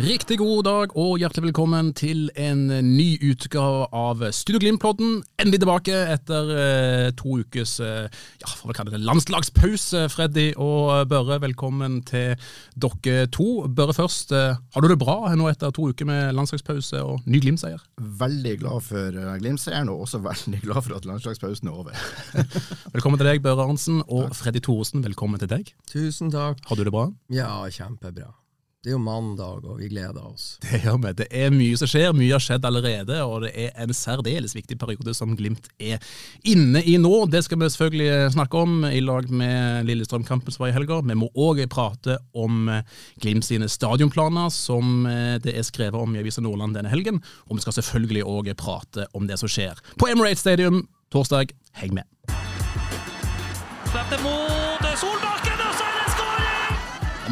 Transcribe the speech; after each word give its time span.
Riktig 0.00 0.38
god 0.40 0.62
dag 0.64 0.92
og 0.96 1.18
hjertelig 1.20 1.50
velkommen 1.50 1.90
til 1.98 2.30
en 2.40 2.62
ny 2.70 3.18
utgave 3.20 3.82
av 3.92 4.22
Studio 4.32 4.62
Glimt-podden. 4.62 5.18
Endelig 5.42 5.60
tilbake 5.60 5.98
etter 6.14 6.52
eh, 6.54 7.08
to 7.18 7.34
ukes 7.42 7.74
eh, 7.84 8.06
ja, 8.40 8.48
for 8.48 8.72
å 8.72 8.76
kalle 8.78 8.94
det, 8.94 9.02
landslagspause. 9.04 10.06
Freddy 10.14 10.46
og 10.56 11.04
Børre, 11.10 11.36
velkommen 11.44 11.98
til 12.08 12.32
dere 12.80 13.28
to. 13.34 13.66
Børre 13.68 13.98
først, 13.98 14.32
eh, 14.32 14.56
har 14.56 14.80
du 14.80 14.88
det 14.88 14.96
bra 15.02 15.34
nå 15.36 15.50
etter 15.52 15.76
to 15.76 15.90
uker 15.92 16.08
med 16.08 16.32
landslagspause 16.38 17.04
og 17.04 17.28
ny 17.28 17.44
Glimt-seier? 17.44 17.84
Veldig 18.00 18.56
glad 18.64 18.88
for 18.88 19.20
uh, 19.20 19.36
Glimt-seieren, 19.42 19.92
og 19.92 20.08
også 20.08 20.24
veldig 20.24 20.64
glad 20.64 20.80
for 20.86 20.96
at 20.96 21.12
landslagspausen 21.12 21.68
er 21.68 21.76
over. 21.76 22.04
Velkommen 22.96 23.20
til 23.20 23.34
deg, 23.34 23.44
Børre 23.44 23.68
Arntzen, 23.68 24.00
og 24.08 24.32
Freddy 24.38 24.64
Thoresen, 24.64 25.04
velkommen 25.04 25.44
til 25.44 25.52
deg. 25.58 25.74
Tusen 25.92 26.32
takk. 26.32 26.64
Har 26.70 26.80
du 26.80 26.88
det 26.88 26.94
bra? 26.94 27.10
Ja, 27.28 27.58
kjempebra. 27.68 28.32
Det 28.80 28.88
er 28.88 28.94
jo 28.94 29.02
mandag, 29.04 29.66
og 29.68 29.76
vi 29.76 29.90
gleder 29.92 30.22
oss. 30.24 30.54
Det 30.64 30.78
gjør 30.80 30.94
vi. 31.02 31.10
Det 31.18 31.26
er 31.36 31.50
mye 31.52 31.76
som 31.76 31.88
skjer, 31.90 32.14
mye 32.16 32.32
har 32.32 32.40
skjedd 32.40 32.64
allerede, 32.64 33.18
og 33.28 33.42
det 33.44 33.50
er 33.66 33.74
en 33.76 33.92
særdeles 33.92 34.54
viktig 34.56 34.78
periode 34.80 35.12
som 35.12 35.34
Glimt 35.36 35.68
er 35.76 36.00
inne 36.48 36.80
i 36.88 36.94
nå. 36.96 37.12
Det 37.28 37.42
skal 37.44 37.60
vi 37.60 37.68
selvfølgelig 37.74 38.30
snakke 38.32 38.62
om 38.64 38.86
i 38.88 39.02
lag 39.04 39.28
med 39.28 39.84
Lillestrøm-kampen 39.84 40.54
som 40.54 40.64
var 40.64 40.72
i 40.72 40.76
helga. 40.78 41.02
Vi 41.04 41.18
må 41.20 41.28
òg 41.36 41.60
prate 41.68 42.16
om 42.32 42.70
Glimt 43.20 43.44
sine 43.44 43.68
stadionplaner, 43.68 44.48
som 44.48 45.04
det 45.44 45.52
er 45.52 45.68
skrevet 45.68 46.00
om 46.00 46.16
i 46.16 46.22
Avisa 46.22 46.40
Nordland 46.40 46.78
denne 46.78 46.88
helgen. 46.88 47.20
Og 47.50 47.58
vi 47.58 47.66
skal 47.66 47.76
selvfølgelig 47.82 48.24
òg 48.24 48.48
prate 48.56 49.04
om 49.12 49.28
det 49.28 49.36
som 49.42 49.50
skjer 49.50 49.76
på 50.00 50.08
Emirates 50.08 50.40
Stadium 50.40 50.86
torsdag. 51.12 51.52
Heng 51.76 52.00
med. 52.00 52.08
Og 53.92 54.49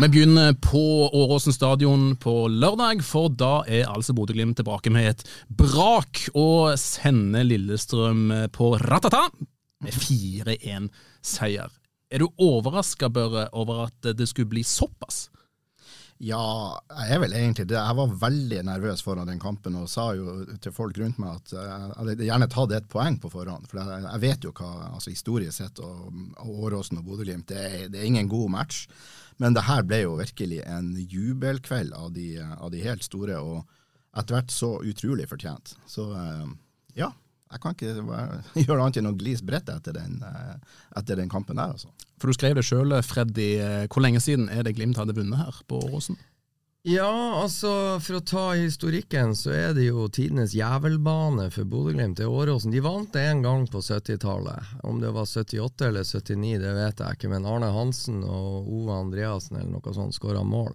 Vi 0.02 0.08
begynner 0.08 0.52
på 0.54 1.10
Åråsen 1.12 1.52
stadion 1.52 2.16
på 2.16 2.32
lørdag, 2.48 3.00
for 3.02 3.32
da 3.34 3.64
er 3.66 3.88
altså 3.90 4.14
Bodø-Glimt 4.14 4.60
tilbake 4.60 4.92
med 4.94 5.08
et 5.10 5.24
brak 5.50 6.20
og 6.38 6.76
sender 6.78 7.42
Lillestrøm 7.42 8.30
på 8.54 8.68
ratata 8.78 9.24
med 9.82 9.98
4-1-seier. 9.98 11.74
Er 12.14 12.22
du 12.22 12.28
overraska, 12.30 13.10
Børre, 13.10 13.48
over 13.50 13.88
at 13.88 14.12
det 14.14 14.30
skulle 14.30 14.52
bli 14.54 14.62
såpass? 14.62 15.26
Ja, 16.18 16.78
jeg 16.94 17.14
er 17.14 17.20
vel 17.22 17.34
egentlig 17.34 17.68
det. 17.70 17.76
Jeg 17.78 17.98
var 17.98 18.16
veldig 18.22 18.64
nervøs 18.70 19.02
foran 19.06 19.28
den 19.30 19.42
kampen 19.42 19.76
og 19.78 19.90
sa 19.90 20.12
jo 20.18 20.40
til 20.62 20.74
folk 20.74 20.98
rundt 20.98 21.18
meg 21.22 21.42
at 21.42 21.52
jeg 21.58 21.92
hadde 21.98 22.26
gjerne 22.26 22.48
tatt 22.54 22.74
et 22.74 22.88
poeng 22.90 23.18
på 23.22 23.30
forhånd. 23.34 23.66
For 23.70 23.82
jeg, 23.82 24.22
vet 24.22 24.46
jo 24.46 24.54
hva 24.54 24.92
altså 24.92 25.14
historisk 25.14 25.58
sett 25.58 25.82
og, 25.82 26.08
Åråsen 26.42 27.02
og 27.02 27.06
Bodø-Glimt, 27.06 27.50
det, 27.50 27.90
det 27.94 28.02
er 28.02 28.10
ingen 28.10 28.30
god 28.30 28.50
match. 28.54 28.86
Men 29.38 29.54
det 29.54 29.66
her 29.68 29.84
ble 29.86 30.02
jo 30.02 30.16
virkelig 30.18 30.62
en 30.66 30.92
jubelkveld 30.98 31.94
av 31.94 32.10
de, 32.14 32.32
av 32.42 32.72
de 32.74 32.82
helt 32.82 33.06
store, 33.06 33.38
og 33.38 34.18
etter 34.18 34.34
hvert 34.34 34.54
så 34.54 34.72
utrolig 34.82 35.28
fortjent. 35.30 35.76
Så 35.86 36.08
eh, 36.18 36.48
ja, 36.98 37.12
jeg 37.52 37.62
kan 37.62 37.76
ikke 37.76 37.94
gjøre 38.66 38.80
annet 38.82 39.00
enn 39.00 39.10
å 39.12 39.16
glise 39.18 39.46
bredt 39.46 39.70
etter, 39.72 39.94
den, 39.96 40.18
eh, 40.26 40.56
etter 40.98 41.20
den 41.20 41.30
kampen 41.32 41.60
der, 41.60 41.76
altså. 41.76 41.92
For 42.18 42.30
du 42.30 42.34
skrev 42.34 42.58
det 42.58 42.66
sjøl, 42.66 42.96
Freddy. 43.06 43.52
Hvor 43.86 44.02
lenge 44.02 44.18
siden 44.24 44.48
er 44.50 44.66
det 44.66 44.74
Glimt 44.74 44.98
hadde 44.98 45.14
vunnet 45.14 45.38
her 45.38 45.62
på 45.70 45.78
Åråsen? 45.86 46.18
Ja, 46.88 47.42
altså, 47.42 47.70
for 48.00 48.16
å 48.16 48.24
ta 48.24 48.42
historikken, 48.56 49.34
så 49.36 49.50
er 49.52 49.74
det 49.76 49.90
jo 49.90 50.06
tidenes 50.08 50.54
jævelbane 50.56 51.50
for 51.52 51.68
Bodø-Glimt. 51.68 52.16
Det 52.16 52.24
er 52.24 52.32
Åråsen. 52.32 52.72
De 52.72 52.80
vant 52.80 53.10
det 53.12 53.26
en 53.28 53.42
gang 53.44 53.66
på 53.68 53.82
70-tallet. 53.84 54.70
Om 54.88 55.02
det 55.02 55.10
var 55.12 55.28
78 55.28 55.84
eller 55.90 56.06
79, 56.08 56.54
det 56.62 56.72
vet 56.78 57.02
jeg 57.04 57.18
ikke, 57.18 57.28
men 57.34 57.44
Arne 57.44 57.68
Hansen 57.74 58.22
og 58.24 58.70
Ove 58.72 58.96
Andreassen 59.02 59.58
eller 59.60 59.74
noe 59.74 59.94
sånt 59.98 60.16
skåra 60.16 60.40
mål. 60.40 60.72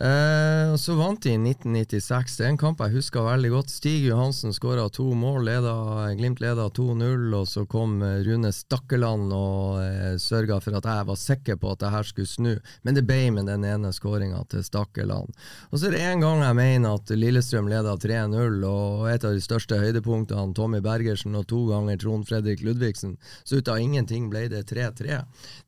Eh, 0.00 0.76
så 0.76 0.94
vant 0.94 1.22
de 1.22 1.30
i 1.32 1.38
1996. 1.40 2.34
Det 2.36 2.44
er 2.44 2.50
en 2.52 2.58
kamp 2.60 2.82
jeg 2.84 2.92
husker 2.98 3.24
veldig 3.24 3.50
godt. 3.54 3.72
Stig 3.72 4.04
Johansen 4.04 4.52
skåra 4.52 4.90
to 4.92 5.06
mål, 5.16 5.46
leda, 5.48 5.72
Glimt 6.18 6.42
leda 6.44 6.66
2-0, 6.76 7.32
og 7.38 7.46
så 7.48 7.64
kom 7.64 8.02
eh, 8.04 8.18
Rune 8.26 8.50
Stakkeland 8.52 9.32
og 9.32 9.80
eh, 9.80 10.18
sørga 10.20 10.58
for 10.60 10.76
at 10.76 10.88
jeg 10.90 11.08
var 11.08 11.20
sikker 11.20 11.56
på 11.62 11.72
at 11.72 11.80
det 11.80 11.92
her 11.94 12.08
skulle 12.10 12.28
snu. 12.28 12.52
Men 12.84 12.98
det 12.98 13.06
ble 13.08 13.22
med 13.38 13.48
den 13.48 13.64
ene 13.64 13.92
skåringa 13.96 14.42
til 14.52 14.66
Stakkeland. 14.66 15.32
Og 15.70 15.80
så 15.80 15.88
er 15.88 15.96
det 15.96 16.04
en 16.10 16.26
gang 16.26 16.44
jeg 16.44 16.60
mener 16.60 17.00
at 17.00 17.14
Lillestrøm 17.16 17.72
leda 17.72 17.96
3-0, 17.96 18.60
og 18.68 19.08
et 19.14 19.24
av 19.24 19.32
de 19.32 19.46
største 19.46 19.80
høydepunktene, 19.80 20.52
Tommy 20.56 20.82
Bergersen 20.84 21.40
og 21.40 21.48
to 21.48 21.62
ganger 21.70 21.96
Trond 22.04 22.28
Fredrik 22.28 22.60
Ludvigsen. 22.66 23.16
Så 23.48 23.62
ut 23.62 23.72
av 23.72 23.80
ingenting 23.80 24.28
ble 24.28 24.44
det 24.52 24.66
3-3. 24.68 25.22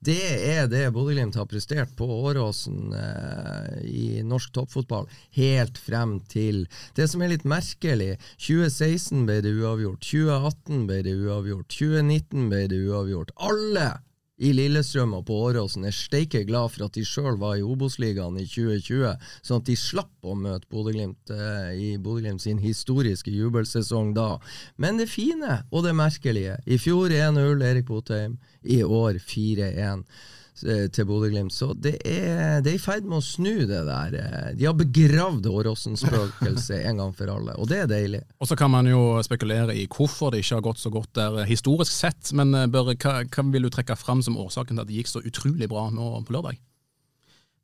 Det 0.05 0.21
er 0.53 0.69
det 0.69 0.84
Bodø-Glimt 0.93 1.41
har 1.41 1.49
prestert 1.49 1.97
på 1.97 2.05
Åråsen 2.28 2.93
eh, 2.93 3.75
i 3.89 4.17
norsk 4.26 4.52
toppfotball 4.56 5.08
helt 5.38 5.78
frem 5.78 6.18
til 6.30 6.66
Det 6.96 7.08
som 7.10 7.22
er 7.22 7.32
litt 7.32 7.46
merkelig, 7.48 8.16
2016 8.40 9.24
ble 9.28 9.40
det 9.44 9.54
uavgjort, 9.54 10.02
2018 10.04 10.84
ble 10.88 11.00
det 11.06 11.16
uavgjort, 11.18 11.70
2019 11.72 12.50
ble 12.52 12.66
det 12.70 12.82
uavgjort. 12.88 13.34
Alle 13.48 13.88
i 14.38 14.52
Lillestrøm 14.54 15.16
og 15.18 15.24
på 15.26 15.36
Åråsen 15.48 15.86
er 15.88 15.94
steike 15.94 16.44
glad 16.46 16.70
for 16.70 16.86
at 16.86 16.94
de 16.94 17.02
sjøl 17.06 17.38
var 17.40 17.56
i 17.58 17.64
Obos-ligaen 17.66 18.38
i 18.38 18.46
2020, 18.46 19.16
sånn 19.42 19.62
at 19.62 19.66
de 19.66 19.76
slapp 19.78 20.28
å 20.30 20.36
møte 20.38 20.68
Bodø-Glimt 20.70 21.32
eh, 21.34 21.72
i 21.74 21.88
Bodø-Glimt 21.98 22.44
sin 22.44 22.62
historiske 22.62 23.34
jubelsesong 23.34 24.14
da. 24.14 24.36
Men 24.78 25.02
det 25.02 25.08
fine 25.10 25.62
og 25.72 25.88
det 25.88 25.96
merkelige 25.98 26.58
I 26.66 26.78
fjor 26.78 27.10
1-0 27.10 27.66
Erik 27.66 27.88
Botheim, 27.90 28.38
i 28.62 28.82
år 28.84 29.18
4-1 29.22 29.74
eh, 29.74 30.26
til 30.60 31.06
Bodø-Glimt. 31.08 31.54
Så 31.54 31.72
det 31.78 31.96
er, 32.08 32.60
det 32.64 32.74
i 32.76 32.80
ferd 32.82 33.06
med 33.08 33.19
å 33.20 33.24
snu 33.24 33.64
det 33.69 33.82
der. 33.88 34.16
eh. 34.19 34.48
De 34.58 34.66
har 34.69 34.76
begravd 34.78 35.46
Åråsen-spøkelset 35.50 36.84
en 36.88 37.02
gang 37.02 37.14
for 37.16 37.32
alle, 37.32 37.56
og 37.58 37.69
det 37.70 37.82
er 37.84 37.91
deilig. 37.91 38.22
Og 38.41 38.50
så 38.50 38.58
kan 38.58 38.72
man 38.72 38.88
jo 38.91 39.18
spekulere 39.26 39.76
i 39.76 39.86
hvorfor 39.91 40.32
det 40.34 40.42
ikke 40.44 40.58
har 40.58 40.66
gått 40.68 40.82
så 40.82 40.92
godt 40.94 41.12
der 41.18 41.42
eh, 41.42 41.48
historisk 41.50 41.92
sett, 41.92 42.32
men 42.36 42.54
eh, 42.54 42.68
Børre, 42.70 42.97
hva, 42.98 43.22
hva 43.24 43.47
vil 43.52 43.68
du 43.68 43.72
trekke 43.74 43.97
fram 43.98 44.22
som 44.24 44.38
årsaken 44.41 44.76
til 44.76 44.84
at 44.84 44.91
det 44.91 44.98
gikk 45.00 45.12
så 45.12 45.24
utrolig 45.24 45.70
bra 45.70 45.88
nå 45.94 46.10
på 46.26 46.36
lørdag? 46.36 46.58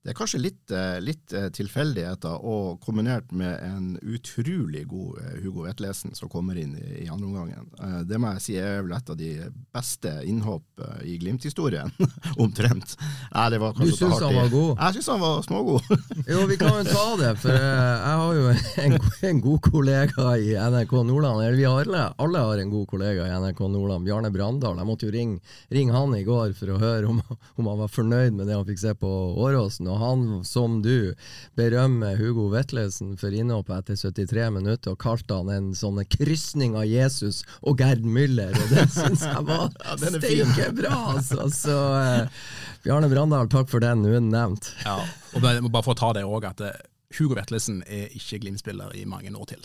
Det 0.04 0.12
er 0.12 0.16
kanskje 0.18 0.38
litt, 0.42 0.68
eh, 0.68 0.98
litt 1.00 1.32
eh, 1.32 1.46
tilfeldigheter, 1.56 2.42
og 2.44 2.74
kombinert 2.84 3.30
med 3.32 3.54
en 3.64 3.86
utrolig 4.04 4.82
god 4.90 5.16
eh, 5.22 5.38
Hugo 5.40 5.62
Vetlesen 5.64 6.12
som 6.12 6.28
kommer 6.28 6.58
inn 6.60 6.74
i, 6.76 7.06
i 7.06 7.08
andre 7.08 7.30
omgangen. 7.30 7.70
Eh, 7.80 8.02
Det 8.10 8.18
må 8.20 8.34
jeg 8.34 8.42
si 8.44 8.56
er 8.60 8.82
vel 8.84 8.92
et 8.92 9.08
av 9.14 9.16
de 9.16 9.30
beste 9.72 10.12
innhopp 10.28 10.82
i 11.08 11.14
Glimt-historien, 11.22 11.88
omtrent. 12.44 12.92
Nei, 13.32 13.46
det 13.54 13.62
var 13.62 13.72
Du 13.72 13.80
kanskje 13.80 13.96
syns 14.02 14.20
han 14.26 14.36
var 14.36 14.52
god? 14.52 14.74
Jeg 14.84 14.98
syns 14.98 15.08
han 15.14 15.22
var 15.24 15.40
smågod. 15.48 15.88
Jo, 16.34 16.44
vi 16.52 16.56
kan 16.60 16.76
jo 16.76 16.84
ta 16.90 17.06
det, 17.22 17.32
for 17.40 17.56
jeg 17.56 18.20
har 18.20 18.36
jo 18.36 18.44
en, 18.84 18.98
en 19.30 19.40
god 19.48 19.60
kollega 19.70 20.28
i 20.36 20.52
NRK 20.60 20.94
Nordland. 21.08 21.40
Eller 21.46 21.56
vi 21.62 21.64
alle, 21.70 22.04
alle 22.20 22.44
har 22.44 22.60
en 22.60 22.74
god 22.76 22.86
kollega 22.92 23.24
i 23.30 23.40
NRK 23.40 23.64
Nordland, 23.72 24.04
Bjarne 24.04 24.30
Brandal. 24.36 24.76
Jeg 24.84 24.88
måtte 24.92 25.08
jo 25.08 25.16
ringe, 25.16 25.40
ringe 25.72 25.96
han 25.96 26.12
i 26.20 26.22
går 26.28 26.52
for 26.60 26.76
å 26.76 26.78
høre 26.84 27.08
om, 27.08 27.24
om 27.56 27.72
han 27.72 27.80
var 27.86 27.92
fornøyd 27.96 28.36
med 28.36 28.48
det 28.52 28.60
han 28.60 28.68
fikk 28.68 28.84
se 28.84 28.94
på 29.00 29.14
Åråsen. 29.48 29.93
Og 29.94 30.00
han, 30.02 30.22
som 30.46 30.80
du, 30.82 31.14
berømmer 31.58 32.18
Hugo 32.18 32.48
Vetlesen 32.52 33.14
for 33.20 33.34
innhoppet 33.34 33.92
etter 33.92 34.10
73 34.10 34.48
minutter, 34.56 34.94
og 34.94 35.02
kalte 35.04 35.38
han 35.38 35.52
en 35.54 35.68
sånn 35.78 36.00
krysning 36.10 36.74
av 36.78 36.88
Jesus 36.90 37.42
og 37.62 37.78
Gerd 37.82 38.02
Müller, 38.02 38.54
og 38.58 38.72
det 38.74 38.88
syns 38.94 39.22
jeg 39.26 39.44
var 39.50 39.70
Ja, 39.84 39.94
steike 40.00 40.70
bra, 40.74 40.96
altså. 41.14 41.46
Så 41.54 41.78
eh, 42.00 42.42
Bjarne 42.84 43.10
Brandal, 43.12 43.50
takk 43.52 43.70
for 43.70 43.84
den, 43.84 44.02
nå 44.02 44.10
er 44.10 44.18
den 44.18 44.32
nevnt. 44.34 44.72
Ja, 44.82 44.98
og 45.34 45.44
bare 45.44 45.62
bare 45.64 45.86
for 45.86 45.94
å 45.94 46.00
ta 46.02 46.10
det 46.16 46.26
òg, 46.26 46.48
at 46.50 46.64
eh, 46.64 46.82
Hugo 47.14 47.38
Vetlesen 47.38 47.82
er 47.86 48.10
ikke 48.16 48.42
Glimt-spiller 48.42 48.94
i 48.98 49.06
mange 49.08 49.30
år 49.30 49.52
til. 49.54 49.62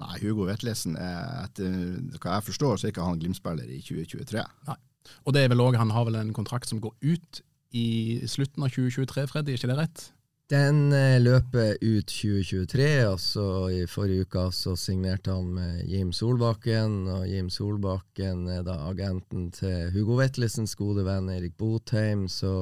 Nei, 0.00 0.16
Hugo 0.22 0.46
Vetlesen 0.48 0.96
er 0.96 1.44
etter 1.44 2.18
hva 2.18 2.38
jeg 2.38 2.48
forstår, 2.48 2.78
så 2.78 2.88
er 2.88 2.94
ikke 2.94 3.06
han 3.06 3.20
Glimt-spiller 3.20 3.68
i 3.68 3.78
2023. 3.84 4.42
Nei. 4.70 4.78
Og 5.26 5.34
det 5.34 5.44
er 5.44 5.50
vel 5.52 5.62
også, 5.62 5.80
han 5.82 5.94
har 5.94 6.06
vel 6.08 6.18
en 6.20 6.34
kontrakt 6.36 6.70
som 6.70 6.80
går 6.82 6.94
ut 7.02 7.42
i 7.72 8.20
slutten 8.28 8.64
av 8.64 8.72
2023, 8.74 9.26
Freddy, 9.30 9.52
er 9.52 9.60
ikke 9.60 9.70
det 9.72 9.78
rett? 9.78 10.04
Den 10.52 10.92
eh, 10.92 11.16
løper 11.16 11.78
ut 11.80 12.10
2023, 12.12 12.88
og 13.08 13.20
så 13.22 13.44
i 13.72 13.86
forrige 13.88 14.26
uke 14.26 14.42
så 14.52 14.74
signerte 14.76 15.32
han 15.32 15.46
med 15.56 15.86
Jim 15.88 16.10
Solbakken, 16.12 17.06
og 17.08 17.22
Jim 17.24 17.48
Solbakken 17.48 18.42
er 18.52 18.66
da 18.66 18.74
agenten 18.90 19.46
til 19.56 19.88
Hugo 19.94 20.18
Vetlesens 20.18 20.74
gode 20.76 21.06
venn 21.06 21.30
Erik 21.32 21.54
Botheim, 21.56 22.26
så 22.28 22.52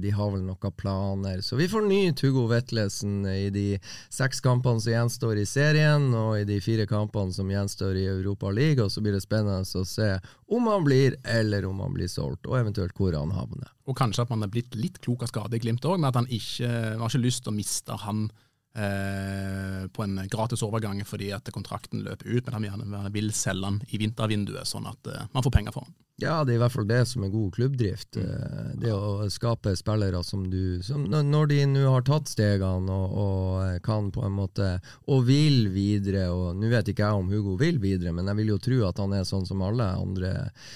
de 0.00 0.14
har 0.16 0.32
vel 0.32 0.46
noen 0.46 0.72
planer. 0.78 1.42
Så 1.44 1.58
vi 1.60 1.68
fornyet 1.68 2.24
Hugo 2.24 2.46
Vetlesen 2.48 3.26
i 3.28 3.50
de 3.52 3.66
seks 4.08 4.40
kampene 4.40 4.80
som 4.80 4.94
gjenstår 4.94 5.42
i 5.42 5.44
serien, 5.44 6.08
og 6.16 6.38
i 6.38 6.48
de 6.48 6.56
fire 6.64 6.88
kampene 6.88 7.36
som 7.36 7.52
gjenstår 7.52 8.00
i 8.00 8.08
Europa 8.14 8.54
League, 8.56 8.80
og 8.80 8.88
så 8.88 9.04
blir 9.04 9.18
det 9.18 9.26
spennende 9.26 9.68
å 9.68 9.84
se 9.84 10.14
om 10.48 10.72
han 10.72 10.84
blir, 10.88 11.20
eller 11.28 11.68
om 11.68 11.84
han 11.84 11.92
blir 11.92 12.08
solgt, 12.08 12.48
og 12.48 12.56
eventuelt 12.62 12.96
hvor 12.96 13.12
han 13.16 13.36
havner. 13.36 13.68
Og 13.84 13.96
kanskje 13.98 14.24
at 14.24 14.30
man 14.32 14.46
er 14.46 14.52
blitt 14.52 14.72
litt 14.78 14.96
klok 15.04 15.26
av 15.26 15.28
skade 15.28 15.58
i 15.58 15.60
Glimt 15.60 15.84
òg, 15.84 15.98
med 16.00 16.08
at 16.08 16.22
han 16.22 16.30
ikke 16.32 16.68
har 16.96 17.10
ikke 17.10 17.20
lyst 17.20 17.33
til 17.42 17.52
og 17.52 17.58
mister 17.58 17.98
han 18.04 18.28
eh, 18.76 19.84
på 19.94 20.04
en 20.04 20.20
gratis 20.30 20.62
overgang 20.66 21.02
fordi 21.06 21.32
at 21.34 21.50
kontrakten 21.54 22.04
løper 22.06 22.30
ut, 22.30 22.46
men 22.46 22.56
han 22.58 22.68
gjerne 22.70 23.12
vil 23.14 23.30
selge 23.34 23.68
han 23.68 23.82
i 23.90 24.00
vintervinduet, 24.02 24.66
sånn 24.68 24.88
at 24.90 25.10
eh, 25.12 25.28
man 25.34 25.44
får 25.46 25.54
penger 25.58 25.74
for 25.76 25.86
han. 25.86 25.94
Ja, 26.22 26.44
det 26.46 26.52
er 26.54 26.60
i 26.60 26.62
hvert 26.62 26.74
fall 26.76 26.86
det 26.86 27.00
som 27.10 27.24
er 27.26 27.30
god 27.32 27.56
klubbdrift. 27.56 28.20
Mm. 28.22 28.76
Det 28.84 28.92
å 28.94 29.26
skape 29.34 29.72
spillere 29.74 30.20
som 30.22 30.44
du 30.46 30.78
som 30.86 31.08
når- 31.10 31.48
de 31.50 31.56
nå 31.66 31.88
har 31.90 32.04
tatt 32.06 32.30
stegene 32.30 32.86
og, 32.94 33.16
og 33.18 33.62
eh, 33.64 33.80
kan 33.82 34.12
på 34.14 34.22
en 34.22 34.36
måte 34.36 34.68
Og 35.10 35.24
vil 35.26 35.68
videre, 35.74 36.28
og 36.30 36.54
nå 36.60 36.70
vet 36.70 36.92
ikke 36.92 37.02
jeg 37.08 37.18
om 37.24 37.30
Hugo 37.34 37.56
vil 37.58 37.80
videre, 37.82 38.12
men 38.14 38.30
jeg 38.30 38.36
vil 38.36 38.54
jo 38.54 38.58
tro 38.62 38.82
at 38.88 39.02
han 39.02 39.12
er 39.18 39.26
sånn 39.26 39.46
som 39.46 39.62
alle 39.66 39.90
andre 39.98 40.30
eh, 40.44 40.68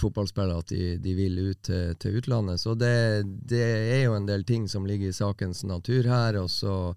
fotballspillere, 0.00 0.58
at 0.58 0.70
de, 0.72 0.96
de 0.96 1.12
vil 1.14 1.38
ut 1.50 1.60
til, 1.66 1.92
til 2.00 2.16
utlandet. 2.20 2.60
Så 2.60 2.72
det, 2.78 3.22
det 3.24 3.60
er 3.64 4.02
jo 4.06 4.14
en 4.16 4.28
del 4.28 4.44
ting 4.48 4.64
som 4.68 4.86
ligger 4.88 5.12
i 5.12 5.16
sakens 5.16 5.60
natur 5.68 6.08
her, 6.08 6.38
og 6.40 6.48
så 6.50 6.94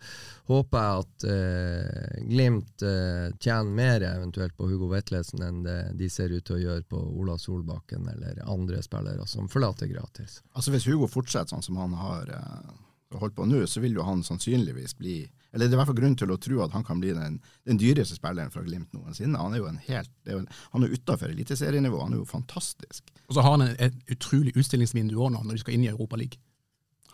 håper 0.48 0.86
jeg 0.86 1.04
at 1.04 1.28
eh, 1.34 2.24
Glimt 2.28 2.86
eh, 2.88 3.28
tjener 3.44 3.76
mer 3.76 4.06
eventuelt 4.08 4.56
på 4.58 4.70
Hugo 4.72 4.88
Vetlesen 4.92 5.44
enn 5.44 5.62
det 5.66 5.78
de 6.00 6.10
ser 6.12 6.32
ut 6.32 6.46
til 6.48 6.58
å 6.58 6.64
gjøre 6.64 6.88
på 6.88 7.02
Ola 7.20 7.38
Solbakken 7.42 8.08
eller 8.14 8.40
andre 8.48 8.80
spillere 8.86 9.28
som 9.28 9.52
forlater 9.52 9.92
gratis. 9.92 10.42
Altså 10.54 10.72
Hvis 10.72 10.88
Hugo 10.88 11.10
fortsetter 11.12 11.56
sånn 11.56 11.66
som 11.66 11.80
han 11.82 11.96
har 12.00 12.32
eh, 12.40 12.76
holdt 13.20 13.36
på 13.36 13.48
nå, 13.48 13.66
så 13.68 13.84
vil 13.84 14.00
jo 14.00 14.08
han 14.08 14.24
sannsynligvis 14.24 14.96
bli 15.00 15.20
Eller 15.58 15.72
det 15.72 15.74
er 15.74 15.80
i 15.80 15.82
hvert 15.82 15.90
fall 15.90 15.98
grunn 15.98 16.16
til 16.22 16.30
å 16.30 16.38
tro 16.38 16.60
at 16.62 16.74
han 16.78 16.84
kan 16.86 17.00
bli 17.02 17.16
den, 17.18 17.40
den 17.66 17.80
dyreste 17.82 18.14
spilleren 18.14 18.52
fra 18.54 18.62
Glimt 18.62 18.92
noensinne. 18.94 19.40
Han 19.42 19.56
er 19.56 19.64
jo 19.64 19.70
en 19.72 19.80
helt, 19.88 20.12
er 20.30 20.36
jo, 20.38 20.44
han 20.76 20.86
er 20.86 20.94
utafor 20.94 21.34
eliteserienivå, 21.34 22.04
han 22.04 22.14
er 22.14 22.22
jo 22.22 22.28
fantastisk. 22.30 23.10
Og 23.26 23.34
så 23.34 23.42
har 23.42 23.56
han 23.56 23.72
et, 23.72 23.98
utrolig 24.14 24.54
utstillingsvindu 24.54 25.18
òg 25.18 25.34
nå, 25.34 25.42
når 25.42 25.58
de 25.58 25.64
skal 25.64 25.74
inn 25.74 25.88
i 25.88 25.90
Europa 25.90 26.22
League. 26.22 26.38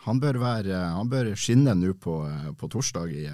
Han 0.04 0.20
bør, 0.20 0.36
være, 0.42 0.76
han 0.98 1.08
bør 1.08 1.30
skinne 1.40 1.72
nå 1.80 1.94
på, 1.96 2.18
på 2.60 2.68
torsdag 2.74 3.14
i, 3.16 3.24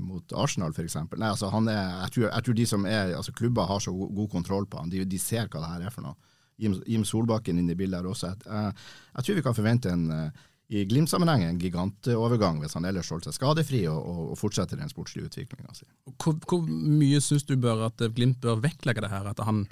mot 0.00 0.32
Arsenal 0.32 0.72
f.eks. 0.72 0.96
Altså 0.96 1.52
han 1.52 1.68
er, 1.68 1.82
jeg, 2.06 2.14
tror, 2.14 2.26
jeg 2.30 2.46
tror 2.46 2.56
de 2.62 2.68
som 2.70 2.88
er, 2.88 3.12
altså 3.18 3.36
klubber 3.36 3.68
har 3.68 3.84
så 3.84 3.92
god, 3.92 4.14
god 4.16 4.30
kontroll 4.32 4.64
på 4.72 4.80
han, 4.80 4.88
de, 4.94 5.04
de 5.04 5.20
ser 5.20 5.52
hva 5.52 5.60
det 5.60 5.74
her 5.74 5.90
er 5.90 5.92
for 5.92 6.08
noe. 6.08 6.16
Jim, 6.58 6.80
Jim 6.88 7.04
Solbakken 7.06 7.60
inne 7.60 7.76
i 7.76 7.78
bildet 7.78 8.00
her 8.00 8.08
også. 8.08 8.32
Jeg, 8.32 8.48
jeg, 8.48 8.86
jeg 9.18 9.26
tror 9.26 9.36
vi 9.36 9.44
kan 9.44 9.58
forvente 9.60 9.92
en 9.92 10.08
eh, 10.16 10.46
i 10.68 10.84
Glimt-sammenheng 10.84 11.46
en 11.46 11.60
gigantovergang 11.60 12.58
hvis 12.60 12.74
han 12.76 12.84
ellers 12.84 13.08
holdt 13.12 13.28
seg 13.28 13.38
skadefri 13.38 13.86
og, 13.88 13.98
og, 13.98 14.32
fortsetter 14.36 14.76
den 14.76 14.90
sportslige 14.92 15.30
utviklinga 15.30 15.72
si. 15.72 15.86
Hvor, 16.20 16.36
hvor 16.44 16.66
mye 16.68 17.20
syns 17.24 17.46
du 17.48 17.54
bør 17.60 17.86
at 17.86 18.04
Glimt 18.16 18.42
bør 18.44 18.60
vektlegge 18.60 19.04
det 19.04 19.12
her, 19.12 19.30
at 19.30 19.40
han 19.48 19.64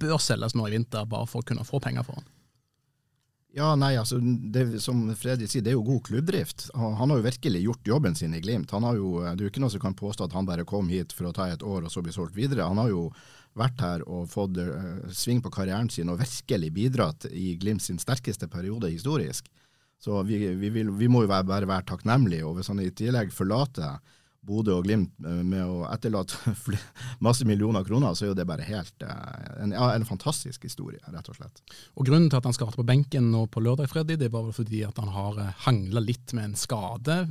bør 0.00 0.18
selges 0.22 0.56
nå 0.58 0.66
i 0.66 0.74
vinter 0.74 1.06
bare 1.06 1.28
for 1.30 1.44
å 1.44 1.46
kunne 1.46 1.66
få 1.66 1.78
penger 1.84 2.06
for 2.06 2.18
han? 2.18 2.26
Ja, 3.54 3.68
nei, 3.78 3.92
altså, 3.94 4.18
det, 4.18 4.80
Som 4.82 5.04
Fredrik 5.14 5.52
sier, 5.52 5.62
det 5.62 5.70
er 5.70 5.76
jo 5.76 5.86
god 5.86 6.02
klubbdrift. 6.08 6.66
Han, 6.74 6.96
han, 6.98 7.12
har 7.12 7.20
jo 7.20 7.26
virkelig 7.28 7.60
gjort 7.62 7.90
jobben 7.92 8.18
sin 8.18 8.34
i 8.34 8.42
Glimt. 8.42 8.74
Han 8.74 8.82
har 8.82 8.98
jo, 8.98 9.20
Det 9.22 9.36
er 9.36 9.46
jo 9.46 9.52
ikke 9.52 9.62
noe 9.62 9.70
som 9.70 9.82
kan 9.84 9.94
påstå 9.94 10.26
at 10.26 10.34
han 10.34 10.48
bare 10.48 10.66
kom 10.66 10.90
hit 10.90 11.14
for 11.14 11.30
å 11.30 11.34
ta 11.36 11.46
et 11.52 11.62
år 11.62 11.86
og 11.86 11.92
så 11.94 12.02
bli 12.02 12.14
solgt 12.14 12.34
videre. 12.34 12.66
Han 12.66 12.82
har 12.82 12.90
jo 12.90 13.04
vært 13.54 13.84
her 13.86 14.02
og 14.10 14.26
fått 14.32 14.58
uh, 14.58 15.06
sving 15.14 15.38
på 15.38 15.52
karrieren 15.54 15.86
sin 15.86 16.10
og 16.10 16.18
virkelig 16.18 16.72
bidratt 16.74 17.28
i 17.30 17.52
Glimt 17.60 17.84
sin 17.86 18.02
sterkeste 18.02 18.50
periode 18.50 18.90
historisk. 18.90 19.46
Så 20.04 20.20
vi, 20.28 20.36
vi, 20.60 20.68
vil, 20.68 20.90
vi 20.98 21.08
må 21.08 21.24
jo 21.24 21.30
være, 21.30 21.48
bare 21.48 21.70
være 21.70 21.88
takknemlige. 21.88 22.44
Og 22.44 22.58
hvis 22.58 22.68
han 22.68 22.82
i 22.82 22.90
tillegg 22.92 23.32
forlater 23.32 23.96
Bodø 24.44 24.74
og 24.76 24.84
Glimt 24.84 25.14
med 25.24 25.62
å 25.64 25.86
etterlate 25.88 26.52
masse 27.24 27.46
millioner 27.48 27.86
kroner, 27.86 28.12
så 28.12 28.26
er 28.26 28.32
jo 28.32 28.36
det 28.36 28.44
bare 28.48 28.66
helt 28.68 29.06
en, 29.06 29.72
ja, 29.72 29.88
en 29.94 30.04
fantastisk 30.04 30.66
historie, 30.68 31.00
rett 31.08 31.30
og 31.32 31.38
slett. 31.38 31.62
Og 31.96 32.04
Grunnen 32.04 32.28
til 32.28 32.42
at 32.42 32.48
han 32.48 32.56
starter 32.56 32.82
på 32.82 32.88
benken 32.90 33.30
nå 33.32 33.46
på 33.48 33.62
lørdag, 33.64 33.88
Freddy, 33.88 34.18
det 34.20 34.28
var 34.34 34.44
vel 34.44 34.56
fordi 34.56 34.84
at 34.84 35.00
han 35.00 35.14
har 35.14 35.40
hangla 35.64 36.04
litt 36.04 36.36
med 36.36 36.50
en 36.50 36.58
skade. 36.60 37.22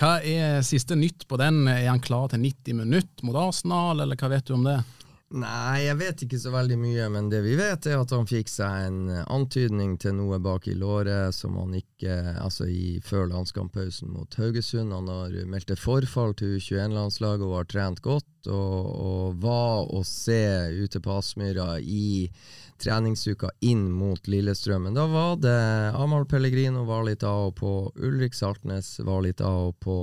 Hva 0.00 0.14
er 0.24 0.64
siste 0.64 0.96
nytt 0.96 1.26
på 1.28 1.36
den? 1.40 1.66
Er 1.68 1.90
han 1.90 2.00
klar 2.00 2.32
til 2.32 2.40
90 2.40 2.80
minutter 2.80 3.28
mot 3.28 3.36
Arsenal, 3.36 4.00
eller 4.00 4.16
hva 4.16 4.32
vet 4.32 4.48
du 4.48 4.56
om 4.56 4.64
det? 4.64 4.78
Nei, 5.30 5.84
jeg 5.84 5.94
vet 5.94 6.22
ikke 6.24 6.38
så 6.42 6.50
veldig 6.50 6.76
mye, 6.80 7.04
men 7.14 7.28
det 7.30 7.44
vi 7.44 7.52
vet 7.54 7.86
er 7.86 8.00
at 8.00 8.10
han 8.10 8.26
fikk 8.26 8.48
seg 8.50 8.86
en 8.88 9.12
antydning 9.30 9.92
til 10.02 10.16
noe 10.18 10.40
bak 10.42 10.66
i 10.66 10.74
låret 10.74 11.36
som 11.36 11.54
han 11.60 11.76
ikke 11.78 12.16
Altså 12.40 12.66
i 12.66 12.98
før 13.04 13.28
landskamppausen 13.30 14.10
mot 14.10 14.34
Haugesund. 14.40 14.90
Han 14.90 15.06
har 15.06 15.36
meldt 15.46 15.70
forfall 15.78 16.34
til 16.34 16.56
U21-landslaget 16.58 17.46
og 17.46 17.54
har 17.60 17.70
trent 17.70 18.02
godt, 18.02 18.26
og, 18.48 18.90
og 18.90 19.38
var 19.44 19.86
å 19.94 20.02
se 20.08 20.42
ute 20.80 20.98
på 21.04 21.14
Aspmyra 21.20 21.76
i 21.78 22.26
treningsuka 22.80 23.52
inn 23.70 23.86
mot 23.92 24.26
Lillestrøm. 24.26 24.88
Men 24.88 24.98
da 24.98 25.06
var 25.10 25.38
det 25.38 25.56
Amahl 25.94 26.26
Pellegrino 26.26 26.82
var 26.88 27.04
litt 27.06 27.22
av 27.22 27.50
og 27.52 27.58
på, 27.60 27.74
Ulrik 28.02 28.34
Saltnes 28.34 28.96
var 29.06 29.22
litt 29.28 29.44
av 29.44 29.70
og 29.70 29.78
på. 29.84 29.98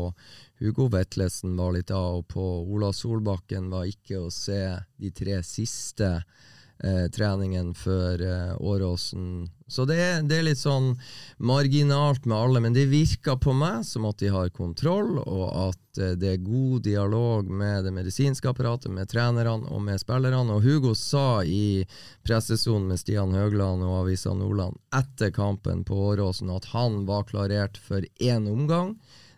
Hugo 0.60 0.88
Vetlesen 0.88 1.58
var 1.58 1.76
litt 1.76 1.92
av 1.94 2.22
og 2.22 2.28
på. 2.34 2.46
Ola 2.66 2.92
Solbakken 2.94 3.70
var 3.70 3.90
ikke 3.90 4.26
å 4.26 4.32
se 4.34 4.62
de 4.98 5.12
tre 5.14 5.38
siste 5.46 6.08
eh, 6.18 7.06
treningene 7.14 7.76
før 7.78 8.24
eh, 8.26 8.56
Åråsen. 8.58 9.46
Så 9.68 9.86
det 9.86 9.98
er, 10.02 10.24
det 10.26 10.40
er, 10.40 10.46
litt 10.48 10.62
sånn 10.62 10.94
marginalt 11.38 12.26
med 12.26 12.38
alle, 12.38 12.62
men 12.64 12.74
det 12.74 12.88
virker 12.90 13.38
på 13.42 13.54
meg 13.54 13.84
som 13.86 14.08
at 14.10 14.18
de 14.22 14.32
har 14.34 14.50
kontroll, 14.56 15.20
og 15.20 15.46
at 15.68 16.02
eh, 16.02 16.16
det 16.18 16.32
er 16.32 16.48
god 16.48 16.88
dialog 16.88 17.52
med 17.52 17.86
det 17.86 17.94
medisinske 17.94 18.50
apparatet, 18.50 18.90
med 18.94 19.12
trenerne 19.12 19.70
og 19.70 19.84
med 19.86 20.02
spillerne. 20.02 20.58
Og 20.58 20.66
Hugo 20.66 20.96
sa 20.98 21.44
i 21.44 21.86
pressesonen 22.26 22.90
med 22.90 23.04
Stian 23.04 23.36
Høgland 23.38 23.86
og 23.86 24.02
Avisa 24.02 24.34
Nordland 24.34 24.82
etter 24.96 25.30
kampen 25.36 25.86
på 25.86 26.02
Åråsen 26.16 26.50
at 26.56 26.72
han 26.74 27.04
var 27.06 27.30
klarert 27.30 27.78
for 27.78 28.02
én 28.18 28.50
omgang. 28.50 28.96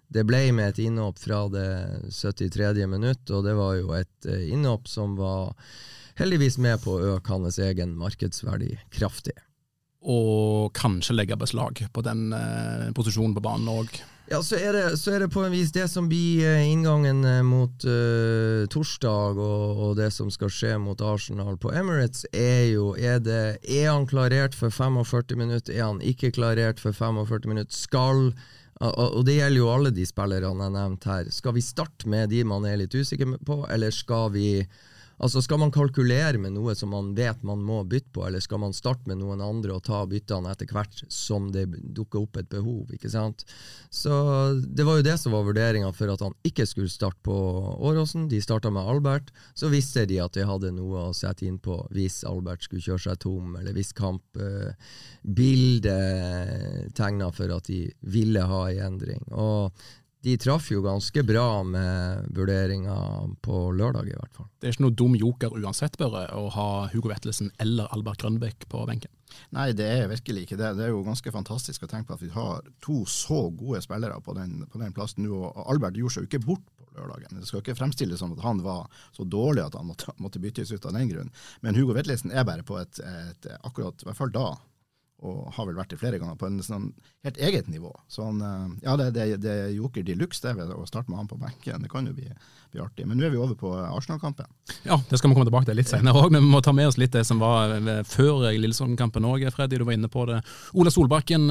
Det 0.09 0.25
ble 0.25 0.41
med 0.57 0.71
et 0.73 0.81
innhopp 0.87 1.19
fra 1.21 1.43
det 1.53 1.69
73. 2.09 2.87
minutt, 2.89 3.29
og 3.29 3.45
det 3.45 3.53
var 3.57 3.75
jo 3.77 3.93
et 3.97 4.29
innhopp 4.49 4.89
som 4.89 5.13
var 5.19 5.53
heldigvis 6.19 6.57
med 6.61 6.81
på 6.83 6.97
å 6.97 7.15
øke 7.15 7.35
hans 7.35 7.59
egen 7.63 7.95
markedsverdi 7.99 8.73
kraftig. 8.93 9.37
Og 9.99 10.71
kanskje 10.77 11.15
legge 11.17 11.37
beslag 11.39 11.81
på 11.93 12.03
den 12.05 12.31
eh, 12.35 12.89
posisjonen 12.95 13.35
på 13.35 13.43
banen 13.43 13.69
òg. 13.71 13.99
Ja, 14.29 14.43
så 14.45 14.59
er, 14.61 14.75
det, 14.75 14.97
så 15.01 15.15
er, 15.15 15.23
det, 15.23 15.31
på 15.33 15.41
en 15.41 15.51
vis 15.51 15.71
det 15.73 15.87
som 15.89 16.05
blir 16.05 16.59
inngangen 16.61 17.23
mot 17.47 17.85
uh, 17.89 18.67
torsdag, 18.69 19.39
og, 19.41 19.79
og, 19.81 19.95
det 19.97 20.11
som 20.13 20.29
skal 20.29 20.51
skje 20.53 20.75
mot 20.77 21.01
Arsenal 21.01 21.57
på 21.57 21.71
Emirates, 21.73 22.27
er 22.29 22.67
jo 22.69 22.91
er, 22.93 23.17
det, 23.25 23.57
er 23.65 23.89
han 23.89 24.05
klarert 24.09 24.53
for 24.53 24.69
45 24.69 25.33
minutter, 25.33 25.73
er 25.73 25.87
han 25.87 26.03
ikke 26.05 26.29
klarert 26.37 26.77
for 26.77 26.93
45 26.93 27.49
minutter? 27.49 27.73
Skal 27.73 28.29
og 28.79 29.25
det 29.27 29.35
gjelder 29.35 29.59
jo 29.59 29.71
alle 29.73 29.91
de 29.91 30.05
spillerne 30.07 30.63
jeg 30.63 30.75
nevnte 30.75 31.09
her. 31.11 31.31
Skal 31.35 31.55
vi 31.57 31.63
starte 31.65 32.07
med 32.07 32.31
de 32.31 32.45
man 32.47 32.67
er 32.67 32.79
litt 32.79 32.95
usikker 32.95 33.35
på, 33.45 33.65
eller 33.67 33.91
skal 33.91 34.31
vi 34.31 34.45
Altså 35.19 35.41
Skal 35.43 35.59
man 35.59 35.71
kalkulere 35.75 36.39
med 36.39 36.53
noe 36.55 36.75
som 36.77 36.89
man 36.93 37.11
vet 37.17 37.43
man 37.43 37.59
må 37.65 37.83
bytte 37.89 38.11
på, 38.15 38.23
eller 38.27 38.39
skal 38.43 38.59
man 38.63 38.73
starte 38.75 39.09
med 39.09 39.19
noen 39.19 39.41
andre 39.43 39.75
og 39.75 39.83
ta 39.87 40.05
byttene 40.07 40.51
etter 40.51 40.69
hvert 40.71 41.03
som 41.11 41.51
det 41.53 41.65
dukker 41.95 42.19
opp 42.23 42.37
et 42.39 42.49
behov? 42.51 42.91
ikke 42.95 43.09
sant? 43.11 43.45
Så 43.91 44.09
Det 44.63 44.85
var 44.87 44.97
jo 44.99 45.07
det 45.09 45.17
som 45.19 45.31
var 45.35 45.43
vurderinga 45.47 45.91
for 45.95 46.07
at 46.13 46.23
han 46.23 46.35
ikke 46.47 46.65
skulle 46.69 46.89
starte 46.91 47.19
på 47.25 47.35
Åråsen. 47.35 48.29
De 48.31 48.41
starta 48.41 48.69
med 48.71 48.87
Albert. 48.87 49.31
Så 49.53 49.67
visste 49.71 50.05
de 50.09 50.19
at 50.23 50.33
de 50.37 50.47
hadde 50.47 50.71
noe 50.75 51.09
å 51.09 51.13
sette 51.15 51.45
inn 51.47 51.59
på 51.59 51.87
hvis 51.95 52.23
Albert 52.27 52.63
skulle 52.63 52.85
kjøre 52.85 53.03
seg 53.09 53.19
tom, 53.23 53.55
eller 53.59 53.73
hvis 53.75 53.93
kampbildet 53.97 55.85
eh, 55.91 56.89
tegna 56.95 57.31
for 57.35 57.49
at 57.55 57.67
de 57.67 57.91
ville 58.01 58.41
ha 58.45 58.61
en 58.69 58.85
endring. 58.89 59.23
Og 59.31 59.71
de 60.21 60.35
traff 60.37 60.67
jo 60.71 60.81
ganske 60.83 61.23
bra 61.23 61.63
med 61.63 62.25
vurderinga 62.35 62.95
på 63.45 63.69
lørdag, 63.71 64.09
i 64.09 64.17
hvert 64.17 64.35
fall. 64.35 64.49
Det 64.59 64.67
er 64.67 64.75
ikke 64.75 64.83
noe 64.83 64.97
dum 65.01 65.15
joker 65.15 65.55
uansett, 65.55 65.95
bare, 65.99 66.25
å 66.35 66.49
ha 66.51 66.69
Hugo 66.91 67.11
Vettelsen 67.11 67.53
eller 67.63 67.87
Albert 67.95 68.25
Grønbæk 68.25 68.67
på 68.71 68.83
benken? 68.89 69.13
Nei, 69.55 69.69
det 69.77 69.87
er 69.87 70.09
virkelig 70.11 70.43
ikke 70.43 70.57
det. 70.59 70.73
Det 70.75 70.87
er 70.87 70.91
jo 70.91 71.05
ganske 71.05 71.31
fantastisk 71.31 71.85
å 71.85 71.89
tenke 71.91 72.09
på 72.09 72.17
at 72.17 72.25
vi 72.25 72.33
har 72.33 72.67
to 72.83 73.03
så 73.07 73.45
gode 73.55 73.79
spillere 73.85 74.19
på 74.25 74.35
den, 74.35 74.65
på 74.67 74.81
den 74.81 74.91
plassen 74.95 75.23
nå. 75.23 75.39
og 75.47 75.71
Albert 75.71 75.99
gjorde 75.99 76.17
seg 76.17 76.25
jo 76.25 76.31
ikke 76.31 76.43
bort 76.49 76.65
på 76.75 76.89
lørdagen. 76.97 77.39
Det 77.39 77.47
skal 77.47 77.63
ikke 77.63 77.77
fremstilles 77.79 78.19
som 78.19 78.33
at 78.35 78.43
han 78.43 78.59
var 78.65 78.89
så 79.15 79.23
dårlig 79.23 79.63
at 79.69 79.77
han 79.79 79.87
måtte, 79.87 80.11
måtte 80.19 80.41
byttes 80.43 80.73
ut 80.73 80.89
av 80.89 80.97
den 80.97 81.13
grunn. 81.13 81.31
Men 81.63 81.79
Hugo 81.79 81.95
Vettelsen 81.95 82.33
er 82.33 82.47
bare 82.49 82.65
på 82.67 82.79
et, 82.81 82.99
et 82.99 83.51
akkurat, 83.61 83.95
i 84.03 84.09
hvert 84.09 84.19
fall 84.19 84.35
da, 84.35 84.49
og 85.19 85.49
har 85.55 85.67
vel 85.67 85.77
vært 85.79 85.91
det 85.93 85.99
flere 85.99 86.19
ganger, 86.21 86.37
på 86.39 86.47
en 86.47 86.61
sånn 86.63 86.89
helt 87.27 87.39
eget 87.43 87.67
nivå. 87.71 87.91
Så 88.07 88.23
han, 88.23 88.39
eh, 88.45 88.77
ja, 88.85 88.95
det, 88.99 89.09
det, 89.17 89.27
det 89.43 89.55
er 89.65 89.75
joker 89.75 90.05
de 90.07 90.15
luxe 90.19 90.45
det 90.45 90.55
ved 90.57 90.71
å 90.75 90.85
starte 90.87 91.11
med 91.11 91.19
han 91.21 91.29
på 91.31 91.39
benken. 91.41 91.83
Det 91.83 91.91
kan 91.91 92.07
jo 92.07 92.15
bli, 92.15 92.29
bli 92.71 92.83
artig. 92.83 93.07
Men 93.09 93.19
nå 93.19 93.27
er 93.27 93.33
vi 93.33 93.41
over 93.41 93.57
på 93.59 93.73
Arsenal-kampen. 93.75 94.47
Ja, 94.87 94.99
det 95.09 95.19
skal 95.19 95.31
vi 95.31 95.37
komme 95.37 95.49
tilbake 95.49 95.69
til 95.69 95.79
litt 95.79 95.91
senere 95.91 96.23
òg, 96.23 96.31
men 96.31 96.45
vi 96.45 96.53
må 96.53 96.63
ta 96.65 96.73
med 96.75 96.91
oss 96.91 96.99
litt 97.01 97.15
det 97.15 97.25
som 97.27 97.41
var 97.43 97.75
før 98.07 98.47
Lillesand-kampen 98.55 99.27
òg. 99.27 99.47
Freddy, 99.55 99.81
du 99.81 99.87
var 99.87 99.97
inne 99.97 100.11
på 100.11 100.25
det. 100.29 100.39
Ola 100.79 100.93
Solbakken 100.93 101.49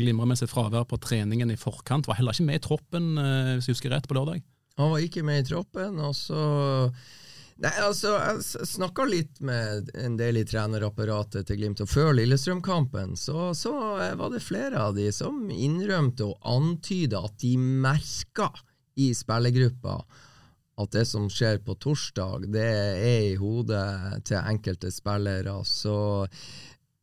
glimrer 0.00 0.28
med 0.28 0.40
sitt 0.40 0.52
fravær 0.52 0.86
på 0.90 1.00
treningen 1.00 1.52
i 1.54 1.60
forkant. 1.60 2.08
Var 2.08 2.20
heller 2.20 2.36
ikke 2.36 2.48
med 2.48 2.60
i 2.60 2.64
troppen, 2.64 3.12
eh, 3.18 3.54
hvis 3.56 3.68
jeg 3.68 3.78
husker 3.78 3.94
rett, 3.94 4.08
på 4.08 4.16
lørdag? 4.16 4.42
Han 4.80 4.90
var 4.90 5.04
ikke 5.04 5.22
med 5.26 5.44
i 5.44 5.46
troppen, 5.46 6.00
og 6.02 6.16
så 6.18 6.40
Nei, 7.62 7.70
altså, 7.78 8.16
Jeg 8.18 8.66
snakka 8.66 9.06
litt 9.06 9.38
med 9.44 9.90
en 9.94 10.16
del 10.18 10.40
i 10.40 10.44
trenerapparatet 10.48 11.46
til 11.46 11.60
Glimt, 11.60 11.82
og 11.84 11.90
før 11.90 12.10
Lillestrøm-kampen 12.18 13.14
så, 13.18 13.52
så, 13.54 13.74
var 14.18 14.32
det 14.32 14.42
flere 14.42 14.82
av 14.88 14.96
de 14.98 15.06
som 15.14 15.44
innrømte 15.50 16.26
og 16.26 16.50
antyda 16.56 17.22
at 17.28 17.38
de 17.44 17.54
merka 17.58 18.50
i 18.98 19.12
spillergruppa 19.14 20.00
at 20.82 20.90
det 20.90 21.04
som 21.06 21.28
skjer 21.30 21.60
på 21.62 21.76
torsdag, 21.78 22.48
det 22.50 22.66
er 22.66 23.28
i 23.28 23.38
hodet 23.38 24.24
til 24.26 24.40
enkelte 24.40 24.90
spillere. 24.90 25.54
Så 25.68 25.94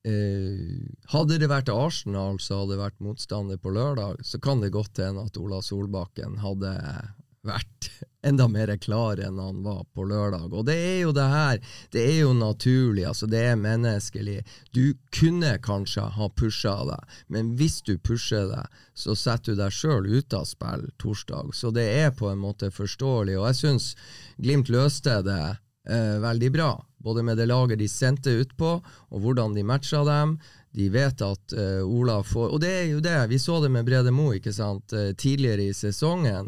eh, 0.03 0.81
hadde 1.13 1.39
det 1.39 1.47
vært 1.51 1.71
Arsenal 1.71 2.39
som 2.43 2.65
hadde 2.65 2.75
det 2.75 2.81
vært 2.81 2.99
motstander 3.03 3.61
på 3.61 3.71
lørdag, 3.71 4.19
så 4.27 4.41
kan 4.43 4.59
det 4.59 4.73
godt 4.75 4.99
hende 4.99 5.23
at 5.23 5.39
Ola 5.39 5.61
Solbakken 5.63 6.41
hadde 6.43 6.75
vært 7.47 7.89
enda 8.27 8.45
mer 8.51 8.69
klar 8.77 9.19
enn 9.23 9.39
han 9.41 9.63
var 9.65 9.83
på 9.95 10.05
lørdag. 10.05 10.53
Og 10.53 10.65
det 10.67 10.75
er 10.77 10.99
jo 11.05 11.13
det 11.15 11.27
her, 11.31 11.61
det 11.93 12.03
er 12.05 12.19
jo 12.21 12.33
naturlig, 12.37 13.05
altså 13.09 13.29
det 13.31 13.41
er 13.49 13.57
menneskelig. 13.59 14.41
Du 14.75 14.93
kunne 15.15 15.55
kanskje 15.63 16.05
ha 16.17 16.29
pusha 16.37 16.75
deg, 16.91 17.17
men 17.33 17.55
hvis 17.59 17.81
du 17.87 17.95
pusher 17.97 18.51
deg, 18.51 18.79
så 18.93 19.17
setter 19.17 19.55
du 19.55 19.63
deg 19.63 19.73
sjøl 19.75 20.07
ut 20.11 20.37
av 20.37 20.45
spill 20.49 20.87
torsdag. 21.01 21.55
Så 21.57 21.73
det 21.75 21.87
er 22.03 22.13
på 22.15 22.29
en 22.29 22.41
måte 22.41 22.71
forståelig, 22.73 23.39
og 23.39 23.51
jeg 23.51 23.61
syns 23.63 23.91
Glimt 24.41 24.71
løste 24.73 25.19
det 25.25 25.43
eh, 25.89 26.17
veldig 26.21 26.49
bra. 26.53 26.71
Både 27.01 27.23
med 27.23 27.37
det 27.37 27.45
laget 27.49 27.79
de 27.81 27.89
sendte 27.89 28.33
utpå, 28.41 28.71
og 29.09 29.21
hvordan 29.21 29.55
de 29.57 29.65
matcha 29.65 30.03
dem. 30.05 30.37
De 30.71 30.87
vet 30.87 31.21
at 31.25 31.53
uh, 31.57 31.81
Ola 31.83 32.21
får 32.23 32.53
Og 32.55 32.61
det 32.63 32.69
er 32.71 32.85
jo 32.93 33.01
det, 33.03 33.17
vi 33.27 33.39
så 33.43 33.57
det 33.59 33.71
med 33.73 33.83
Brede 33.87 34.11
Mo 34.15 34.29
ikke 34.31 34.53
sant, 34.55 34.93
uh, 34.95 35.11
tidligere 35.19 35.65
i 35.67 35.73
sesongen. 35.75 36.47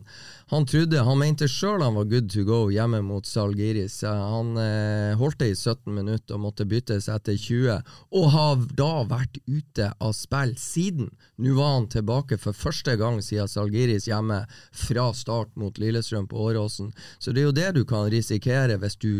Han 0.53 0.67
trodde, 0.69 1.00
han 1.01 1.17
mente 1.17 1.48
sjøl 1.50 1.81
han 1.81 1.95
var 1.98 2.05
good 2.12 2.27
to 2.29 2.43
go 2.45 2.60
hjemme 2.69 3.00
mot 3.01 3.25
Salgiris. 3.25 4.03
Han 4.05 4.43
han 4.53 5.17
holdt 5.17 5.39
det 5.41 5.48
i 5.50 5.55
17 5.55 5.89
minutter 5.95 6.36
og 6.36 6.43
måtte 6.43 6.67
byttes 6.69 7.07
etter 7.10 7.33
20, 7.39 7.79
og 8.13 8.27
har 8.36 8.62
da 8.77 8.91
vært 9.10 9.39
ute 9.48 9.89
av 9.98 10.13
spill 10.13 10.53
siden. 10.62 11.10
Nå 11.41 11.55
var 11.57 11.74
han 11.79 11.89
tilbake 11.89 12.38
for 12.38 12.53
første 12.53 12.93
gang 13.01 13.17
siden 13.25 13.50
Salgiris 13.50 14.05
hjemme, 14.12 14.43
fra 14.74 15.10
start 15.17 15.57
mot 15.57 15.81
Lillestrøm 15.81 16.29
på 16.29 16.45
Åråsen. 16.51 16.93
Så 17.17 17.33
det 17.33 17.41
er 17.41 17.50
jo 17.50 17.57
det 17.57 17.69
du 17.79 17.83
kan 17.89 18.05
risikere 18.13 18.77
hvis 18.77 19.00
du 19.01 19.13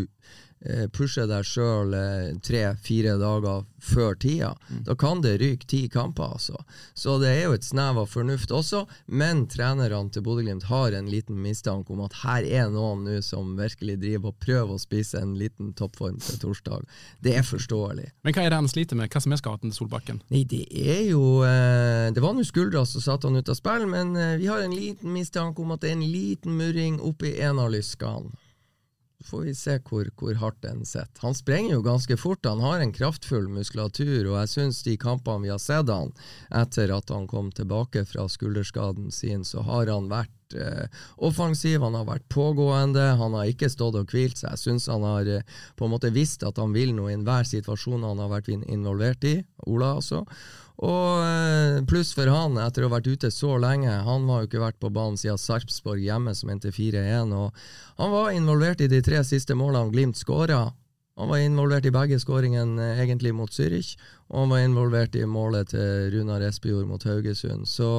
Eh, 0.53 0.53
pushe 0.96 1.26
deg 1.28 1.44
sjøl 1.48 1.92
eh, 1.98 2.36
tre-fire 2.44 3.18
dager 3.20 3.66
før 3.84 4.16
tida. 4.16 4.54
Mm. 4.70 4.84
Da 4.88 4.96
kan 4.96 5.22
det 5.24 5.36
ryke 5.42 5.68
ti 5.68 5.82
kamper, 5.92 6.38
altså. 6.38 6.62
Så 6.96 7.18
det 7.20 7.34
er 7.34 7.42
jo 7.50 7.58
et 7.58 7.68
snev 7.68 8.00
av 8.00 8.08
fornuft 8.12 8.54
også, 8.56 8.86
men 9.08 9.44
trenerne 9.52 10.06
til 10.14 10.24
Bodø-Glimt 10.24 10.70
har 10.70 10.96
en 10.96 11.10
liten 11.12 11.42
mistanke 11.44 11.92
om 11.92 12.04
at 12.06 12.16
her 12.22 12.48
er 12.48 12.70
noen 12.72 13.04
nå 13.04 13.20
som 13.26 13.58
virkelig 13.60 13.98
driver 14.00 14.32
og 14.32 14.40
prøver 14.44 14.78
å 14.78 14.82
spise 14.82 15.20
en 15.20 15.36
liten 15.40 15.74
toppform 15.76 16.22
til 16.24 16.40
torsdag. 16.46 16.88
Det 17.24 17.36
er 17.36 17.44
forståelig. 17.48 18.08
Men 18.24 18.38
hva 18.38 18.46
er 18.46 18.54
det 18.54 18.62
han 18.62 18.72
sliter 18.72 19.00
med? 19.00 19.12
Hva 19.12 19.24
som 19.24 19.36
er 19.36 19.44
skaden 19.44 19.74
til 19.74 19.82
Solbakken? 19.82 20.24
Nei, 20.32 20.46
det 20.48 20.64
er 20.72 21.04
jo 21.10 21.44
eh, 21.48 22.08
Det 22.16 22.24
var 22.24 22.36
nå 22.38 22.46
skuldra 22.48 22.86
som 22.88 23.04
satte 23.04 23.28
han 23.28 23.40
ut 23.40 23.52
av 23.52 23.60
spill, 23.60 23.84
men 23.92 24.16
vi 24.40 24.48
har 24.48 24.64
en 24.64 24.76
liten 24.76 25.12
mistanke 25.12 25.60
om 25.62 25.76
at 25.76 25.84
det 25.84 25.92
er 25.92 26.00
en 26.00 26.08
liten 26.08 26.56
murring 26.56 27.02
oppi 27.04 27.36
en 27.44 27.60
av 27.60 27.72
lyskene 27.74 28.32
får 29.34 29.48
vi 29.48 29.56
se 29.58 29.80
hvor, 29.88 30.10
hvor 30.20 30.38
hardt 30.38 30.62
den 30.62 30.84
sitter. 30.86 31.24
Han 31.26 31.34
sprenger 31.38 31.78
jo 31.78 31.86
ganske 31.86 32.18
fort, 32.22 32.46
han 32.46 32.62
har 32.62 32.84
en 32.84 32.94
kraftfull 32.94 33.50
muskulatur, 33.50 34.30
og 34.30 34.38
jeg 34.44 34.52
syns 34.52 34.84
de 34.86 34.94
kampene 35.02 35.48
vi 35.48 35.52
har 35.54 35.62
sett 35.62 35.90
han 35.90 36.14
etter 36.54 36.94
at 36.94 37.10
han 37.14 37.26
kom 37.30 37.50
tilbake 37.56 38.06
fra 38.10 38.28
skulderskaden 38.30 39.10
sin, 39.12 39.46
så 39.48 39.64
har 39.66 39.90
han 39.90 40.12
vært 40.12 40.58
eh, 40.58 40.86
offensiv, 41.18 41.82
han 41.82 41.98
har 41.98 42.06
vært 42.12 42.28
pågående, 42.30 43.08
han 43.20 43.38
har 43.40 43.50
ikke 43.50 43.72
stått 43.74 43.98
og 43.98 44.14
hvilt 44.14 44.38
seg. 44.38 44.54
Jeg 44.54 44.64
syns 44.68 44.90
han 44.92 45.06
har 45.08 45.30
eh, 45.40 45.48
på 45.80 45.88
en 45.88 45.96
måte 45.96 46.14
visst 46.14 46.46
at 46.46 46.62
han 46.62 46.76
vil 46.76 46.94
noe 46.94 47.10
i 47.10 47.18
enhver 47.18 47.48
situasjon 47.50 48.06
han 48.06 48.22
har 48.22 48.30
vært 48.36 48.54
involvert 48.54 49.26
i, 49.30 49.40
Ola 49.66 49.96
altså. 49.98 50.26
Og 50.82 51.22
eh, 51.22 51.82
pluss 51.86 52.14
for 52.18 52.30
han, 52.34 52.58
etter 52.58 52.84
å 52.84 52.90
ha 52.90 52.96
vært 52.96 53.12
ute 53.12 53.30
så 53.32 53.58
lenge. 53.62 53.92
Han 54.08 54.26
har 54.32 54.42
jo 54.42 54.50
ikke 54.50 54.64
vært 54.64 54.80
på 54.82 54.90
banen 54.94 55.20
siden 55.20 55.38
Sarpsborg 55.38 56.02
hjemme, 56.02 56.34
som 56.36 56.50
endte 56.50 56.74
4-1. 56.74 57.34
og 57.38 57.54
Han 58.02 58.14
var 58.14 58.32
involvert 58.34 58.82
i 58.82 58.90
de 58.90 59.02
tre 59.06 59.22
siste 59.28 59.58
målene 59.58 59.94
Glimt 59.94 60.18
skåra. 60.18 60.66
Han 61.22 61.30
var 61.30 61.44
involvert 61.44 61.86
i 61.86 61.94
begge 61.94 62.18
skåringene 62.22 62.90
eh, 62.96 63.04
egentlig 63.06 63.36
mot 63.38 63.54
Zürich, 63.54 63.94
og 64.32 64.44
han 64.44 64.54
var 64.56 64.66
involvert 64.66 65.16
i 65.16 65.28
målet 65.30 65.70
til 65.76 66.10
Runar 66.16 66.42
Espejord 66.48 66.90
mot 66.90 67.06
Haugesund. 67.06 67.70
Så 67.70 67.90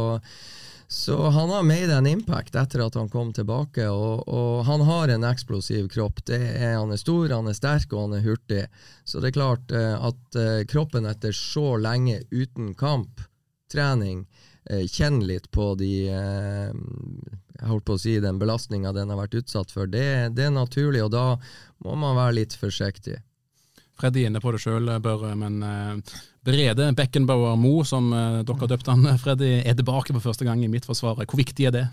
så 0.89 1.29
han 1.29 1.51
har 1.51 1.63
made 1.63 1.97
an 1.97 2.07
impact 2.07 2.55
etter 2.55 2.83
at 2.85 2.95
han 2.95 3.09
kom 3.09 3.33
tilbake, 3.33 3.87
og, 3.89 4.29
og 4.29 4.65
han 4.69 4.85
har 4.85 5.09
en 5.09 5.27
eksplosiv 5.27 5.89
kropp. 5.93 6.21
Er, 6.29 6.77
han 6.77 6.93
er 6.93 7.01
stor, 7.01 7.29
han 7.33 7.49
er 7.51 7.57
sterk 7.57 7.93
og 7.93 8.07
han 8.07 8.19
er 8.19 8.25
hurtig. 8.27 8.65
Så 9.05 9.21
det 9.21 9.33
er 9.33 9.39
klart 9.39 9.75
eh, 9.75 9.95
at 9.97 10.39
eh, 10.41 10.63
kroppen 10.71 11.09
etter 11.11 11.35
så 11.35 11.77
lenge 11.81 12.21
uten 12.31 12.75
kamptrening 12.79 14.27
eh, 14.71 14.85
kjenner 14.87 15.35
litt 15.35 15.51
på 15.55 15.73
de 15.81 15.93
jeg 17.55 17.71
holdt 17.71 17.85
på 17.87 17.95
å 17.95 18.01
si, 18.01 18.17
den 18.21 18.41
belastninga 18.41 18.93
den 18.93 19.13
har 19.13 19.21
vært 19.23 19.39
utsatt 19.39 19.71
for. 19.73 19.87
Det, 19.91 20.35
det 20.35 20.49
er 20.49 20.55
naturlig, 20.55 21.05
og 21.05 21.13
da 21.15 21.27
må 21.87 21.95
man 21.97 22.19
være 22.19 22.41
litt 22.41 22.57
forsiktig. 22.59 23.21
Freddy 24.01 24.25
er 24.25 24.31
inne 24.31 24.43
på 24.43 24.53
det 24.55 24.61
sjøl, 24.65 24.89
Børre, 25.03 25.35
men 25.39 25.61
uh, 25.63 26.15
Brede 26.45 26.89
Beckenbauer 26.99 27.55
Mo, 27.61 27.77
som 27.87 28.11
uh, 28.13 28.41
dere 28.43 28.61
har 28.65 28.73
døpt 28.73 28.91
han, 28.91 29.07
Freddy, 29.23 29.53
er 29.63 29.77
tilbake 29.79 30.17
for 30.17 30.25
første 30.31 30.47
gang 30.49 30.65
i 30.65 30.71
Midtforsvaret. 30.73 31.29
Hvor 31.31 31.41
viktig 31.41 31.69
er 31.71 31.77
det? 31.77 31.85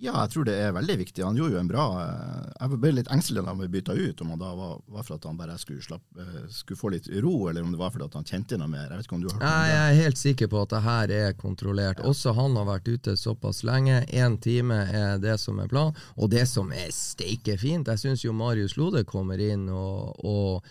Ja, 0.00 0.14
jeg 0.22 0.32
tror 0.32 0.46
det 0.48 0.54
er 0.56 0.70
veldig 0.72 0.94
viktig. 1.02 1.22
Han 1.26 1.36
gjorde 1.36 1.58
jo 1.58 1.60
en 1.60 1.68
bra 1.68 1.84
eh, 2.00 2.44
Jeg 2.56 2.78
ble 2.80 2.92
litt 2.96 3.10
engstelig 3.12 3.42
da 3.44 3.52
han 3.52 3.60
ble 3.60 3.68
bytta 3.72 3.96
ut, 3.98 4.22
om 4.24 4.30
han 4.32 4.40
da 4.40 4.52
var, 4.56 4.78
var 4.88 5.04
for 5.04 5.18
at 5.18 5.26
han 5.28 5.36
bare 5.36 5.56
skulle, 5.60 5.84
slapp, 5.84 6.04
skulle, 6.48 6.80
få 6.80 6.92
litt 6.94 7.10
ro, 7.20 7.34
eller 7.50 7.66
om 7.66 7.74
det 7.74 7.80
var 7.80 7.92
fordi 7.92 8.08
han 8.16 8.28
kjente 8.30 8.56
noe 8.60 8.70
mer. 8.72 8.86
Jeg 8.88 8.96
vet 9.02 9.08
ikke 9.08 9.18
om 9.18 9.24
du 9.24 9.28
har 9.28 9.36
hørt 9.36 9.44
om 9.44 9.50
det? 9.50 9.70
Jeg 9.74 9.82
er 9.82 10.00
helt 10.00 10.22
sikker 10.22 10.52
på 10.54 10.62
at 10.64 10.74
det 10.74 10.82
her 10.86 11.14
er 11.18 11.36
kontrollert. 11.40 12.00
Ja. 12.00 12.08
Også 12.14 12.34
han 12.38 12.56
har 12.56 12.68
vært 12.70 12.88
ute 12.88 13.16
såpass 13.20 13.60
lenge. 13.68 14.00
Én 14.08 14.38
time 14.40 14.80
er 14.88 15.20
det 15.20 15.36
som 15.42 15.60
er 15.60 15.68
planen. 15.68 15.98
Og 16.16 16.32
det 16.32 16.46
som 16.48 16.72
er 16.72 16.88
steike 16.96 17.58
fint, 17.60 17.92
jeg 17.92 18.00
syns 18.00 18.24
jo 18.24 18.36
Marius 18.36 18.78
Lode 18.80 19.04
kommer 19.08 19.40
inn 19.40 19.68
og, 19.68 20.16
og 20.24 20.70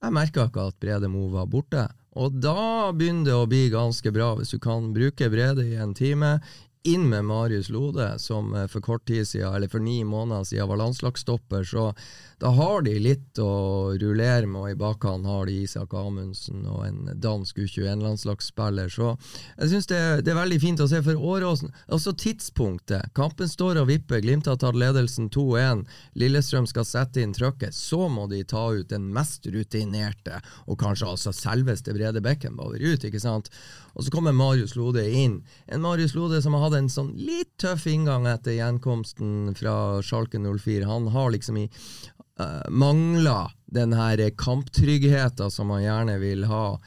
jeg 0.00 0.16
merka 0.16 0.46
ikke 0.48 0.68
at 0.68 0.80
Brede 0.80 1.08
Mo 1.12 1.30
var 1.32 1.48
borte. 1.48 1.88
Og 2.20 2.34
da 2.42 2.90
begynner 2.96 3.28
det 3.28 3.36
å 3.36 3.48
bli 3.48 3.68
ganske 3.72 4.10
bra, 4.12 4.32
hvis 4.36 4.52
du 4.52 4.58
kan 4.62 4.90
bruke 4.92 5.28
Brede 5.30 5.64
i 5.68 5.76
en 5.78 5.94
time 5.94 6.38
inn 6.82 7.08
med 7.08 7.24
Marius 7.24 7.68
Lode, 7.68 8.18
som 8.18 8.54
eh, 8.54 8.66
for 8.66 8.80
kort 8.80 9.06
tid 9.06 9.28
siden, 9.28 9.54
eller 9.54 9.68
for 9.68 9.80
ni 9.84 10.04
måneder 10.04 10.44
siden 10.44 10.68
var 10.68 10.80
landslagsstopper, 10.80 11.64
så 11.64 11.92
da 12.40 12.48
har 12.56 12.82
de 12.86 12.94
litt 12.96 13.38
å 13.38 13.92
rullere 14.00 14.46
med, 14.48 14.60
og 14.62 14.70
i 14.70 14.78
bakhånd 14.80 15.26
har 15.28 15.44
de 15.44 15.58
Isak 15.60 15.92
Amundsen 15.92 16.62
og 16.64 16.86
en 16.86 17.10
dansk 17.20 17.58
U21-landslagsspiller. 17.60 18.88
Så 18.88 19.10
jeg 19.58 19.72
syns 19.74 19.90
det, 19.90 20.00
det, 20.24 20.32
er 20.32 20.38
veldig 20.38 20.60
fint 20.62 20.80
å 20.80 20.88
se 20.88 21.02
for 21.04 21.20
Åråsen. 21.34 21.68
Altså 21.92 22.14
tidspunktet. 22.16 23.12
Kampen 23.16 23.50
står 23.50 23.82
og 23.82 23.90
vipper. 23.90 24.22
Glimt 24.24 24.48
har 24.48 24.56
tatt 24.62 24.78
ledelsen 24.80 25.28
2-1. 25.34 25.84
Lillestrøm 26.16 26.68
skal 26.70 26.88
sette 26.88 27.20
inn 27.20 27.36
trøkket. 27.36 27.76
Så 27.76 28.08
må 28.08 28.24
de 28.32 28.40
ta 28.48 28.70
ut 28.72 28.88
den 28.88 29.10
mest 29.12 29.44
rutinerte, 29.52 30.40
og 30.64 30.80
kanskje 30.80 31.12
altså 31.12 31.36
selveste 31.36 31.92
Brede 31.92 32.24
Beckenbauer 32.24 32.80
ut, 32.80 33.04
ikke 33.04 33.20
sant? 33.20 33.52
Og 33.94 34.04
så 34.04 34.12
kommer 34.14 34.36
Marius 34.36 34.76
Lode 34.78 35.04
inn. 35.10 35.40
En 35.66 35.82
Marius 35.84 36.14
Lode 36.14 36.42
som 36.42 36.54
har 36.56 36.68
hatt 36.68 36.78
en 36.78 36.92
sånn 36.92 37.12
litt 37.18 37.52
tøff 37.60 37.86
inngang 37.90 38.28
etter 38.30 38.56
gjenkomsten 38.56 39.54
fra 39.58 39.74
Schalke 40.06 40.40
04. 40.40 40.86
Han 40.88 41.10
har 41.14 41.30
liksom 41.34 41.60
i 41.60 41.66
uh, 42.40 42.66
mangla 42.70 43.50
den 43.70 43.94
her 43.96 44.22
kamptryggheten 44.38 45.50
som 45.50 45.70
han 45.74 45.84
gjerne 45.84 46.18
vil 46.22 46.46
ha. 46.50 46.80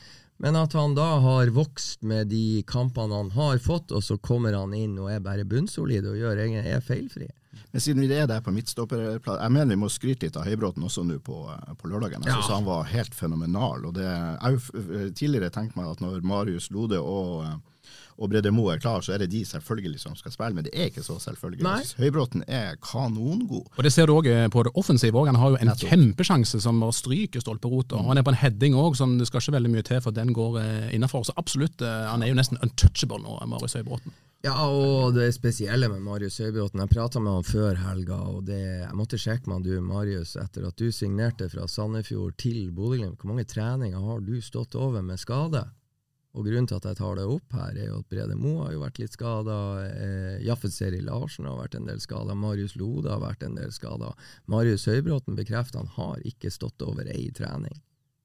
Men 0.43 0.57
at 0.59 0.73
han 0.75 0.95
da 0.97 1.19
har 1.23 1.53
vokst 1.55 2.01
med 2.03 2.27
de 2.33 2.63
kampene 2.67 3.15
han 3.15 3.31
har 3.31 3.61
fått, 3.63 3.93
og 3.95 4.03
så 4.03 4.17
kommer 4.17 4.55
han 4.57 4.73
inn 4.75 4.97
og 4.99 5.11
er 5.13 5.23
bare 5.23 5.47
bunnsolid 5.47 6.07
og 6.09 6.19
gjør 6.19 6.41
er 6.43 6.83
feilfri. 6.83 7.29
Men 7.73 7.81
siden 7.81 8.03
vi 8.05 8.13
er 8.13 8.27
der 8.29 8.39
på 8.45 8.51
midtstopperplass, 8.53 9.39
jeg 9.41 9.51
mener 9.55 9.73
vi 9.73 9.79
må 9.81 9.89
skryte 9.89 10.27
litt 10.27 10.35
av 10.37 10.45
Høybråten 10.45 10.83
også 10.85 11.03
nå 11.09 11.17
på, 11.25 11.39
eh, 11.49 11.73
på 11.79 11.89
lørdagen. 11.89 12.21
Jeg 12.21 12.35
syns 12.37 12.49
ja. 12.51 12.55
Han 12.59 12.67
var 12.69 12.83
helt 12.91 13.15
fenomenal. 13.17 13.85
og 13.89 13.95
det, 13.97 14.05
Jeg 14.05 15.13
tidligere 15.17 15.49
tenkte 15.49 15.79
meg 15.79 15.89
at 15.89 16.01
når 16.05 16.21
Marius 16.23 16.69
Lode 16.71 16.99
og 17.01 17.59
og 18.21 18.29
Brede 18.29 18.51
Moe 18.53 18.75
er 18.75 18.77
klar, 18.77 19.01
så 19.01 19.15
er 19.15 19.17
det 19.23 19.31
de 19.31 19.39
selvfølgelig 19.43 19.99
som 19.99 20.13
skal 20.15 20.31
spille, 20.31 20.53
men 20.53 20.63
det 20.67 20.71
er 20.77 20.85
ikke 20.91 21.01
så 21.01 21.15
selvfølgelig. 21.19 21.63
Nei. 21.65 21.81
Høybråten 21.97 22.43
er 22.47 22.75
kanongod. 22.77 23.65
Og 23.75 23.83
Det 23.83 23.91
ser 23.91 24.05
du 24.05 24.13
òg 24.13 24.29
på 24.53 24.63
det 24.63 24.71
offensive. 24.77 25.17
også. 25.17 25.31
Han 25.33 25.35
har 25.41 25.49
jo 25.49 25.57
en 25.59 25.67
Nettopp. 25.67 25.89
kjempesjanse 25.89 26.61
som 26.61 26.79
bare 26.79 26.93
stryker 26.93 27.41
stolperota. 27.41 27.97
Mm. 27.97 28.05
Han 28.07 28.17
er 28.17 28.21
på 28.23 28.29
en 28.29 28.35
heading 28.37 28.75
òg, 28.75 28.95
som 28.95 29.17
det 29.17 29.27
skal 29.27 29.41
ikke 29.41 29.55
veldig 29.57 29.71
mye 29.73 29.81
til 29.81 29.99
for 30.01 30.11
den 30.11 30.31
går 30.31 30.59
eh, 30.61 30.93
innafor. 30.95 31.25
Så 31.25 31.33
absolutt, 31.37 31.81
eh, 31.81 32.05
han 32.11 32.21
er 32.21 32.27
jo 32.29 32.35
nesten 32.37 32.61
untouchable 32.61 33.17
nå, 33.17 33.39
Marius 33.49 33.73
Høybråten. 33.73 34.13
Ja, 34.43 34.65
og 34.67 35.13
det 35.15 35.29
spesielle 35.37 35.87
med 35.87 36.01
Marius 36.03 36.41
Høybråten 36.43 36.81
Jeg 36.81 36.91
prata 36.91 37.19
med 37.23 37.31
han 37.31 37.45
før 37.47 37.77
helga, 37.79 38.17
og 38.27 38.41
det, 38.49 38.59
jeg 38.81 38.97
måtte 38.99 39.15
sjekke 39.15 39.47
med 39.47 39.55
han, 39.55 39.63
du 39.63 39.85
Marius, 39.87 40.33
etter 40.35 40.65
at 40.67 40.75
du 40.81 40.89
signerte 40.91 41.47
fra 41.47 41.63
Sandefjord 41.71 42.35
til 42.43 42.73
Bodø-Glimt. 42.75 43.21
Hvor 43.21 43.31
mange 43.31 43.47
treninger 43.47 44.03
har 44.03 44.19
du 44.19 44.35
stått 44.43 44.75
over 44.75 44.99
med 44.99 45.21
skade? 45.21 45.63
Og 46.35 46.43
Grunnen 46.43 46.67
til 46.67 46.75
at 46.75 46.89
jeg 46.89 46.99
tar 46.99 47.15
det 47.15 47.29
opp 47.29 47.55
her, 47.55 47.71
er 47.71 47.87
jo 47.87 48.01
at 48.01 48.11
Brede 48.11 48.35
Moe 48.35 48.65
har 48.65 48.75
jo 48.75 48.83
vært 48.83 48.99
litt 48.99 49.15
skada. 49.15 49.57
Eh, 49.87 50.37
Jaffet 50.43 50.75
Seri 50.75 50.99
Larsen 51.05 51.47
har 51.47 51.61
vært 51.61 51.79
en 51.79 51.87
del 51.87 52.03
skada. 52.03 52.35
Marius 52.35 52.75
Lode 52.75 53.15
har 53.15 53.23
vært 53.23 53.47
en 53.47 53.55
del 53.55 53.71
skada. 53.71 54.11
Marius 54.51 54.89
Høybråten 54.91 55.39
bekrefter 55.39 55.85
han 55.85 55.93
har 55.95 56.19
ikke 56.27 56.51
stått 56.51 56.83
over 56.83 57.07
ei 57.15 57.29
trening 57.31 57.79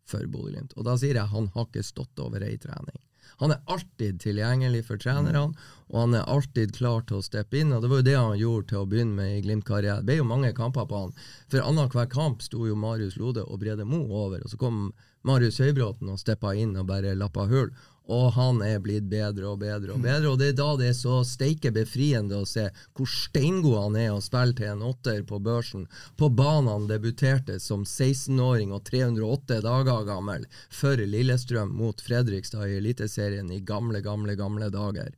for 0.09 0.27
Bodø-Glimt. 0.27 0.75
Og 0.75 0.91
da 0.91 0.99
sier 0.99 1.21
jeg 1.21 1.31
han 1.31 1.53
har 1.55 1.71
ikke 1.71 1.87
stått 1.87 2.27
over 2.27 2.43
ei 2.43 2.57
trening. 2.59 2.99
Han 3.41 3.55
er 3.55 3.61
alltid 3.71 4.21
tilgjengelig 4.23 4.85
for 4.89 5.01
trenerne, 5.01 5.45
og 5.89 6.01
han 6.01 6.17
er 6.19 6.29
alltid 6.29 6.75
klar 6.77 7.05
til 7.09 7.21
å 7.21 7.25
steppe 7.25 7.61
inn. 7.61 7.73
og 7.73 7.83
Det 7.83 7.91
var 7.93 8.01
jo 8.03 8.09
det 8.09 8.17
han 8.17 8.39
gjorde 8.41 8.69
til 8.73 8.81
å 8.81 8.89
begynne 8.89 9.19
med 9.19 9.37
i 9.37 9.43
Glimt-karrieren. 9.47 10.03
Det 10.03 10.11
ble 10.11 10.19
jo 10.21 10.29
mange 10.29 10.55
kamper 10.57 10.89
på 10.89 11.05
han. 11.05 11.15
For 11.49 11.65
annenhver 11.65 12.11
kamp 12.11 12.43
sto 12.43 12.67
jo 12.67 12.77
Marius 12.77 13.17
Lode 13.21 13.45
og 13.45 13.61
Brede 13.63 13.87
Mo 13.89 14.03
over, 14.25 14.43
og 14.43 14.51
så 14.53 14.61
kom 14.61 14.89
Marius 15.29 15.61
Høybråten 15.63 16.11
og 16.13 16.21
steppa 16.21 16.55
inn 16.55 16.77
og 16.79 16.89
bare 16.91 17.17
lappa 17.19 17.47
hull. 17.51 17.73
Og 18.09 18.31
han 18.39 18.63
er 18.65 18.79
blitt 18.81 19.05
bedre 19.11 19.51
og 19.51 19.59
bedre 19.61 19.93
og 19.93 20.01
bedre, 20.01 20.31
og 20.31 20.39
det 20.41 20.47
er 20.53 20.57
da 20.57 20.69
det 20.81 20.87
er 20.89 20.95
så 20.97 21.19
steike 21.29 21.69
befriende 21.77 22.39
å 22.41 22.47
se 22.49 22.65
hvor 22.97 23.11
steingod 23.11 23.77
han 23.77 23.99
er 24.01 24.15
å 24.15 24.23
spille 24.25 24.57
til 24.57 24.71
en 24.73 24.87
åtter 24.89 25.27
på 25.29 25.41
børsen. 25.45 25.85
På 26.17 26.31
banen 26.33 26.71
han 26.73 26.87
debuterte 26.89 27.59
som 27.61 27.85
16-åring 27.85 28.73
og 28.73 28.87
308 28.89 29.61
dager 29.67 30.09
gammel 30.09 30.49
for 30.73 30.97
Lillestrøm 30.97 31.75
mot 31.77 32.01
Fredrikstad 32.01 32.65
i 32.71 32.79
Eliteserien 32.81 33.53
i 33.53 33.61
gamle, 33.61 34.01
gamle, 34.01 34.39
gamle 34.41 34.71
dager. 34.73 35.13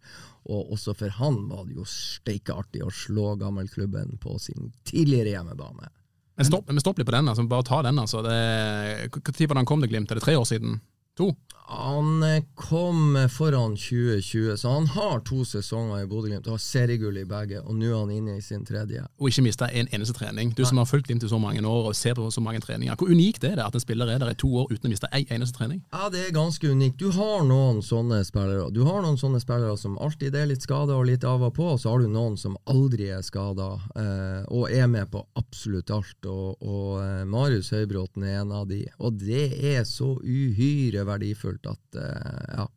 Og 0.50 0.74
også 0.74 0.96
for 0.98 1.14
han 1.20 1.44
var 1.50 1.68
det 1.68 1.78
jo 1.78 1.86
steikeartig 1.86 2.82
å 2.82 2.90
slå 2.90 3.36
gammelklubben 3.38 4.18
på 4.18 4.34
sin 4.42 4.72
tidligere 4.88 5.36
hjemmebane. 5.36 5.92
Men 6.40 6.48
stopp, 6.48 6.70
men 6.72 6.80
stopp 6.82 6.98
litt 6.98 7.06
på 7.06 7.12
den. 7.14 7.28
altså, 7.28 7.44
Bare 7.46 7.66
ta 7.68 7.82
den. 7.84 7.98
altså. 8.00 8.22
Var 8.24 9.12
det 9.12 9.58
han 9.60 9.68
kom 9.68 9.82
til 9.84 9.92
Glimt? 9.92 10.10
Er 10.10 10.18
det 10.18 10.24
tre 10.24 10.38
år 10.40 10.48
siden? 10.48 10.80
To? 11.20 11.34
Han 11.70 12.22
eh, 12.22 12.42
kom 12.54 13.28
foran 13.30 13.76
2020, 13.76 14.56
så 14.56 14.68
han 14.68 14.86
har 14.86 15.20
to 15.20 15.44
sesonger 15.44 16.02
i 16.02 16.06
Bodø-Glimt 16.10 16.48
har 16.50 16.58
seriegull 16.58 17.20
i 17.20 17.26
begge, 17.28 17.60
og 17.62 17.76
nå 17.78 17.92
er 17.92 18.00
han 18.00 18.10
inne 18.10 18.34
i 18.40 18.42
sin 18.42 18.64
tredje. 18.66 19.04
Og 19.20 19.30
ikke 19.30 19.44
mista 19.46 19.68
en 19.70 19.86
eneste 19.94 20.16
trening. 20.16 20.50
Du 20.56 20.64
som 20.66 20.80
har 20.82 20.88
fulgt 20.90 21.06
Glimt 21.06 21.22
i 21.24 21.30
så 21.30 21.38
mange 21.38 21.62
år 21.66 21.92
og 21.92 21.96
ser 21.96 22.16
på 22.18 22.26
så 22.34 22.42
mange 22.42 22.60
treninger. 22.64 22.98
Hvor 22.98 23.12
unikt 23.14 23.46
er 23.46 23.54
det 23.56 23.64
at 23.64 23.78
en 23.78 23.82
spiller 23.82 24.10
er 24.10 24.18
der 24.18 24.32
i 24.34 24.38
to 24.38 24.50
år 24.60 24.72
uten 24.72 24.90
å 24.90 24.92
miste 24.92 25.10
ei 25.14 25.22
eneste 25.30 25.60
trening? 25.60 25.84
Ja, 25.94 26.10
det 26.10 26.24
er 26.26 26.34
ganske 26.34 26.68
unikt. 26.74 26.98
Du 26.98 27.14
har 27.14 27.46
noen 27.46 27.78
sånne 27.86 28.20
spillere. 28.26 28.66
Du 28.74 28.82
har 28.88 29.00
noen 29.04 29.18
sånne 29.20 29.40
spillere 29.42 29.78
som 29.78 29.94
alltid 30.02 30.34
er 30.34 30.50
litt 30.50 30.66
skada 30.66 30.98
og 30.98 31.06
litt 31.06 31.24
av 31.24 31.46
og 31.46 31.54
på, 31.54 31.70
og 31.76 31.80
så 31.80 31.94
har 31.94 32.02
du 32.02 32.10
noen 32.10 32.34
som 32.40 32.58
aldri 32.70 33.12
er 33.14 33.22
skada 33.26 33.70
eh, 33.94 34.42
og 34.50 34.74
er 34.74 34.90
med 34.90 35.10
på 35.14 35.22
absolutt 35.38 35.94
alt. 35.94 36.18
Og, 36.26 36.58
og 36.66 36.98
eh, 37.04 37.22
Marius 37.30 37.70
Høybråten 37.76 38.26
er 38.26 38.42
en 38.42 38.54
av 38.58 38.66
de. 38.70 38.82
Og 38.98 39.22
det 39.22 39.46
er 39.70 39.86
så 39.88 40.16
uhyre 40.18 41.06
verdifullt 41.06 41.59
at 41.66 41.96
eh, 42.00 42.54
ja. 42.58 42.68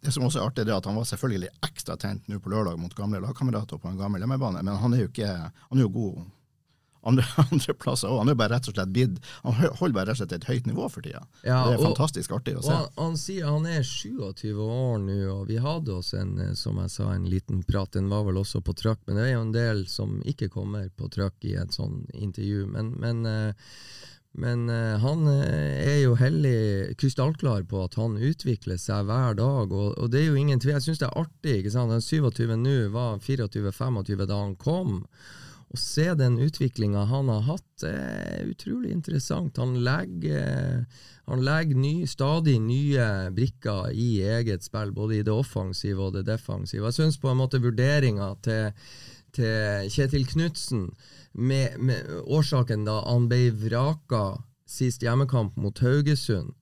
Det 0.00 0.12
som 0.14 0.22
også 0.22 0.38
er 0.38 0.46
artig, 0.46 0.64
det 0.66 0.70
er 0.72 0.78
at 0.78 0.86
han 0.86 0.94
var 0.94 1.06
selvfølgelig 1.10 1.48
ekstra 1.66 1.96
tent 1.98 2.28
nå 2.30 2.38
på 2.38 2.50
lørdag 2.52 2.78
mot 2.78 2.92
gamle 2.94 3.18
lagkamerater 3.20 3.80
på 3.82 3.88
en 3.90 3.98
gammel 3.98 4.22
hjemmebane, 4.22 4.62
men 4.62 4.76
han 4.78 4.94
er 4.94 5.00
jo 5.04 5.08
ikke 5.10 5.26
Han 5.28 5.78
er 5.78 5.82
jo 5.82 5.88
god 5.90 6.20
andre, 7.08 7.24
andre 7.50 7.74
plasser 7.74 8.10
òg. 8.10 8.18
Han 8.22 8.28
er 8.30 8.36
bare 8.38 8.52
rett 8.56 8.68
og 8.68 8.74
slett 8.76 8.92
bidd 8.94 9.18
Han 9.42 9.54
holder 9.80 9.94
bare 9.96 10.06
rett 10.10 10.16
og 10.18 10.20
slett 10.22 10.32
et 10.38 10.46
høyt 10.50 10.66
nivå 10.70 10.86
for 10.90 11.02
tida. 11.02 11.24
Ja, 11.42 11.64
det 11.66 11.74
er 11.74 11.78
og- 11.82 11.86
fantastisk 11.90 12.32
artig 12.36 12.56
å 12.58 12.62
se. 12.62 12.74
han, 12.74 12.88
han 12.98 13.16
sier 13.18 13.46
han 13.50 13.66
er 13.66 13.82
27 13.86 14.54
år 14.62 14.98
nå, 15.02 15.18
og 15.34 15.46
vi 15.50 15.58
hadde 15.62 15.94
oss 15.98 16.12
en, 16.18 16.34
eh, 16.46 16.54
som 16.58 16.78
jeg 16.82 16.90
sa, 16.94 17.10
en 17.14 17.26
liten 17.30 17.62
prat. 17.66 17.90
Den 17.94 18.10
var 18.12 18.22
vel 18.28 18.38
også 18.42 18.62
på 18.66 18.74
trøkk, 18.78 19.02
men 19.06 19.16
det 19.18 19.26
er 19.28 19.34
jo 19.36 19.44
en 19.46 19.54
del 19.56 19.86
som 19.90 20.18
ikke 20.26 20.50
kommer 20.54 20.90
på 20.94 21.10
trøkk 21.14 21.42
i 21.50 21.54
et 21.58 21.74
sånt 21.74 22.10
intervju. 22.14 22.66
Men, 22.74 22.92
men, 23.02 23.24
eh, 23.26 23.72
men 24.38 24.68
uh, 24.70 24.98
han 25.02 25.26
eh, 25.32 25.82
er 25.82 25.98
jo 26.04 26.14
hellig 26.18 26.94
krystallklar 27.00 27.64
på 27.70 27.82
at 27.88 27.98
han 27.98 28.14
utvikler 28.16 28.78
seg 28.80 29.08
hver 29.08 29.34
dag, 29.38 29.74
og, 29.74 29.98
og 29.98 30.12
det 30.12 30.22
er 30.22 30.30
jo 30.30 30.38
ingen 30.38 30.62
tvil. 30.62 30.76
Jeg 30.76 30.86
syns 30.86 31.02
det 31.02 31.08
er 31.08 31.20
artig. 31.24 31.58
ikke 31.58 31.74
sant? 31.74 31.92
Den 31.92 32.04
27 32.04 32.54
nå 32.60 32.78
var 32.94 33.18
24-25 33.24 34.24
da 34.24 34.38
han 34.38 34.56
kom. 34.60 35.02
Å 35.68 35.76
se 35.76 36.06
den 36.16 36.38
utviklinga 36.40 37.02
han 37.10 37.28
har 37.28 37.42
hatt, 37.44 37.84
er 37.84 38.46
utrolig 38.48 38.94
interessant. 38.94 39.58
Han 39.60 39.74
legger, 39.84 40.86
han 41.28 41.44
legger 41.44 41.82
ny, 41.82 41.92
stadig 42.08 42.56
nye 42.64 43.28
brikker 43.36 43.90
i 43.92 44.08
eget 44.24 44.64
spill, 44.64 44.94
både 44.96 45.18
i 45.18 45.26
det 45.26 45.34
offensive 45.34 46.06
og 46.06 46.16
det 46.16 46.24
defensive. 46.30 46.86
Jeg 46.88 46.96
syns 47.02 47.20
på 47.20 47.28
en 47.28 47.42
måte 47.42 47.60
vurderinga 47.60 48.30
til, 48.46 48.70
til 49.36 49.90
Kjetil 49.92 50.26
Knutsen, 50.28 50.88
med, 51.32 51.76
med 51.78 52.08
årsaken 52.24 52.86
da 52.88 53.00
han 53.06 53.28
ble 53.30 53.48
vraka 53.54 54.38
sist 54.68 55.04
hjemmekamp 55.04 55.56
mot 55.60 55.78
Haugesund, 55.84 56.54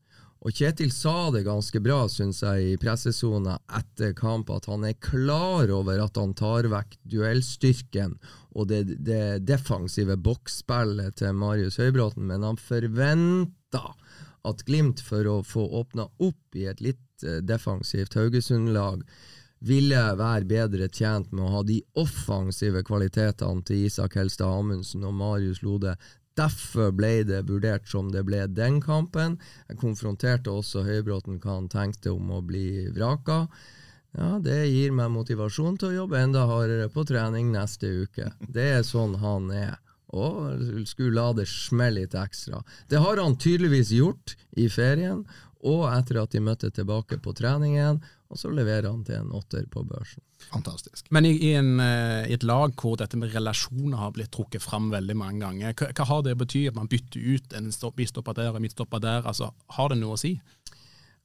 og 0.46 0.54
Kjetil 0.54 0.92
sa 0.94 1.32
det 1.34 1.46
ganske 1.46 1.80
bra, 1.82 2.04
syns 2.12 2.42
jeg, 2.44 2.74
i 2.74 2.78
pressesona 2.78 3.56
etter 3.78 4.12
kamp, 4.14 4.52
at 4.54 4.68
han 4.70 4.84
er 4.86 4.98
klar 5.02 5.72
over 5.74 5.98
at 6.04 6.20
han 6.20 6.36
tar 6.38 6.68
vekk 6.70 6.98
duellstyrken 7.02 8.14
og 8.54 8.68
det, 8.70 8.84
det 9.04 9.46
defensive 9.48 10.14
boksspillet 10.22 11.18
til 11.18 11.34
Marius 11.36 11.80
Høybråten, 11.82 12.28
men 12.30 12.46
han 12.46 12.60
forventa 12.60 13.82
at 14.46 14.62
Glimt, 14.68 15.02
for 15.02 15.26
å 15.26 15.40
få 15.42 15.64
åpna 15.80 16.06
opp 16.22 16.56
i 16.56 16.68
et 16.70 16.80
litt 16.84 17.26
eh, 17.26 17.40
defensivt 17.42 18.14
Haugesund-lag, 18.14 19.02
ville 19.66 20.02
være 20.18 20.46
bedre 20.48 20.88
tjent 20.92 21.32
med 21.32 21.46
å 21.46 21.54
ha 21.56 21.62
de 21.66 21.80
offensive 21.98 22.82
kvalitetene 22.86 23.64
til 23.66 23.86
Isak 23.88 24.16
Helstad 24.18 24.52
Amundsen 24.60 25.06
og 25.06 25.16
Marius 25.18 25.62
Lode. 25.66 25.96
Derfor 26.36 26.92
ble 26.92 27.22
det 27.24 27.46
vurdert 27.48 27.88
som 27.88 28.10
det 28.12 28.26
ble 28.28 28.42
den 28.52 28.78
kampen. 28.84 29.38
Jeg 29.70 29.80
konfronterte 29.80 30.52
også 30.52 30.84
Høybråten 30.84 31.40
hva 31.40 31.56
han 31.56 31.70
tenkte 31.72 32.12
om 32.12 32.30
å 32.36 32.42
bli 32.44 32.90
vraka. 32.92 33.46
Ja, 34.16 34.38
Det 34.40 34.60
gir 34.68 34.92
meg 34.96 35.12
motivasjon 35.12 35.76
til 35.80 35.90
å 35.90 35.96
jobbe 36.02 36.20
enda 36.20 36.46
hardere 36.48 36.88
på 36.92 37.04
trening 37.08 37.50
neste 37.52 37.88
uke. 38.04 38.30
Det 38.40 38.68
er 38.78 38.86
sånn 38.86 39.16
han 39.20 39.50
er. 39.52 39.74
Og 40.16 40.86
skulle 40.86 41.16
la 41.18 41.32
det 41.34 41.48
smelle 41.50 42.04
litt 42.04 42.14
ekstra. 42.14 42.62
Det 42.88 43.00
har 43.02 43.18
han 43.20 43.36
tydeligvis 43.36 43.90
gjort 43.96 44.36
i 44.56 44.68
ferien, 44.72 45.24
og 45.66 45.88
etter 45.90 46.20
at 46.22 46.32
de 46.32 46.40
møtte 46.44 46.70
tilbake 46.70 47.18
på 47.20 47.34
treningen, 47.36 47.98
og 48.28 48.40
så 48.40 48.50
leverer 48.50 48.88
han 48.88 49.04
til 49.06 49.20
en 49.20 49.32
åtter 49.36 49.66
på 49.70 49.84
børsen. 49.86 50.22
Fantastisk. 50.50 51.06
Men 51.14 51.28
i, 51.28 51.32
i, 51.48 51.52
en, 51.58 51.80
eh, 51.80 52.26
i 52.30 52.34
et 52.36 52.46
lag 52.46 52.74
hvor 52.80 52.96
dette 52.98 53.18
med 53.18 53.34
relasjoner 53.34 54.00
har 54.00 54.14
blitt 54.16 54.32
trukket 54.34 54.64
fram 54.64 54.90
veldig 54.92 55.16
mange 55.16 55.44
ganger, 55.44 55.76
hva, 55.78 55.90
hva 55.94 56.08
har 56.10 56.24
det 56.26 56.36
å 56.36 56.40
bety 56.42 56.66
at 56.70 56.78
man 56.78 56.90
bytter 56.90 57.22
ut 57.36 57.56
en 57.58 57.70
stopp, 57.74 57.96
bistopper 58.00 58.36
der 58.38 58.52
og 58.52 58.62
midtstopper 58.64 59.02
der? 59.02 59.26
Altså, 59.26 59.52
Har 59.78 59.92
det 59.92 60.00
noe 60.00 60.16
å 60.16 60.20
si? 60.20 60.36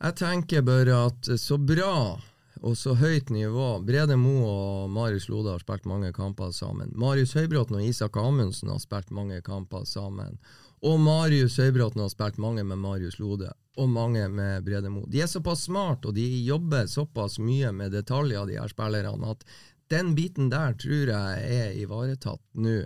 Jeg 0.02 0.18
tenker 0.18 0.64
bare 0.66 1.06
at 1.08 1.32
så 1.38 1.60
bra 1.62 2.18
og 2.62 2.78
så 2.78 2.94
høyt 2.98 3.32
nivå 3.34 3.80
Brede 3.86 4.18
Moe 4.20 4.46
og 4.46 4.90
Marius 4.94 5.28
Lode 5.32 5.56
har 5.56 5.62
spilt 5.64 5.88
mange 5.90 6.12
kamper 6.14 6.52
sammen. 6.54 6.92
Marius 6.94 7.34
Høybråten 7.38 7.80
og 7.80 7.86
Isak 7.88 8.18
Amundsen 8.22 8.70
har 8.70 8.82
spilt 8.82 9.10
mange 9.14 9.40
kamper 9.46 9.86
sammen. 9.90 10.38
Og 10.86 11.00
Marius 11.02 11.58
Høybråten 11.62 12.04
har 12.04 12.12
spilt 12.14 12.38
mange 12.42 12.66
med 12.66 12.82
Marius 12.82 13.18
Lode, 13.22 13.50
og 13.80 13.90
mange 13.90 14.26
med 14.30 14.66
Brede 14.66 14.90
Moe. 14.92 15.08
De 15.08 15.22
er 15.24 15.30
såpass 15.32 15.68
smart, 15.70 16.06
og 16.06 16.16
de 16.18 16.26
jobber 16.44 16.90
såpass 16.92 17.40
mye 17.40 17.72
med 17.76 17.94
detaljer, 17.96 18.50
de 18.50 18.58
her 18.60 18.72
spillerne, 18.72 19.32
at 19.32 19.46
den 19.92 20.16
biten 20.16 20.50
der 20.52 20.76
tror 20.80 21.12
jeg 21.12 21.62
er 21.62 21.78
ivaretatt 21.80 22.44
nå. 22.60 22.82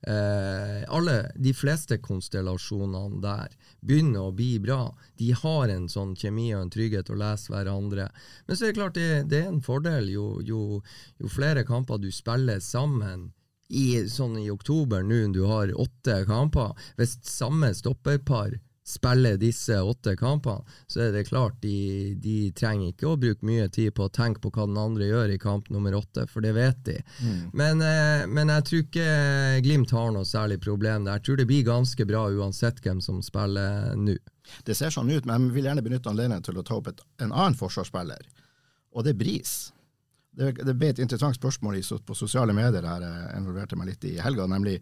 Eh, 0.00 0.84
alle, 0.88 1.16
De 1.36 1.52
fleste 1.52 1.98
konstellasjonene 2.00 3.20
der 3.20 3.52
begynner 3.84 4.28
å 4.28 4.36
bli 4.36 4.54
bra. 4.62 4.94
De 5.20 5.32
har 5.36 5.68
en 5.68 5.88
sånn 5.92 6.14
kjemi 6.16 6.48
og 6.54 6.64
en 6.64 6.72
trygghet 6.72 7.12
å 7.12 7.18
lese 7.20 7.52
hverandre. 7.52 8.08
Men 8.46 8.56
så 8.56 8.64
er 8.64 8.72
det 8.72 8.78
klart 8.80 8.96
det, 8.96 9.10
det 9.28 9.42
er 9.42 9.52
en 9.52 9.60
fordel 9.64 10.08
jo, 10.12 10.26
jo, 10.44 10.80
jo 11.20 11.32
flere 11.32 11.66
kamper 11.68 12.00
du 12.00 12.08
spiller 12.12 12.64
sammen 12.64 13.28
i, 13.68 14.08
sånn 14.08 14.38
i 14.40 14.48
oktober 14.50 15.04
nå, 15.04 15.20
du 15.36 15.44
har 15.48 15.72
åtte 15.76 16.22
kamper. 16.28 16.72
Hvis 16.96 17.18
samme 17.28 17.72
stopperpar 17.76 18.56
spiller 18.90 19.38
disse 19.40 19.76
åtte 19.82 20.16
kampene, 20.18 20.64
så 20.90 21.06
er 21.06 21.14
det 21.14 21.28
klart 21.28 21.60
de, 21.62 22.14
de 22.20 22.50
trenger 22.56 22.92
ikke 22.92 23.08
å 23.10 23.18
bruke 23.20 23.46
mye 23.46 23.68
tid 23.72 23.94
på 23.96 24.08
å 24.08 24.12
tenke 24.12 24.42
på 24.42 24.52
hva 24.54 24.66
den 24.68 24.78
andre 24.80 25.08
gjør 25.08 25.34
i 25.34 25.40
kamp 25.40 25.70
nummer 25.72 25.94
åtte, 25.98 26.26
for 26.30 26.44
det 26.44 26.52
vet 26.58 26.82
de. 26.88 26.98
Men, 27.56 27.82
eh, 27.84 28.26
men 28.26 28.52
jeg 28.56 28.66
tror 28.68 28.84
ikke 28.84 29.08
Glimt 29.64 29.94
har 29.94 30.12
noe 30.14 30.26
særlig 30.28 30.60
problem 30.64 31.06
der. 31.06 31.18
Jeg 31.20 31.28
tror 31.28 31.40
det 31.40 31.48
blir 31.50 31.66
ganske 31.66 32.06
bra 32.08 32.26
uansett 32.30 32.80
hvem 32.84 33.02
som 33.04 33.20
spiller 33.24 33.94
nå. 33.98 34.16
Det 34.66 34.74
ser 34.74 34.90
sånn 34.90 35.10
ut, 35.12 35.26
men 35.28 35.48
jeg 35.48 35.58
vil 35.58 35.68
gjerne 35.68 35.84
benytte 35.86 36.10
anledningen 36.10 36.46
til 36.46 36.58
å 36.58 36.64
ta 36.66 36.78
opp 36.80 36.90
et, 36.90 37.02
en 37.22 37.30
annen 37.30 37.58
forsvarsspiller, 37.58 38.24
og 38.90 39.06
det 39.06 39.14
er 39.14 39.20
Bris. 39.20 39.52
det, 40.34 40.52
det 40.66 40.74
ble 40.78 40.90
et 40.90 41.02
interessant 41.02 41.36
spørsmål 41.36 41.78
på 42.06 42.16
sosiale 42.18 42.54
medier 42.56 42.82
der 42.82 43.04
jeg 43.06 43.38
involverte 43.38 43.78
meg 43.78 43.92
litt 43.92 44.06
i 44.10 44.16
helga, 44.22 44.48
nemlig 44.50 44.80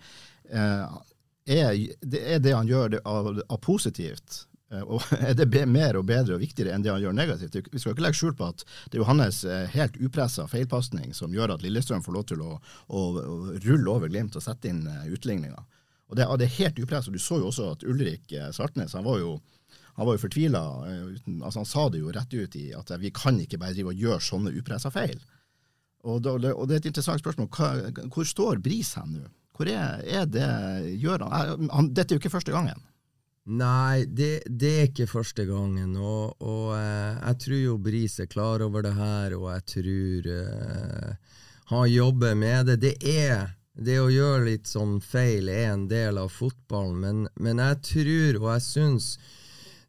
eh, 0.48 0.98
er, 1.48 1.72
det, 2.00 2.20
er 2.34 2.44
det 2.44 2.54
han 2.56 2.68
gjør 2.68 2.94
det 2.96 3.00
av, 3.08 3.30
av 3.40 3.58
positivt, 3.64 4.42
eh, 4.72 4.84
og 4.84 5.02
er 5.18 5.34
det 5.38 5.64
mer 5.70 5.98
og 5.98 6.06
bedre 6.10 6.36
og 6.36 6.44
viktigere 6.44 6.74
enn 6.74 6.84
det 6.84 6.92
han 6.92 7.02
gjør 7.02 7.16
negativt? 7.16 7.58
Vi 7.72 7.82
skal 7.82 7.96
ikke 7.96 8.06
legge 8.06 8.20
skjul 8.20 8.36
på 8.38 8.50
at 8.52 8.66
det 8.88 8.98
er 8.98 9.02
jo 9.02 9.08
hans 9.08 9.42
eh, 9.48 9.66
helt 9.74 9.98
upressa 10.02 10.48
feilpasning 10.50 11.16
som 11.16 11.34
gjør 11.34 11.56
at 11.56 11.64
Lillestrøm 11.64 12.04
får 12.04 12.18
lov 12.18 12.28
til 12.32 12.44
å, 12.44 12.58
å, 12.88 13.04
å 13.18 13.38
rulle 13.64 13.94
over 13.94 14.12
Glimt 14.12 14.36
og 14.38 14.44
sette 14.44 14.70
inn 14.70 14.84
uh, 14.88 15.06
utligninga. 15.08 15.64
Og 16.08 16.16
det, 16.16 16.26
det 16.40 16.48
er 16.48 16.58
helt 16.62 16.82
upressa. 16.82 17.12
Du 17.12 17.20
så 17.20 17.38
jo 17.40 17.50
også 17.50 17.72
at 17.74 17.84
Ulrik 17.86 18.32
eh, 18.32 18.50
Sartnes 18.56 18.96
han 18.96 19.06
var 19.06 19.20
jo 19.22 19.38
han 19.98 20.06
jo 20.14 20.20
fortvila. 20.22 20.62
Altså 21.42 21.58
han 21.58 21.66
sa 21.68 21.88
det 21.90 22.02
jo 22.04 22.12
rett 22.14 22.34
ut 22.34 22.56
i 22.56 22.68
at 22.76 22.92
eh, 22.94 23.02
vi 23.02 23.10
kan 23.14 23.38
ikke 23.42 23.58
bare 23.60 23.74
drive 23.74 23.92
og 23.92 24.04
gjøre 24.04 24.24
sånne 24.24 24.54
upressa 24.60 24.92
feil. 24.94 25.18
Og, 26.06 26.22
da, 26.22 26.36
og 26.54 26.68
det 26.68 26.76
er 26.76 26.82
et 26.84 26.90
interessant 26.92 27.20
spørsmål. 27.20 27.50
Hva, 27.50 28.06
hvor 28.14 28.28
står 28.28 28.62
Bris 28.64 28.94
hen 28.98 29.16
nå? 29.18 29.26
Hvor 29.58 29.66
er, 29.72 30.04
er 30.06 30.28
det 30.30 30.48
gjør 31.02 31.26
han? 31.26 31.66
Han? 31.74 31.90
Dette 31.90 32.14
er 32.14 32.18
jo 32.18 32.22
ikke 32.22 32.36
første 32.36 32.54
gangen. 32.54 32.78
Nei, 33.48 34.04
det, 34.04 34.44
det 34.46 34.70
er 34.70 34.88
ikke 34.90 35.08
første 35.08 35.46
gangen, 35.48 35.94
og, 35.96 36.36
og 36.44 36.74
eh, 36.76 37.16
jeg 37.16 37.38
tror 37.42 37.60
jo 37.62 37.76
Bris 37.80 38.18
er 38.20 38.28
klar 38.28 38.60
over 38.60 38.84
det 38.84 38.92
her, 38.92 39.34
og 39.38 39.46
jeg 39.54 39.64
tror 39.72 40.28
eh, 40.34 41.38
han 41.72 41.86
jobber 41.88 42.36
med 42.36 42.68
det. 42.68 42.76
Det 42.84 42.92
er 43.08 43.54
det 43.72 43.96
å 44.02 44.10
gjøre 44.12 44.44
litt 44.50 44.68
sånn 44.68 44.98
feil 45.00 45.48
er 45.48 45.72
en 45.72 45.88
del 45.88 46.20
av 46.20 46.28
fotballen, 46.34 47.00
men, 47.00 47.24
men 47.40 47.64
jeg 47.64 47.80
tror, 47.88 48.40
og 48.42 48.48
jeg 48.52 48.66
syns 48.68 49.10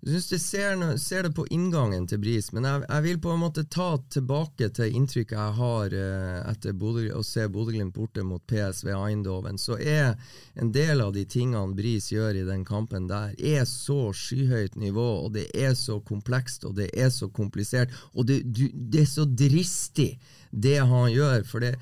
jeg 0.01 0.13
synes 0.13 0.27
det 0.31 0.37
ser, 0.39 0.83
ser 0.97 1.23
det 1.27 1.33
på 1.35 1.43
inngangen 1.51 2.05
til 2.07 2.21
Bris, 2.23 2.51
men 2.55 2.63
jeg, 2.63 2.83
jeg 2.87 3.03
vil 3.03 3.17
på 3.19 3.33
en 3.33 3.41
måte 3.41 3.65
ta 3.67 3.89
tilbake 4.15 4.69
til 4.77 4.95
inntrykket 4.95 5.35
jeg 5.35 5.55
har 5.57 5.95
eh, 5.97 6.37
etter 6.53 6.71
Bodø, 6.79 7.03
å 7.19 7.23
se 7.27 7.43
Bodø-Glimt 7.51 7.91
borte 7.97 8.23
mot 8.23 8.39
PSV 8.47 8.93
Eindhoven. 8.95 9.59
Så 9.59 9.75
er 9.75 10.13
en 10.55 10.71
del 10.71 11.03
av 11.03 11.11
de 11.17 11.25
tingene 11.27 11.75
Bris 11.75 12.07
gjør 12.13 12.39
i 12.39 12.45
den 12.47 12.63
kampen 12.65 13.09
der, 13.11 13.35
er 13.35 13.67
så 13.67 14.13
skyhøyt 14.15 14.79
nivå, 14.79 15.07
og 15.25 15.33
det 15.35 15.49
er 15.53 15.75
så 15.75 15.99
komplekst, 15.99 16.63
og 16.69 16.79
det 16.79 16.87
er 16.95 17.11
så 17.11 17.27
komplisert, 17.27 17.91
og 18.15 18.29
det, 18.31 18.39
du, 18.55 18.69
det 18.71 19.03
er 19.03 19.11
så 19.11 19.27
dristig 19.27 20.13
det 20.49 20.79
han 20.79 21.11
gjør. 21.13 21.43
Det, 21.61 21.75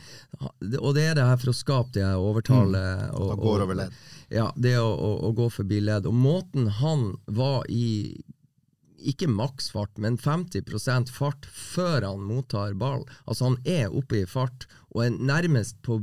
og 0.82 0.90
det 0.98 1.06
er 1.12 1.14
det 1.16 1.24
her 1.30 1.38
for 1.40 1.54
å 1.54 1.56
skape 1.56 1.94
det 1.96 2.04
mm, 2.04 2.18
og- 2.20 2.42
og, 3.14 3.30
og-. 3.86 4.16
Ja, 4.34 4.48
det 4.56 4.76
å, 4.80 4.88
å, 4.88 5.12
å 5.28 5.32
gå 5.36 5.50
forbi 5.54 5.80
ledd. 5.84 6.08
Og 6.10 6.16
måten 6.16 6.68
han 6.82 7.14
var 7.26 7.68
i 7.72 8.18
ikke 8.98 9.30
maksfart, 9.30 9.94
men 10.02 10.18
50% 10.18 11.12
fart 11.14 11.46
før 11.54 12.02
han 12.02 12.24
mottar 12.26 12.74
ball. 12.74 13.06
Altså 13.26 13.52
Han 13.52 13.60
er 13.64 13.94
oppe 13.94 14.24
i 14.24 14.30
fart 14.30 14.66
og 14.90 15.04
er 15.06 15.20
nærmest 15.20 15.78
på, 15.86 16.00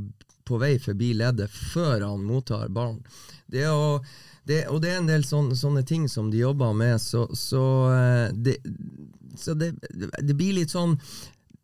på 0.47 0.59
vei 0.61 0.77
forbi 0.79 1.11
leddet 1.19 1.51
før 1.51 2.05
han 2.05 2.23
mottar 2.25 2.71
ballen. 2.73 3.03
Det 3.51 3.67
å, 3.69 3.99
det, 4.47 4.63
og 4.71 4.81
det 4.81 4.93
er 4.93 5.01
en 5.01 5.11
del 5.11 5.25
sånne, 5.27 5.57
sånne 5.59 5.83
ting 5.85 6.07
som 6.09 6.31
de 6.31 6.41
jobber 6.41 6.73
med, 6.77 6.97
så, 7.01 7.27
så, 7.35 7.65
eh, 7.93 8.27
det, 8.33 8.57
så 9.37 9.57
det, 9.59 9.73
det 9.91 10.37
blir 10.37 10.55
litt 10.61 10.73
sånn 10.73 10.95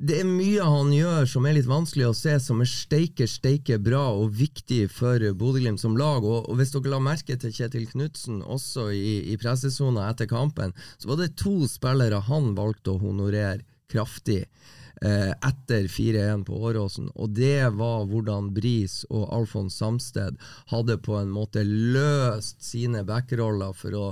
det 0.02 0.16
er 0.18 0.26
mye 0.26 0.66
han 0.66 0.90
gjør 0.96 1.28
som 1.30 1.46
er 1.46 1.54
litt 1.60 1.70
vanskelig 1.70 2.08
å 2.10 2.16
se, 2.18 2.34
som 2.42 2.64
er 2.64 2.70
steike, 2.70 3.28
steike 3.30 3.78
bra 3.84 4.08
og 4.18 4.34
viktig 4.34 4.88
for 4.90 5.22
Bodø-Glimt 5.38 5.82
som 5.82 5.94
lag. 6.00 6.26
Og, 6.26 6.50
og 6.50 6.58
hvis 6.58 6.74
dere 6.74 6.96
la 6.96 7.02
merke 7.06 7.38
til 7.38 7.54
Kjetil 7.54 7.86
Knutsen 7.92 8.42
også 8.42 8.88
i, 8.98 9.20
i 9.30 9.38
pressesona 9.42 10.08
etter 10.10 10.30
kampen, 10.32 10.74
så 10.98 11.12
var 11.12 11.22
det 11.22 11.36
to 11.42 11.68
spillere 11.70 12.24
han 12.32 12.56
valgte 12.58 12.96
å 12.96 13.02
honorere 13.04 13.62
kraftig 13.92 14.40
eh, 14.42 15.32
etter 15.38 15.86
4-1 15.86 16.48
på 16.50 16.62
Åråsen. 16.72 17.12
Og 17.14 17.38
det 17.38 17.70
var 17.78 18.08
hvordan 18.10 18.50
Bris 18.58 19.04
og 19.12 19.30
Alfons 19.38 19.78
Samsted 19.78 20.40
hadde 20.74 20.98
på 21.06 21.20
en 21.20 21.30
måte 21.36 21.62
løst 21.68 22.64
sine 22.66 23.06
backroller 23.06 23.78
for 23.78 24.00
å 24.00 24.08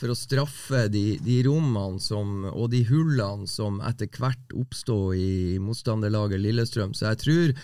for 0.00 0.10
å 0.10 0.18
straffe 0.18 0.86
de, 0.90 1.18
de 1.22 1.38
rommene 1.46 2.02
som, 2.02 2.44
og 2.50 2.70
de 2.72 2.82
hullene 2.88 3.46
som 3.50 3.78
etter 3.86 4.10
hvert 4.10 4.54
oppstod 4.58 5.14
i 5.18 5.60
motstanderlaget 5.62 6.42
Lillestrøm. 6.42 6.94
Så 6.96 7.12
jeg 7.12 7.20
tror 7.22 7.54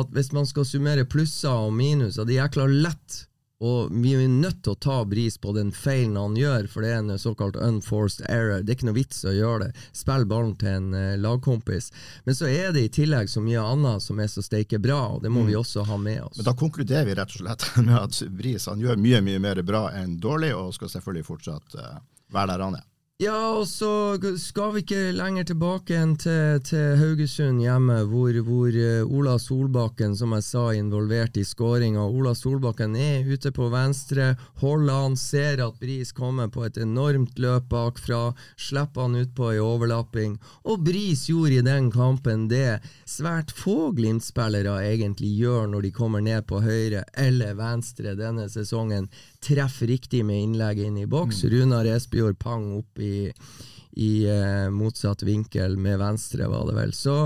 at 0.00 0.12
hvis 0.16 0.32
man 0.34 0.48
skal 0.48 0.66
summere 0.66 1.06
plusser 1.08 1.66
og 1.68 1.74
minuser, 1.76 2.24
de 2.26 2.40
jækla 2.40 2.66
lett 2.72 3.26
og 3.64 3.88
vi 4.02 4.12
er 4.12 4.28
nødt 4.28 4.58
til 4.64 4.74
å 4.74 4.78
ta 4.84 4.96
Bris 5.08 5.38
på 5.40 5.54
den 5.56 5.70
feilen 5.72 6.16
han 6.20 6.34
gjør, 6.36 6.66
for 6.68 6.84
det 6.84 6.90
er 6.92 6.98
en 7.00 7.20
såkalt 7.20 7.56
unforced 7.56 8.26
error. 8.28 8.60
Det 8.60 8.74
er 8.74 8.76
ikke 8.76 8.88
noe 8.90 8.98
vits 8.98 9.22
å 9.24 9.32
gjøre 9.32 9.68
det. 9.68 9.84
Spill 9.96 10.26
ballen 10.28 10.52
til 10.60 10.74
en 10.74 10.90
eh, 10.96 11.14
lagkompis. 11.20 11.88
Men 12.28 12.36
så 12.36 12.50
er 12.52 12.74
det 12.76 12.84
i 12.84 12.90
tillegg 12.98 13.32
så 13.32 13.40
mye 13.40 13.62
annet 13.64 14.04
som 14.04 14.20
er 14.20 14.28
så 14.28 14.44
steike 14.44 14.80
bra, 14.82 15.00
og 15.14 15.24
det 15.24 15.32
må 15.32 15.46
vi 15.48 15.56
også 15.56 15.86
ha 15.88 15.96
med 15.96 16.26
oss. 16.26 16.36
Men 16.36 16.50
da 16.50 16.56
konkluderer 16.58 17.08
vi 17.08 17.16
rett 17.16 17.32
og 17.32 17.40
slett 17.46 17.64
med 17.86 17.96
at 17.96 18.20
Bris 18.36 18.68
han 18.68 18.84
gjør 18.84 19.00
mye 19.00 19.22
mye 19.24 19.40
mer 19.48 19.62
bra 19.64 19.86
enn 19.96 20.18
dårlig, 20.20 20.52
og 20.56 20.74
skal 20.76 20.92
selvfølgelig 20.92 21.30
fortsatt 21.30 21.80
eh, 21.80 21.96
være 22.36 22.52
der 22.52 22.66
han 22.68 22.78
er. 22.82 22.84
Ja, 23.16 23.56
og 23.56 23.62
så 23.64 24.18
skal 24.36 24.74
vi 24.74 24.82
ikke 24.82 25.14
lenger 25.16 25.46
tilbake 25.48 25.94
enn 25.96 26.10
til, 26.20 26.58
til 26.68 26.98
Haugesund 27.00 27.62
hjemme, 27.62 28.02
hvor, 28.10 28.36
hvor 28.44 28.76
eh, 28.76 29.08
Ola 29.08 29.38
Solbakken, 29.40 30.12
som 30.18 30.34
jeg 30.36 30.44
sa, 30.44 30.64
er 30.68 30.82
involvert 30.82 31.38
i 31.40 31.44
skåringa. 31.48 32.02
Ola 32.04 32.34
Solbakken 32.36 32.92
er 33.00 33.24
ute 33.24 33.54
på 33.56 33.70
venstre, 33.72 34.34
holder 34.60 35.00
han, 35.00 35.16
ser 35.16 35.62
at 35.64 35.78
Bris 35.80 36.12
kommer 36.12 36.50
på 36.52 36.66
et 36.66 36.76
enormt 36.76 37.40
løp 37.40 37.70
bakfra, 37.72 38.34
slipper 38.60 39.08
han 39.08 39.16
utpå 39.22 39.48
i 39.54 39.64
overlapping. 39.64 40.36
Og 40.68 40.84
Bris 40.84 41.24
gjorde 41.30 41.62
i 41.62 41.64
den 41.64 41.88
kampen 41.96 42.50
det 42.52 42.82
svært 43.08 43.48
få 43.56 43.94
Glimt-spillere 43.96 44.76
egentlig 44.90 45.32
gjør 45.38 45.72
når 45.72 45.88
de 45.88 45.94
kommer 46.02 46.20
ned 46.20 46.44
på 46.52 46.60
høyre 46.60 47.06
eller 47.16 47.56
venstre 47.56 48.12
denne 48.20 48.44
sesongen. 48.52 49.08
Treffer 49.42 49.90
riktig 49.90 50.24
med 50.26 50.42
innlegget 50.42 50.90
inn 50.90 50.98
i 51.02 51.06
boks. 51.10 51.44
Runar 51.50 51.88
Espejord 51.90 52.38
pang 52.38 52.68
opp 52.78 53.00
i, 53.02 53.30
i 54.02 54.10
eh, 54.30 54.66
motsatt 54.72 55.24
vinkel 55.26 55.78
med 55.80 56.00
venstre, 56.02 56.48
var 56.50 56.68
det 56.68 56.76
vel. 56.78 56.94
Så 56.96 57.16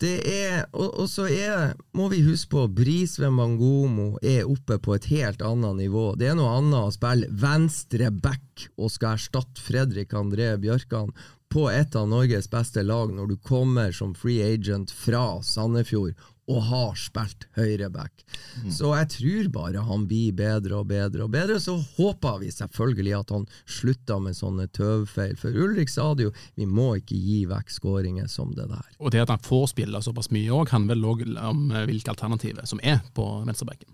det 0.00 0.16
er, 0.28 0.66
og, 0.76 0.90
og 1.02 1.08
så 1.08 1.24
er, 1.32 1.72
må 1.96 2.10
vi 2.12 2.20
huske 2.26 2.50
på, 2.52 2.66
Brisveen 2.76 3.38
Bangomo 3.38 4.18
er 4.20 4.44
oppe 4.44 4.76
på 4.82 4.96
et 4.96 5.08
helt 5.08 5.44
annet 5.44 5.78
nivå. 5.78 6.10
Det 6.20 6.28
er 6.30 6.36
noe 6.36 6.58
annet 6.58 6.76
å 6.82 6.92
spille 6.92 7.30
venstre 7.32 8.10
back 8.12 8.68
og 8.76 8.92
skal 8.92 9.16
erstatte 9.16 9.62
Fredrik 9.62 10.12
André 10.16 10.52
Bjørkan 10.60 11.14
på 11.52 11.68
et 11.72 11.96
av 11.96 12.08
Norges 12.10 12.50
beste 12.52 12.82
lag 12.84 13.12
når 13.14 13.30
du 13.30 13.36
kommer 13.40 13.94
som 13.94 14.12
free 14.18 14.44
agent 14.44 14.92
fra 14.92 15.38
Sandefjord 15.46 16.16
og 16.46 16.60
har 16.68 16.94
spilt 16.98 17.46
høyreback. 17.56 18.22
Så 18.70 18.92
jeg 18.94 19.08
tror 19.16 19.48
bare 19.54 19.82
han 19.88 20.06
blir 20.06 20.34
bedre 20.36 20.78
og 20.78 20.86
bedre 20.90 21.26
og 21.26 21.32
bedre. 21.34 21.58
Så 21.62 21.74
håper 21.96 22.38
vi 22.42 22.52
selvfølgelig 22.54 23.16
at 23.18 23.34
han 23.34 23.46
slutter 23.64 24.22
med 24.22 24.38
sånne 24.38 24.68
tøvfeil. 24.76 25.34
For 25.40 25.50
Ulrik 25.50 25.90
sa 25.92 26.12
det 26.14 26.28
jo, 26.28 26.34
vi 26.54 26.68
må 26.70 26.92
ikke 27.00 27.18
gi 27.18 27.42
vekk 27.50 27.74
skåringer 27.74 28.30
som 28.30 28.54
det 28.56 28.68
der. 28.70 28.86
Og 29.00 29.12
det 29.14 29.24
at 29.26 29.34
han 29.34 29.42
får 29.42 29.72
spille 29.74 30.02
såpass 30.04 30.30
mye 30.34 30.54
òg, 30.54 30.70
handler 30.70 30.94
vel 30.94 31.10
òg 31.10 31.26
om 31.34 31.68
eh, 31.72 31.86
hvilke 31.90 32.14
alternativer 32.14 32.68
som 32.68 32.82
er 32.82 33.02
på 33.16 33.26
venstrebacken? 33.46 33.90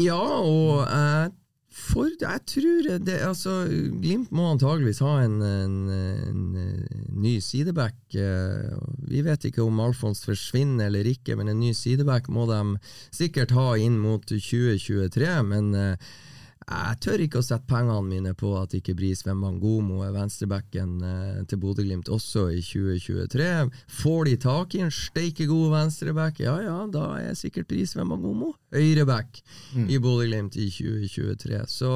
Ja, 0.00 0.22
og 0.22 0.86
jeg, 0.86 1.32
for, 1.72 2.10
jeg 2.20 2.42
tror 2.48 2.88
det 3.06 3.14
altså, 3.24 3.52
Glimt 4.02 4.32
må 4.34 4.50
antageligvis 4.52 5.00
ha 5.04 5.14
en, 5.24 5.38
en, 5.42 5.76
en, 5.90 6.42
ny 7.22 7.38
sideback. 7.44 7.96
eh, 8.14 8.74
Vi 9.08 9.22
vet 9.24 9.48
ikke 9.48 9.64
om 9.64 9.80
Alfons 9.80 10.24
forsvinner 10.26 10.90
eller 10.90 11.08
ikke, 11.08 11.36
men 11.38 11.48
en 11.52 11.62
ny 11.62 11.72
sideback 11.76 12.28
må 12.32 12.44
de 12.50 12.60
sikkert 13.14 13.54
ha 13.56 13.72
inn 13.80 13.96
mot 14.02 14.26
2023. 14.28 15.32
Men 15.48 15.72
eh, 15.78 16.12
jeg 16.62 16.98
tør 17.04 17.22
ikke 17.24 17.40
å 17.40 17.44
sette 17.44 17.68
pengene 17.68 18.02
mine 18.06 18.32
på 18.38 18.52
at 18.60 18.74
ikke 18.76 18.94
Bris 18.98 19.24
Wembangomo 19.26 20.02
er 20.06 20.14
venstrebacken 20.14 20.92
eh, 21.06 21.40
til 21.50 21.60
Bodø-Glimt 21.62 22.10
også 22.12 22.48
i 22.54 22.60
2023. 22.64 23.48
Får 24.02 24.28
de 24.28 24.36
tak 24.42 24.76
i 24.76 24.82
en 24.86 24.92
steike 24.94 25.46
god 25.50 25.72
venstreback, 25.76 26.42
ja 26.44 26.56
ja, 26.64 26.76
da 26.92 27.06
er 27.20 27.38
sikkert 27.38 27.70
Bris 27.72 27.96
Wembangomo 27.98 28.52
høyreback 28.72 29.42
i 29.88 29.98
Bodø-Glimt 30.02 30.56
i 30.60 30.68
2023. 30.72 31.64
Så 31.70 31.90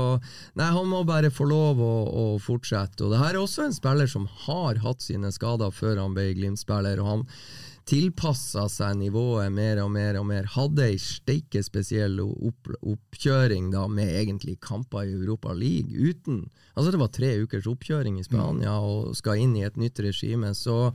nei, 0.59 0.71
han 0.77 0.91
må 0.91 1.03
bare 1.09 1.33
få 1.33 1.49
lov 1.49 1.81
å, 1.83 1.95
å 2.07 2.27
fortsette. 2.43 3.05
Og 3.05 3.15
det 3.15 3.23
her 3.23 3.35
er 3.35 3.43
også 3.43 3.67
en 3.67 3.77
spiller 3.77 4.11
som 4.11 4.29
har 4.47 4.83
hatt 4.85 5.05
sine 5.05 5.33
skader 5.35 5.73
før 5.75 6.03
han 6.03 6.17
ble 6.17 6.33
Glimt-spiller. 6.37 7.01
og 7.01 7.13
han 7.13 7.27
tilpassa 7.87 8.67
seg 8.73 8.97
nivået 8.99 9.53
mer 9.55 9.81
og 9.85 9.93
mer 9.95 10.19
og 10.19 10.27
mer. 10.29 10.49
Hadde 10.57 10.89
ei 10.91 10.99
steike 11.01 11.63
spesiell 11.63 12.19
opp, 12.25 12.73
oppkjøring 12.83 13.71
da 13.75 13.87
med 13.91 14.11
egentlig 14.11 14.57
kamper 14.65 15.07
i 15.07 15.15
Europa 15.15 15.55
League 15.55 15.95
uten 15.95 16.47
Altså 16.77 16.91
det 16.93 17.01
var 17.01 17.13
tre 17.15 17.31
ukers 17.41 17.69
oppkjøring 17.71 18.19
i 18.21 18.27
Spania 18.27 18.75
og 18.85 19.15
skal 19.17 19.41
inn 19.41 19.55
i 19.57 19.65
et 19.65 19.79
nytt 19.81 20.03
regime, 20.05 20.53
så 20.55 20.91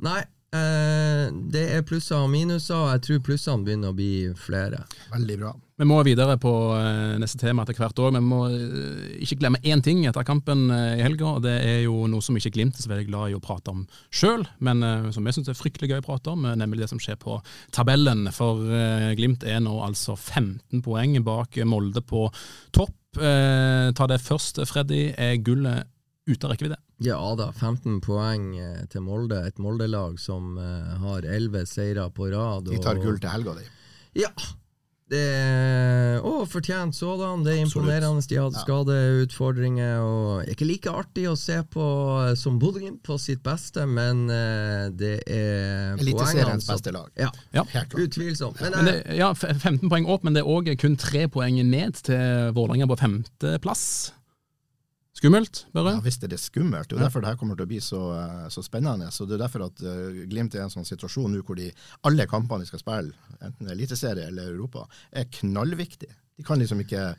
Nei, 0.00 0.22
Eh, 0.50 1.26
det 1.54 1.62
er 1.76 1.84
plusser 1.86 2.18
og 2.18 2.30
minuser, 2.32 2.74
og 2.74 2.88
jeg 2.96 3.02
tror 3.06 3.18
plussene 3.28 3.66
begynner 3.66 3.92
å 3.92 3.96
bli 3.96 4.12
flere. 4.34 4.82
Veldig 5.12 5.36
bra. 5.38 5.52
Vi 5.80 5.86
må 5.88 5.96
videre 6.04 6.34
på 6.42 6.52
eh, 6.76 7.14
neste 7.22 7.38
tema 7.40 7.62
etter 7.62 7.78
hvert 7.78 8.02
òg. 8.02 8.16
Vi 8.18 8.22
må 8.24 8.40
eh, 8.50 9.14
ikke 9.22 9.38
glemme 9.44 9.62
én 9.62 9.82
ting 9.84 10.02
etter 10.10 10.26
kampen 10.26 10.66
i 10.74 11.00
helga. 11.04 11.36
og 11.36 11.44
Det 11.46 11.54
er 11.54 11.80
jo 11.84 12.08
noe 12.10 12.24
som 12.24 12.36
ikke 12.36 12.52
Glimt 12.56 12.80
er 12.80 12.82
så 12.82 12.90
veldig 12.90 13.06
glad 13.08 13.30
i 13.30 13.38
å 13.38 13.42
prate 13.44 13.70
om 13.70 13.84
sjøl, 14.10 14.42
men 14.58 14.82
som 15.14 15.26
jeg 15.28 15.38
syns 15.38 15.52
er 15.52 15.58
fryktelig 15.58 15.92
gøy 15.92 16.00
å 16.02 16.08
prate 16.08 16.34
om, 16.34 16.48
nemlig 16.58 16.82
det 16.82 16.90
som 16.90 17.00
skjer 17.00 17.20
på 17.22 17.38
tabellen. 17.76 18.26
For 18.34 18.58
Glimt 19.14 19.46
er 19.46 19.62
nå 19.62 19.78
altså 19.86 20.18
15 20.18 20.82
poeng 20.82 21.14
bak 21.24 21.60
Molde 21.68 22.02
på 22.02 22.26
topp. 22.74 22.96
Eh, 23.18 23.90
ta 23.94 24.06
det 24.06 24.20
først, 24.22 24.60
Freddy. 24.70 25.10
Er 25.18 25.38
gullet 25.42 25.86
ute 26.26 26.46
av 26.46 26.52
rekkevidde? 26.52 26.78
Ja 27.00 27.16
da, 27.36 27.48
15 27.56 28.00
poeng 28.04 28.50
eh, 28.60 28.80
til 28.92 29.00
Molde. 29.06 29.40
Et 29.48 29.60
Molde-lag 29.62 30.18
som 30.20 30.58
eh, 30.60 30.96
har 31.00 31.24
11 31.24 31.64
seire 31.70 32.10
på 32.12 32.28
rad. 32.28 32.68
De 32.68 32.80
tar 32.82 33.00
gull 33.00 33.16
til 33.20 33.32
helga, 33.32 33.56
de. 33.56 33.68
Ja. 34.20 34.32
Det 35.10 35.18
er, 35.18 36.20
og 36.22 36.44
fortjent 36.52 36.94
sådan. 36.94 37.40
Det 37.42 37.56
er 37.56 37.64
imponerende. 37.64 38.22
De 38.30 38.36
hadde 38.38 38.60
skadeutfordringer. 38.62 40.04
Og 40.04 40.52
ikke 40.52 40.68
like 40.68 40.92
artig 40.92 41.24
å 41.26 41.34
se 41.40 41.56
på 41.72 41.86
eh, 42.20 42.34
som 42.38 42.60
Bodø-Glimt 42.62 43.00
på 43.08 43.16
sitt 43.18 43.40
beste, 43.42 43.88
men 43.88 44.28
det 44.28 45.16
er 45.24 45.96
Eliteseriens 45.96 46.68
beste 46.68 46.92
lag. 46.94 47.08
Ja, 47.18 47.32
Ja. 47.56 47.64
Utvilsomt. 47.96 48.60
Men, 48.60 48.76
Men 48.76 48.92
det, 48.92 48.96
ja, 49.18 49.32
15 49.34 49.88
poeng 49.88 50.06
opp, 50.06 50.22
men 50.22 50.36
det 50.36 50.44
er 50.44 50.52
òg 50.52 50.70
kun 50.78 51.00
3 51.00 51.26
poeng 51.32 51.58
ned 51.64 52.04
til 52.04 52.52
Vålerenga 52.54 52.86
på 52.92 53.00
femteplass. 53.00 54.12
Skummelt, 55.20 55.66
bare? 55.76 55.98
Ja, 55.98 56.00
visst 56.00 56.22
er 56.24 56.30
det 56.32 56.38
skummelt. 56.40 56.88
Det 56.88 56.96
er 56.96 57.02
derfor 57.04 57.20
det 57.20 57.28
her 57.34 57.36
kommer 57.36 57.58
til 57.58 57.66
å 57.66 57.68
bli 57.68 57.80
så, 57.84 58.00
eh, 58.16 58.46
så 58.48 58.64
spennende. 58.64 59.10
Så 59.12 59.26
Det 59.28 59.36
er 59.36 59.42
derfor 59.44 59.66
at 59.66 59.82
eh, 59.84 60.24
Glimt 60.30 60.54
er 60.54 60.62
i 60.62 60.64
en 60.64 60.72
sånn 60.72 60.88
situasjon 60.88 61.28
nå 61.34 61.42
hvor 61.44 61.60
de, 61.60 61.68
alle 62.08 62.24
kampene 62.26 62.64
de 62.64 62.70
skal 62.70 62.80
spille, 62.80 63.12
enten 63.36 63.68
er 63.68 63.76
Eliteserie 63.76 64.30
eller 64.30 64.48
Europa, 64.48 64.86
er 65.12 65.28
knallviktige. 65.28 66.16
De 66.40 66.46
kan 66.46 66.58
liksom 66.58 66.80
ikke 66.80 67.12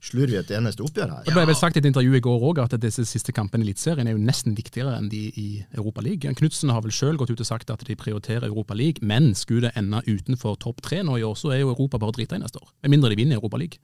slurve 0.00 0.36
i 0.36 0.38
et 0.38 0.52
eneste 0.54 0.84
oppgjør 0.84 1.10
her. 1.10 1.24
Det 1.26 1.34
ble 1.34 1.44
vel 1.50 1.58
sagt 1.58 1.76
i 1.76 1.82
et 1.82 1.88
intervju 1.90 2.14
i 2.16 2.22
går 2.24 2.44
òg 2.50 2.62
at 2.62 2.76
disse 2.80 3.02
siste 3.08 3.34
kampene 3.36 3.64
i 3.64 3.68
Eliteserien 3.68 4.08
er 4.08 4.14
jo 4.14 4.22
nesten 4.22 4.54
viktigere 4.56 4.94
enn 4.96 5.10
de 5.12 5.26
i 5.34 5.48
Europa 5.74 6.04
League. 6.06 6.30
Knutsen 6.38 6.70
har 6.70 6.84
vel 6.86 6.94
sjøl 6.94 7.18
gått 7.20 7.34
ut 7.34 7.42
og 7.42 7.50
sagt 7.50 7.72
at 7.74 7.82
de 7.84 7.98
prioriterer 7.98 8.46
Europa 8.48 8.78
League, 8.78 9.02
men 9.02 9.34
skulle 9.34 9.68
det 9.68 9.74
ende 9.80 10.00
utenfor 10.06 10.54
topp 10.62 10.80
tre 10.86 11.02
nå 11.02 11.18
i 11.18 11.26
år, 11.26 11.34
så 11.34 11.50
er 11.50 11.64
jo 11.64 11.74
Europa 11.74 11.98
bare 11.98 12.16
drita 12.16 12.38
i 12.38 12.44
neste 12.44 12.62
år. 12.62 12.70
Med 12.86 12.94
mindre 12.94 13.10
de 13.12 13.20
vinner 13.20 13.42
Europa 13.42 13.60
League. 13.60 13.82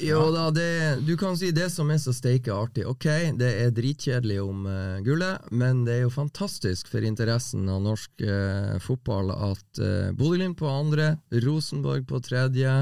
Jo 0.00 0.30
da, 0.32 0.46
det, 0.50 1.00
du 1.04 1.12
kan 1.20 1.36
si 1.36 1.50
det 1.52 1.68
som 1.72 1.90
er 1.92 1.98
så 2.00 2.14
steike 2.16 2.52
artig. 2.54 2.86
Ok, 2.88 3.06
det 3.36 3.50
er 3.60 3.74
dritkjedelig 3.76 4.38
om 4.42 4.64
uh, 4.64 5.00
gullet, 5.04 5.50
men 5.52 5.84
det 5.84 5.98
er 5.98 6.02
jo 6.06 6.14
fantastisk 6.14 6.88
for 6.88 7.04
interessen 7.04 7.68
av 7.68 7.82
norsk 7.84 8.24
uh, 8.24 8.78
fotball 8.80 9.34
at 9.34 9.82
uh, 9.82 10.10
Bodø-Glimt 10.16 10.58
på 10.60 10.70
andre, 10.70 11.12
Rosenborg 11.44 12.08
på 12.08 12.22
tredje, 12.24 12.72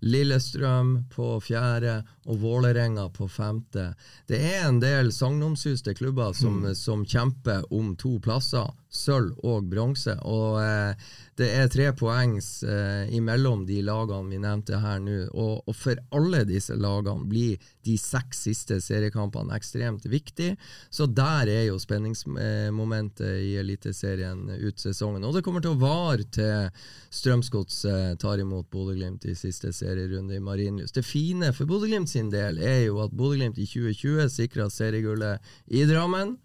Lillestrøm 0.00 0.92
på 1.12 1.34
fjerde 1.44 2.00
og 2.30 2.38
Vålerenga 2.40 3.08
på 3.12 3.28
femte. 3.28 3.90
Det 4.28 4.38
er 4.38 4.66
en 4.68 4.80
del 4.80 5.12
sagnomsuste 5.12 5.94
klubber 5.98 6.32
som, 6.36 6.62
som 6.74 7.04
kjemper 7.04 7.66
om 7.74 7.92
to 8.00 8.16
plasser, 8.22 8.70
sølv 8.88 9.36
og 9.44 9.68
bronse. 9.70 10.16
Og 10.24 10.60
eh, 10.62 11.10
det 11.38 11.50
er 11.56 11.68
tre 11.72 11.90
poengs 11.96 12.62
eh, 12.64 13.12
imellom 13.16 13.66
de 13.68 13.80
lagene 13.86 14.32
vi 14.32 14.40
nevnte 14.40 14.80
her 14.80 15.02
nå. 15.04 15.18
Og, 15.34 15.68
og 15.68 15.76
for 15.76 16.00
alle 16.16 16.44
disse 16.48 16.76
lagene 16.76 17.28
blir 17.28 17.70
de 17.86 17.96
seks 18.00 18.44
siste 18.46 18.80
seriekampene 18.82 19.54
ekstremt 19.56 20.04
viktig. 20.10 20.52
Så 20.90 21.06
der 21.06 21.50
er 21.50 21.64
jo 21.68 21.78
spenningsmomentet 21.80 23.40
i 23.46 23.54
Eliteserien 23.60 24.46
ut 24.60 24.82
sesongen. 24.82 25.24
Og 25.24 25.36
det 25.36 25.44
kommer 25.46 25.64
til 25.64 25.74
å 25.76 25.80
vare 25.80 26.26
til 26.32 26.68
Strømsgods 27.14 27.80
eh, 27.88 28.12
tar 28.20 28.42
imot 28.42 28.70
Bodø-Glimt 28.72 29.26
i 29.30 29.36
siste 29.38 29.72
serierunde 29.76 30.36
i 30.36 30.44
Marienlyst. 30.44 30.98
Det 30.98 31.06
fine 31.06 31.54
for 31.56 31.70
Bodø-Glimt 31.70 32.12
sin 32.12 32.30
del 32.32 32.60
er 32.60 32.84
jo 32.86 33.00
at 33.04 33.16
Bodø-Glimt 33.16 33.58
i 33.60 33.68
2020 33.68 34.30
sikra 34.34 34.70
seriegullet 34.72 35.52
i 35.72 35.86
Drammen 35.88 36.36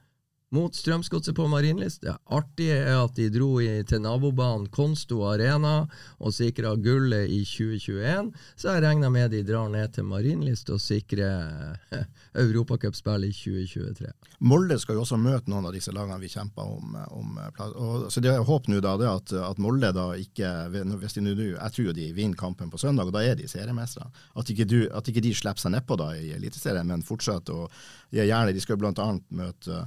mot 0.53 0.75
Strømsgodset 0.75 1.36
på 1.36 1.47
Marienlyst. 1.49 2.01
Det 2.05 2.13
artige 2.31 2.77
er 2.77 2.99
at 2.99 3.15
de 3.17 3.27
dro 3.34 3.58
i, 3.63 3.69
til 3.88 4.01
nabobanen 4.03 4.67
Konsto 4.73 5.23
Arena 5.27 5.88
og 6.19 6.36
sikra 6.36 6.75
gullet 6.77 7.31
i 7.34 7.41
2021, 7.47 8.29
så 8.55 8.75
jeg 8.75 8.84
regner 8.86 9.12
med 9.13 9.34
de 9.34 9.41
drar 9.47 9.71
ned 9.73 9.95
til 9.95 10.08
Marienlyst 10.08 10.69
og 10.73 10.81
sikrer 10.84 11.81
eh, 11.95 12.05
europacupspill 12.45 13.27
i 13.27 13.31
2023. 13.34 14.12
Molde 14.45 14.77
skal 14.81 14.99
jo 14.99 15.05
også 15.05 15.19
møte 15.19 15.51
noen 15.51 15.65
av 15.67 15.75
disse 15.75 15.93
lagene 15.95 16.21
vi 16.21 16.31
kjemper 16.31 16.71
om. 16.77 16.95
om. 17.15 17.41
Og, 17.65 18.08
så 18.13 18.23
det 18.23 18.31
er 18.31 18.45
håp 18.45 18.69
nå 18.69 18.79
da, 18.84 18.95
det 19.01 19.10
at, 19.10 19.36
at 19.49 19.62
Molde 19.62 19.91
da 19.95 20.08
ikke 20.19 20.53
hvis 20.69 21.17
de 21.17 21.25
nå, 21.25 21.36
Jeg 21.36 21.73
tror 21.73 21.89
jo 21.89 21.95
de 21.95 22.12
vinner 22.15 22.38
kampen 22.39 22.69
på 22.71 22.79
søndag, 22.79 23.10
og 23.10 23.15
da 23.15 23.23
er 23.25 23.36
de 23.39 23.49
seriemestere. 23.49 24.08
At 24.36 24.45
at 24.45 25.08
ikke 25.10 25.21
de 25.25 25.34
slipper 25.36 25.62
seg 25.62 25.73
nedpå 25.73 25.97
da 25.99 26.12
i 26.15 26.31
Eliteserien, 26.36 26.88
men 26.88 27.03
fortsetter 27.03 27.65
å 27.65 27.69
er 28.13 28.29
gjerne 28.29 28.53
De 28.53 28.62
skal 28.63 28.79
annet 28.79 29.25
møte 29.34 29.86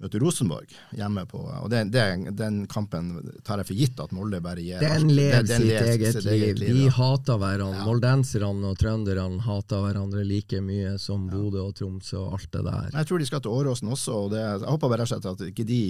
møte 0.00 0.20
Rosenborg 0.22 0.70
hjemme 0.96 1.26
på 1.28 1.40
og 1.44 1.66
den, 1.72 1.90
den, 1.92 2.28
den 2.36 2.62
kampen 2.70 3.10
tar 3.44 3.60
jeg 3.60 3.68
for 3.68 3.80
gitt 3.80 4.00
at 4.00 4.14
Molde 4.16 4.40
bare 4.44 4.62
gir. 4.64 4.80
Den 4.80 5.10
lever 5.12 5.44
sitt 5.48 5.74
eget 5.76 6.16
sitt 6.16 6.28
liv. 6.28 6.54
liv, 6.60 6.78
De 6.78 6.94
hater 6.96 7.40
hverandre. 7.40 7.84
Moldenserne 7.84 8.70
og 8.70 8.78
trønderne 8.80 9.42
hater 9.44 9.84
hverandre 9.84 10.24
like 10.24 10.62
mye 10.64 10.94
som 11.02 11.28
Bodø 11.30 11.66
og 11.66 11.74
Troms 11.76 12.14
og 12.16 12.38
alt 12.38 12.48
det 12.56 12.64
der. 12.66 12.88
Jeg 12.96 13.10
tror 13.10 13.20
de 13.20 13.28
skal 13.28 13.44
til 13.44 13.58
Åråsen 13.58 13.92
også, 13.92 14.16
og 14.24 14.32
det, 14.34 14.40
jeg 14.40 14.70
håper 14.72 14.94
bare 14.94 15.08
slett 15.10 15.28
at 15.28 15.44
ikke 15.50 15.68
de 15.68 15.82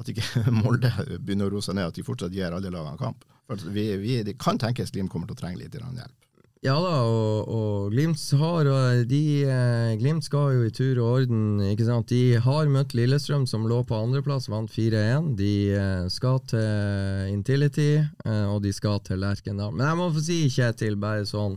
at 0.00 0.08
ikke 0.08 0.44
Molde 0.62 0.90
begynner 1.20 1.50
å 1.50 1.54
roe 1.54 1.64
seg 1.64 1.76
ned, 1.76 1.90
at 1.92 1.98
de 1.98 2.06
fortsatt 2.06 2.34
gir 2.34 2.50
alle 2.50 2.72
lagene 2.72 2.98
kamp. 3.00 3.26
For 3.50 3.70
vi, 3.74 3.86
vi, 4.00 4.20
Det 4.26 4.38
kan 4.40 4.58
tenkes 4.60 4.92
Glimt 4.94 5.12
kommer 5.12 5.30
til 5.30 5.36
å 5.36 5.42
trenge 5.42 5.60
litt 5.60 5.74
hjelp. 5.76 6.16
Ja 6.60 6.74
da, 6.76 6.96
og, 7.08 7.46
og 7.48 7.92
Glimt 7.94 8.20
har 8.36 8.68
og 8.68 9.04
de, 9.08 9.20
eh, 9.48 9.94
Glimt 9.96 10.26
skal 10.26 10.58
jo 10.58 10.66
i 10.68 10.72
tur 10.76 10.98
og 11.00 11.06
orden. 11.22 11.60
ikke 11.70 11.86
sant? 11.88 12.12
De 12.12 12.36
har 12.36 12.68
møtt 12.68 12.92
Lillestrøm, 12.92 13.46
som 13.48 13.64
lå 13.64 13.78
på 13.88 13.96
andreplass, 13.96 14.50
vant 14.52 14.68
4-1. 14.68 15.30
De 15.38 15.54
eh, 15.72 16.04
skal 16.12 16.36
til 16.52 17.30
Intility, 17.32 18.04
eh, 18.04 18.44
og 18.44 18.60
de 18.66 18.74
skal 18.76 19.00
til 19.08 19.22
Lerkendal. 19.24 19.72
Men 19.72 19.88
jeg 19.88 20.00
må 20.02 20.10
få 20.12 20.26
si, 20.26 20.42
Kjetil, 20.52 21.00
bare 21.00 21.24
sånn 21.24 21.56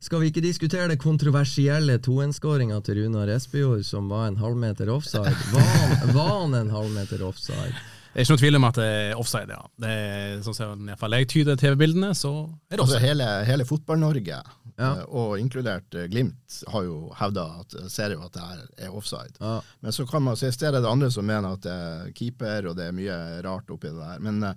skal 0.00 0.22
vi 0.22 0.30
ikke 0.32 0.42
diskutere 0.42 0.88
det 0.88 0.98
kontroversielle 0.98 1.98
2-1-skåringa 2.00 2.80
til 2.82 3.02
Runar 3.04 3.30
Espejord, 3.30 3.84
som 3.84 4.08
var 4.10 4.30
en 4.30 4.40
halvmeter 4.40 4.90
offside? 4.90 5.36
Var 5.52 5.66
han, 5.76 6.14
var 6.16 6.30
han 6.40 6.56
en 6.56 6.72
halvmeter 6.72 7.22
offside? 7.22 7.76
Det 8.10 8.18
er 8.18 8.24
ikke 8.24 8.34
noe 8.34 8.40
tvil 8.42 8.56
om 8.58 8.64
at 8.66 8.78
det 8.80 8.86
er 8.90 9.18
offside, 9.20 9.54
ja. 9.54 9.60
Det 9.78 9.90
er, 9.90 10.40
sånn 10.42 10.56
som 10.56 10.80
i 10.82 10.88
hvert 10.90 10.98
fall 10.98 11.14
jeg 11.14 11.28
tyder 11.30 11.58
TV-bildene, 11.60 12.08
så 12.18 12.32
er 12.66 12.74
det 12.74 12.80
Altså 12.82 12.96
offside. 12.96 13.04
hele, 13.06 13.28
hele 13.46 13.66
Fotball-Norge, 13.68 14.40
Ja. 14.80 14.88
eh, 14.96 15.04
og 15.14 15.36
inkludert 15.38 15.94
eh, 15.94 16.08
Glimt, 16.10 16.56
har 16.72 16.82
jo 16.88 17.12
hevda 17.20 17.44
at 17.60 17.76
ser 17.92 18.10
jo 18.16 18.22
at 18.24 18.32
det 18.34 18.42
her 18.42 18.64
er 18.88 18.96
offside. 18.98 19.36
Ja. 19.40 19.60
Men 19.84 19.92
så 19.94 20.08
kan 20.10 20.22
man 20.26 20.36
se 20.40 20.48
i 20.50 20.56
stedet 20.56 20.82
det 20.82 20.90
andre 20.90 21.10
som 21.14 21.24
mener 21.28 21.52
at 21.54 21.62
det 21.62 21.70
er 21.76 22.10
keeper, 22.18 22.66
og 22.72 22.76
det 22.80 22.88
er 22.88 22.96
mye 22.98 23.18
rart 23.46 23.70
oppi 23.70 23.92
det 23.92 24.00
der. 24.00 24.18
Men 24.26 24.42
eh, 24.42 24.54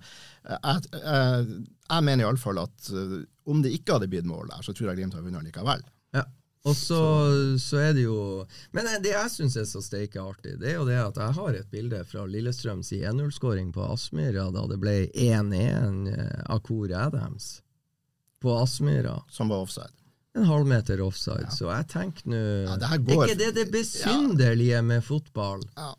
jeg, 0.50 0.90
jeg, 0.98 1.46
jeg 1.94 2.04
mener 2.10 2.24
iallfall 2.26 2.58
at 2.64 2.90
eh, 2.90 3.18
om 3.46 3.62
det 3.62 3.70
ikke 3.78 3.92
hadde 4.00 4.08
blitt 4.10 4.26
mål 4.26 4.48
der, 4.50 4.62
så 4.66 4.72
tror 4.74 4.90
jeg 4.90 4.96
Glimt 5.04 5.14
har 5.14 5.22
vunnet 5.22 5.44
likevel. 5.46 5.82
Ja. 6.64 6.70
Og 6.70 6.76
så, 6.76 6.98
så 7.60 7.76
er 7.76 7.90
det 7.92 8.06
jo 8.06 8.46
Men 8.72 8.86
det 9.04 9.10
jeg 9.12 9.32
syns 9.34 9.56
er 9.60 9.66
så 9.68 9.82
steike 9.84 10.22
artig, 10.22 10.54
det 10.62 10.70
er 10.72 10.78
jo 10.78 10.86
det 10.88 10.96
at 10.96 11.18
jeg 11.20 11.36
har 11.36 11.58
et 11.58 11.68
bilde 11.70 12.00
fra 12.08 12.24
Lillestrøms 12.24 12.92
1-0-skåring 12.96 13.68
på 13.74 13.84
Aspmyra 13.84 14.46
da 14.54 14.64
det 14.70 14.78
ble 14.80 14.94
1-1 15.12 16.08
av 16.48 16.62
Kor 16.64 16.94
Adams 16.96 17.58
på 18.40 18.56
Aspmyra. 18.62 19.18
Som 19.28 19.52
var 19.52 19.64
offside. 19.64 19.92
En 20.36 20.44
halvmeter 20.48 21.00
offside. 21.04 21.52
Så 21.52 21.68
jeg 21.68 21.86
tenker 21.92 22.32
nå 22.32 22.40
Ja, 22.64 22.78
Er 22.80 22.96
ikke 22.98 23.36
det 23.38 23.52
det 23.60 23.68
besynderlige 23.72 24.80
med 24.82 25.04
fotball? 25.04 25.62
Ja. 25.76 25.92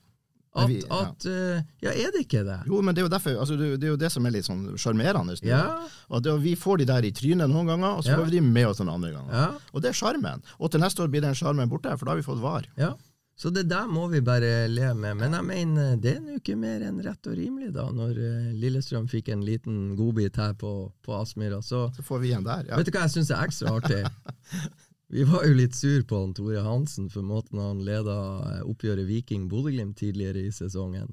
At, 0.55 0.69
vi- 0.71 0.79
ja. 0.81 0.99
at 1.03 1.25
eh, 1.27 1.63
Ja, 1.83 1.91
er 1.91 2.11
det 2.15 2.21
ikke 2.25 2.43
det? 2.47 2.59
Jo, 2.69 2.81
men 2.81 2.95
det 2.95 3.01
er 3.03 3.07
jo, 3.09 3.11
derfor, 3.11 3.35
altså, 3.43 3.57
det, 3.59 3.73
det 3.81 3.89
er 3.89 3.91
jo 3.91 3.97
det 3.99 4.11
som 4.13 4.25
er 4.25 4.31
litt 4.37 4.47
sånn 4.47 4.61
sjarmerende. 4.79 5.35
Ja. 5.43 5.63
Og 6.09 6.29
vi 6.41 6.53
får 6.55 6.79
de 6.83 6.85
der 6.93 7.03
i 7.09 7.11
trynet 7.11 7.51
noen 7.51 7.67
ganger, 7.73 7.97
og 7.99 8.05
så 8.07 8.15
får 8.15 8.29
vi 8.29 8.37
de 8.39 8.45
med 8.45 8.69
oss 8.69 8.79
noen 8.79 8.93
andre 8.95 9.11
ganger. 9.17 9.33
Ja. 9.35 9.49
Og 9.73 9.83
det 9.83 9.91
er 9.91 9.99
sjarmen. 9.99 10.41
Og 10.59 10.71
til 10.71 10.79
neste 10.85 11.03
år 11.03 11.11
blir 11.11 11.25
den 11.25 11.35
sjarmen 11.35 11.67
borte, 11.69 11.91
for 11.99 12.05
da 12.07 12.15
har 12.15 12.21
vi 12.23 12.25
fått 12.29 12.39
var. 12.43 12.69
Ja. 12.79 12.93
Så 13.35 13.49
det 13.51 13.65
der 13.67 13.89
må 13.91 14.05
vi 14.07 14.21
bare 14.23 14.69
leve 14.71 14.93
med. 14.95 15.17
Men 15.19 15.33
jeg 15.35 15.43
mener, 15.43 15.97
det 15.99 16.13
er 16.15 16.21
nå 16.23 16.37
ikke 16.39 16.55
mer 16.55 16.85
enn 16.87 17.01
rett 17.03 17.27
og 17.27 17.35
rimelig, 17.35 17.73
da, 17.75 17.89
når 17.91 18.15
eh, 18.15 18.45
Lillestrøm 18.61 19.09
fikk 19.11 19.33
en 19.33 19.43
liten 19.43 19.81
godbit 19.99 20.39
her 20.39 20.53
på, 20.55 20.71
på 21.03 21.17
Aspmyra. 21.19 21.59
Så 21.59 21.89
Så 21.97 22.05
får 22.07 22.21
vi 22.23 22.31
en 22.37 22.45
der. 22.47 22.63
Ja. 22.69 22.77
vet 22.79 22.87
du 22.87 22.95
hva 22.95 23.03
jeg 23.03 23.17
syns 23.17 23.33
er 23.35 23.43
ekstra 23.43 23.75
artig? 23.75 24.05
Vi 25.07 25.23
var 25.23 25.43
jo 25.45 25.53
litt 25.53 25.75
sur 25.77 26.01
på 26.09 26.17
han 26.23 26.33
Tore 26.33 26.61
Hansen 26.65 27.09
for 27.13 27.21
måten 27.25 27.59
han 27.61 27.83
leda 27.85 28.15
eh, 28.55 28.63
oppgjøret 28.65 29.05
Viking-Bodø-Glimt 29.05 29.97
tidligere 30.01 30.47
i 30.47 30.51
sesongen. 30.51 31.11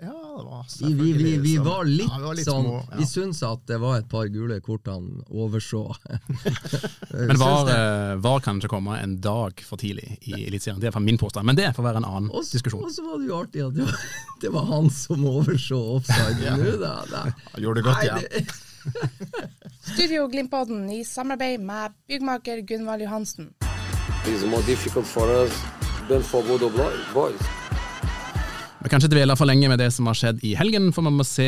ja, 0.00 0.12
det 0.12 0.44
var 0.44 0.66
Vi, 0.84 0.92
vi, 0.94 1.12
vi, 1.16 1.30
vi 1.40 1.54
var 1.64 1.84
litt, 1.88 2.10
ja, 2.12 2.18
vi 2.20 2.24
var 2.28 2.34
litt 2.36 2.44
sånn 2.44 2.66
små, 2.66 2.82
ja. 2.90 2.98
Vi 3.00 3.06
syns 3.08 3.40
at 3.48 3.62
det 3.70 3.78
var 3.80 3.96
et 4.02 4.08
par 4.12 4.28
gule 4.28 4.58
kort 4.60 4.86
han 4.92 5.06
overså. 5.32 5.80
Men 7.16 7.40
var, 7.40 7.70
eh, 7.72 8.12
var 8.20 8.44
kan 8.44 8.60
ikke 8.60 8.68
komme 8.74 8.98
en 9.00 9.16
dag 9.24 9.64
for 9.64 9.80
tidlig 9.80 10.18
i 10.28 10.36
Eliteserien. 10.42 10.82
Det 10.84 10.90
er 10.90 10.96
fra 10.98 11.00
min 11.00 11.16
påstand, 11.18 11.48
men 11.48 11.56
det 11.56 11.70
får 11.76 11.88
være 11.88 12.02
en 12.04 12.10
annen 12.10 12.28
også, 12.36 12.58
diskusjon. 12.58 12.84
og 12.84 12.92
så 12.92 13.06
var 13.08 13.16
det 13.22 13.30
jo 13.30 13.40
artig 13.40 13.64
at 13.64 13.74
det 13.80 13.88
var, 13.88 14.06
det 14.44 14.52
var 14.60 14.68
han 14.74 14.92
som 14.92 15.24
overså 15.32 15.80
offside. 15.96 16.52
Nå, 16.60 16.76
da. 16.84 17.24
Gjorde 17.56 17.80
det 17.80 17.88
godt 17.88 18.04
Nei, 18.04 18.28
det- 18.28 18.62
Studio 19.92 20.26
Glimpodden 20.28 20.88
i 20.90 21.02
samarbeid 21.04 21.60
med 21.60 21.94
byggmaker 22.08 22.62
Gunvald 22.66 23.02
Johansen. 23.02 23.52
It's 24.26 24.44
more 24.46 24.62
difficult 24.66 25.06
for 25.06 25.28
us 25.42 25.54
than 26.08 26.22
for 26.22 26.42
Bodo 26.42 26.70
Blo- 26.70 26.92
boys. 27.14 27.40
Vi 28.86 28.90
kan 28.90 29.00
ikke 29.02 29.16
dvele 29.16 29.34
for 29.34 29.48
lenge 29.50 29.66
med 29.66 29.80
det 29.82 29.88
som 29.90 30.06
har 30.06 30.14
skjedd 30.14 30.44
i 30.46 30.52
helgen, 30.54 30.92
for 30.94 31.02
vi 31.02 31.10
må 31.10 31.24
se 31.26 31.46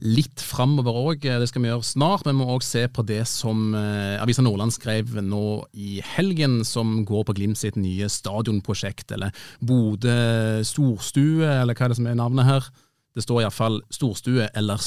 litt 0.00 0.40
framover 0.40 0.96
òg. 0.96 1.26
Det 1.26 1.48
skal 1.50 1.60
vi 1.60 1.68
gjøre 1.68 1.84
snart. 1.84 2.24
Men 2.24 2.38
vi 2.38 2.40
må 2.40 2.54
òg 2.54 2.64
se 2.64 2.86
på 2.88 3.04
det 3.04 3.26
som 3.28 3.74
eh, 3.76 4.16
Avisa 4.22 4.40
Nordland 4.40 4.72
skrev 4.72 5.18
nå 5.20 5.66
i 5.76 5.98
helgen, 6.14 6.62
som 6.64 7.02
går 7.04 7.26
på 7.28 7.36
Glimt 7.36 7.60
sitt 7.60 7.76
nye 7.76 8.08
stadionprosjekt, 8.08 9.12
eller 9.12 9.36
Bodø 9.60 10.64
storstue, 10.64 11.44
eller 11.44 11.76
hva 11.76 11.90
er 11.90 11.92
det 11.92 12.00
som 12.00 12.08
er 12.08 12.16
navnet 12.22 12.48
her? 12.48 12.72
Det 13.12 13.26
står 13.26 13.42
iallfall 13.42 13.82
storstue 13.92 14.48
eller 14.56 14.80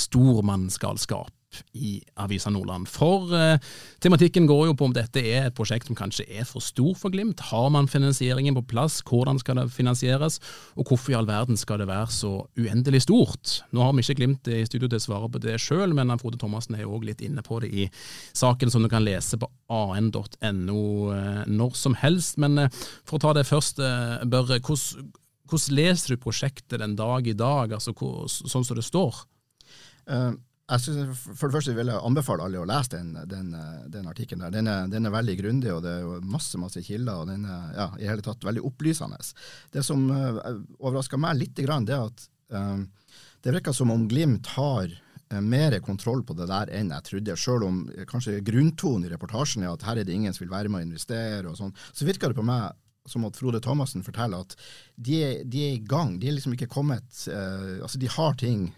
i 1.73 1.95
Avisa 2.19 2.51
Nordland. 2.53 2.89
For 2.91 3.33
eh, 3.37 3.57
tematikken 4.03 4.47
går 4.49 4.67
jo 4.69 4.77
på 4.77 4.89
om 4.89 4.95
dette 4.95 5.21
er 5.21 5.47
et 5.47 5.57
prosjekt 5.57 5.89
som 5.89 5.97
kanskje 5.97 6.25
er 6.27 6.47
for 6.49 6.63
stor 6.63 6.93
for 6.99 7.13
Glimt. 7.13 7.43
Har 7.51 7.69
man 7.73 7.89
finansieringen 7.91 8.57
på 8.57 8.65
plass? 8.73 9.01
Hvordan 9.07 9.39
skal 9.41 9.61
det 9.61 9.69
finansieres? 9.75 10.39
Og 10.77 10.87
hvorfor 10.89 11.13
i 11.13 11.17
all 11.19 11.29
verden 11.29 11.59
skal 11.59 11.81
det 11.81 11.89
være 11.91 12.11
så 12.13 12.33
uendelig 12.59 13.03
stort? 13.07 13.59
Nå 13.71 13.83
har 13.83 13.93
vi 13.93 14.05
ikke 14.05 14.19
Glimt 14.21 14.47
i 14.51 14.63
studio 14.67 14.89
til 14.89 15.01
å 15.01 15.05
svare 15.07 15.31
på 15.31 15.41
det 15.43 15.59
sjøl, 15.61 15.95
men 15.95 16.13
Frode 16.21 16.39
Thomassen 16.41 16.77
er 16.77 16.85
jo 16.85 16.93
òg 16.97 17.07
litt 17.07 17.23
inne 17.25 17.43
på 17.45 17.59
det 17.63 17.71
i 17.73 17.87
saken 18.37 18.71
som 18.71 18.83
du 18.83 18.89
kan 18.91 19.05
lese 19.05 19.39
på 19.39 19.49
an.no 19.73 20.83
eh, 21.13 21.43
når 21.49 21.75
som 21.77 21.97
helst. 21.99 22.39
Men 22.41 22.65
eh, 22.65 22.81
for 23.07 23.17
å 23.17 23.25
ta 23.27 23.35
det 23.37 23.47
først, 23.49 23.81
eh, 23.83 24.23
Børre. 24.29 24.59
Hvordan, 24.63 25.11
hvordan 25.49 25.77
leser 25.77 26.13
du 26.13 26.23
prosjektet 26.23 26.81
den 26.81 26.97
dag 26.99 27.27
i 27.27 27.37
dag, 27.37 27.75
altså 27.75 27.93
hvor, 27.97 28.25
sånn 28.31 28.65
som 28.65 28.79
det 28.79 28.85
står? 28.87 29.23
Jeg 30.03 30.35
synes, 30.71 31.23
for 31.35 31.49
det 31.49 31.57
første 31.57 31.73
vil 31.75 31.89
jeg 31.91 31.99
anbefale 32.07 32.45
alle 32.45 32.61
å 32.61 32.67
lese 32.67 32.95
den, 32.95 33.13
den, 33.27 33.49
eh, 33.57 33.81
den 33.91 34.07
artikkelen. 34.07 34.45
der. 34.45 34.53
Den 34.55 34.69
er, 34.71 34.87
den 34.87 35.05
er 35.05 35.11
veldig 35.11 35.35
grundig, 35.41 35.71
og 35.73 35.81
det 35.83 35.97
er 35.99 36.27
masse 36.27 36.59
masse 36.61 36.81
kilder. 36.85 37.23
og 37.23 37.27
Den 37.27 37.43
er 37.45 37.73
ja, 37.75 37.87
i 37.99 38.07
hele 38.07 38.23
tatt 38.23 38.45
veldig 38.47 38.63
opplysende. 38.69 39.19
Det 39.73 39.83
som 39.83 40.05
uh, 40.07 40.39
overraska 40.79 41.19
meg 41.19 41.41
litt, 41.41 41.55
det 41.59 41.67
er 41.67 42.05
at 42.05 42.27
eh, 42.53 42.85
det 43.43 43.55
virker 43.57 43.75
som 43.75 43.91
om 43.91 44.05
Glimt 44.07 44.47
har 44.55 44.87
eh, 44.87 45.41
mer 45.41 45.75
kontroll 45.83 46.23
på 46.23 46.35
det 46.37 46.47
der 46.47 46.71
enn 46.71 46.93
jeg 46.95 47.07
trodde. 47.09 47.35
Selv 47.39 47.67
om 47.67 47.81
eh, 47.91 48.05
kanskje 48.09 48.39
grunntonen 48.45 49.07
i 49.07 49.11
reportasjen 49.11 49.65
er 49.65 49.73
at 49.73 49.83
her 49.87 49.99
er 49.99 50.07
det 50.07 50.15
ingen 50.15 50.35
som 50.35 50.45
vil 50.45 50.53
være 50.53 50.71
med 50.71 50.83
å 50.83 50.87
investere, 50.87 51.43
og 51.49 51.59
sånn, 51.59 51.75
så 51.91 52.07
virker 52.07 52.31
det 52.31 52.39
på 52.39 52.47
meg 52.47 52.71
som 53.09 53.25
at 53.27 53.35
Frode 53.35 53.59
Thomassen 53.59 54.05
forteller 54.05 54.45
at 54.45 54.55
de, 54.95 55.17
de 55.43 55.65
er 55.65 55.73
i 55.75 55.83
gang. 55.83 56.15
De 56.21 56.29
er 56.29 56.37
liksom 56.37 56.53
ikke 56.55 56.71
kommet 56.71 57.03
uh, 57.27 57.83
Altså, 57.83 57.99
de 57.99 58.07
har 58.07 58.37
ting 58.39 58.69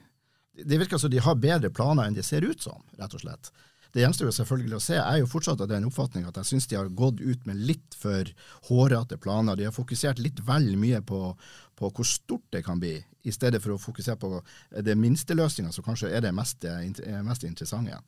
det 0.64 0.80
virker 0.80 1.02
som 1.02 1.12
de 1.12 1.22
har 1.24 1.40
bedre 1.40 1.72
planer 1.74 2.08
enn 2.08 2.18
de 2.18 2.24
ser 2.24 2.46
ut 2.46 2.62
som, 2.62 2.84
rett 3.00 3.16
og 3.16 3.24
slett. 3.24 3.52
Det 3.96 4.04
gjenstår 4.04 4.34
selvfølgelig 4.36 4.76
å 4.76 4.84
se. 4.84 4.96
Jeg 4.98 5.08
er 5.08 5.22
jo 5.22 5.28
fortsatt 5.32 5.62
av 5.64 5.70
den 5.72 5.86
oppfatning 5.88 6.26
at 6.28 6.36
jeg 6.42 6.50
syns 6.50 6.66
de 6.68 6.76
har 6.76 6.90
gått 6.92 7.22
ut 7.24 7.46
med 7.48 7.62
litt 7.64 7.96
for 7.96 8.28
hårete 8.68 9.16
planer. 9.24 9.56
De 9.56 9.70
har 9.70 9.76
fokusert 9.76 10.20
litt 10.20 10.42
vel 10.44 10.74
mye 10.80 11.00
på, 11.00 11.20
på 11.80 11.92
hvor 11.96 12.08
stort 12.08 12.44
det 12.52 12.66
kan 12.68 12.82
bli, 12.82 12.98
i 13.24 13.32
stedet 13.32 13.62
for 13.64 13.76
å 13.76 13.80
fokusere 13.80 14.20
på 14.20 14.42
det 14.84 14.98
minsteløsninga, 15.00 15.72
som 15.72 15.88
kanskje 15.88 16.12
er 16.12 16.28
det 16.28 16.34
mest, 16.36 16.68
er 16.68 17.24
mest 17.24 17.48
interessante. 17.48 18.02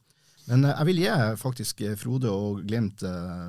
Men 0.47 0.65
eh, 0.65 0.75
jeg 0.75 0.89
vil 0.89 1.01
gi 1.03 1.15
faktisk 1.39 1.85
eh, 1.87 1.95
Frode 1.99 2.31
og 2.31 2.61
Glimt 2.67 3.03
eh, 3.07 3.47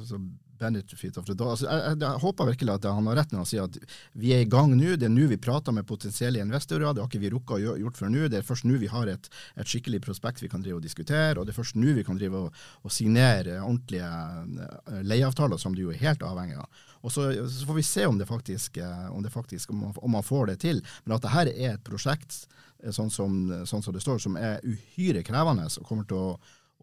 altså 0.00 0.20
benefit 0.58 1.16
of 1.16 1.26
the 1.26 1.34
doubt. 1.34 1.56
Altså, 1.56 1.66
jeg, 1.68 1.82
jeg, 1.84 2.00
jeg 2.02 2.22
håper 2.22 2.50
virkelig 2.50 2.74
at 2.76 2.88
han 2.90 3.10
har 3.10 3.18
rett 3.20 3.32
når 3.34 3.42
han 3.42 3.48
sier 3.50 3.66
at 3.66 3.78
vi 4.18 4.32
er 4.36 4.44
i 4.44 4.48
gang 4.50 4.74
nå. 4.74 4.96
Det 4.96 5.08
er 5.08 5.12
nå 5.12 5.28
vi 5.30 5.38
prater 5.42 5.74
med 5.76 5.86
potensielle 5.88 6.42
investorer. 6.42 6.88
Det 6.90 7.04
har 7.04 7.10
ikke 7.10 7.22
vi 7.22 7.32
rukket 7.34 7.56
å 7.56 7.76
gjort 7.82 8.00
før 8.00 8.12
nå. 8.12 8.26
Det 8.32 8.40
er 8.40 8.46
først 8.46 8.66
nå 8.68 8.80
vi 8.82 8.90
har 8.92 9.10
et, 9.12 9.30
et 9.56 9.70
skikkelig 9.70 10.02
prospekt 10.06 10.44
vi 10.44 10.50
kan 10.52 10.64
drive 10.64 10.80
og 10.80 10.86
diskutere, 10.86 11.36
og 11.38 11.46
det 11.46 11.54
er 11.54 11.60
først 11.60 11.78
nå 11.78 11.94
vi 11.96 12.04
kan 12.06 12.18
drive 12.18 12.46
og, 12.46 12.60
og 12.82 12.94
signere 12.94 13.60
ordentlige 13.62 14.10
eh, 14.10 15.00
leieavtaler 15.06 15.60
som 15.60 15.76
du 15.76 15.86
er 15.90 16.02
helt 16.02 16.24
avhengig 16.26 16.58
av. 16.60 16.84
Og 17.06 17.12
så, 17.14 17.28
så 17.46 17.68
får 17.68 17.78
vi 17.78 17.86
se 17.86 18.06
om 18.08 18.18
det 18.18 18.28
faktisk, 18.28 18.80
eh, 18.82 19.08
om, 19.12 19.22
det 19.22 19.34
faktisk 19.34 19.72
om, 19.74 19.86
man, 19.86 19.96
om 20.02 20.16
man 20.16 20.26
får 20.26 20.52
det 20.52 20.60
til. 20.64 20.82
Men 21.04 21.18
at 21.18 21.26
dette 21.26 21.46
er 21.54 21.74
et 21.76 21.86
prosjekt 21.86 22.46
eh, 22.82 22.92
sånn 22.94 23.12
som, 23.12 23.38
sånn 23.68 23.84
som 23.84 23.96
det 23.96 24.04
står, 24.04 24.22
som 24.22 24.38
er 24.40 24.62
uhyre 24.66 25.24
krevende 25.26 25.68
og 25.68 25.88
kommer 25.88 26.08
til 26.08 26.22
å, 26.22 26.30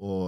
å 0.03 0.19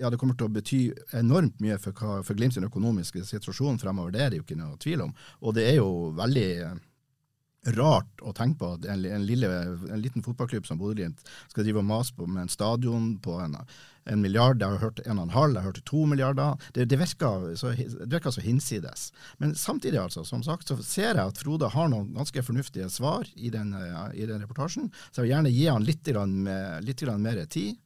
ja, 0.00 0.10
det 0.10 0.18
kommer 0.20 0.36
til 0.38 0.48
å 0.48 0.52
bety 0.52 0.80
enormt 1.18 1.60
mye 1.60 1.78
for, 1.80 1.96
hva, 1.96 2.20
for 2.24 2.38
Glimt 2.38 2.56
sin 2.56 2.66
økonomiske 2.66 3.24
situasjon 3.28 3.80
fremover. 3.82 4.14
Det 4.14 4.22
er 4.24 4.30
det 4.32 4.40
jo 4.40 4.46
ikke 4.46 4.60
noe 4.60 4.78
tvil 4.80 5.04
om. 5.04 5.12
Og 5.44 5.56
det 5.58 5.66
er 5.68 5.76
jo 5.80 5.90
veldig 6.16 6.48
eh, 6.64 6.78
rart 7.76 8.22
å 8.24 8.32
tenke 8.36 8.62
på 8.62 8.70
at 8.78 8.86
en, 8.88 9.04
en, 9.04 9.24
lille, 9.28 9.48
en 9.92 10.00
liten 10.00 10.24
fotballklubb 10.24 10.64
som 10.66 10.80
Bodø-Glimt 10.80 11.20
skal 11.50 11.66
drive 11.66 11.82
og 11.82 11.88
mase 11.90 12.16
på 12.16 12.24
med 12.24 12.46
en 12.46 12.52
stadion 12.52 13.10
på 13.20 13.36
en, 13.44 13.58
en 14.08 14.22
milliard. 14.22 14.62
Jeg 14.62 14.78
har 14.78 14.86
hørt 14.86 15.02
en 15.04 15.20
og 15.20 15.28
en 15.28 15.34
halv, 15.34 15.52
jeg 15.58 15.66
har 15.66 15.68
hørt 15.68 15.82
to 15.90 16.06
milliarder. 16.08 16.70
Det, 16.72 16.88
det, 16.88 17.00
virker 17.02 17.50
så, 17.60 17.74
det 17.76 18.08
virker 18.08 18.32
så 18.32 18.44
hinsides. 18.44 19.10
Men 19.42 19.52
samtidig, 19.52 20.00
altså, 20.00 20.24
som 20.24 20.44
sagt, 20.46 20.72
så 20.72 20.80
ser 20.80 21.12
jeg 21.12 21.26
at 21.26 21.44
Frode 21.44 21.68
har 21.74 21.92
noen 21.92 22.14
ganske 22.16 22.46
fornuftige 22.46 22.88
svar 22.92 23.28
i 23.36 23.52
den, 23.52 23.76
eh, 23.76 24.02
i 24.16 24.30
den 24.30 24.40
reportasjen. 24.40 24.88
Så 25.10 25.20
jeg 25.20 25.28
vil 25.28 25.34
gjerne 25.34 25.54
gi 25.58 25.68
han 25.68 25.88
litt, 25.90 26.12
litt 26.88 27.08
mer 27.20 27.44
tid. 27.52 27.76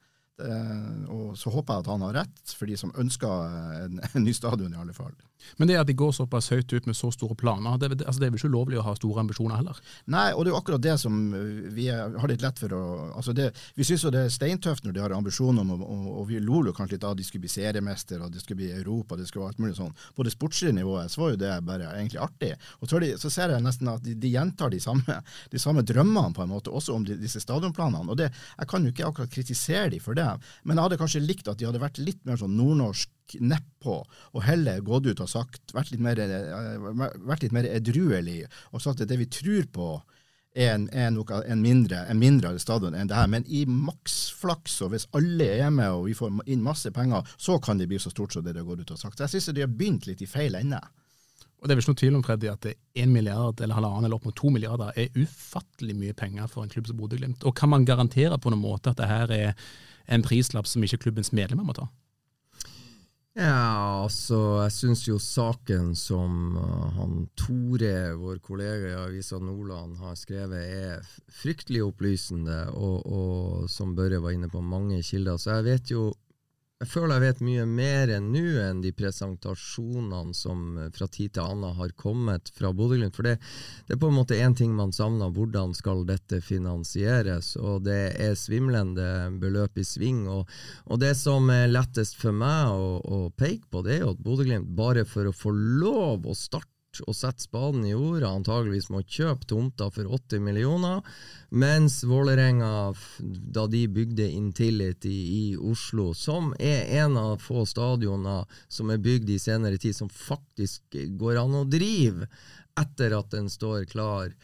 Eh, 0.43 1.11
og 1.15 1.37
så 1.39 1.53
håper 1.55 1.77
jeg 1.77 1.85
at 1.85 1.91
han 1.93 2.05
har 2.09 2.17
rett, 2.23 2.55
for 2.59 2.71
de 2.71 2.79
som 2.79 2.95
ønsker 2.99 3.85
en, 3.85 4.01
en 4.11 4.25
ny 4.27 4.35
stadion, 4.35 4.73
i 4.75 4.81
alle 4.81 4.97
fall. 4.97 5.15
Men 5.59 5.71
det 5.71 5.79
at 5.81 5.89
de 5.89 5.97
går 5.99 6.13
såpass 6.17 6.51
høyt 6.53 6.73
ut 6.73 6.87
med 6.89 6.97
så 6.99 7.11
store 7.15 7.37
planer, 7.39 7.79
det, 7.81 8.03
altså 8.05 8.21
det 8.21 8.29
er 8.29 8.35
vel 8.35 8.41
ikke 8.41 8.53
ulovlig 8.53 8.81
å 8.81 8.87
ha 8.87 8.95
store 8.99 9.25
ambisjoner 9.25 9.61
heller? 9.61 9.81
Nei, 10.11 10.27
og 10.33 10.45
det 10.45 10.51
er 10.51 10.55
jo 10.55 10.61
akkurat 10.61 10.85
det 10.85 10.97
som 11.03 11.19
uh, 11.35 11.41
vi 11.75 11.89
er, 11.93 12.17
har 12.21 12.31
litt 12.31 12.45
lett 12.45 12.61
for 12.63 12.75
å 12.77 12.83
altså 13.15 13.35
det, 13.37 13.51
Vi 13.79 13.87
syns 13.87 14.05
jo 14.07 14.13
det 14.15 14.25
er 14.27 14.33
steintøft 14.33 14.87
når 14.87 14.97
de 14.97 15.03
har 15.05 15.15
ambisjoner 15.17 15.65
om, 15.65 15.75
og, 15.77 16.09
og 16.23 16.29
vi 16.31 16.41
lo 16.43 16.63
jo 16.67 16.75
kanskje 16.77 16.99
litt 16.99 17.07
av 17.07 17.15
at 17.15 17.21
de 17.21 17.27
skulle 17.27 17.45
bli 17.45 17.53
seriemester, 17.53 18.23
og 18.23 18.33
det 18.33 18.43
skulle 18.43 18.63
bli 18.63 18.71
Europa, 18.75 19.19
det 19.19 19.29
skulle 19.29 19.45
være 19.45 19.55
alt 19.55 19.65
mulig 19.65 19.79
sånn. 19.79 19.95
På 20.17 20.27
det 20.27 20.35
sportslige 20.35 20.77
nivået 20.77 21.13
så 21.13 21.25
var 21.25 21.35
jo 21.35 21.41
det 21.45 21.53
bare 21.67 21.91
egentlig 21.95 22.23
artig. 22.25 22.53
Og 22.81 22.91
så, 22.91 23.01
de, 23.03 23.13
så 23.21 23.33
ser 23.33 23.55
jeg 23.55 23.65
nesten 23.65 23.91
at 23.93 24.05
de, 24.05 24.17
de 24.21 24.33
gjentar 24.35 24.73
de 24.73 24.81
samme, 24.83 25.19
de 25.53 25.63
samme 25.63 25.85
drømmene, 25.87 26.35
på 26.35 26.45
en 26.45 26.53
måte, 26.53 26.73
også 26.75 26.97
om 26.97 27.07
de, 27.07 27.19
disse 27.21 27.43
stadionplanene. 27.43 28.11
Og 28.11 28.21
det, 28.21 28.31
jeg 28.59 28.71
kan 28.71 28.85
jo 28.85 28.95
ikke 28.95 29.11
akkurat 29.11 29.35
kritisere 29.35 29.91
de 29.95 30.01
for 30.03 30.19
det, 30.19 30.29
men 30.65 30.79
jeg 30.79 30.89
hadde 30.89 31.01
kanskje 31.01 31.25
likt 31.25 31.51
at 31.51 31.61
de 31.61 31.69
hadde 31.69 31.83
vært 31.83 32.01
litt 32.03 32.23
mer 32.29 32.41
sånn 32.41 32.57
nordnorsk 32.59 33.11
nedpå, 33.41 34.01
og 34.33 34.45
heller 34.45 34.83
gått 34.85 35.09
ut 35.09 35.23
og 35.25 35.31
sagt, 35.31 35.75
vært 35.75 35.93
litt 35.95 36.03
mer, 36.05 36.21
eh, 36.21 36.91
vært 37.25 37.47
litt 37.47 37.55
mer 37.57 37.69
edruelig, 37.71 38.45
og 38.73 38.83
sagt 38.85 39.01
at 39.01 39.09
det 39.09 39.21
vi 39.21 39.31
tror 39.33 39.71
på, 39.73 39.89
er 40.55 40.71
en, 40.77 40.85
er 40.95 41.09
noe, 41.11 41.41
en, 41.51 41.63
mindre, 41.63 42.05
en 42.07 42.19
mindre 42.19 42.53
stadion 42.63 42.95
enn 42.95 43.09
det 43.11 43.17
her. 43.19 43.31
Men 43.31 43.47
i 43.51 43.65
maksflaks, 43.67 44.77
og 44.87 44.93
hvis 44.93 45.09
alle 45.19 45.49
er 45.57 45.73
med 45.75 45.91
og 45.91 46.05
vi 46.07 46.15
får 46.15 46.45
inn 46.47 46.63
masse 46.63 46.93
penger, 46.95 47.27
så 47.37 47.59
kan 47.63 47.81
det 47.81 47.89
bli 47.91 47.99
så 47.99 48.13
stort 48.13 48.37
som 48.37 48.45
det 48.45 48.55
de 48.55 48.63
har 48.63 48.69
gått 48.69 48.85
ut 48.85 48.95
og 48.95 49.01
sagt. 49.01 49.19
Så 49.19 49.27
jeg 49.27 49.35
syns 49.35 49.51
de 49.57 49.65
har 49.65 49.73
begynt 49.73 50.07
litt 50.07 50.23
i 50.23 50.31
feil 50.31 50.55
ende. 50.61 50.79
Og 51.59 51.69
Det 51.69 51.73
er 51.73 51.79
vel 51.79 51.83
ikke 51.83 51.93
noe 51.95 52.01
tvil 52.03 52.17
om 52.19 52.23
Freddy, 52.27 52.49
at 52.53 52.67
det 52.67 52.75
1 53.01 53.09
milliard 53.09 53.61
eller 53.65 53.79
halvannen 53.79 54.05
eller 54.07 54.19
opp 54.19 54.27
mot 54.29 54.37
to 54.37 54.51
milliarder 54.53 54.93
er 55.01 55.15
ufattelig 55.17 55.95
mye 55.97 56.15
penger 56.15 56.51
for 56.53 56.63
en 56.63 56.71
klubb 56.71 56.91
som 56.91 56.99
Bodø-Glimt. 56.99 57.47
Og 57.49 57.57
Kan 57.57 57.73
man 57.73 57.87
garantere 57.89 58.39
på 58.39 58.53
noen 58.53 58.63
måte 58.63 58.93
at 58.93 59.01
det 59.01 59.09
her 59.09 59.33
er 59.33 59.55
en 60.13 60.23
prislapp 60.23 60.69
som 60.69 60.85
ikke 60.85 61.01
klubbens 61.07 61.33
medlemmer 61.33 61.65
må 61.65 61.75
ta? 61.75 61.89
Ja, 63.35 64.05
altså, 64.05 64.37
jeg 64.63 64.73
syns 64.77 65.01
jo 65.09 65.17
saken 65.19 65.89
som 65.99 66.55
uh, 66.55 66.85
han 66.95 67.25
Tore, 67.35 68.13
vår 68.15 68.39
kollega 68.39 68.93
i 68.93 68.99
Avisa 69.01 69.41
Nordland, 69.43 69.97
har 69.99 70.15
skrevet, 70.15 70.61
er 70.63 71.09
fryktelig 71.35 71.83
opplysende, 71.83 72.61
og, 72.79 73.01
og 73.03 73.67
som 73.71 73.97
Børre 73.99 74.23
var 74.23 74.37
inne 74.37 74.47
på, 74.53 74.63
mange 74.63 75.03
kilder. 75.03 75.41
Så 75.43 75.57
jeg 75.57 75.67
vet 75.67 75.91
jo 75.91 76.13
Jeg 76.85 76.91
føler 76.93 77.17
jeg 77.17 77.23
vet 77.23 77.39
mye 77.47 77.63
mer 77.65 78.11
enn 78.13 78.27
nå 78.29 78.41
enn 78.61 78.83
de 78.85 78.91
presentasjonene 78.93 80.35
som 80.37 80.75
uh, 80.77 80.91
fra 80.93 81.07
tid 81.09 81.33
til 81.33 81.47
annen 81.47 81.79
har 81.79 81.95
kommet 81.97 82.51
fra 82.53 82.75
Bodø-Glimt. 82.77 83.17
For 83.17 83.25
det, 83.25 83.39
det 83.89 83.97
er 83.97 84.01
på 84.03 84.11
en 84.13 84.19
måte 84.19 84.37
én 84.37 84.53
ting 84.53 84.75
man 84.77 84.93
savner, 84.93 85.33
hvordan 85.33 85.73
skal 85.73 86.05
dette 86.05 86.43
finansieres? 86.45 87.55
Og 87.57 87.87
det 87.87 88.03
er 88.21 88.37
svimlende 88.37 89.09
beløp 89.41 89.81
i 89.81 89.87
sving. 89.89 90.27
og 90.29 90.45
og 90.85 91.01
det 91.01 91.15
som 91.17 91.49
er 91.49 91.73
lettest 91.73 92.19
for 92.21 92.37
meg 92.37 92.69
å, 92.77 93.01
å 93.01 93.19
peke 93.33 93.65
på, 93.73 93.81
det 93.81 93.97
er 93.97 94.05
jo 94.05 94.13
at 94.13 94.23
Bodø-Glimt 94.29 94.77
bare 94.77 95.09
for 95.09 95.31
å 95.31 95.33
få 95.33 95.57
lov 95.57 96.29
å 96.29 96.37
starte 96.37 96.74
og 97.03 97.17
sette 97.17 97.45
spaden 97.47 97.85
i 97.87 97.93
jorda, 97.93 98.31
antageligvis 98.31 98.91
må 98.95 99.03
kjøpe 99.03 99.49
tomta 99.51 99.89
for 99.95 100.07
80 100.07 100.43
millioner, 100.45 101.03
mens 101.51 102.01
Vålerenga, 102.07 102.93
da 103.55 103.67
de 103.71 103.85
bygde 103.91 104.29
Intility 104.31 105.15
i 105.35 105.45
Oslo, 105.59 106.13
som 106.15 106.53
er 106.59 106.87
en 107.03 107.19
av 107.21 107.43
få 107.43 107.65
stadioner 107.69 108.45
som 108.69 108.93
er 108.95 109.03
bygd 109.03 109.35
i 109.35 109.41
senere 109.43 109.81
tid, 109.81 109.97
som 109.97 110.11
faktisk 110.13 110.99
går 111.19 111.41
an 111.43 111.59
å 111.63 111.67
drive 111.69 112.29
etter 112.81 113.15
at 113.17 113.35
den 113.35 113.51
står 113.51 113.89
klar, 113.91 114.35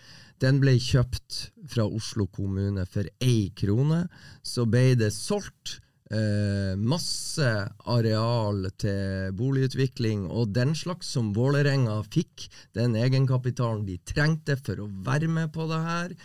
Den 0.41 0.57
ble 0.57 0.79
kjøpt 0.81 1.51
fra 1.69 1.85
Oslo 1.85 2.25
kommune 2.33 2.87
for 2.89 3.05
én 3.21 3.51
krone. 3.53 4.07
Så 4.41 4.65
ble 4.65 4.95
det 4.97 5.11
solgt 5.13 5.83
eh, 6.15 6.75
masse 6.77 7.49
areal 7.91 8.69
til 8.81 9.35
boligutvikling 9.39 10.27
og 10.29 10.55
den 10.57 10.75
slags 10.79 11.11
som 11.15 11.33
Vålerenga 11.37 12.01
fikk. 12.11 12.49
Den 12.77 12.97
egenkapitalen 12.99 13.87
de 13.89 13.99
trengte 14.07 14.59
for 14.61 14.83
å 14.85 14.91
være 15.07 15.31
med 15.31 15.53
på 15.55 15.69
det 15.71 15.83
her. 15.87 16.17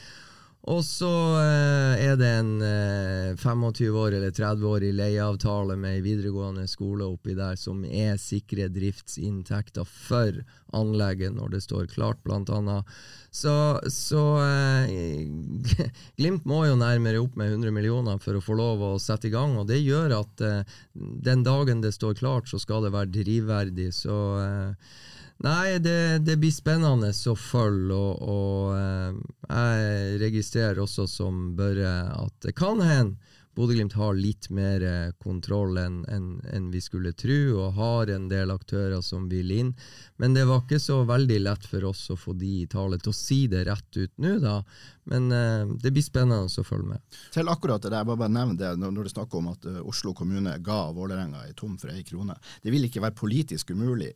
Og 0.66 0.82
så 0.82 1.12
eh, 1.38 2.06
er 2.08 2.16
det 2.18 2.30
en 2.40 2.54
eh, 2.66 3.36
25 3.38 3.98
år 4.02 4.16
eller 4.18 4.32
30 4.34 4.66
år 4.66 4.86
i 4.88 4.94
leieavtale 4.98 5.76
med 5.78 6.00
ei 6.00 6.02
videregående 6.02 6.66
skole 6.70 7.06
oppi 7.06 7.36
der 7.38 7.60
som 7.60 7.84
er 7.86 8.18
sikre 8.22 8.66
driftsinntekter 8.74 9.86
for 9.86 10.40
anlegget 10.74 11.36
når 11.38 11.54
det 11.54 11.62
står 11.68 11.86
klart, 11.94 12.18
blant 12.26 12.50
annet. 12.50 12.98
Så, 13.30 13.54
så 13.94 14.24
eh, 14.42 15.30
Glimt 16.20 16.50
må 16.50 16.64
jo 16.66 16.80
nærmere 16.82 17.22
opp 17.22 17.38
med 17.38 17.54
100 17.54 17.76
millioner 17.76 18.18
for 18.24 18.40
å 18.40 18.44
få 18.44 18.58
lov 18.58 18.82
å 18.82 18.94
sette 19.02 19.30
i 19.30 19.36
gang, 19.36 19.54
og 19.62 19.70
det 19.70 19.84
gjør 19.84 20.18
at 20.24 20.46
eh, 20.46 20.78
den 20.96 21.46
dagen 21.46 21.86
det 21.86 21.94
står 21.94 22.18
klart, 22.18 22.50
så 22.50 22.58
skal 22.62 22.88
det 22.88 22.96
være 22.96 23.14
drivverdig. 23.20 23.92
Så 23.94 24.18
eh, 24.42 24.96
Nei, 25.44 25.78
det, 25.84 26.24
det, 26.24 26.38
blir 26.40 26.54
spennende 26.54 27.12
å 27.12 27.36
følge, 27.36 27.96
og, 27.96 28.22
og 28.24 28.76
eh, 28.78 29.18
jeg 29.50 30.20
registrerer 30.22 30.80
også 30.80 31.10
som 31.12 31.50
Børre 31.58 31.96
at 32.16 32.38
det 32.46 32.56
kan 32.56 32.80
hende 32.80 33.20
Bodø-Glimt 33.56 33.94
har 33.96 34.18
litt 34.20 34.50
mer 34.52 34.84
eh, 34.84 35.12
kontroll 35.24 35.78
enn 35.80 36.02
en, 36.12 36.26
en 36.52 36.66
vi 36.74 36.82
skulle 36.84 37.14
tro, 37.16 37.38
og 37.64 37.78
har 37.80 38.12
en 38.12 38.28
del 38.32 38.52
aktører 38.52 39.00
som 39.06 39.30
vil 39.32 39.54
inn. 39.56 39.70
Men 40.18 40.34
det 40.34 40.46
var 40.48 40.64
ikke 40.64 40.80
så 40.80 41.02
veldig 41.08 41.40
lett 41.44 41.66
for 41.68 41.84
oss 41.92 42.06
å 42.14 42.16
få 42.20 42.34
de 42.40 42.52
i 42.62 42.68
tale 42.72 43.00
til 43.02 43.12
å 43.12 43.16
si 43.16 43.40
det 43.52 43.66
rett 43.68 43.98
ut 44.00 44.14
nå, 44.24 44.38
da. 44.44 44.60
Men 45.06 45.32
eh, 45.32 45.74
det 45.82 45.92
blir 45.94 46.04
spennende 46.04 46.50
å 46.50 46.66
følge 46.66 46.96
med. 46.96 47.18
Til 47.34 47.50
akkurat 47.52 47.84
det, 47.84 47.92
jeg 47.94 48.08
bare 48.10 48.22
bare 48.24 48.34
nevn 48.34 48.56
det 48.58 48.72
når, 48.80 48.94
når 48.96 49.06
du 49.06 49.12
snakker 49.12 49.38
om 49.38 49.52
at 49.52 49.68
uh, 49.70 49.82
Oslo 49.86 50.16
kommune 50.18 50.56
ga 50.66 50.80
Vålerenga 50.96 51.44
ei 51.46 51.54
tom 51.58 51.76
for 51.78 51.94
ei 51.94 52.02
krone. 52.08 52.34
Det 52.64 52.74
vil 52.74 52.88
ikke 52.88 53.04
være 53.04 53.18
politisk, 53.20 53.76
umulig, 53.76 54.10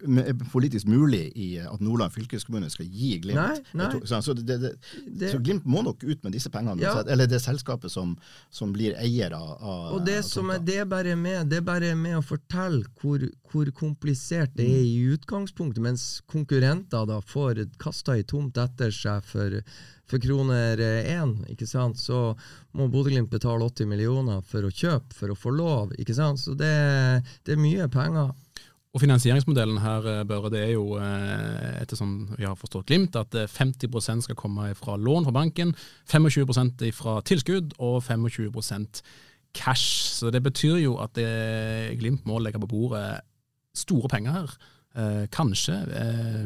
politisk 0.54 0.90
mulig 0.90 1.28
i 1.38 1.50
at 1.62 1.84
Nordland 1.84 2.16
fylkeskommune 2.16 2.72
skal 2.74 2.90
gi 2.90 3.12
Glimt 3.20 3.38
nei, 3.38 3.60
nei. 3.78 3.90
Så, 4.08 4.22
så, 4.24 4.34
det, 4.38 4.58
det, 4.64 4.74
det, 5.06 5.34
så, 5.34 5.42
Glimt 5.44 5.68
må 5.70 5.84
nok 5.86 6.02
ut 6.08 6.24
med 6.26 6.34
disse 6.34 6.50
pengene, 6.54 6.82
ja. 6.82 6.96
eller 7.06 7.30
det 7.30 7.42
selskapet 7.44 7.94
som, 7.94 8.16
som 8.54 8.74
blir 8.74 8.96
eier 9.02 9.36
av, 9.36 9.58
av 9.60 9.98
Og 9.98 10.06
det 10.08 10.22
som 10.26 10.50
er 10.54 10.64
det 10.64 10.82
bare 10.90 11.18
med, 11.20 11.52
det 11.52 11.62
bare 11.68 11.92
er 11.94 12.00
med 12.00 12.18
å 12.18 12.26
fortelle 12.26 12.86
hvor, 13.02 13.22
hvor 13.50 13.70
komplisert 13.76 14.56
det 14.58 14.68
er 14.70 14.84
i 14.86 15.14
utgangspunktet, 15.14 15.82
mens 15.84 16.04
konkurrenter 16.30 17.08
da 17.10 17.20
får 17.22 17.66
kasta 17.82 18.18
ei 18.18 18.26
tomt 18.28 18.60
etter 18.62 18.94
seg 18.94 19.26
for 19.28 19.62
for 20.10 20.18
kroner 20.18 20.80
én, 21.06 21.36
ikke 21.54 21.68
sant, 21.70 22.00
så 22.02 22.32
må 22.74 22.88
Bodø-Glimt 22.90 23.30
betale 23.30 23.68
80 23.68 23.86
millioner 23.92 24.40
for 24.42 24.66
å 24.66 24.72
kjøpe, 24.74 25.14
for 25.14 25.30
å 25.30 25.38
få 25.38 25.54
lov. 25.54 25.94
ikke 26.02 26.16
sant, 26.18 26.42
Så 26.42 26.56
det, 26.58 26.72
det 27.46 27.54
er 27.54 27.62
mye 27.62 27.86
penger. 27.94 28.32
Og 28.90 29.04
Finansieringsmodellen 29.04 29.78
her 29.84 30.06
eh, 30.10 30.24
Børre, 30.26 30.50
det 30.50 30.64
er 30.64 30.72
jo 30.74 30.96
eh, 30.98 31.82
etter 31.84 32.00
som 32.00 32.24
vi 32.34 32.48
har 32.48 32.58
forstått 32.58 32.90
Glimt, 32.90 33.18
at 33.20 33.36
50 33.38 33.86
eh, 33.86 34.22
skal 34.26 34.38
komme 34.38 34.72
fra 34.78 34.98
lån 34.98 35.28
fra 35.28 35.36
banken, 35.36 35.76
25% 36.10 36.88
fra 36.98 37.20
tilskudd 37.22 37.76
og 37.78 38.02
25% 38.02 39.04
cash. 39.54 40.16
Så 40.18 40.34
Det 40.34 40.42
betyr 40.42 40.82
jo 40.82 40.98
at 41.04 41.14
det, 41.14 41.30
Glimt 42.02 42.26
må 42.26 42.42
legge 42.42 42.62
på 42.62 42.70
bordet 42.70 43.22
store 43.80 44.12
penger 44.12 44.36
her. 44.36 44.60
Kanskje 45.32 45.76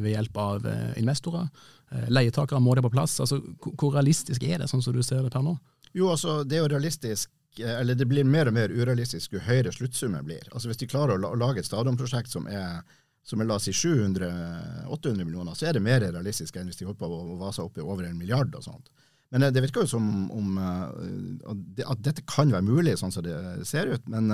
ved 0.03 0.11
hjelp 0.11 0.37
av 0.37 0.65
investorer. 0.99 1.47
Eh, 1.93 2.09
leietakere 2.09 2.59
må 2.59 2.75
det 2.75 2.83
på 2.85 2.91
plass. 2.93 3.19
Altså, 3.21 3.39
hvor 3.61 3.93
realistisk 3.93 4.43
er 4.47 4.61
det, 4.61 4.69
sånn 4.71 4.81
som 4.83 4.95
du 4.95 5.03
ser 5.05 5.23
det 5.23 5.31
per 5.33 5.45
nå? 5.45 5.55
Jo, 5.93 6.09
altså, 6.13 6.41
det 6.47 6.57
er 6.57 6.65
jo 6.65 6.73
realistisk 6.73 7.29
eh, 7.59 7.75
eller 7.79 7.97
det 7.99 8.07
blir 8.09 8.25
mer 8.25 8.49
og 8.49 8.57
mer 8.57 8.73
urealistisk 8.73 9.35
jo 9.35 9.43
høyere 9.45 9.73
sluttsummen 9.75 10.25
blir. 10.25 10.47
Altså 10.51 10.71
Hvis 10.71 10.81
de 10.81 10.89
klarer 10.89 11.17
å 11.17 11.35
lage 11.37 11.61
et 11.61 11.69
stadionprosjekt 11.69 12.33
som 12.33 12.49
er, 12.49 12.81
som 13.23 13.41
er 13.41 13.49
la 13.49 13.59
oss 13.59 13.69
si 13.69 13.75
700-800 13.77 15.21
millioner, 15.21 15.53
så 15.57 15.69
er 15.69 15.77
det 15.77 15.85
mer 15.85 16.01
realistisk 16.07 16.57
enn 16.57 16.71
hvis 16.71 16.81
de 16.81 16.89
holder 16.89 17.03
på 17.03 17.11
å 17.11 17.39
vase 17.43 17.63
opp 17.63 17.77
i 17.77 17.85
over 17.85 18.07
en 18.07 18.17
milliard 18.17 18.55
og 18.57 18.65
sånt. 18.65 18.89
Men 19.33 19.43
eh, 19.43 19.51
det 19.53 19.63
virker 19.65 19.83
jo 19.83 19.89
som 19.95 20.09
om 20.31 20.57
eh, 20.61 21.87
at 21.89 22.01
dette 22.05 22.23
kan 22.29 22.51
være 22.53 22.65
mulig, 22.67 22.93
sånn 22.99 23.13
som 23.13 23.25
det 23.25 23.65
ser 23.67 23.89
ut. 23.89 24.05
Men 24.13 24.29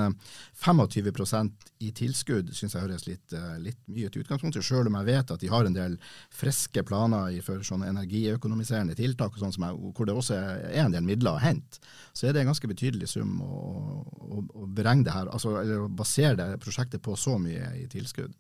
25 0.60 1.00
eh, 1.24 1.52
i 1.88 1.92
tilskudd 1.96 2.52
syns 2.56 2.76
jeg 2.76 2.84
høres 2.84 3.08
litt, 3.08 3.36
litt 3.64 3.80
mye 3.88 4.12
til 4.12 4.26
utgangspunktet, 4.26 4.66
selv 4.66 4.92
om 4.92 5.00
jeg 5.00 5.10
vet 5.10 5.32
at 5.32 5.40
de 5.40 5.52
har 5.52 5.66
en 5.70 5.78
del 5.78 5.96
friske 6.36 6.84
planer 6.84 7.40
for 7.46 7.64
sånne 7.64 7.94
energiøkonomiserende 7.94 8.98
tiltak, 9.00 9.38
og 9.38 9.46
sånn 9.46 9.56
jeg, 9.56 9.80
hvor 9.96 10.10
det 10.10 10.20
også 10.20 10.36
er 10.36 10.84
en 10.84 10.94
del 10.96 11.08
midler 11.08 11.40
å 11.40 11.44
hente. 11.44 11.80
Så 12.12 12.28
er 12.28 12.36
det 12.36 12.44
en 12.44 12.52
ganske 12.52 12.70
betydelig 12.70 13.14
sum 13.14 13.40
å, 13.46 13.64
å, 14.04 14.44
å 14.44 14.68
beregne 14.68 15.08
det 15.08 15.16
her, 15.16 15.32
altså, 15.32 15.56
eller 15.64 15.86
å 15.88 15.90
basere 15.90 16.36
det 16.40 16.62
prosjektet 16.64 17.04
på 17.06 17.16
så 17.16 17.40
mye 17.40 17.72
i 17.80 17.88
tilskudd. 17.92 18.36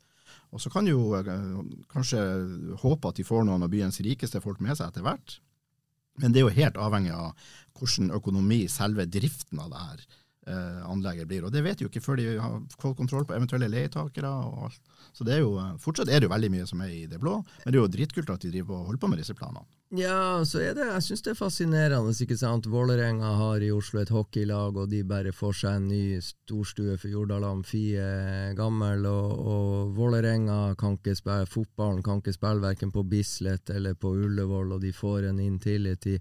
Og 0.49 0.62
så 0.62 0.72
kan 0.74 0.88
jo 0.89 1.14
kanskje 1.93 2.20
håpe 2.82 3.12
at 3.12 3.20
de 3.20 3.26
får 3.26 3.45
noen 3.45 3.64
av 3.64 3.70
byens 3.72 4.01
rikeste 4.03 4.41
folk 4.41 4.60
med 4.66 4.76
seg 4.76 4.89
etter 4.89 5.05
hvert. 5.05 5.38
Men 6.20 6.34
det 6.36 6.41
er 6.41 6.47
jo 6.47 6.55
helt 6.55 6.80
avhengig 6.80 7.13
av 7.15 7.51
hvordan 7.80 8.11
økonomi 8.15 8.63
selve 8.72 9.05
driften 9.07 9.61
av 9.63 9.72
det 9.72 9.84
her 9.84 10.05
eh, 10.51 10.80
anlegget 10.89 11.30
blir. 11.30 11.45
Og 11.47 11.53
det 11.53 11.63
vet 11.65 11.80
de 11.80 11.88
jo 11.88 11.91
ikke 11.91 12.03
før 12.03 12.20
de 12.20 12.30
har 12.36 12.57
fått 12.76 12.97
kontroll 12.99 13.28
på 13.28 13.38
eventuelle 13.38 13.72
leietakere 13.72 14.30
og 14.30 14.70
alt. 14.70 14.95
Så 15.15 15.28
det 15.28 15.38
er 15.38 15.43
jo, 15.45 15.55
eh, 15.61 15.76
fortsatt 15.82 16.11
er 16.11 16.20
det 16.20 16.30
jo 16.30 16.36
veldig 16.36 16.51
mye 16.55 16.70
som 16.70 16.84
er 16.86 16.95
i 16.95 17.05
det 17.09 17.22
blå, 17.22 17.39
men 17.63 17.72
det 17.72 17.80
er 17.80 17.84
jo 17.84 17.93
dritkult 17.95 18.34
at 18.34 18.43
de 18.45 18.53
driver 18.53 18.82
og 18.82 18.91
holder 18.91 19.03
på 19.05 19.11
med 19.13 19.24
disse 19.24 19.38
planene. 19.38 19.67
Ja, 19.90 20.46
så 20.46 20.60
er 20.62 20.76
det, 20.78 20.84
jeg 20.86 21.02
syns 21.02 21.24
det 21.26 21.32
er 21.32 21.38
fascinerende. 21.40 22.12
ikke 22.14 22.36
sant? 22.38 22.68
Vålerenga 22.70 23.32
har 23.40 23.64
i 23.66 23.72
Oslo 23.74 24.04
et 24.04 24.12
hockeylag, 24.14 24.78
og 24.78 24.92
de 24.92 25.00
bare 25.04 25.32
får 25.34 25.56
seg 25.64 25.78
en 25.80 25.88
ny 25.90 26.20
storstue 26.22 26.94
for 27.02 27.10
Jordal 27.10 27.48
Amfi 27.48 27.98
gammel, 28.54 29.08
og, 29.10 29.34
og 29.34 29.96
Vålerenga 29.98 30.76
kan 30.78 31.00
ikke 31.00 31.18
spille 31.18 31.50
fotballen, 31.50 32.04
kan 32.06 32.22
ikke 32.22 32.38
spille 32.38 32.62
verken 32.62 32.94
på 32.94 33.02
Bislett 33.10 33.74
eller 33.74 33.98
på 33.98 34.14
Ullevål, 34.14 34.76
og 34.78 34.86
de 34.86 34.94
får 34.94 35.32
en 35.32 35.42
Intility. 35.42 36.20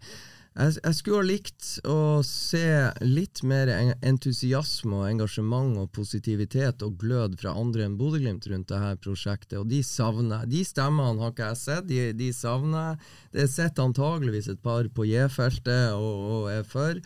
Jeg, 0.59 0.75
jeg, 0.83 0.95
skulle 0.99 1.21
ha 1.21 1.27
likt 1.29 1.67
å 1.87 2.19
se 2.27 2.65
litt 3.05 3.45
mer 3.47 3.71
entusiasme 4.03 4.97
og 5.05 5.07
engasjement 5.07 5.77
og 5.79 5.93
positivitet 5.95 6.83
og 6.83 6.97
glød 6.99 7.37
fra 7.39 7.53
andre 7.61 7.87
enn 7.87 7.95
Bodø-Glimt 8.01 8.49
rundt 8.51 8.73
dette 8.73 8.97
prosjektet, 9.05 9.55
og 9.61 9.69
de 9.71 9.79
savner 9.87 10.49
De 10.51 10.65
stemmene 10.67 11.23
har 11.23 11.31
ikke 11.31 11.53
jeg 11.53 11.61
sett, 11.63 11.87
de, 11.87 12.01
de 12.19 12.33
savner 12.35 12.99
Det 13.31 13.47
sitter 13.53 13.87
antageligvis 13.87 14.51
et 14.51 14.65
par 14.65 14.91
på 14.91 15.07
J-feltet 15.07 15.95
og, 15.95 16.27
og, 16.27 16.51
er 16.51 16.67
for, 16.67 16.99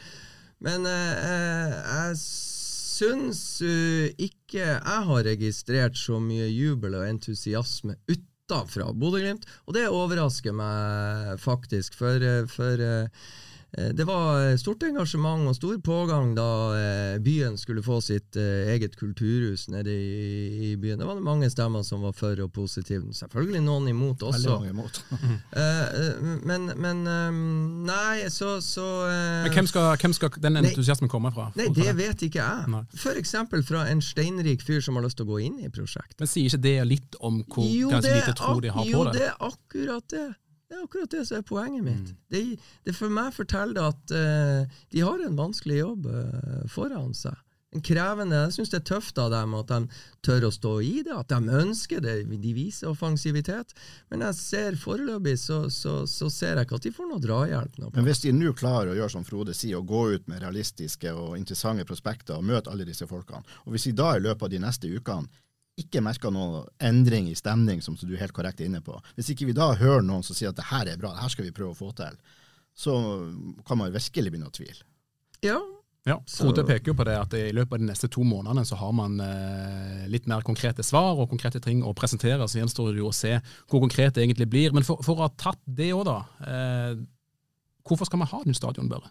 men 0.65 0.89
eh, 0.89 1.29
eh 1.29 1.77
jeg 1.93 2.17
syns 3.03 3.41
uh, 3.65 4.09
ikke 4.21 4.61
jeg 4.63 5.07
har 5.09 5.25
registrert 5.27 5.97
så 5.99 6.21
mye 6.23 6.47
jubel 6.49 6.97
og 7.01 7.09
entusiasme 7.09 7.97
ut 8.09 8.29
fra 8.71 8.91
Bodø-Glimt, 8.93 9.47
og 9.67 9.77
det 9.77 9.89
overrasker 9.91 10.55
meg 10.57 11.39
faktisk. 11.43 11.97
For, 11.99 12.23
eh, 12.23 12.45
for 12.51 12.83
Eh, 12.93 13.09
det 13.73 14.05
var 14.05 14.57
stort 14.61 14.83
engasjement 14.85 15.49
og 15.49 15.55
stor 15.57 15.79
pågang 15.81 16.35
da 16.37 16.49
eh, 16.77 17.15
byen 17.25 17.55
skulle 17.57 17.81
få 17.85 18.03
sitt 18.05 18.37
eh, 18.37 18.69
eget 18.75 18.99
kulturhus 19.01 19.65
nede 19.73 19.95
i, 19.95 20.75
byen. 20.77 21.01
Det 21.01 21.09
var 21.09 21.17
det 21.17 21.25
mange 21.25 21.49
stemmer 21.51 21.83
som 21.87 22.05
var 22.05 22.13
for 22.13 22.37
og 22.45 22.53
positive. 22.53 23.15
Selvfølgelig 23.17 23.63
noen 23.65 23.89
imot 23.89 24.23
også. 24.29 24.59
Imot. 24.69 25.01
men, 26.51 26.69
men 26.77 27.03
Nei, 27.87 28.29
så, 28.29 28.59
så 28.61 28.85
Men 29.09 29.53
hvem 29.57 29.71
skal, 29.71 29.97
hvem 29.97 30.17
skal 30.17 30.37
den 30.45 30.61
entusiasmen 30.61 31.11
komme 31.13 31.33
fra? 31.33 31.49
Nei, 31.57 31.71
Det 31.73 31.97
vet 31.97 32.29
ikke 32.29 32.45
jeg. 32.45 32.85
F.eks. 32.99 33.35
fra 33.69 33.87
en 33.89 34.05
steinrik 34.05 34.63
fyr 34.65 34.85
som 34.85 35.01
har 35.01 35.07
lyst 35.07 35.21
til 35.21 35.29
å 35.29 35.33
gå 35.33 35.43
inn 35.49 35.59
i 35.65 35.73
prosjektet. 35.73 36.21
Men 36.21 36.31
sier 36.31 36.53
ikke 36.53 36.63
det 36.69 36.77
litt 36.93 37.21
om 37.25 37.41
hvor 37.49 37.69
jo, 37.69 37.89
ganske 37.93 38.15
lite 38.21 38.37
tro 38.37 38.61
de 38.61 38.73
har 38.73 38.85
på 38.85 38.87
det? 38.87 38.93
Jo, 38.93 39.05
det 39.17 39.29
er 39.31 39.37
akkurat 39.49 40.13
det. 40.13 40.29
Det 40.73 40.79
er 40.79 40.85
akkurat 40.87 41.13
det 41.13 41.27
som 41.29 41.37
er 41.37 41.43
poenget 41.45 41.85
mitt. 41.85 42.13
Mm. 42.15 42.21
Det, 42.33 42.39
det, 42.89 42.93
for 42.97 43.13
meg 43.13 43.35
forteller 43.37 43.91
at 43.93 44.13
uh, 44.17 44.79
de 44.89 45.03
har 45.05 45.21
en 45.21 45.35
vanskelig 45.37 45.83
jobb 45.83 46.07
uh, 46.09 46.63
foran 46.73 47.13
seg. 47.13 47.37
En 47.77 47.85
krevende, 47.85 48.37
Jeg 48.37 48.55
syns 48.57 48.73
det 48.73 48.79
er 48.79 48.89
tøft 48.89 49.21
av 49.21 49.31
dem 49.33 49.53
at 49.57 49.69
de 49.69 50.01
tør 50.25 50.47
å 50.49 50.51
stå 50.53 50.73
i 50.85 50.95
det, 51.05 51.13
at 51.13 51.29
de 51.29 51.61
ønsker 51.61 52.01
det. 52.05 52.17
De 52.41 52.55
viser 52.57 52.89
offensivitet. 52.89 53.73
Men 54.09 54.25
jeg 54.27 54.39
ser 54.41 54.81
foreløpig 54.81 55.39
så, 55.41 55.61
så, 55.73 56.03
så, 56.09 56.29
ser 56.33 56.57
jeg 56.57 56.69
ikke 56.69 56.81
at 56.81 56.89
de 56.89 56.93
får 56.97 57.09
noe 57.13 57.25
drahjelp. 57.25 57.79
Noe 57.81 57.93
Men 57.97 58.09
hvis 58.09 58.25
de 58.25 58.33
nå 58.37 58.57
klarer 58.57 58.95
å 58.95 58.97
gjøre 58.97 59.17
som 59.17 59.29
Frode 59.29 59.57
sier, 59.57 59.77
å 59.81 59.89
gå 59.89 60.07
ut 60.17 60.29
med 60.29 60.41
realistiske 60.45 61.13
og 61.13 61.37
interessante 61.41 61.89
prospekter 61.89 62.41
og 62.41 62.49
møte 62.49 62.73
alle 62.73 62.89
disse 62.89 63.09
folkene, 63.09 63.45
og 63.65 63.77
hvis 63.77 63.89
de 63.89 63.97
da 64.01 64.15
i 64.17 64.25
løpet 64.25 64.49
av 64.49 64.53
de 64.57 64.65
neste 64.65 64.93
ukene 64.93 65.29
ikke 65.81 66.03
merka 66.05 66.31
noen 66.33 66.67
endring 66.85 67.31
i 67.31 67.37
stemning, 67.39 67.81
som 67.85 67.97
du 67.97 68.17
helt 68.21 68.35
korrekt 68.37 68.61
er 68.61 68.69
inne 68.69 68.83
på. 68.85 68.99
Hvis 69.17 69.33
ikke 69.33 69.49
vi 69.49 69.57
da 69.57 69.73
hører 69.79 70.05
noen 70.05 70.25
som 70.27 70.37
sier 70.37 70.53
at 70.53 70.59
det 70.59 70.69
her 70.69 70.91
er 70.91 71.01
bra, 71.01 71.15
det 71.15 71.25
her 71.25 71.33
skal 71.33 71.49
vi 71.49 71.55
prøve 71.57 71.73
å 71.73 71.79
få 71.79 71.93
til, 71.97 72.19
så 72.77 72.97
kan 73.69 73.81
man 73.81 73.95
virkelig 73.95 74.33
begynne 74.33 74.51
å 74.51 74.55
tvile. 74.55 74.85
Ja. 75.45 75.61
Ja, 76.03 76.17
Frode 76.27 76.65
peker 76.67 76.91
jo 76.91 76.97
på 76.99 77.05
det 77.07 77.15
at 77.15 77.35
i 77.39 77.53
løpet 77.55 77.77
av 77.77 77.79
de 77.79 77.87
neste 77.87 78.09
to 78.11 78.25
månedene 78.27 78.65
så 78.67 78.75
har 78.81 78.91
man 78.97 79.21
eh, 79.23 80.01
litt 80.11 80.25
mer 80.31 80.43
konkrete 80.43 80.83
svar 80.83 81.15
og 81.15 81.29
konkrete 81.31 81.61
ting 81.63 81.85
å 81.87 81.93
presentere. 81.95 82.49
Så 82.51 82.59
gjenstår 82.59 82.91
det 82.91 83.05
jo 83.05 83.13
å 83.13 83.15
se 83.15 83.37
hvor 83.71 83.85
konkret 83.85 84.17
det 84.17 84.25
egentlig 84.25 84.49
blir. 84.51 84.75
Men 84.75 84.87
for, 84.87 84.99
for 85.07 85.21
å 85.21 85.29
ha 85.29 85.31
tatt 85.39 85.61
det 85.63 85.93
òg, 85.95 86.03
da. 86.09 86.17
Eh, 86.43 87.05
Hvorfor 87.83 88.07
skal 88.07 88.21
man 88.21 88.31
ha 88.31 88.41
den 88.45 88.55
stadion, 88.55 88.89
Børre? 88.91 89.11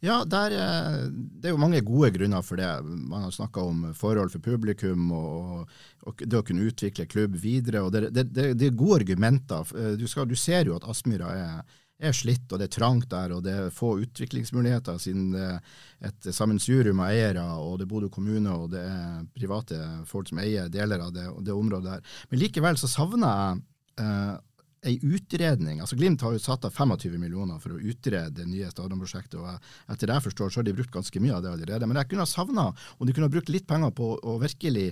Ja, 0.00 0.22
der, 0.24 0.54
eh, 0.54 1.10
Det 1.10 1.48
er 1.48 1.54
jo 1.56 1.60
mange 1.60 1.80
gode 1.80 2.10
grunner 2.10 2.42
for 2.42 2.56
det. 2.56 2.84
Man 2.84 3.22
har 3.22 3.30
snakka 3.30 3.60
om 3.60 3.94
forhold 3.94 4.30
for 4.30 4.38
publikum 4.38 5.10
og, 5.12 5.68
og, 6.06 6.16
det 6.16 6.38
å 6.38 6.42
kunne 6.46 6.68
utvikle 6.68 7.06
klubb 7.06 7.34
videre. 7.34 7.82
og 7.82 7.92
Det, 7.92 8.10
det, 8.12 8.54
det, 8.54 8.66
er 8.66 8.76
gode 8.76 9.02
argumenter. 9.02 9.66
Eh, 9.76 9.96
du, 9.98 10.06
skal, 10.06 10.28
du, 10.28 10.36
ser 10.36 10.66
jo 10.66 10.76
at 10.76 10.86
Aspmyra 10.86 11.32
er, 11.34 11.80
er 11.98 12.12
slitt, 12.12 12.46
og 12.52 12.58
det 12.58 12.68
er 12.68 12.76
trangt 12.78 13.10
der, 13.10 13.34
og 13.34 13.42
det 13.42 13.52
er 13.52 13.74
få 13.74 13.96
utviklingsmuligheter 14.02 14.98
siden 14.98 15.32
det 15.32 15.42
er 15.42 16.08
et 16.08 16.30
sammensurium 16.34 17.02
av 17.02 17.10
eiere, 17.10 17.44
og 17.58 17.78
det 17.78 17.86
er 17.86 17.90
Bodø 17.90 18.08
kommune 18.10 18.54
og 18.54 18.70
det 18.72 18.82
er 18.86 19.26
private 19.34 19.78
folk 20.06 20.30
som 20.30 20.40
eier 20.42 20.70
deler 20.70 21.02
av 21.02 21.12
det, 21.14 21.26
det 21.42 21.54
området 21.54 21.90
der. 21.90 22.16
Men 22.30 22.42
likevel 22.42 22.78
så 22.78 22.90
savner 22.90 23.34
jeg 23.34 23.62
eh, 24.06 24.40
ei 24.82 24.98
utredning. 25.02 25.80
altså 25.80 25.96
Glimt 25.96 26.22
har 26.26 26.34
jo 26.34 26.42
satt 26.42 26.64
av 26.66 26.74
25 26.74 27.18
millioner 27.20 27.58
for 27.62 27.76
å 27.76 27.80
utrede 27.80 28.42
det 28.42 28.46
nye 28.50 28.70
stadionprosjektet. 28.70 29.38
og 29.38 29.92
Etter 29.92 30.10
det 30.10 30.16
jeg 30.18 30.26
forstår, 30.28 30.50
så 30.50 30.60
har 30.60 30.66
de 30.66 30.76
brukt 30.78 30.94
ganske 30.94 31.22
mye 31.22 31.36
av 31.36 31.44
det 31.44 31.52
allerede. 31.52 31.86
Men 31.86 32.00
jeg 32.00 32.10
kunne 32.10 32.26
ha 32.26 32.30
savna 32.30 32.70
om 32.98 33.06
de 33.06 33.14
kunne 33.14 33.28
ha 33.30 33.34
brukt 33.34 33.52
litt 33.52 33.68
penger 33.68 33.94
på 33.94 34.14
å 34.18 34.38
virkelig 34.42 34.90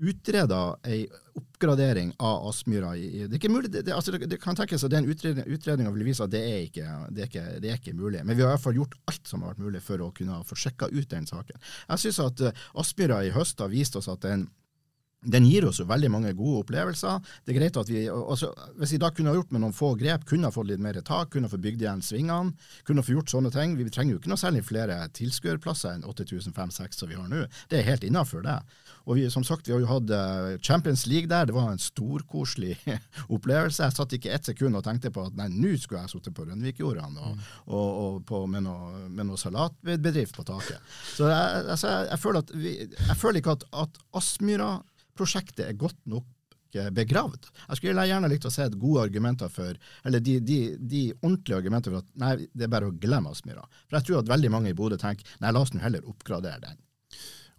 utrede 0.00 0.56
ei 0.88 1.02
oppgradering 1.36 2.14
av 2.24 2.46
Aspmyra. 2.48 2.94
Det 2.96 3.26
er 3.28 3.36
ikke 3.36 3.52
mulig, 3.52 3.68
det, 3.74 3.84
altså 3.92 4.14
det, 4.14 4.24
det 4.32 4.38
kan 4.40 4.56
tenkes 4.56 4.84
at 4.86 4.94
den 4.94 5.04
utredninga 5.04 5.92
vil 5.92 6.06
vise 6.08 6.24
at 6.24 6.32
det 6.32 6.40
er, 6.40 6.62
ikke, 6.70 6.86
det, 7.12 7.26
er 7.26 7.28
ikke, 7.28 7.44
det 7.60 7.70
er 7.70 7.76
ikke 7.76 7.96
mulig. 7.98 8.22
Men 8.24 8.38
vi 8.38 8.44
har 8.44 8.48
i 8.48 8.56
hvert 8.56 8.64
fall 8.64 8.78
gjort 8.80 8.96
alt 9.12 9.28
som 9.28 9.44
har 9.44 9.52
vært 9.52 9.66
mulig 9.66 9.82
for 9.84 10.00
å 10.00 10.08
kunne 10.16 10.40
få 10.48 10.56
sjekka 10.56 10.88
ut 10.88 11.12
den 11.12 11.28
saken. 11.28 11.60
Jeg 11.90 12.04
syns 12.06 12.22
at 12.24 12.46
eh, 12.48 12.64
Aspmyra 12.80 13.20
i 13.26 13.34
høst 13.36 13.60
har 13.60 13.72
vist 13.72 14.00
oss 14.00 14.08
at 14.08 14.24
den 14.24 14.48
den 15.20 15.44
gir 15.44 15.66
oss 15.68 15.80
jo 15.80 15.84
veldig 15.88 16.10
mange 16.12 16.32
gode 16.36 16.62
opplevelser. 16.64 17.20
Det 17.44 17.52
er 17.52 17.58
greit 17.58 17.76
at 17.76 17.90
vi, 17.92 18.06
også, 18.08 18.52
Hvis 18.80 18.94
vi 18.94 19.00
da 19.02 19.10
kunne 19.12 19.32
ha 19.32 19.36
gjort 19.36 19.50
med 19.52 19.60
noen 19.64 19.76
få 19.76 19.92
grep, 20.00 20.24
kunne 20.28 20.48
ha 20.48 20.54
fått 20.54 20.70
litt 20.70 20.80
mer 20.80 20.96
tak, 21.04 21.32
kunne 21.34 21.48
ha 21.48 21.52
fått 21.52 21.64
bygd 21.64 21.84
igjen 21.84 22.04
svingene, 22.04 22.54
kunne 22.88 23.02
ha 23.02 23.06
fått 23.06 23.18
gjort 23.18 23.34
sånne 23.34 23.52
ting. 23.52 23.76
Vi 23.76 23.88
trenger 23.92 24.16
jo 24.16 24.20
ikke 24.22 24.32
noe 24.32 24.40
særlig 24.40 24.64
flere 24.68 25.02
tilskuerplasser 25.16 25.98
enn 25.98 26.06
8500-6 26.08 27.02
som 27.02 27.10
vi 27.10 27.18
har 27.18 27.28
nå. 27.28 27.44
Det 27.68 27.80
er 27.80 27.88
helt 27.90 28.06
innafor 28.06 28.46
det. 28.46 28.56
Og 29.04 29.16
vi, 29.18 29.26
som 29.32 29.44
sagt, 29.44 29.68
vi 29.68 29.74
har 29.74 29.82
jo 29.82 29.90
hatt 29.90 30.12
eh, 30.14 30.58
Champions 30.64 31.06
League 31.10 31.28
der. 31.28 31.48
Det 31.48 31.56
var 31.56 31.70
en 31.72 31.82
storkoselig 31.82 32.78
opplevelse. 33.34 33.84
Jeg 33.84 33.96
satt 33.96 34.16
ikke 34.16 34.32
ett 34.32 34.48
sekund 34.48 34.78
og 34.78 34.84
tenkte 34.86 35.12
på 35.12 35.26
at 35.28 35.36
nei, 35.36 35.50
nå 35.52 35.74
skulle 35.80 36.04
jeg 36.04 36.14
sittet 36.14 36.36
på 36.36 36.46
Rønvikjordene 36.48 37.26
og, 37.26 37.48
og, 37.66 37.88
og 38.04 38.20
på, 38.28 38.44
med, 38.50 38.64
noe, 38.68 39.04
med 39.08 39.28
noe 39.28 39.40
salatbedrift 39.40 40.36
på 40.38 40.46
taket. 40.48 40.80
Så 41.12 41.28
jeg, 41.28 41.64
altså, 41.66 41.92
jeg, 41.92 42.08
jeg, 42.12 42.22
føler, 42.24 42.54
vi, 42.54 42.76
jeg 42.88 43.20
føler, 43.20 43.42
ikke 43.42 43.58
at, 43.58 43.68
at 43.84 44.00
Aspmyra 44.20 44.78
prosjektet 45.20 45.66
er 45.66 45.78
godt 45.78 46.00
nok 46.10 46.26
eh, 46.74 46.90
begravd. 46.96 47.48
Jeg 47.68 47.80
skulle 47.80 48.06
gjerne 48.08 48.30
likt 48.32 48.48
å 48.48 48.52
se 48.54 48.68
gode 48.74 49.06
argumenter 49.08 49.52
for, 49.52 49.78
eller 50.08 50.24
de, 50.24 50.38
de, 50.44 50.60
de, 50.80 51.06
ordentlige 51.20 51.60
argumenter 51.60 51.94
for 51.94 52.04
at 52.04 52.12
nei, 52.24 52.34
det 52.52 52.66
er 52.66 52.74
bare 52.76 52.90
å 52.90 52.96
glemme 52.96 53.32
Aspmyra. 53.34 53.66
For 53.86 54.00
jeg 54.00 54.08
tror 54.08 54.22
at 54.22 54.32
veldig 54.32 54.54
mange 54.56 54.72
i 54.72 54.78
Bodø 54.78 55.00
tenker 55.00 55.36
nei, 55.42 55.52
la 55.52 55.64
oss 55.64 55.74
nå 55.74 55.82
heller 55.84 56.06
oppgradere 56.08 56.62
den. 56.68 56.80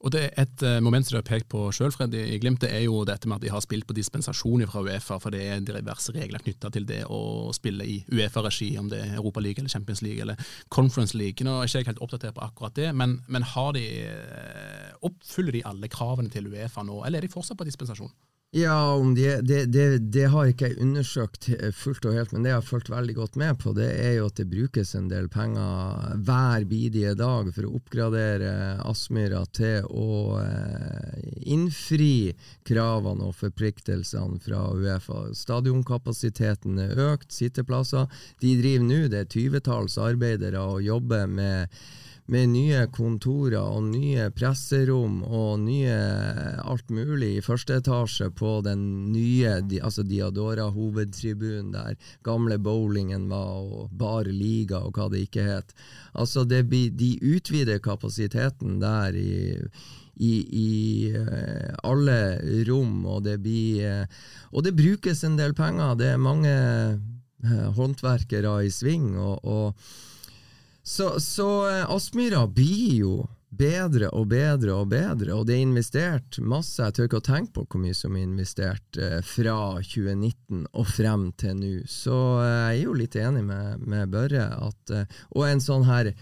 Og 0.02 0.10
det 0.14 0.22
er 0.24 0.42
Et 0.42 0.64
uh, 0.66 0.80
moment 0.82 1.06
som 1.06 1.14
du 1.14 1.20
har 1.20 1.28
pekt 1.28 1.48
på 1.52 1.68
sjøl, 1.76 1.94
i 2.18 2.40
Glimt, 2.42 2.62
det 2.64 2.72
er 2.74 2.86
jo 2.88 3.04
dette 3.06 3.30
med 3.30 3.38
at 3.38 3.44
de 3.46 3.52
har 3.54 3.62
spilt 3.62 3.86
på 3.88 3.94
dispensasjon 3.94 4.66
fra 4.68 4.82
Uefa, 4.82 5.20
for 5.22 5.30
det 5.34 5.42
er 5.46 5.62
diverse 5.62 6.14
regler 6.16 6.42
knytta 6.42 6.72
til 6.74 6.88
det 6.90 7.04
å 7.06 7.52
spille 7.54 7.86
i 7.86 8.00
Uefa-regi, 8.10 8.72
om 8.82 8.90
det 8.90 9.04
er 9.04 9.16
Europa 9.20 9.44
League 9.44 9.62
eller 9.62 9.70
Champions 9.70 10.02
League 10.02 10.22
eller 10.22 10.42
Conference 10.70 11.18
League. 11.18 11.46
Nå 11.46 11.60
er 11.60 11.70
jeg 11.70 11.86
ikke 11.86 11.94
helt 11.94 12.04
oppdatert 12.08 12.38
på 12.38 12.46
akkurat 12.48 12.76
det, 12.76 12.90
men, 12.96 13.20
men 13.28 13.46
de, 13.78 13.86
uh, 14.10 14.90
oppfyller 15.06 15.60
de 15.60 15.66
alle 15.70 15.92
kravene 15.92 16.34
til 16.34 16.50
Uefa 16.50 16.84
nå, 16.84 17.04
eller 17.06 17.22
er 17.22 17.28
de 17.28 17.34
fortsatt 17.34 17.60
på 17.60 17.70
dispensasjon? 17.70 18.12
Ja, 18.54 19.00
det, 19.16 19.42
det, 19.42 19.66
det, 19.66 19.98
det, 19.98 20.26
har 20.28 20.50
ikke 20.52 20.68
jeg 20.68 20.84
undersøkt 20.84 21.46
fullt 21.72 22.04
og 22.04 22.18
helt, 22.18 22.34
men 22.36 22.44
det 22.44 22.52
jeg 22.52 22.58
har 22.58 22.66
fulgt 22.68 22.90
veldig 22.92 23.14
godt 23.16 23.38
med 23.40 23.56
på, 23.62 23.72
det 23.78 23.88
er 23.96 24.18
jo 24.18 24.26
at 24.28 24.42
det 24.42 24.50
brukes 24.52 24.92
en 25.00 25.08
del 25.08 25.30
penger 25.32 26.18
hver 26.28 26.66
bidige 26.68 27.14
dag 27.16 27.48
for 27.56 27.70
å 27.70 27.72
oppgradere 27.80 28.52
Aspmyra 28.84 29.46
til 29.56 29.88
å 29.88 30.42
eh, 30.42 31.24
innfri 31.56 32.34
kravene 32.68 33.32
og 33.32 33.40
forpliktelsene 33.40 34.44
fra 34.44 34.66
Uefa. 34.76 35.30
Stadionkapasiteten 35.32 36.84
er 36.90 37.04
økt, 37.08 37.32
sitteplasser. 37.32 38.12
De 38.44 38.58
driver 38.60 38.88
nå, 38.92 39.02
det 39.16 39.24
er 39.24 39.32
tyvetalls 39.32 39.96
arbeidere 39.96 40.68
og 40.76 40.84
jobber 40.84 41.32
med 41.40 41.72
med 42.32 42.48
nye 42.54 42.86
kontorer 42.96 43.60
og 43.60 43.90
nye 43.92 44.30
presserom 44.32 45.20
og 45.28 45.60
nye 45.66 45.96
alt 46.64 46.92
mulig 46.94 47.34
i 47.36 47.44
første 47.44 47.82
etasje 47.82 48.30
på 48.40 48.54
den 48.64 48.84
nye 49.12 49.58
altså 49.82 50.06
Diadora 50.08 50.70
hovedtribunen 50.72 51.74
der 51.74 51.98
gamle 52.24 52.56
bowlingen 52.56 53.28
var, 53.32 53.66
og 53.66 53.90
Bar 53.92 54.30
Liga 54.32 54.80
og 54.80 54.96
hva 54.96 55.10
det 55.12 55.26
ikke 55.26 55.44
het. 55.44 55.74
Altså 56.14 56.46
det, 56.48 56.64
De 56.72 57.18
utvider 57.36 57.82
kapasiteten 57.84 58.80
der 58.80 59.18
i, 59.18 59.58
i, 60.16 60.32
i 60.64 60.72
uh, 61.12 61.76
alle 61.84 62.40
rom, 62.70 63.06
og 63.06 63.26
det 63.26 63.42
blir 63.44 64.06
uh, 64.06 64.22
Og 64.52 64.64
det 64.64 64.76
brukes 64.76 65.24
en 65.24 65.36
del 65.38 65.54
penger. 65.54 65.96
Det 65.96 66.14
er 66.14 66.18
mange 66.18 66.56
uh, 67.44 67.68
håndverkere 67.76 68.66
i 68.66 68.72
sving. 68.72 69.18
og, 69.18 69.44
og 69.44 69.76
så, 70.84 71.20
så 71.20 71.70
eh, 71.70 71.92
Aspmyra 71.92 72.48
blir 72.48 72.96
jo 72.96 73.16
bedre 73.52 74.08
og 74.16 74.30
bedre 74.32 74.74
og 74.80 74.88
bedre, 74.94 75.36
og 75.36 75.46
det 75.50 75.58
er 75.58 75.66
investert 75.66 76.40
masse. 76.40 76.80
Jeg 76.82 76.96
tør 76.96 77.10
ikke 77.10 77.20
å 77.20 77.26
tenke 77.28 77.54
på 77.58 77.66
hvor 77.68 77.82
mye 77.84 77.98
som 77.98 78.16
er 78.16 78.26
investert 78.26 78.98
eh, 78.98 79.20
fra 79.26 79.58
2019 79.84 80.66
og 80.72 80.88
frem 80.90 81.28
til 81.42 81.60
nå. 81.60 81.74
Så 81.92 82.18
eh, 82.42 82.54
jeg 82.72 82.80
er 82.80 82.86
jo 82.86 82.98
litt 82.98 83.20
enig 83.20 83.44
med, 83.48 83.84
med 83.86 84.14
Børre 84.14 84.48
at 84.58 84.96
Og 85.36 85.46
en 85.48 85.62
sånn 85.64 85.86
her 85.88 86.14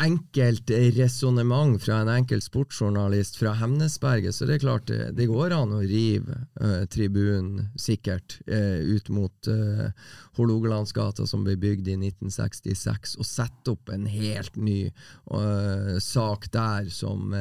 enkelt 0.00 0.70
resonnement 0.70 1.82
fra 1.82 2.00
en 2.00 2.08
enkelt 2.08 2.44
sportsjournalist 2.44 3.36
fra 3.36 3.52
Hemnesberget, 3.58 4.34
så 4.34 4.46
det 4.48 4.56
er 4.56 4.62
klart 4.62 4.86
det, 4.88 5.00
det 5.18 5.28
går 5.28 5.52
an 5.52 5.74
å 5.76 5.82
rive 5.82 6.38
uh, 6.62 6.86
tribunen 6.88 7.68
sikkert 7.76 8.38
uh, 8.48 8.80
ut 8.80 9.10
mot 9.12 9.50
uh, 9.52 9.90
Hålogalandsgata, 10.38 11.26
som 11.28 11.44
ble 11.44 11.58
bygd 11.60 11.90
i 11.92 11.98
1966, 11.98 13.18
og 13.20 13.28
sette 13.28 13.74
opp 13.74 13.92
en 13.92 14.08
helt 14.08 14.56
ny 14.56 14.86
uh, 14.88 15.98
sak 16.00 16.48
der 16.54 16.88
som 16.92 17.34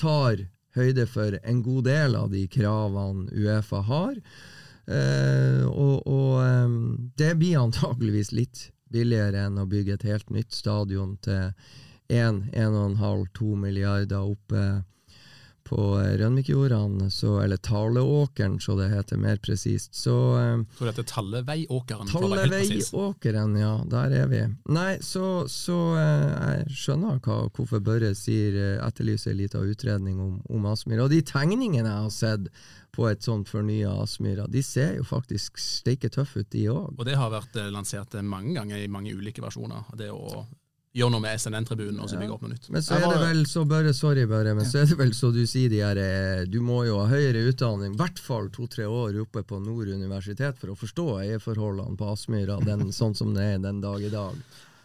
tar 0.00 0.44
høyde 0.74 1.06
for 1.08 1.38
en 1.46 1.62
god 1.64 1.88
del 1.88 2.18
av 2.18 2.28
de 2.34 2.44
kravene 2.50 3.30
Uefa 3.30 3.80
har. 3.86 4.16
og, 5.64 6.02
og 6.04 6.32
um, 6.42 7.12
det 7.16 7.30
blir 7.40 7.62
antageligvis 7.62 8.34
litt 8.36 8.66
billigere 8.94 9.46
enn 9.48 9.60
å 9.60 9.68
bygge 9.70 9.98
et 9.98 10.08
helt 10.08 10.30
nytt 10.34 10.54
stadion 10.54 11.16
til 11.24 11.52
1-1,5-2 12.12 13.54
milliarder 13.58 14.32
oppe 14.34 14.64
på 15.74 15.84
Rønvikjordene, 16.20 17.08
eller 17.42 17.58
Taleåkeren, 17.66 18.60
så 18.62 18.76
det 18.78 18.92
heter 18.92 19.18
mer 19.18 19.40
presist. 19.42 19.94
Så, 19.94 20.14
eh, 20.38 20.62
så 20.78 20.84
det 20.84 20.92
heter 20.92 21.08
Talleveiåkeren? 21.10 22.12
Talleveiåkeren, 22.12 23.56
ja, 23.58 23.72
der 23.90 24.14
er 24.20 24.30
vi. 24.30 24.44
Nei, 24.70 24.92
så, 25.02 25.48
så 25.50 25.78
eh, 25.98 26.30
jeg 26.30 26.78
skjønner 26.84 27.18
hva, 27.24 27.40
hvorfor 27.56 27.82
Børre 27.84 28.14
sier, 28.18 28.54
eh, 28.54 28.86
etterlyser 28.86 29.34
en 29.34 29.42
liten 29.42 29.74
utredning 29.74 30.22
om, 30.22 30.38
om 30.46 30.70
Aspmyra. 30.70 31.08
Og 31.08 31.14
de 31.14 31.22
tegningene 31.26 31.90
jeg 31.90 32.06
har 32.06 32.14
sett 32.14 32.50
på 32.94 33.08
et 33.10 33.24
sånt 33.26 33.50
fornya 33.50 33.92
Aspmyra. 34.04 34.46
De 34.50 34.62
ser 34.62 34.98
jo 34.98 35.06
faktisk 35.06 35.58
steike 35.60 36.10
tøffe 36.14 36.44
ut, 36.44 36.50
de 36.54 36.68
òg. 36.70 36.92
Og 36.94 37.08
det 37.08 37.18
har 37.18 37.32
vært 37.34 37.58
eh, 37.58 37.72
lansert 37.74 38.14
eh, 38.14 38.26
mange 38.26 38.54
ganger 38.58 38.78
i 38.82 38.90
mange 38.90 39.14
ulike 39.14 39.42
versjoner. 39.42 39.90
Det 39.98 40.12
å 40.14 40.44
gjøre 40.94 41.10
noe 41.10 41.24
med 41.24 41.40
SNN-tribunen 41.40 42.02
og 42.04 42.10
så 42.10 42.18
bygge 42.20 42.36
opp 42.36 42.44
noe 42.44 42.52
nytt. 42.54 42.68
Men 42.70 42.84
så 42.86 42.98
er 42.98 43.06
det 43.08 43.22
vel 43.22 43.40
så 43.50 43.64
bare, 43.68 43.94
sorry 43.96 44.26
bare, 44.30 44.54
men 44.54 44.68
så 44.68 44.82
er 44.82 44.90
det 44.90 44.98
vel 45.00 45.14
så 45.16 45.32
du 45.34 45.42
sier 45.50 45.72
de 45.72 45.80
her 45.82 45.98
eh, 46.00 46.44
Du 46.50 46.60
må 46.62 46.84
jo 46.86 47.00
ha 47.00 47.08
høyere 47.10 47.42
utdanning, 47.50 47.96
i 47.96 48.00
hvert 48.00 48.20
fall 48.22 48.50
to-tre 48.54 48.86
år 48.86 49.18
oppe 49.24 49.42
på 49.46 49.58
Nord 49.62 49.90
universitet 49.90 50.60
for 50.60 50.70
å 50.70 50.78
forstå 50.78 51.08
eierforholdene 51.24 51.98
på 51.98 52.12
Aspmyra 52.12 52.60
sånn 53.00 53.18
som 53.18 53.34
det 53.34 53.48
er 53.56 53.66
den 53.66 53.82
dag 53.82 54.06
i 54.06 54.12
dag. 54.12 54.38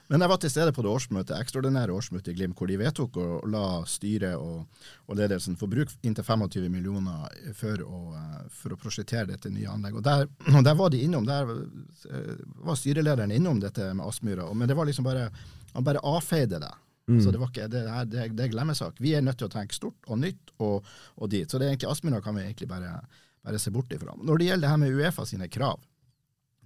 Men 0.10 0.24
jeg 0.24 0.32
var 0.32 0.40
til 0.42 0.50
stede 0.50 0.72
på 0.74 0.82
det 0.82 0.90
årsmøtet, 0.90 1.36
ekstraordinære 1.38 1.94
årsmøtet 1.94 2.32
i 2.32 2.40
Glimt, 2.40 2.56
hvor 2.58 2.66
de 2.66 2.80
vedtok 2.82 3.18
å 3.22 3.26
la 3.46 3.66
styret 3.86 4.42
og, 4.42 4.64
og, 5.06 5.12
ledelsen 5.20 5.58
få 5.60 5.70
bruke 5.70 5.94
inntil 6.02 6.26
25 6.26 6.66
millioner 6.74 7.28
for 7.54 7.84
å, 7.86 8.00
eh, 8.18 8.40
for 8.50 8.74
å 8.74 8.80
prosjektere 8.82 9.30
dette 9.30 9.54
nye 9.54 9.70
anlegget. 9.70 10.00
Og 10.02 10.08
der, 10.08 10.26
og 10.58 10.66
der, 10.66 10.80
var 10.82 10.90
de 10.90 11.04
innom, 11.06 11.30
der 11.30 11.54
eh, 11.54 12.42
var 12.66 12.82
styrelederen 12.82 13.36
innom 13.38 13.62
dette 13.62 13.92
med 13.94 14.08
Aspmyra, 14.08 14.50
men 14.58 14.72
det 14.72 14.80
var 14.80 14.90
liksom 14.90 15.06
bare, 15.06 15.30
han 15.74 15.86
bare 15.88 16.04
avfeide 16.06 16.62
det. 16.62 16.72
Mm. 17.10 17.24
Så 17.24 17.32
det, 17.34 17.40
var 17.42 17.50
ikke, 17.50 17.68
det, 17.68 17.84
det, 18.12 18.28
det 18.38 18.46
er 18.46 18.54
glemmesak. 18.54 19.00
Vi 19.02 19.16
er 19.18 19.26
nødt 19.26 19.40
til 19.42 19.50
å 19.50 19.54
tenke 19.54 19.74
stort 19.74 20.10
og 20.12 20.20
nytt 20.22 20.54
og, 20.62 20.86
og 21.18 21.32
dit. 21.32 21.50
Så 21.50 21.58
det 21.58 21.66
er 21.66 21.74
egentlig 21.74 21.90
Aspmyra 21.90 22.22
kan 22.22 22.38
vi 22.38 22.46
egentlig 22.46 22.70
bare, 22.70 23.00
bare 23.46 23.62
se 23.62 23.74
bort 23.74 23.94
ifra. 23.96 24.14
Når 24.18 24.42
det 24.42 24.50
gjelder 24.50 24.68
det 24.68 24.74
her 24.74 24.82
med 24.84 25.00
Uefa 25.00 25.26
sine 25.26 25.50
krav, 25.50 25.82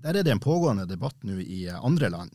der 0.03 0.19
er 0.19 0.27
det 0.27 0.33
en 0.35 0.43
pågående 0.43 0.83
debatt 0.89 1.23
nå 1.23 1.39
i 1.39 1.65
andre 1.71 2.11
land. 2.11 2.33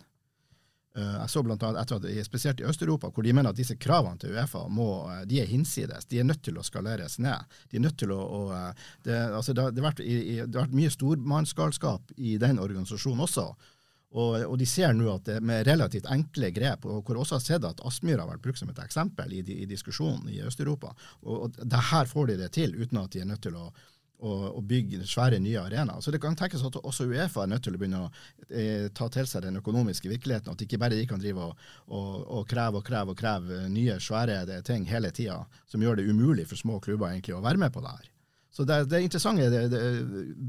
Eh, 0.99 1.15
jeg 1.21 1.31
så 1.31 1.43
blant 1.45 1.63
annet 1.63 1.83
etter 1.83 2.01
at, 2.01 2.27
Spesielt 2.27 2.61
i 2.63 2.67
Øst-Europa, 2.67 3.11
hvor 3.13 3.27
de 3.27 3.33
mener 3.37 3.53
at 3.53 3.59
disse 3.59 3.77
kravene 3.77 4.19
til 4.19 4.35
Uefa 4.35 4.65
må, 4.73 4.89
eh, 5.13 5.25
de 5.29 5.43
er 5.43 5.51
hinsides. 5.51 6.09
De 6.09 6.19
er 6.19 6.27
nødt 6.27 6.43
til 6.43 6.59
å 6.59 6.65
skaleres 6.67 7.19
ned. 7.23 7.45
De 7.71 7.79
er 7.79 7.85
nødt 7.85 7.99
til 8.01 8.13
å, 8.15 8.19
å 8.19 8.41
eh, 8.57 8.87
det, 9.05 9.19
altså 9.37 9.55
det, 9.55 9.71
det, 9.77 9.83
har 9.83 9.91
vært, 9.91 10.03
det, 10.03 10.55
har 10.57 10.65
vært, 10.65 10.79
mye 10.81 10.95
stormannsgalskap 10.95 12.15
i 12.17 12.39
den 12.41 12.59
organisasjonen 12.63 13.27
også. 13.29 13.51
Og, 14.17 14.41
og 14.47 14.57
de 14.57 14.67
ser 14.69 14.95
nå 14.97 15.11
at 15.13 15.27
det 15.29 15.37
med 15.45 15.67
relativt 15.69 16.09
enkle 16.09 16.49
grep, 16.57 16.87
og 16.89 17.05
hvor 17.05 17.21
også 17.21 17.37
har 17.37 17.45
sett 17.45 17.69
at 17.69 17.83
Aspmyra 17.85 18.25
har 18.25 18.33
vært 18.33 18.47
brukt 18.47 18.63
som 18.63 18.71
et 18.73 18.81
eksempel 18.81 19.35
i, 19.37 19.43
i 19.65 19.69
diskusjonen 19.69 20.31
i 20.33 20.41
Øst-Europa, 20.49 20.95
og, 21.27 21.37
og 21.45 21.61
det 21.61 21.85
her 21.91 22.09
får 22.09 22.33
de 22.33 22.41
det 22.41 22.51
til 22.57 22.73
uten 22.79 23.03
at 23.03 23.13
de 23.13 23.21
er 23.21 23.29
nødt 23.29 23.45
til 23.45 23.59
å, 23.61 23.67
å, 24.25 24.33
å 24.59 24.65
bygge 24.65 25.05
svære 25.07 25.39
nye 25.45 25.61
arenaer. 25.61 26.01
Så 26.01 26.15
det 26.15 26.23
kan 26.25 26.37
tenkes 26.39 26.65
at 26.65 26.81
også 26.81 27.09
Uefa 27.11 27.45
er 27.45 27.53
nødt 27.53 27.67
til 27.69 27.77
å 27.77 27.83
begynne 27.83 28.05
å 28.07 28.11
eh, 28.49 28.89
ta 28.97 29.11
til 29.13 29.29
seg 29.29 29.45
den 29.45 29.61
økonomiske 29.61 30.11
virkeligheten, 30.11 30.57
at 30.57 30.65
ikke 30.65 30.81
bare 30.81 30.97
de 30.99 31.07
kan 31.11 31.21
drive 31.21 31.51
og, 31.51 31.67
og, 31.93 32.45
kreve 32.49 32.81
og 32.81 32.89
kreve 32.89 33.15
og 33.15 33.21
kreve 33.21 33.67
nye, 33.73 34.01
svære 34.01 34.63
ting 34.67 34.89
hele 34.89 35.13
tida, 35.15 35.43
som 35.69 35.85
gjør 35.85 36.01
det 36.01 36.09
umulig 36.09 36.49
for 36.49 36.61
små 36.61 36.81
klubber 36.81 37.13
egentlig 37.13 37.37
å 37.37 37.45
være 37.45 37.61
med 37.61 37.75
på 37.75 37.85
det 37.85 37.93
her. 37.93 38.15
Så 38.51 38.65
det, 38.65 38.79
det 38.89 38.97
er 38.97 39.05
interessante 39.05 39.49
det, 39.53 39.61
det, 39.71 39.81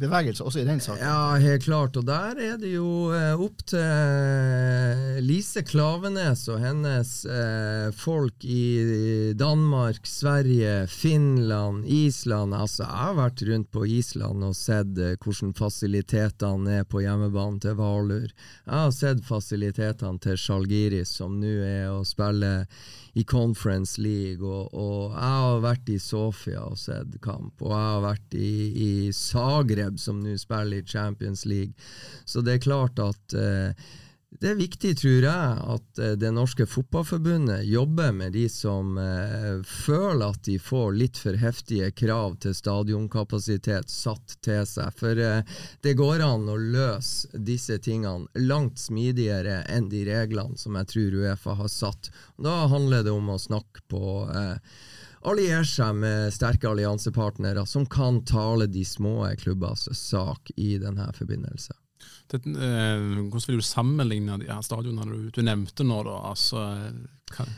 bevegelser 0.01 0.47
også 0.47 0.61
i 0.61 0.67
den 0.67 0.79
saken. 0.81 1.01
Ja, 1.03 1.35
helt 1.43 1.65
klart. 1.65 1.97
Og 1.99 2.05
der 2.07 2.39
er 2.41 2.55
det 2.57 2.71
jo 2.71 3.11
eh, 3.13 3.37
opp 3.37 3.59
til 3.69 5.19
Lise 5.25 5.61
Klavenes 5.67 6.45
og 6.49 6.61
hennes 6.63 7.11
eh, 7.29 7.89
folk 7.93 8.45
i 8.47 9.33
Danmark, 9.37 10.07
Sverige, 10.07 10.87
Finland, 10.89 11.83
Island. 11.85 12.55
Altså, 12.55 12.85
jeg 12.87 13.03
har 13.03 13.19
vært 13.19 13.43
rundt 13.51 13.69
på 13.75 13.85
Island 13.99 14.47
og 14.47 14.55
sett 14.57 14.97
eh, 14.97 15.17
hvordan 15.19 15.53
fasilitetene 15.59 16.79
er 16.79 16.87
på 16.89 17.03
hjemmebanen 17.03 17.59
til 17.61 17.77
Valur. 17.77 18.29
Jeg 18.31 18.73
har 18.73 18.95
sett 18.95 19.21
fasilitetene 19.27 20.23
til 20.23 20.39
Sjalgiris, 20.39 21.13
som 21.19 21.37
nå 21.43 21.59
er 21.67 21.91
å 21.91 22.01
spille 22.07 22.63
i 23.19 23.23
Conference 23.27 23.99
League, 24.01 24.45
og, 24.45 24.69
og, 24.73 25.15
jeg 25.15 25.39
har 25.43 25.63
vært 25.63 25.89
i 25.91 25.97
Sofia 25.99 26.63
og 26.69 26.77
sett 26.79 27.17
kamp, 27.23 27.59
og 27.63 27.73
jeg 27.73 27.87
har 27.93 28.03
vært 28.05 28.37
i, 28.39 28.51
i 28.85 28.91
Zagreb, 29.15 29.99
som 29.99 30.21
nå 30.23 30.37
spiller 30.39 30.79
i 30.79 30.87
Champions 30.87 31.43
League. 31.49 31.89
Så 32.23 32.43
det 32.45 32.55
er 32.55 32.67
klart 32.69 33.01
at 33.03 33.35
eh, 33.35 33.89
det 34.29 34.51
er 34.51 34.59
viktig, 34.59 34.91
tror 34.99 35.25
jeg, 35.25 35.53
at 35.73 35.99
eh, 35.99 36.11
det 36.21 36.29
norske 36.35 36.67
fotballforbundet 36.69 37.63
jobber 37.65 38.11
med 38.13 38.35
de 38.37 38.43
som 38.53 38.93
eh, 39.01 39.57
føler 39.65 40.35
at 40.35 40.43
de 40.45 40.59
får 40.61 40.93
litt 40.93 41.17
for 41.17 41.39
heftige 41.41 41.89
krav 41.97 42.37
til 42.43 42.53
stadionkapasitet 42.53 43.89
satt 43.89 44.37
til 44.45 44.61
seg. 44.69 44.93
For 45.01 45.17
eh, 45.17 45.57
det 45.81 45.95
går 45.97 46.21
an 46.27 46.45
å 46.45 46.59
løse 46.61 47.41
disse 47.41 47.79
tingene 47.81 48.29
langt 48.45 48.77
smidigere 48.77 49.63
enn 49.65 49.89
de 49.89 50.05
reglene 50.11 50.61
som 50.61 50.77
jeg 50.77 50.91
tror 50.93 51.19
Uefa 51.23 51.57
har 51.63 51.73
satt. 51.73 52.13
Da 52.37 52.67
handler 52.69 53.03
det 53.09 53.17
om 53.17 53.33
å 53.33 53.41
snakke 53.41 53.81
på 53.89 54.05
eh, 54.29 54.55
alliere 55.25 55.65
seg 55.65 55.97
med 56.05 56.29
sterke 56.37 56.69
alliansepartnere 56.69 57.65
som 57.65 57.89
kan 57.89 58.21
tale 58.29 58.69
de 58.69 58.85
små 58.85 59.23
klubbers 59.41 59.89
sak 59.97 60.53
i 60.55 60.75
denne 60.77 61.09
forbindelse. 61.17 61.78
Det, 62.29 62.43
eh, 62.45 63.03
hvordan 63.29 63.47
vil 63.49 63.61
du 63.61 63.65
sammenligne 63.65 64.39
de 64.41 64.49
her 64.51 64.61
stadionene 64.65 65.09
du, 65.09 65.29
du 65.33 65.41
nevnte 65.45 65.85
nå? 65.87 66.01
da? 66.05 66.17
Altså, 66.29 66.65
kan, 67.33 67.49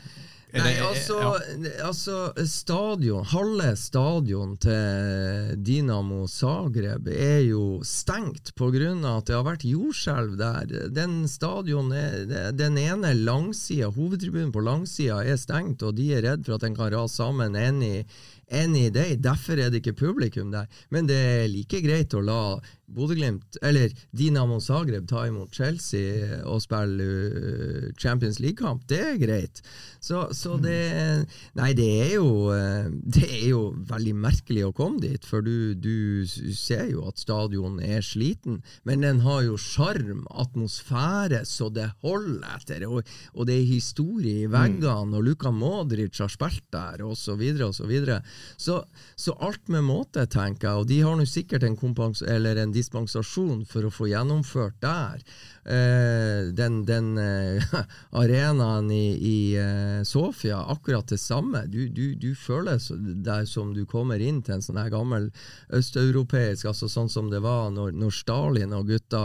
Nei, 0.52 0.72
altså, 0.84 1.14
ja. 1.16 1.70
altså, 1.86 2.16
stadion, 2.44 3.24
halve 3.30 3.70
stadion 3.80 4.50
til 4.60 5.54
Dinamo 5.64 6.26
Zagreb 6.28 7.08
er 7.08 7.38
jo 7.46 7.80
stengt 7.86 8.52
pga. 8.58 8.90
at 9.14 9.30
det 9.30 9.36
har 9.38 9.46
vært 9.46 9.64
jordskjelv 9.64 10.36
der. 10.36 10.74
Den 10.92 11.24
stadion 11.28 11.88
er, 11.96 12.52
den 12.52 12.76
ene 12.76 13.14
langsida, 13.16 13.88
hovedtribunen 13.96 14.52
på 14.52 14.60
langsida 14.60 15.22
er 15.24 15.40
stengt, 15.40 15.82
og 15.82 15.96
de 15.96 16.10
er 16.18 16.26
redd 16.26 16.44
for 16.44 16.58
at 16.58 16.66
den 16.66 16.76
kan 16.76 16.92
rase 16.92 17.16
sammen 17.16 17.56
any, 17.56 18.04
any 18.50 18.90
day. 18.92 19.16
Derfor 19.16 19.56
er 19.56 19.72
det 19.72 19.80
ikke 19.80 20.04
publikum 20.04 20.52
der. 20.52 20.68
Men 20.90 21.08
det 21.08 21.16
er 21.16 21.48
like 21.48 21.80
greit 21.80 22.12
å 22.12 22.20
la 22.20 22.42
Bodø-Glimt, 22.92 23.58
eller 23.62 23.92
Dinamo 24.16 24.58
Zagreb, 24.60 25.06
ta 25.08 25.24
imot 25.28 25.54
Chelsea 25.54 26.40
og 26.48 26.62
spille 26.64 27.06
uh, 27.06 27.86
Champions 28.00 28.40
League-kamp. 28.42 28.84
Det 28.90 29.00
er 29.00 29.20
greit. 29.20 29.62
Så, 30.02 30.26
så, 30.34 30.56
det 30.58 30.80
Nei, 31.54 31.70
det 31.78 31.86
er 32.02 32.14
jo 32.16 32.50
uh, 32.50 32.88
Det 32.90 33.26
er 33.28 33.46
jo 33.52 33.60
veldig 33.88 34.14
merkelig 34.18 34.64
å 34.66 34.72
komme 34.76 35.02
dit, 35.02 35.24
for 35.28 35.44
du, 35.44 35.74
du 35.78 36.26
ser 36.26 36.88
jo 36.90 37.06
at 37.08 37.20
stadion 37.22 37.78
er 37.82 38.02
sliten. 38.04 38.60
Men 38.88 39.06
den 39.06 39.22
har 39.26 39.44
jo 39.46 39.58
sjarm, 39.60 40.24
atmosfære, 40.30 41.44
så 41.48 41.70
det 41.72 41.88
holder 42.02 42.48
etter. 42.56 42.86
Og, 42.88 43.06
og, 43.36 43.46
det 43.48 43.60
er 43.60 43.68
historie 43.70 44.46
i 44.46 44.50
veggene, 44.50 45.16
og 45.16 45.24
Luka 45.26 45.52
Modric 45.54 46.18
har 46.22 46.32
spilt 46.32 46.64
der, 46.74 47.04
osv., 47.06 47.38
osv. 47.38 47.80
Så, 47.82 47.86
videre, 47.88 48.20
og 48.22 48.60
så, 48.60 48.72
så, 48.72 48.80
så 49.16 49.36
alt 49.44 49.68
med 49.72 49.84
måte, 49.86 50.24
tenker 50.30 50.68
jeg. 50.68 50.82
Og 50.82 50.88
de 50.90 51.00
har 51.04 51.18
nå 51.18 51.26
sikkert 51.28 51.66
en 51.66 51.78
kompans... 51.78 52.22
Eller 52.22 52.60
en 52.62 52.72
dispensasjon 52.82 53.64
for 53.70 53.86
å 53.86 53.94
få 53.94 54.10
gjennomført 54.10 54.76
der. 54.82 55.22
Eh, 55.62 56.50
den, 56.58 56.80
den 56.88 57.14
eh, 57.18 57.62
arenaen 58.22 58.90
i, 58.90 59.06
i 59.14 59.36
eh, 59.56 60.02
Sofia, 60.08 60.58
akkurat 60.74 61.08
det 61.08 61.20
samme. 61.22 61.64
Du, 61.70 61.86
du, 61.88 62.14
du 62.18 62.34
føler 62.34 62.82
deg 63.22 63.46
som 63.48 63.70
du 63.74 63.84
kommer 63.86 64.20
inn 64.20 64.42
til 64.42 64.56
en 64.56 64.64
sånn 64.64 64.80
her 64.82 64.90
gammel 64.92 65.30
østeuropeisk, 65.72 66.66
altså 66.66 66.90
sånn 66.90 67.10
som 67.12 67.30
det 67.30 67.42
var 67.44 67.70
når, 67.74 67.94
når 67.94 68.16
Stalin 68.16 68.74
og 68.76 68.90
gutta 68.90 69.24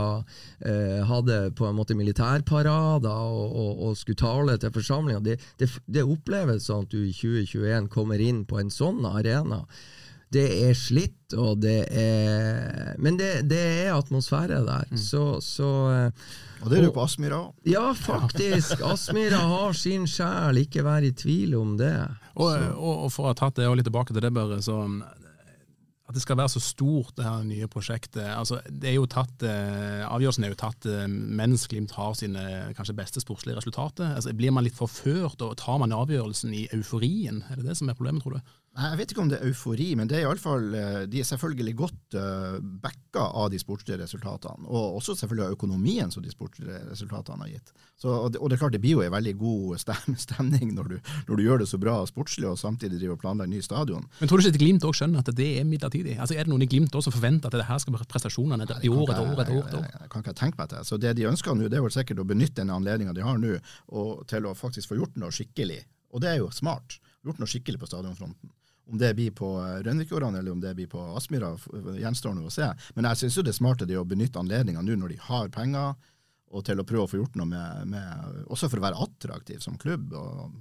eh, 0.62 1.02
hadde 1.08 1.40
på 1.58 1.66
en 1.66 1.78
måte 1.78 1.98
militærparader 1.98 3.10
og, 3.10 3.50
og, 3.50 3.84
og 3.88 3.98
skulle 3.98 4.22
tale 4.22 4.58
til 4.62 4.74
forsamlinga. 4.74 5.24
Det, 5.24 5.38
det, 5.58 5.72
det 5.90 6.06
oppleves 6.06 6.70
sånn 6.70 6.86
at 6.86 6.94
du 6.94 7.02
i 7.02 7.14
2021 7.14 7.90
kommer 7.92 8.22
inn 8.22 8.44
på 8.48 8.62
en 8.62 8.70
sånn 8.72 9.02
arena 9.08 9.64
det 10.34 10.46
er 10.68 10.74
slitt, 10.76 11.34
og 11.36 11.60
det 11.62 11.86
er 11.92 12.94
Men 13.00 13.18
det, 13.20 13.48
det 13.48 13.60
er 13.86 13.94
atmosfære 13.96 14.60
der. 14.66 14.88
Mm. 14.90 15.00
Så, 15.00 15.24
så, 15.44 15.70
eh, 15.92 16.28
Og 16.62 16.70
det 16.70 16.78
er 16.78 16.88
du 16.88 16.92
på 16.96 17.04
Aspmyra 17.04 17.42
òg? 17.46 17.54
Ja, 17.68 17.92
faktisk. 17.96 18.82
Aspmyra 18.84 19.40
har 19.52 19.76
sin 19.76 20.08
sjel, 20.10 20.64
ikke 20.64 20.84
vær 20.86 21.06
i 21.06 21.12
tvil 21.16 21.56
om 21.58 21.76
det. 21.80 21.94
Og, 22.34 22.52
og, 22.76 23.06
og 23.06 23.12
for 23.14 23.28
å 23.28 23.32
ha 23.32 23.38
tatt 23.38 23.60
det 23.60 23.68
litt 23.68 23.88
tilbake 23.88 24.14
til 24.14 24.24
det, 24.24 24.34
Børre, 24.34 24.60
så 24.64 24.82
at 26.08 26.16
det 26.16 26.22
skal 26.24 26.38
være 26.40 26.54
så 26.54 26.60
stort, 26.64 27.10
det 27.18 27.26
her 27.26 27.42
nye 27.44 27.66
prosjektet. 27.68 28.24
Altså, 28.32 28.62
det 28.72 28.88
er 28.88 28.94
jo 28.96 29.04
tatt, 29.12 29.42
eh, 29.44 30.06
Avgjørelsen 30.08 30.46
er 30.46 30.54
jo 30.54 30.56
tatt 30.56 30.86
eh, 30.88 31.04
mens 31.04 31.66
Glimt 31.68 31.92
har 31.98 32.14
sine 32.16 32.44
kanskje 32.78 32.96
beste 32.96 33.20
sportslige 33.20 33.58
resultater. 33.58 34.14
Altså, 34.16 34.32
blir 34.32 34.54
man 34.56 34.64
litt 34.64 34.78
forført, 34.78 35.44
og 35.44 35.58
tar 35.60 35.76
man 35.82 35.92
avgjørelsen 35.92 36.54
i 36.56 36.64
euforien? 36.72 37.42
Er 37.50 37.60
det 37.60 37.68
det 37.68 37.76
som 37.76 37.92
er 37.92 37.98
problemet, 37.98 38.24
tror 38.24 38.38
du? 38.38 38.56
Jeg 38.78 38.98
vet 39.00 39.10
ikke 39.10 39.22
om 39.24 39.30
det 39.30 39.40
er 39.40 39.48
eufori, 39.48 39.88
men 39.98 40.06
det 40.06 40.18
er 40.18 40.22
i 40.22 40.26
alle 40.28 40.38
fall, 40.38 40.68
eh, 40.76 41.00
de 41.10 41.18
er 41.18 41.26
selvfølgelig 41.26 41.72
godt 41.80 42.14
uh, 42.14 42.58
backa 42.82 43.24
av 43.40 43.48
de 43.50 43.58
sportslige 43.58 43.98
resultatene. 43.98 44.68
Og 44.68 45.00
også 45.00 45.16
selvfølgelig 45.18 45.48
av 45.48 45.56
økonomien 45.56 46.12
som 46.14 46.22
de 46.22 46.30
sportslige 46.30 46.78
resultatene 46.86 47.42
har 47.42 47.56
gitt. 47.56 47.72
Så, 47.98 48.12
og, 48.12 48.28
det, 48.32 48.38
og, 48.38 48.46
det, 48.50 48.54
er 48.54 48.62
klart 48.62 48.76
det 48.76 48.82
blir 48.84 48.94
jo 48.94 49.02
en 49.02 49.14
veldig 49.16 49.34
god 49.40 49.82
stem, 49.82 50.14
stemning 50.26 50.70
når 50.76 50.92
du, 50.92 50.96
når 51.26 51.40
du, 51.40 51.42
gjør 51.48 51.64
det 51.64 51.68
så 51.72 51.80
bra 51.82 51.96
sportslig 52.06 52.46
og 52.52 52.60
samtidig 52.60 53.00
driver 53.00 53.16
og 53.16 53.24
planlegger 53.24 53.54
ny 53.56 53.64
stadion. 53.66 54.06
Men 54.20 54.30
tror 54.30 54.38
du 54.38 54.46
ikke 54.46 54.62
Glimt 54.62 54.86
òg 54.86 54.94
skjønner 55.00 55.26
at 55.26 55.34
det 55.42 55.50
er 55.58 55.66
midlertidig? 55.66 56.14
Altså 56.14 56.38
Er 56.38 56.46
det 56.46 56.54
noen 56.54 56.68
i 56.68 56.70
Glimt 56.70 56.94
også 56.94 57.14
forventer 57.14 57.50
at 57.50 57.58
det 57.58 57.66
her 57.66 57.82
skal 57.82 57.98
være 57.98 58.06
prestasjonene 58.14 58.70
i 58.78 58.94
år 58.94 59.10
etter 59.10 59.26
år 59.26 59.42
etter 59.42 59.54
år? 59.58 59.66
Jeg, 59.74 59.82
jeg, 59.82 60.00
jeg, 60.04 60.14
kan 60.14 60.22
ikke 60.22 60.38
tenke 60.38 60.62
meg 60.62 60.70
til. 60.70 60.86
Så 60.86 61.02
det 61.02 61.16
de 61.18 61.26
ønsker 61.32 61.58
nå, 61.58 61.66
det 61.66 61.82
er 61.82 61.86
vel 61.88 61.98
sikkert 61.98 62.22
å 62.22 62.30
benytte 62.30 62.62
den 62.62 62.74
anledninga 62.74 63.16
de 63.16 63.26
har 63.26 63.42
nå, 63.42 63.58
til 64.30 64.46
å 64.46 64.54
faktisk 64.54 64.94
få 64.94 65.02
gjort 65.02 65.18
noe 65.18 65.34
skikkelig. 65.34 65.82
Og 66.14 66.22
det 66.22 66.36
er 66.36 66.42
jo 66.44 66.52
smart. 66.54 67.00
Gjort 67.28 67.42
noe 67.42 67.50
skikkelig 67.50 67.80
på 67.82 67.90
stadionfronten. 67.90 68.52
Om 68.88 69.00
det 69.00 69.12
blir 69.18 69.34
på 69.36 69.50
eh, 69.60 69.80
Rønvikårene 69.84 70.40
eller 70.40 70.54
om 70.54 70.62
det 70.62 70.74
blir 70.78 70.88
på 70.90 71.02
Aspmyra, 71.18 71.52
gjenstår 72.00 72.36
nå 72.36 72.46
å 72.48 72.52
se. 72.52 72.70
Men 72.96 73.10
jeg 73.10 73.22
syns 73.22 73.42
det 73.42 73.52
er 73.52 73.60
smart 73.60 73.84
å 73.84 74.06
benytte 74.08 74.40
anledninga 74.40 74.84
nå 74.84 74.96
når 74.96 75.14
de 75.14 75.20
har 75.28 75.52
penger, 75.52 75.98
og 76.48 76.64
til 76.64 76.80
å 76.80 76.86
prøve 76.88 77.04
å 77.04 77.10
få 77.10 77.20
gjort 77.20 77.34
noe 77.36 77.50
med, 77.50 77.90
med 77.92 78.44
Også 78.48 78.70
for 78.72 78.80
å 78.80 78.86
være 78.86 79.02
attraktiv 79.04 79.60
som 79.60 79.76
klubb. 79.80 80.14
og 80.16 80.54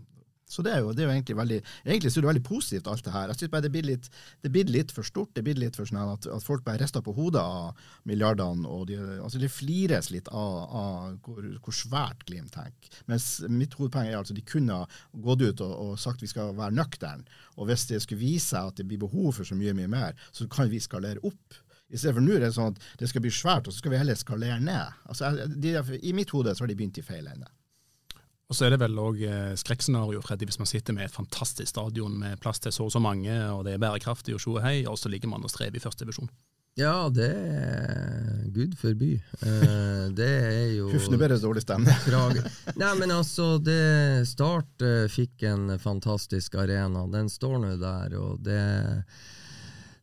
så 0.47 0.63
det 0.63 0.71
er 0.71 0.79
jo, 0.79 0.93
det 0.95 1.03
er 1.03 1.09
jo 1.09 1.13
egentlig 1.13 1.35
veldig 1.35 1.57
egentlig 1.59 2.09
er 2.09 2.23
det 2.23 2.29
veldig 2.29 2.43
positivt, 2.47 2.87
alt 2.87 3.03
det 3.03 3.11
her. 3.11 3.31
Jeg 3.31 3.39
synes 3.41 3.51
bare 3.51 3.65
det 3.65 3.71
blir 3.73 3.83
litt, 3.83 4.05
det 4.45 4.51
blir 4.55 4.69
litt 4.71 4.93
for 4.95 5.07
stort. 5.07 5.33
Det 5.35 5.43
blir 5.43 5.59
litt 5.59 5.75
for 5.75 5.89
sånn 5.89 5.99
at, 5.99 6.27
at 6.31 6.45
folk 6.45 6.63
bare 6.63 6.79
rister 6.79 7.03
på 7.03 7.15
hodet 7.17 7.43
av 7.43 7.89
milliardene. 8.07 8.63
og 8.63 8.87
de, 8.87 8.95
altså 9.19 9.41
Det 9.43 9.51
flires 9.51 10.07
litt 10.13 10.31
av, 10.31 10.55
av 10.81 11.19
hvor, 11.25 11.43
hvor, 11.65 11.75
svært 11.75 12.23
Glimt 12.27 12.55
tenker. 12.55 13.03
Mens 13.11 13.27
mitt 13.51 13.75
hovedpoeng 13.75 14.07
er 14.07 14.21
altså 14.21 14.35
de 14.37 14.45
kunne 14.47 14.79
gått 15.11 15.43
ut 15.43 15.65
og, 15.67 15.75
og 15.83 15.99
sagt 15.99 16.23
vi 16.23 16.31
skal 16.31 16.55
være 16.55 16.79
nøkterne. 16.79 17.27
Og 17.59 17.67
hvis 17.67 17.87
det 17.91 18.01
skulle 18.05 18.23
vise 18.23 18.53
seg 18.53 18.71
at 18.71 18.79
det 18.79 18.87
blir 18.87 19.03
behov 19.03 19.33
for 19.35 19.47
så 19.47 19.55
mye, 19.57 19.75
mye 19.75 19.91
mer, 19.91 20.15
så 20.31 20.47
kan 20.51 20.71
vi 20.71 20.79
skalere 20.83 21.23
opp. 21.27 21.59
I 21.91 21.99
stedet 21.99 22.15
for 22.17 22.23
nå 22.23 22.35
er 22.35 22.47
det 22.47 22.55
sånn 22.55 22.73
at 22.73 22.89
det 22.99 23.11
skal 23.11 23.23
bli 23.23 23.31
svært, 23.31 23.67
og 23.67 23.75
så 23.75 23.83
skal 23.83 23.93
vi 23.93 23.99
heller 23.99 24.15
skalere 24.19 24.59
ned. 24.63 24.97
Altså, 25.11 25.31
de, 25.47 25.75
I 26.03 26.15
mitt 26.15 26.31
hode 26.35 26.55
så 26.55 26.63
har 26.63 26.71
de 26.71 26.79
begynt 26.79 26.99
i 26.99 27.05
feil 27.05 27.27
ende. 27.31 27.51
Og 28.47 28.55
så 28.55 28.65
er 28.65 28.73
det 28.73 28.79
vel 28.79 28.99
òg 29.03 29.17
eh, 29.27 29.55
skrekkscenario, 29.59 30.21
Freddy, 30.23 30.47
hvis 30.47 30.59
man 30.61 30.69
sitter 30.69 30.95
med 30.95 31.09
et 31.09 31.15
fantastisk 31.15 31.67
stadion 31.73 32.13
med 32.21 32.39
plass 32.39 32.63
til 32.63 32.71
så 32.71 32.85
og 32.87 32.93
så 32.93 33.01
mange, 33.03 33.33
og 33.51 33.65
det 33.67 33.75
er 33.75 33.81
bærekraftig 33.83 34.37
og 34.37 34.43
tjo 34.43 34.55
og 34.55 34.63
hei, 34.63 34.77
og 34.87 34.95
så 34.99 35.11
ligger 35.11 35.33
man 35.33 35.43
og 35.43 35.51
strever 35.51 35.75
i 35.75 35.83
første 35.83 36.07
divisjon. 36.07 36.31
Ja, 36.77 37.09
det 37.09 37.27
er 37.27 38.45
Gud 38.53 38.75
forby. 38.77 39.15
Uh, 39.41 40.07
det 40.19 40.29
er 40.29 40.67
jo 40.77 40.91
Huff, 40.93 41.09
nå 41.09 41.17
ble 41.19 41.31
det 41.33 41.41
dårlig 41.41 41.65
stemning. 41.65 41.89
Nei, 42.81 42.91
men 43.01 43.15
altså, 43.15 43.55
det 43.59 44.27
Start 44.29 44.85
uh, 44.85 45.07
fikk 45.11 45.43
en 45.49 45.73
fantastisk 45.81 46.55
arena. 46.61 47.07
Den 47.11 47.33
står 47.33 47.57
nå 47.65 47.73
der, 47.81 48.15
og 48.21 48.45
det 48.45 48.61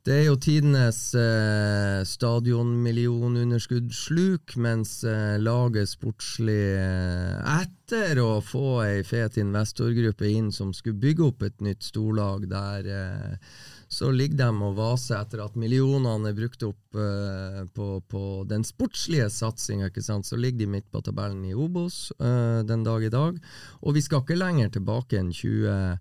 Det 0.05 0.13
er 0.13 0.27
jo 0.27 0.35
tidenes 0.37 1.15
eh, 1.17 2.05
stadionmillionunderskuddssluk, 2.05 4.53
mens 4.61 5.01
eh, 5.09 5.41
laget 5.41 5.89
sportslig 5.89 6.77
eh, 6.77 7.41
etter 7.55 8.21
å 8.21 8.45
få 8.45 8.85
ei 8.85 9.01
fet 9.09 9.41
investorgruppe 9.41 10.29
inn 10.29 10.53
som 10.53 10.77
skulle 10.77 11.01
bygge 11.01 11.25
opp 11.25 11.41
et 11.49 11.57
nytt 11.65 11.81
storlag, 11.89 12.45
der 12.53 12.85
eh, 12.85 13.41
så 13.89 14.13
ligger 14.13 14.37
de 14.43 14.53
og 14.69 14.77
vaser 14.77 15.17
etter 15.23 15.41
at 15.47 15.57
millionene 15.57 16.29
er 16.35 16.37
brukt 16.37 16.61
opp 16.69 17.01
eh, 17.01 17.65
på, 17.73 18.05
på, 18.05 18.45
den 18.51 18.61
sportslige 18.61 19.33
satsinga. 19.33 19.89
Så 20.05 20.37
ligger 20.37 20.67
de 20.67 20.73
midt 20.77 20.93
på 20.93 21.01
tabellen 21.01 21.49
i 21.49 21.57
Obos 21.57 22.13
eh, 22.21 22.61
den 22.69 22.85
dag 22.85 23.01
i 23.09 23.11
dag. 23.15 23.41
Og 23.81 23.97
vi 23.97 24.05
skal 24.05 24.21
ikke 24.21 24.37
lenger 24.37 24.69
tilbake 24.77 25.17
enn 25.17 25.33
20 25.33 25.97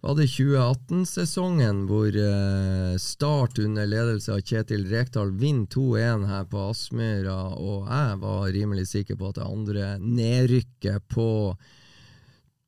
var 0.00 0.14
det 0.14 0.28
2018-sesongen 0.30 1.82
hvor 1.88 2.14
uh, 2.14 2.94
Start 3.02 3.58
under 3.58 3.88
ledelse 3.88 4.30
av 4.36 4.44
Kjetil 4.46 4.86
Rekdal 4.90 5.32
vinner 5.40 5.66
2-1 5.74 6.28
her 6.30 6.46
på 6.52 6.68
Aspmyra, 6.70 7.40
og 7.58 7.90
jeg 7.90 8.20
var 8.22 8.54
rimelig 8.54 8.86
sikker 8.92 9.18
på 9.18 9.32
at 9.32 9.40
det 9.40 9.48
andre 9.48 9.90
nedrykket 9.98 11.08
på 11.10 11.28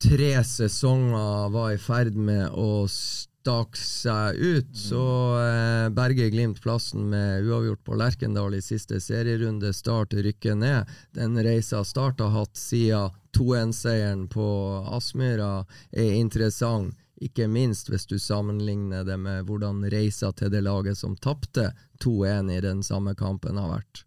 tre 0.00 0.32
sesonger 0.48 1.50
var 1.54 1.74
i 1.74 1.80
ferd 1.80 2.16
med 2.16 2.50
å 2.56 2.88
stakk 2.88 3.76
seg 3.78 4.36
ut, 4.36 4.70
så 4.76 5.04
eh, 5.40 5.86
berger 5.94 6.32
Glimt 6.32 6.60
plassen 6.64 7.06
med 7.12 7.46
uavgjort 7.46 7.84
på 7.84 7.98
Lerkendal 8.00 8.56
i 8.56 8.62
siste 8.64 9.00
serierunde. 9.00 9.72
Start 9.76 10.16
rykker 10.16 10.56
ned. 10.58 10.88
Den 11.16 11.38
reisa 11.44 11.84
Start 11.84 12.20
har 12.20 12.34
hatt 12.34 12.56
siden 12.58 13.14
2-1-seieren 13.36 14.26
på 14.32 14.48
Aspmyra, 14.96 15.66
er 15.92 16.16
interessant. 16.18 16.96
Ikke 17.20 17.44
minst 17.52 17.90
hvis 17.92 18.06
du 18.08 18.16
sammenligner 18.16 19.04
det 19.04 19.18
med 19.20 19.44
hvordan 19.48 19.82
reisa 19.92 20.30
til 20.32 20.48
det 20.52 20.62
laget 20.64 20.96
som 20.96 21.16
tapte 21.20 21.70
2-1 22.00 22.48
i 22.54 22.60
den 22.64 22.80
samme 22.82 23.12
kampen, 23.14 23.60
har 23.60 23.74
vært. 23.74 24.04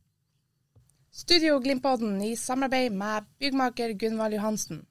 Studio 1.13 1.59
Glimpodden 1.61 2.17
i 2.25 2.33
samarbeid 2.33 2.95
med 2.97 3.27
byggmaker 3.37 3.93
Gunvald 4.01 4.33
Johansen. 4.33 4.81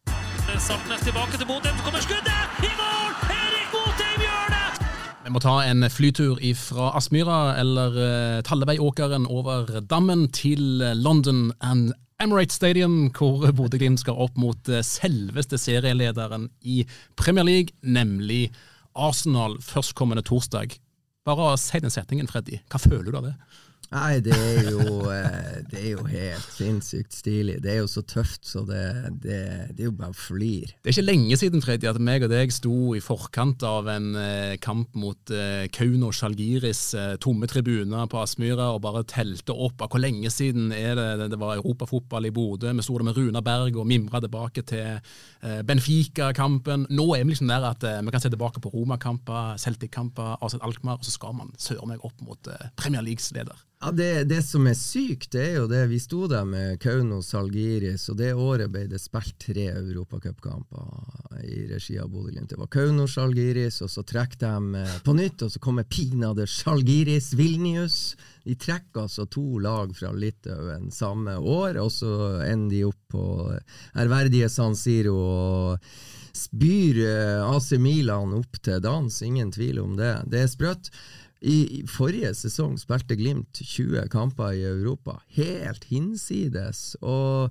Tilbake 0.46 1.38
til 1.38 1.46
Bodø, 1.46 1.70
så 1.74 1.82
kommer 1.82 2.04
skuddet! 2.04 2.62
I 2.62 2.70
mål! 2.78 3.10
Erik 3.26 3.74
Botheim 3.74 4.22
gjør 4.22 4.54
det! 4.54 4.86
Vi 5.24 5.34
må 5.34 5.42
ta 5.42 5.56
en 5.66 5.88
flytur 5.90 6.38
fra 6.62 6.92
Aspmyra 6.98 7.40
eller 7.58 7.98
uh, 7.98 8.38
Talleveiåkeren 8.46 9.26
over 9.26 9.80
dammen 9.90 10.28
til 10.30 10.62
London 10.94 11.50
and 11.58 11.90
Emirates 12.22 12.54
Stadium, 12.54 13.08
hvor 13.10 13.48
Bodø-Glimt 13.50 13.98
skal 13.98 14.18
opp 14.22 14.36
mot 14.38 14.68
eh, 14.70 14.84
selveste 14.86 15.58
serielederen 15.58 16.46
i 16.62 16.84
Premier 17.18 17.46
League, 17.48 17.74
nemlig 17.82 18.52
Arsenal 18.94 19.56
førstkommende 19.64 20.22
torsdag. 20.28 20.76
Bare 21.26 21.56
si 21.58 21.80
den 21.82 21.90
setningen, 21.90 22.28
Freddy. 22.30 22.60
Hva 22.70 22.78
føler 22.82 23.10
du 23.10 23.18
av 23.18 23.26
det? 23.26 23.34
Nei, 23.92 24.22
det 24.24 24.32
er, 24.32 24.70
jo, 24.72 25.02
eh, 25.12 25.58
det 25.68 25.80
er 25.82 25.90
jo 25.90 26.04
helt 26.08 26.52
sinnssykt 26.54 27.12
stilig. 27.12 27.58
Det 27.60 27.74
er 27.74 27.82
jo 27.82 27.88
så 27.92 28.00
tøft, 28.08 28.46
så 28.48 28.62
det, 28.64 28.84
det, 29.20 29.40
det 29.76 29.84
er 29.84 29.88
jo 29.90 29.96
bare 29.98 30.16
flir. 30.16 30.70
Det 30.80 30.88
er 30.88 30.94
ikke 30.94 31.04
lenge 31.04 31.36
siden 31.36 31.64
Freddy, 31.64 31.90
at 31.90 31.98
meg 32.00 32.24
og 32.24 32.30
deg 32.32 32.54
sto 32.56 32.94
i 32.96 33.02
forkant 33.04 33.60
av 33.68 33.90
en 33.92 34.14
eh, 34.16 34.54
kamp 34.64 34.96
mot 34.96 35.32
eh, 35.36 35.66
Kauno 35.76 36.08
Sjalgiris, 36.08 36.80
tomme 37.20 37.48
tribuner 37.52 38.08
på 38.08 38.22
Aspmyra, 38.22 38.70
og 38.72 38.80
bare 38.86 39.02
telte 39.12 39.52
opp 39.52 39.84
av 39.84 39.92
hvor 39.92 40.00
lenge 40.00 40.32
siden 40.32 40.72
er 40.72 40.96
det 40.96 41.28
det 41.34 41.40
var 41.40 41.58
europafotball 41.58 42.30
i 42.30 42.32
Bodø. 42.32 42.72
Vi 42.72 42.86
sto 42.86 42.96
der 42.96 43.08
med 43.10 43.20
Runa 43.20 43.44
Berg 43.44 43.76
og 43.76 43.88
mimra 43.90 44.22
tilbake 44.24 44.64
til 44.72 45.12
Benfica-kampen. 45.68 46.86
Nå 46.88 47.06
er 47.18 47.26
vi 47.26 47.34
liksom 47.34 47.52
der 47.52 47.68
at 47.74 47.84
vi 47.84 48.14
kan 48.14 48.24
se 48.24 48.32
tilbake 48.32 48.62
på 48.64 48.72
Roma-kamper, 48.72 49.58
Celtic-kamper, 49.60 50.38
AZ 50.40 50.56
Alkmaar, 50.62 51.02
og 51.02 51.08
så 51.08 51.12
skal 51.18 51.36
man 51.36 51.52
søren 51.60 51.92
meg 51.92 52.08
opp 52.08 52.24
mot 52.24 52.52
Premier 52.80 53.04
Leagues 53.04 53.28
leder. 53.36 53.60
Ja, 53.84 53.90
det, 53.90 54.24
det, 54.24 54.42
som 54.46 54.66
er 54.70 54.76
sykt, 54.78 55.32
det 55.34 55.40
er 55.42 55.56
jo 55.56 55.64
det 55.66 55.80
vi 55.90 55.96
sto 55.98 56.28
der 56.30 56.44
med 56.46 56.76
Kaunos 56.78 57.32
Salgiris, 57.32 58.04
og 58.12 58.20
det 58.20 58.28
året 58.38 58.70
ble 58.70 58.84
det 58.86 59.00
spilt 59.02 59.34
tre 59.42 59.64
europacupkamper 59.72 61.40
i 61.42 61.64
regi 61.66 61.96
av 61.98 62.12
Bodø-Glimt. 62.12 62.52
Det 62.52 62.60
var 62.60 62.70
Kaunos 62.70 63.16
Salgiris, 63.18 63.80
og 63.82 63.90
så 63.90 64.06
trekker 64.06 64.38
de 64.44 64.84
eh, 64.84 64.94
på 65.02 65.16
nytt, 65.18 65.42
og 65.42 65.50
så 65.50 65.64
kommer 65.66 65.90
pinadø 65.90 66.46
Salgiris 66.46 67.32
Vilnius. 67.34 67.98
De 68.46 68.54
trekker 68.54 69.02
altså 69.08 69.26
to 69.26 69.58
lag 69.66 69.90
fra 69.98 70.14
Litauen 70.14 70.86
samme 70.94 71.34
år, 71.42 71.82
og 71.82 71.90
så 71.90 72.14
ender 72.46 72.76
de 72.76 72.86
opp 72.86 73.02
på 73.18 73.26
ærverdige 73.98 74.46
San 74.60 74.78
Siro. 74.78 75.18
og 75.18 76.22
spyr 76.32 76.98
eh, 77.04 77.54
AC 77.56 77.72
Milan 77.78 78.32
opp 78.36 78.58
til 78.64 78.80
dans, 78.82 79.22
ingen 79.22 79.52
tvil 79.52 79.82
om 79.82 79.96
det. 79.98 80.14
Det 80.32 80.44
er 80.44 80.50
sprøtt. 80.50 80.90
I 81.42 81.82
forrige 81.90 82.30
sesong 82.38 82.76
spilte 82.78 83.16
Glimt 83.18 83.58
20 83.58 84.06
kamper 84.12 84.54
i 84.54 84.62
Europa, 84.62 85.16
helt 85.34 85.88
hinsides. 85.90 86.94
Og 87.02 87.50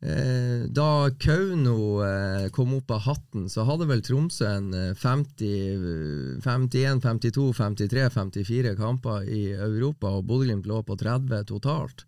eh, 0.00 0.64
da 0.72 1.10
Kauno 1.20 2.00
eh, 2.06 2.46
kom 2.56 2.72
opp 2.78 2.94
av 2.96 3.04
hatten, 3.10 3.50
så 3.52 3.66
hadde 3.68 3.88
vel 3.90 4.00
Tromsø 4.06 4.48
en 4.48 4.70
50, 4.96 6.40
51, 6.40 7.02
52, 7.04 7.50
53, 7.60 8.06
54 8.16 8.76
kamper 8.80 9.28
i 9.28 9.50
Europa, 9.52 10.16
og 10.16 10.24
Bodø-Glimt 10.30 10.70
lå 10.70 10.80
på 10.88 10.96
30 11.04 11.44
totalt. 11.52 12.06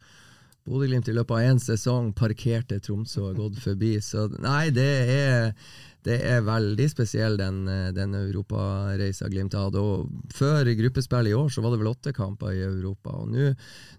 Bodø-Glimt 0.68 1.08
i 1.08 1.16
løpet 1.16 1.34
av 1.34 1.50
én 1.50 1.60
sesong 1.62 2.12
parkerte 2.16 2.80
Tromsø 2.84 3.30
og 3.30 3.38
gått 3.40 3.62
forbi, 3.64 3.94
så 4.04 4.26
nei, 4.38 4.68
det 4.74 4.90
er 5.14 5.54
det 6.06 6.18
er 6.24 6.44
veldig 6.46 6.86
spesiell, 6.88 7.36
den, 7.36 7.66
eh, 7.68 7.90
den 7.92 8.14
europareisa 8.14 9.28
Glimt 9.28 9.56
hadde. 9.58 9.80
Og 9.82 10.30
før 10.32 10.70
gruppespill 10.78 11.28
i 11.28 11.34
år 11.36 11.50
så 11.52 11.62
var 11.64 11.74
det 11.74 11.80
vel 11.82 11.90
åtte 11.90 12.14
kamper 12.16 12.54
i 12.54 12.62
Europa. 12.64 13.16
Og 13.18 13.32
nå, 13.34 13.50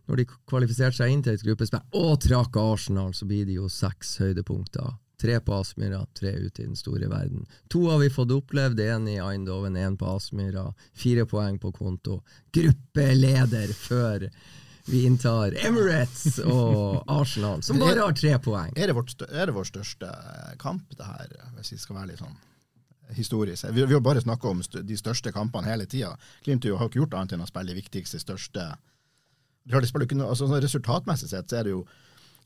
når 0.07 0.21
de 0.21 0.25
kvalifiserte 0.49 0.97
seg 1.01 1.13
inn 1.13 1.21
til 1.25 1.35
et 1.35 1.43
gruppespill 1.45 1.83
og 1.99 2.15
trakk 2.23 2.57
Arsenal, 2.61 3.13
så 3.13 3.27
blir 3.29 3.45
det 3.45 3.59
jo 3.59 3.69
seks 3.69 4.17
høydepunkter. 4.23 4.95
Tre 5.19 5.35
på 5.43 5.51
Aspmyra, 5.51 6.05
tre 6.15 6.31
ute 6.39 6.63
i 6.63 6.65
den 6.69 6.79
store 6.79 7.09
verden. 7.11 7.43
To 7.67 7.89
har 7.89 7.99
vi 7.99 8.07
fått 8.13 8.31
opplevd, 8.31 8.79
én 8.79 9.09
i 9.11 9.17
Eindhoven, 9.19 9.75
én 9.75 9.97
på 9.99 10.07
Aspmyra. 10.07 10.69
Fire 10.95 11.25
poeng 11.27 11.59
på 11.59 11.73
konto. 11.75 12.21
Gruppeleder 12.55 13.73
før 13.75 14.29
vi 14.89 15.05
inntar 15.05 15.55
Emirates 15.65 16.39
og 16.43 17.03
Arsenal, 17.07 17.63
som 17.63 17.79
bare 17.81 18.01
har 18.01 18.15
tre 18.17 18.35
poeng. 18.43 18.73
Er 18.75 18.89
det, 18.89 18.95
vårt, 18.97 19.13
er 19.29 19.49
det 19.49 19.55
vår 19.55 19.67
største 19.69 20.11
kamp, 20.61 20.89
det 20.97 21.07
her, 21.07 21.33
hvis 21.57 21.73
vi 21.75 21.79
skal 21.81 21.99
være 21.99 22.11
litt 22.11 22.23
sånn 22.23 22.37
historisk? 23.17 23.69
Vi, 23.73 23.85
vi 23.85 23.97
har 23.97 24.03
bare 24.05 24.23
snakka 24.23 24.51
om 24.51 24.61
de 24.63 24.99
største 24.99 25.33
kampene 25.35 25.69
hele 25.69 25.87
tida. 25.89 26.15
Glimt 26.45 26.65
har 26.65 26.89
ikke 26.89 27.03
gjort 27.03 27.17
annet 27.19 27.37
enn 27.37 27.45
å 27.45 27.49
spille 27.49 27.73
de 27.73 27.81
viktigste, 27.81 28.21
største 28.21 28.71
de 29.69 29.85
ikke, 29.85 30.17
altså, 30.25 30.47
Resultatmessig 30.49 31.29
sett 31.29 31.51
så 31.51 31.59
er 31.59 31.67
det 31.67 31.75
jo 31.75 31.83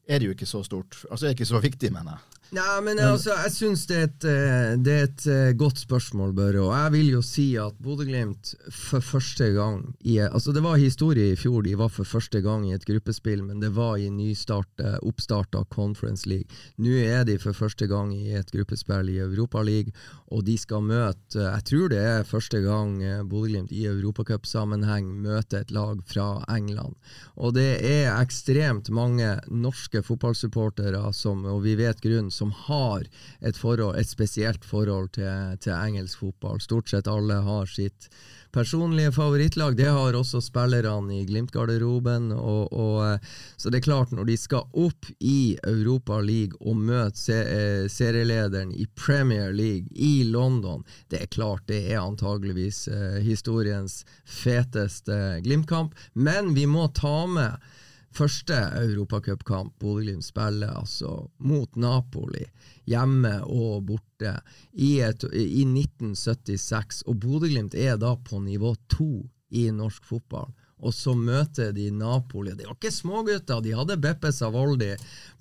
er 0.03 0.19
det 0.19 0.27
jo 0.27 0.33
ikke 0.35 0.47
så 0.49 0.59
stort. 0.67 0.97
Altså, 1.09 1.25
det 1.25 1.37
ikke 1.37 1.47
så 1.47 1.61
viktig, 1.63 1.91
mener 1.95 2.17
jeg. 2.17 2.42
Nei, 2.53 2.81
men 2.85 2.99
altså, 3.01 3.31
jeg 3.33 3.53
syns 3.55 3.83
det, 3.89 4.01
eh, 4.29 4.73
det, 4.77 4.93
er 4.93 5.07
et 5.07 5.23
eh, 5.31 5.53
godt 5.57 5.79
spørsmål, 5.81 6.35
Børre. 6.37 6.61
Og 6.61 6.73
jeg 6.75 6.93
vil 6.93 7.09
jo 7.15 7.21
si 7.25 7.47
at 7.57 7.79
Bodø-Glimt 7.81 8.53
for 8.69 9.01
første 9.01 9.47
gang 9.55 9.79
i, 10.05 10.19
altså 10.21 10.53
Det 10.53 10.61
var 10.61 10.77
historie 10.77 11.31
i 11.31 11.39
fjor, 11.39 11.63
de 11.65 11.73
var 11.79 11.89
for 11.89 12.05
første 12.05 12.43
gang 12.45 12.67
i 12.67 12.75
et 12.75 12.85
gruppespill, 12.85 13.41
men 13.47 13.63
det 13.63 13.71
var 13.73 13.97
i 13.97 14.11
nystart, 14.13 14.69
oppstarta 15.01 15.63
Conference 15.73 16.29
League. 16.29 16.45
Nå 16.77 16.93
er 17.01 17.25
de 17.25 17.39
for 17.41 17.57
første 17.57 17.87
gang 17.89 18.13
i 18.13 18.35
et 18.37 18.51
gruppespill 18.53 19.09
i 19.09 19.17
Europa 19.23 19.63
League, 19.65 19.93
og 20.33 20.41
de 20.47 20.55
skal 20.57 20.81
møte 20.85 21.37
Jeg 21.37 21.65
tror 21.69 21.91
det 21.91 21.99
er 22.01 22.25
første 22.27 22.59
gang 22.63 22.95
eh, 23.03 23.21
Bodø-Glimt 23.21 23.71
i 23.73 23.85
europacupsammenheng 23.89 25.09
møter 25.23 25.61
et 25.61 25.73
lag 25.73 26.01
fra 26.09 26.43
England. 26.51 26.95
Og 27.37 27.53
det 27.57 27.81
er 27.85 28.13
ekstremt 28.17 28.89
mange 28.93 29.35
norske 29.49 30.01
fotballsupportere, 30.05 31.03
som, 31.13 31.45
og 31.45 31.63
vi 31.67 31.75
vet 31.79 32.01
grunnen, 32.03 32.31
som 32.33 32.42
har 32.51 33.07
et, 33.39 33.57
forhold, 33.57 33.97
et 33.99 34.09
spesielt 34.09 34.65
forhold 34.65 35.13
til, 35.17 35.57
til, 35.63 35.73
engelsk 35.73 36.19
fotball. 36.19 36.61
Stort 36.61 36.89
sett 36.89 37.07
alle 37.07 37.41
har 37.45 37.69
sitt 37.69 38.09
personlige 38.53 39.11
favorittlag. 39.11 39.75
Det 39.75 39.89
har 39.89 40.13
også 40.13 40.41
spillerne 40.41 41.15
i 41.17 41.25
Glimt-garderoben. 41.25 42.31
Og, 42.31 42.73
og, 42.73 42.97
eh, 43.07 43.33
så 43.57 43.69
det 43.69 43.81
er 43.81 43.87
klart, 43.87 44.13
når 44.13 44.29
de 44.29 44.37
skal 44.37 44.67
opp 44.73 45.09
i 45.19 45.57
Europa 45.63 46.19
League 46.21 46.59
og 46.61 46.77
møte 46.77 47.17
se, 47.17 47.39
eh, 47.41 47.87
serielederen 47.89 48.73
i 48.77 48.85
Premier 48.95 49.51
League 49.53 49.89
i 49.95 50.23
London, 50.23 50.85
det 51.09 51.21
er 51.23 51.33
klart 51.33 51.65
det 51.67 51.81
er 51.91 52.03
antageligvis 52.03 52.87
eh, 52.87 53.19
historiens 53.25 54.03
feteste 54.25 55.39
Glimt-kamp. 55.43 55.97
Men 56.13 56.53
vi 56.53 56.67
må 56.69 56.87
ta 56.93 57.25
med 57.25 57.72
første 58.18 58.55
europacupkamp 58.80 59.76
Bodø-Glimt 59.82 60.26
spiller 60.26 60.74
altså 60.80 61.11
mot 61.43 61.76
Napoli, 61.80 62.45
hjemme 62.89 63.36
og 63.45 63.86
borte, 63.89 64.36
i, 64.74 64.99
et, 65.05 65.26
i 65.34 65.64
1976. 65.66 67.03
Og 67.07 67.20
Bodø-Glimt 67.24 67.76
er 67.76 67.97
da 68.01 68.16
på 68.18 68.41
nivå 68.43 68.76
to 68.91 69.11
i 69.53 69.70
norsk 69.74 70.05
fotball. 70.09 70.51
Og 70.84 70.93
så 70.95 71.15
møter 71.15 71.71
de 71.75 71.89
Napoli. 71.95 72.53
Det 72.57 72.67
var 72.67 72.75
ikke 72.77 72.91
smågutter, 72.93 73.61
de 73.63 73.75
hadde 73.77 73.99
Beppe 74.03 74.34
Savoldi 74.36 74.93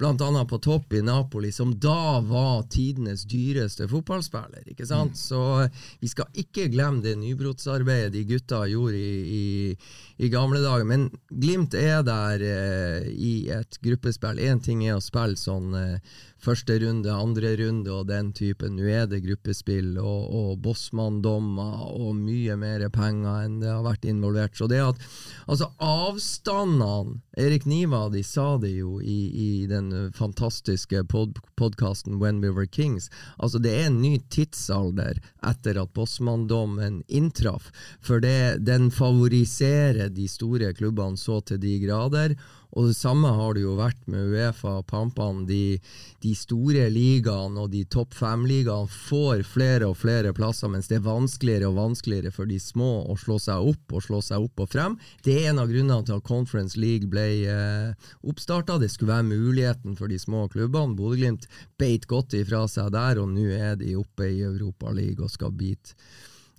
annet 0.02 0.48
på 0.50 0.58
topp 0.58 0.94
i 0.94 1.02
Napoli, 1.02 1.52
som 1.52 1.74
da 1.78 2.20
var 2.26 2.64
tidenes 2.70 3.24
dyreste 3.28 3.86
fotballspiller. 3.88 4.64
ikke 4.66 4.86
sant? 4.86 5.16
Så 5.18 5.68
vi 6.00 6.10
skal 6.10 6.26
ikke 6.34 6.68
glemme 6.72 7.02
det 7.04 7.16
nybrottsarbeidet 7.20 8.12
de 8.12 8.24
gutta 8.26 8.64
gjorde 8.66 8.98
i, 8.98 9.20
i, 9.22 9.76
i 10.18 10.30
gamle 10.32 10.62
dager. 10.62 10.86
Men 10.88 11.08
Glimt 11.30 11.74
er 11.78 12.02
der 12.06 12.42
eh, 12.42 13.08
i 13.12 13.48
et 13.50 13.78
gruppespill. 13.82 14.42
Én 14.42 14.62
ting 14.62 14.84
er 14.86 14.98
å 14.98 15.04
spille 15.04 15.38
sånn 15.38 15.74
eh, 15.78 16.18
første 16.42 16.76
runde, 16.82 17.10
andre 17.12 17.54
runde 17.60 17.92
og 17.92 18.08
den 18.10 18.32
typen. 18.34 18.76
Nå 18.76 18.88
er 18.90 19.06
det 19.10 19.22
gruppespill 19.26 19.94
og, 20.00 20.22
og 20.32 20.62
bossmanndommer 20.64 21.84
og 21.92 22.16
mye 22.18 22.56
mer 22.58 22.86
penger 22.92 23.46
enn 23.46 23.60
det 23.62 23.70
har 23.70 23.84
vært 23.86 24.06
involvert. 24.08 24.56
Så 24.58 24.68
det 24.70 24.80
at 24.82 25.02
altså 25.46 25.70
avstandene 25.82 27.20
Erik 27.38 27.64
Niva 27.68 28.04
de 28.12 28.24
sa 28.26 28.56
det 28.60 28.74
jo 28.74 28.98
i, 29.00 29.20
i 29.32 29.50
den 29.70 29.92
fantastiske 30.16 31.04
pod 31.08 31.38
podkasten 31.56 32.18
When 32.20 32.42
We 32.42 32.50
Were 32.52 32.66
Kings. 32.66 33.08
Altså 33.38 33.60
Det 33.62 33.72
er 33.78 33.86
en 33.88 34.00
ny 34.02 34.16
tidsalder 34.32 35.20
etter 35.46 35.78
at 35.80 35.94
bossmanndommen 35.94 37.02
inntraff. 37.08 37.70
For 38.02 38.22
det, 38.22 38.64
den 38.66 38.90
favoriserer 38.90 40.10
de 40.12 40.26
store 40.28 40.72
klubbene 40.76 41.20
så 41.20 41.40
til 41.46 41.62
de 41.62 41.78
grader. 41.86 42.36
Og 42.72 42.88
det 42.88 42.96
samme 42.96 43.28
har 43.36 43.52
det 43.52 43.66
jo 43.66 43.74
vært 43.76 44.00
med 44.08 44.32
Uefa 44.32 44.78
og 44.80 44.86
Pampene. 44.88 45.44
De, 45.48 45.76
de, 46.24 46.32
store 46.36 46.86
ligaene 46.92 47.60
og 47.60 47.72
de 47.74 47.82
topp 47.92 48.16
fem-ligaene 48.16 48.88
får 48.88 49.44
flere 49.44 49.90
og 49.90 49.98
flere 50.00 50.32
plasser, 50.36 50.70
mens 50.72 50.88
det 50.88 51.00
er 51.00 51.04
vanskeligere 51.04 51.68
og 51.68 51.76
vanskeligere 51.76 52.32
for 52.32 52.48
de 52.48 52.56
små 52.62 52.90
å 53.12 53.18
slå 53.20 53.36
seg 53.42 53.68
opp 53.74 53.96
og 53.96 54.06
slå 54.08 54.22
seg 54.24 54.48
opp 54.48 54.64
og 54.64 54.72
frem. 54.72 54.96
Det 55.26 55.36
er 55.42 55.50
en 55.52 55.60
av 55.60 55.68
grunnene 55.68 56.00
til 56.08 56.16
at 56.16 56.28
Conference 56.28 56.80
League 56.80 57.12
ble 57.12 57.28
eh, 57.52 58.10
oppstarta. 58.24 58.80
Det 58.80 58.88
skulle 58.92 59.18
være 59.18 59.28
muligheten 59.28 59.98
for 59.98 60.08
de 60.08 60.20
små 60.22 60.46
klubbene. 60.52 60.96
Bodø-Glimt 60.96 61.48
beit 61.80 62.08
godt 62.08 62.38
ifra 62.38 62.64
seg 62.72 62.94
der, 62.96 63.20
og 63.20 63.34
nå 63.36 63.50
er 63.52 63.76
de 63.80 63.98
oppe 64.00 64.32
i 64.32 64.44
Europa 64.48 64.94
League 64.96 65.20
og 65.20 65.32
skal 65.34 65.52
bite. 65.52 65.92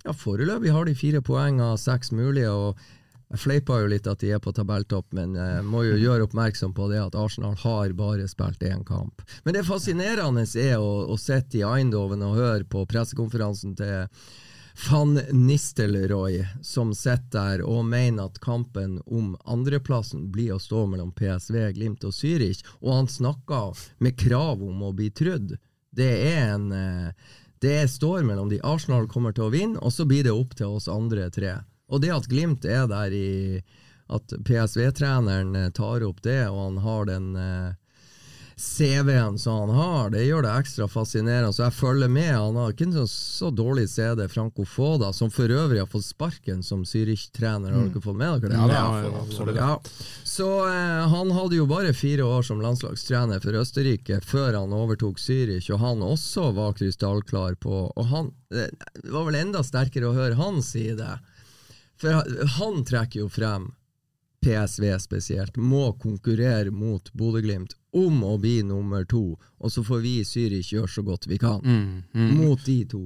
Ja, 0.04 0.12
Foreløpig 0.12 0.70
har 0.70 0.84
de 0.86 0.94
fire 0.94 1.24
poeng 1.24 1.62
av 1.64 1.78
seks 1.80 2.12
mulige. 2.14 2.52
og 2.52 2.78
jeg 3.34 3.42
fleipa 3.42 3.80
jo 3.82 3.90
litt 3.90 4.06
at 4.06 4.22
de 4.22 4.30
er 4.30 4.38
på 4.38 4.52
tabelltopp, 4.54 5.08
men 5.16 5.34
jeg 5.34 5.62
må 5.66 5.82
jo 5.82 5.96
gjøre 5.98 6.28
oppmerksom 6.28 6.70
på 6.76 6.86
det 6.92 7.00
at 7.02 7.16
Arsenal 7.18 7.56
har 7.64 7.94
bare 7.98 8.28
spilt 8.30 8.62
én 8.62 8.84
kamp. 8.86 9.24
Men 9.42 9.56
det 9.56 9.64
fascinerende 9.66 10.44
er 10.62 10.78
å, 10.78 10.92
å 11.10 11.16
sitte 11.18 11.58
i 11.58 11.64
Eindhoven 11.66 12.22
og 12.22 12.38
høre 12.38 12.68
på 12.70 12.84
pressekonferansen 12.86 13.74
til 13.80 14.06
van 14.86 15.18
Nistelrooy, 15.34 16.44
som 16.62 16.94
sitter 16.94 17.58
der 17.58 17.66
og 17.66 17.82
mener 17.90 18.30
at 18.30 18.38
kampen 18.42 19.00
om 19.06 19.34
andreplassen 19.50 20.28
blir 20.34 20.54
å 20.54 20.62
stå 20.62 20.86
mellom 20.90 21.10
PSV, 21.18 21.58
Glimt 21.74 22.06
og 22.06 22.14
Zürich, 22.14 22.62
og 22.82 23.00
han 23.00 23.10
snakker 23.10 23.74
med 23.98 24.18
krav 24.18 24.62
om 24.62 24.86
å 24.86 24.94
bli 24.94 25.10
trudd. 25.10 25.56
Det 25.90 26.12
er 26.30 26.54
en 26.54 26.70
Det 27.64 27.88
står 27.88 28.26
mellom 28.28 28.50
de. 28.50 28.58
Arsenal 28.60 29.06
kommer 29.08 29.32
til 29.32 29.46
å 29.46 29.52
vinne, 29.54 29.78
og 29.80 29.90
så 29.90 30.04
blir 30.04 30.22
det 30.26 30.34
opp 30.34 30.54
til 30.54 30.74
oss 30.76 30.86
andre 30.90 31.30
tre. 31.32 31.62
Og 31.90 32.00
det 32.02 32.12
at 32.14 32.28
Glimt 32.30 32.64
er 32.64 32.86
der 32.90 33.12
i 33.12 33.62
At 34.12 34.34
PSV-treneren 34.44 35.72
tar 35.72 36.04
opp 36.04 36.20
det, 36.22 36.42
og 36.50 36.58
han 36.60 36.78
har 36.84 37.06
den 37.08 37.30
eh, 37.40 37.72
CV-en 38.56 39.38
som 39.38 39.60
han 39.60 39.70
har, 39.70 40.10
det 40.10 40.24
gjør 40.24 40.42
det 40.42 40.52
ekstra 40.60 40.86
fascinerende. 40.88 41.52
Så 41.52 41.64
jeg 41.64 41.74
følger 41.74 42.08
med. 42.08 42.30
Han 42.36 42.56
har 42.56 42.74
ikke 42.74 42.86
en 42.86 43.08
så 43.10 43.50
dårlig 43.50 43.88
CD, 43.90 44.28
Franco 44.30 44.64
Foda, 44.68 45.12
som 45.12 45.30
for 45.34 45.50
øvrig 45.50 45.80
har 45.82 45.90
fått 45.90 46.06
sparken 46.06 46.62
som 46.62 46.84
Zürich-trener. 46.84 47.72
Har 47.74 47.88
dere 47.88 48.04
fått 48.04 48.20
med 48.20 48.44
dere 48.44 48.52
det? 48.52 48.60
Ja, 48.60 48.86
det 49.02 49.12
absolutt. 49.24 49.56
ja. 49.58 49.72
Så 50.24 50.48
eh, 50.68 51.02
han 51.16 51.34
hadde 51.34 51.58
jo 51.58 51.66
bare 51.70 51.94
fire 51.96 52.28
år 52.28 52.46
som 52.46 52.62
landslagstrener 52.62 53.42
for 53.42 53.58
Østerrike 53.58 54.20
før 54.22 54.60
han 54.60 54.72
overtok 54.76 55.18
Zürich, 55.18 55.72
og 55.74 55.82
han 55.82 56.04
også 56.06 56.50
var 56.54 56.76
krystallklar 56.78 57.58
på 57.58 57.86
Og 57.90 58.10
han, 58.12 58.34
det 58.52 58.70
var 59.10 59.26
vel 59.26 59.40
enda 59.40 59.64
sterkere 59.66 60.12
å 60.12 60.14
høre 60.16 60.38
han 60.38 60.62
si 60.62 60.92
det. 60.94 61.16
For 62.04 62.46
han 62.58 62.84
trekker 62.84 63.20
jo 63.20 63.28
frem 63.32 63.70
PSV 64.44 64.98
spesielt, 65.00 65.56
må 65.56 65.92
konkurrere 65.92 66.70
mot 66.70 67.08
Bodø-Glimt 67.16 67.72
om 67.96 68.24
å 68.24 68.34
bli 68.38 68.58
nummer 68.66 69.06
to, 69.08 69.38
og 69.40 69.72
så 69.72 69.84
får 69.86 70.02
vi 70.04 70.18
i 70.20 70.26
Zürich 70.28 70.74
gjøre 70.74 70.90
så 70.90 71.04
godt 71.06 71.24
vi 71.30 71.38
kan 71.40 71.62
mm, 71.64 72.02
mm. 72.12 72.34
mot 72.36 72.64
de 72.66 72.76
to. 72.90 73.04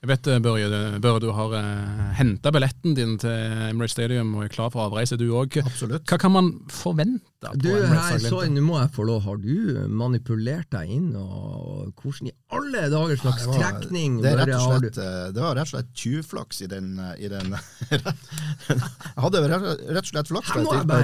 Jeg 0.00 0.08
vet, 0.08 0.28
Børje, 0.40 0.68
Børje 1.04 1.20
du 1.20 1.28
har 1.36 1.52
uh, 1.52 2.04
henta 2.16 2.48
billetten 2.54 2.94
din 2.96 3.18
til 3.20 3.34
Emirates 3.68 3.92
Stadium 3.92 4.32
og 4.38 4.46
er 4.46 4.52
klar 4.52 4.70
for 4.72 4.86
avreise, 4.86 5.18
du 5.20 5.26
òg. 5.36 5.60
Hva 5.60 6.16
kan 6.16 6.32
man 6.32 6.54
forvente? 6.72 7.30
på 7.40 7.56
du, 7.56 7.68
her, 7.72 8.18
så, 8.20 8.42
Nå 8.52 8.60
må 8.64 8.76
jeg 8.76 8.90
få 8.92 9.04
lov. 9.08 9.22
Har 9.24 9.38
du 9.40 9.86
manipulert 9.88 10.68
deg 10.74 10.90
inn? 10.92 11.08
og 11.16 11.92
Hvordan 11.96 12.28
i 12.28 12.34
alle 12.52 12.82
dager 12.92 13.20
slags 13.20 13.46
ja, 13.46 13.54
trekning 13.56 14.18
det, 14.20 14.34
det, 14.44 14.58
slett, 14.60 14.98
eh, 15.00 15.28
det, 15.32 15.40
var 15.40 15.56
rett 15.56 15.70
og 15.70 15.72
slett 15.72 15.92
tjuvflaks 15.96 16.60
i 16.66 16.68
den, 16.70 16.90
i 17.16 17.30
den 17.32 17.54
Jeg 18.70 19.22
hadde 19.24 19.42
rett 19.48 20.02
og 20.02 20.10
slett 20.10 20.32
flaks 20.32 20.52
på 20.52 20.98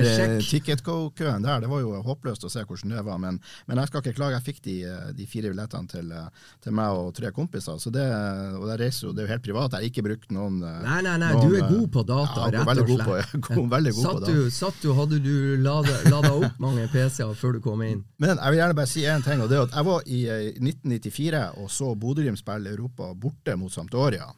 ticketco-køen 0.51 1.47
der. 1.47 1.65
Det 1.65 1.71
var 1.73 1.83
jo 1.85 2.03
håpløst 2.05 2.45
å 2.45 2.53
se 2.53 2.65
hvordan 2.67 2.97
det 2.97 3.07
var, 3.07 3.21
men, 3.23 3.41
men 3.71 3.81
jeg 3.81 3.93
skal 3.93 4.05
ikke 4.05 4.17
klage. 4.19 4.41
Jeg 4.41 4.47
fikk 4.51 4.63
de, 4.67 4.77
de 5.17 5.29
fire 5.31 5.53
billettene 5.55 5.93
til, 5.93 6.13
til, 6.65 6.77
meg 6.77 7.01
og 7.01 7.15
tre 7.17 7.33
kompiser. 7.37 7.81
så 7.81 7.93
det, 7.95 8.07
og 8.61 8.69
der 8.69 8.85
reiser 8.87 9.13
det 9.13 9.23
er 9.23 9.29
jo 9.29 9.33
helt 9.35 9.45
privat. 9.45 9.75
Jeg 9.77 9.83
har 9.83 9.91
ikke 9.91 10.05
brukt 10.07 10.33
noen 10.35 10.59
Nei, 10.63 11.01
nei, 11.05 11.17
nei, 11.21 11.33
noen, 11.35 11.51
du 11.51 11.59
er 11.59 11.69
god 11.71 11.89
på 11.97 12.05
data, 12.09 12.47
ja, 12.47 12.49
rett 12.55 12.71
og 12.73 12.93
slett. 12.93 13.35
God 13.37 13.51
på, 13.51 13.67
veldig 13.77 13.95
god 13.99 14.07
satt 14.07 14.23
på 14.23 14.33
du, 14.33 14.41
satt 14.55 14.81
du, 14.83 14.89
Hadde 14.97 15.21
du 15.25 15.35
lada, 15.63 15.99
lada 16.11 16.33
opp 16.39 16.63
mange 16.63 16.87
PC-er 16.95 17.37
før 17.39 17.59
du 17.59 17.63
kom 17.65 17.85
inn? 17.87 18.03
Men 18.23 18.35
jeg 18.37 18.55
vil 18.55 18.61
gjerne 18.63 18.79
bare 18.81 18.93
si 18.95 19.05
én 19.07 19.27
ting. 19.27 19.45
og 19.45 19.53
det 19.53 19.61
er 19.61 19.67
at 19.69 19.77
Jeg 19.77 19.89
var 19.91 20.09
i 20.09 20.23
1994 20.63 21.45
og 21.63 21.71
så 21.73 21.93
Bodø-Glimt 21.99 22.41
spille 22.41 22.73
Europa 22.73 23.13
borte 23.15 23.57
mot 23.61 23.73
Sampdoria. 23.73 24.31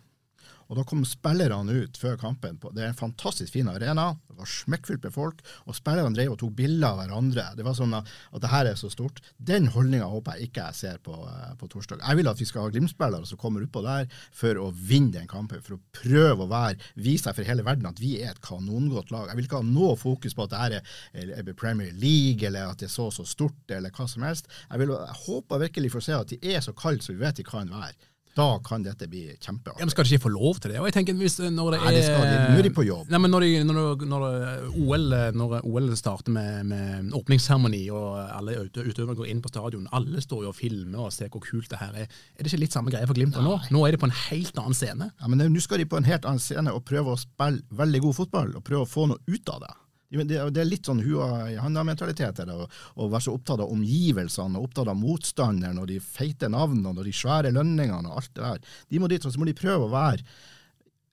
Og 0.69 0.77
Da 0.77 0.85
kom 0.85 1.01
spillerne 1.09 1.73
ut 1.85 1.97
før 1.97 2.19
kampen. 2.21 2.59
Det 2.77 2.83
er 2.85 2.91
en 2.91 2.99
fantastisk 2.99 3.55
fin 3.55 3.69
arena. 3.73 4.11
Det 4.29 4.37
var 4.37 4.51
smekkfullt 4.53 5.07
med 5.07 5.15
folk. 5.15 5.41
Og 5.65 5.77
spillerne 5.77 6.13
drev 6.17 6.35
og 6.35 6.41
tok 6.43 6.53
bilder 6.59 6.91
av 6.91 6.99
hverandre. 7.01 7.47
Det 7.57 7.65
var 7.65 7.77
sånn 7.79 7.97
at, 7.97 8.11
at 8.37 8.45
det 8.45 8.51
her 8.53 8.69
er 8.69 8.77
så 8.77 8.91
stort. 8.93 9.23
Den 9.41 9.71
holdninga 9.73 10.09
håper 10.13 10.37
jeg 10.37 10.51
ikke 10.51 10.67
jeg 10.69 10.79
ser 10.79 11.01
på, 11.05 11.17
eh, 11.25 11.55
på 11.59 11.71
torsdag. 11.73 12.03
Jeg 12.05 12.21
vil 12.21 12.29
at 12.29 12.43
vi 12.43 12.49
skal 12.51 12.67
ha 12.67 12.73
Glimt-spillere 12.75 13.29
som 13.29 13.41
kommer 13.41 13.65
utpå 13.65 13.83
der 13.87 14.11
for 14.37 14.61
å 14.61 14.69
vinne 14.77 15.15
den 15.17 15.31
kampen. 15.31 15.65
For 15.65 15.79
å 15.79 15.83
prøve 15.97 16.45
å 16.45 16.51
være, 16.53 16.77
vise 17.01 17.25
seg 17.25 17.39
for 17.39 17.49
hele 17.49 17.65
verden 17.67 17.89
at 17.89 18.03
vi 18.03 18.19
er 18.21 18.35
et 18.35 18.45
kanongodt 18.45 19.15
lag. 19.15 19.33
Jeg 19.33 19.41
vil 19.41 19.49
ikke 19.49 19.63
ha 19.63 19.69
noe 19.71 19.97
fokus 19.97 20.37
på 20.37 20.45
at 20.45 20.53
det 20.53 20.63
her 20.63 20.77
er, 20.79 21.33
er 21.41 21.53
Premier 21.59 21.97
League, 21.97 22.45
eller 22.45 22.75
at 22.75 22.85
det 22.85 22.91
er 22.91 22.95
så 22.95 23.09
så 23.15 23.25
stort, 23.27 23.65
eller 23.73 23.95
hva 23.95 24.05
som 24.11 24.27
helst. 24.27 24.53
Jeg, 24.69 24.83
vil, 24.83 24.93
jeg 24.93 25.19
håper 25.25 25.65
virkelig 25.65 25.95
for 25.95 26.03
å 26.03 26.09
se 26.11 26.17
at 26.19 26.37
de 26.37 26.39
er 26.55 26.61
så 26.65 26.77
kalde 26.77 27.05
som 27.05 27.17
vi 27.17 27.25
vet 27.25 27.41
de 27.41 27.47
kan 27.47 27.73
være. 27.73 27.97
Da 28.39 28.47
kan 28.63 28.85
dette 28.87 29.09
bli 29.11 29.25
kjempeartig. 29.35 29.83
Ja, 29.83 29.89
Skal 29.91 30.07
de 30.07 30.15
ikke 30.15 30.27
få 30.29 30.33
lov 30.35 30.61
til 30.63 30.73
det? 30.73 30.79
Og 30.79 30.87
jeg 30.89 30.95
tenker 30.95 31.17
hvis 31.19 31.39
når 31.43 31.75
det 31.75 31.81
Nei, 31.83 31.93
det 31.97 32.05
skal 32.07 32.23
de. 32.23 32.37
Nå 32.53 32.61
er 32.61 32.69
de 32.69 32.73
på 32.77 32.85
jobb. 32.87 33.11
Nei, 33.11 33.21
men 33.25 33.35
Når, 33.35 33.47
de, 33.47 33.65
når, 33.67 34.05
når, 34.13 34.27
OL, 34.79 35.17
når 35.39 35.57
OL 35.67 35.91
starter 35.99 36.35
med, 36.35 36.69
med 36.71 37.17
åpningsseremoni, 37.19 37.83
og 37.95 38.21
alle 38.23 38.61
utøvere 38.63 39.17
går 39.19 39.33
inn 39.33 39.43
på 39.43 39.51
stadion, 39.53 39.89
alle 39.97 40.23
står 40.23 40.47
jo 40.47 40.53
og 40.53 40.57
filmer 40.59 41.09
og 41.09 41.13
ser 41.15 41.33
hvor 41.35 41.43
kult 41.45 41.71
det 41.73 41.83
her 41.83 41.99
er. 42.05 42.07
Er 42.37 42.45
det 42.45 42.53
ikke 42.53 42.63
litt 42.63 42.77
samme 42.77 42.95
greie 42.95 43.09
for 43.09 43.19
Glimt 43.19 43.39
nå? 43.43 43.59
Nå 43.75 43.85
er 43.87 43.97
de 43.97 44.01
på 44.01 44.09
en 44.09 44.17
helt 44.29 44.63
annen 44.63 44.77
scene. 44.79 45.11
Ja, 45.19 45.31
men 45.31 45.43
Nå 45.43 45.65
skal 45.65 45.83
de 45.83 45.89
på 45.91 45.99
en 45.99 46.07
helt 46.07 46.29
annen 46.29 46.43
scene 46.43 46.75
og 46.75 46.85
prøve 46.87 47.15
å 47.15 47.21
spille 47.21 47.65
veldig 47.75 48.05
god 48.07 48.19
fotball, 48.23 48.57
og 48.61 48.67
prøve 48.67 48.87
å 48.87 48.91
få 48.91 49.09
noe 49.11 49.23
ut 49.27 49.55
av 49.55 49.65
det. 49.67 49.75
Det 50.09 50.39
er 50.41 50.69
litt 50.69 50.89
sånn 50.89 51.03
hua 51.05 51.51
i 51.53 51.59
handa-mentalitet 51.61 52.41
å, 52.49 52.63
være 52.97 53.25
så 53.27 53.35
opptatt 53.37 53.61
av 53.61 53.73
omgivelsene 53.75 54.57
og 54.57 54.71
opptatt 54.71 54.89
av 54.89 54.97
motstanderen 54.97 55.83
og 55.83 55.91
de 55.91 55.99
feite 56.01 56.49
navnene 56.49 56.95
og 56.95 57.05
de 57.05 57.13
svære 57.13 57.53
lønningene 57.53 58.09
og 58.09 58.23
alt 58.23 58.31
det 58.33 58.47
der. 58.47 58.79
De 58.89 59.03
må 59.03 59.11
dit, 59.13 59.25
og 59.25 59.35
så 59.35 59.43
må 59.43 59.49
de 59.49 59.59
prøve 59.59 59.85
å 59.85 59.93
være 59.93 60.25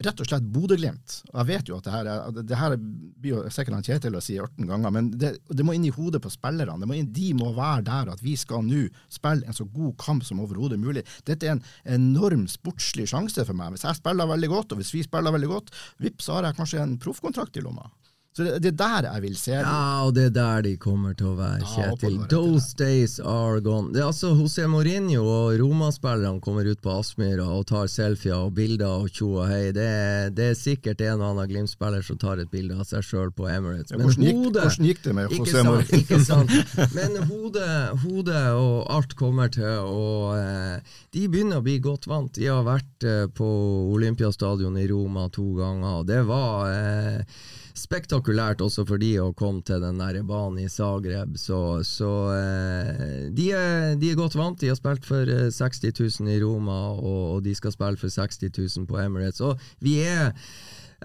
rett 0.04 0.20
og 0.20 0.28
slett 0.28 0.48
Bodø-Glimt. 0.52 1.14
Jeg 1.30 1.48
vet 1.48 1.70
jo 1.70 1.78
at 1.78 1.86
det 1.88 1.94
her, 1.94 2.08
er, 2.12 2.40
det 2.40 2.60
her 2.60 2.76
blir 2.80 3.32
jo 3.32 3.44
sikkert 3.54 3.78
han 3.78 3.86
Kjetil 3.86 4.18
å 4.18 4.24
si 4.24 4.36
18 4.42 4.68
ganger, 4.68 4.92
men 4.92 5.12
det, 5.16 5.32
det, 5.48 5.66
må 5.66 5.76
inn 5.76 5.88
i 5.88 5.94
hodet 5.96 6.22
på 6.24 6.32
spillerne. 6.34 6.88
Må 6.88 6.98
inn, 6.98 7.12
de 7.16 7.30
må 7.38 7.52
være 7.56 7.86
der 7.88 8.12
at 8.16 8.24
vi 8.24 8.36
skal 8.40 8.66
nå 8.68 8.86
spille 9.12 9.48
en 9.48 9.56
så 9.56 9.68
god 9.72 9.96
kamp 10.02 10.26
som 10.28 10.42
overhodet 10.44 10.80
mulig. 10.82 11.06
Dette 11.28 11.48
er 11.48 11.56
en 11.56 11.64
enorm 11.98 12.48
sportslig 12.52 13.08
sjanse 13.12 13.48
for 13.48 13.58
meg. 13.58 13.76
Hvis 13.76 13.88
jeg 13.88 14.02
spiller 14.02 14.32
veldig 14.32 14.52
godt, 14.52 14.76
og 14.76 14.84
hvis 14.84 14.96
vi 14.96 15.06
spiller 15.08 15.36
veldig 15.36 15.52
godt, 15.54 15.72
vips, 16.04 16.28
så 16.28 16.40
har 16.40 16.50
jeg 16.50 16.60
kanskje 16.60 16.84
en 16.84 17.00
proffkontrakt 17.02 17.60
i 17.60 17.64
lomma. 17.64 17.88
Så 18.36 18.44
det, 18.44 18.58
det, 18.60 18.72
er 18.84 19.06
der 19.06 19.06
jeg 19.14 19.22
vil 19.24 19.36
se 19.40 19.52
dem. 19.54 19.62
Ja, 19.64 20.04
og 20.04 20.10
det 20.18 20.24
er 20.26 20.32
der 20.36 20.64
de 20.66 20.74
kommer 20.76 21.14
til 21.16 21.30
å 21.30 21.36
være, 21.38 21.64
Kjetil. 21.72 22.18
Ja, 22.18 22.26
Those 22.34 22.76
days 22.76 23.14
are 23.24 23.62
gone. 23.64 23.94
Det 23.96 24.02
er 24.02 24.10
altså 24.10 24.34
José 24.36 24.66
Mourinho 24.68 25.22
og 25.24 25.56
Roma-spillerne 25.62 26.44
kommer 26.44 26.68
ut 26.68 26.82
på 26.84 26.98
Aspmyra 26.98 27.46
og 27.56 27.64
tar 27.72 27.88
selfier 27.88 28.36
og 28.36 28.52
bilder 28.58 29.06
og 29.06 29.08
tjo 29.16 29.30
og 29.38 29.48
hei. 29.48 29.72
Det 29.78 29.88
er, 29.88 30.36
det 30.36 30.50
er, 30.52 30.60
sikkert 30.60 31.06
en 31.08 31.24
og 31.24 31.30
annen 31.30 31.48
Glimt-spiller 31.54 32.04
som 32.04 32.20
tar 32.20 32.44
et 32.44 32.52
bilde 32.52 32.76
av 32.76 32.84
seg 32.92 33.08
sjøl 33.08 33.32
på 33.32 33.48
Emirates. 33.48 33.96
Men 33.96 34.04
ja, 34.04 34.12
hvordan, 34.12 34.28
gikk, 34.28 34.44
hodet, 34.44 34.68
hvordan 34.68 34.92
gikk 34.92 35.04
det 35.08 35.18
med 35.22 35.40
José 35.40 35.66
Mourinho? 35.72 36.04
Ikke 36.04 36.24
sant. 36.28 36.56
Men 37.00 37.20
hodet, 37.32 37.74
hodet, 38.04 38.46
og 38.60 38.78
alt 39.00 39.16
kommer 39.16 39.48
til 39.56 39.80
å 39.80 40.08
eh, 40.36 40.96
De 41.16 41.30
begynner 41.32 41.64
å 41.64 41.70
bli 41.72 41.80
godt 41.80 42.12
vant. 42.12 42.36
De 42.36 42.52
har 42.52 42.68
vært 42.68 43.08
eh, 43.08 43.28
på 43.32 43.54
Olympiastadion 43.96 44.76
i 44.76 44.90
Roma 44.92 45.30
to 45.32 45.54
ganger. 45.56 46.04
Det 46.04 46.26
var 46.28 46.74
eh, 46.76 47.38
spektakulært 47.76 48.64
også 48.64 48.86
for 48.88 49.02
de 49.02 49.12
å 49.20 49.34
komme 49.38 49.64
til 49.68 49.84
den 49.84 50.00
der 50.00 50.22
banen 50.28 50.64
i 50.64 50.70
Zagreb. 50.72 51.36
Så, 51.40 51.60
så 51.88 52.12
eh, 52.36 53.28
de, 53.36 53.50
er, 53.52 53.96
de, 54.00 54.12
er, 54.12 54.20
godt 54.20 54.38
vant. 54.40 54.60
De 54.62 54.72
har 54.72 54.80
spilt 54.80 55.08
for 55.08 55.28
60 55.28 55.92
000 55.92 56.32
i 56.32 56.40
Roma, 56.44 56.78
og, 56.96 57.22
og 57.36 57.44
de 57.46 57.56
skal 57.58 57.76
spille 57.76 58.00
for 58.00 58.14
60 58.14 58.48
000 58.56 58.88
på 58.90 59.00
Emirates. 59.04 59.44
Og 59.44 59.60
vi 59.84 60.00
er 60.06 60.32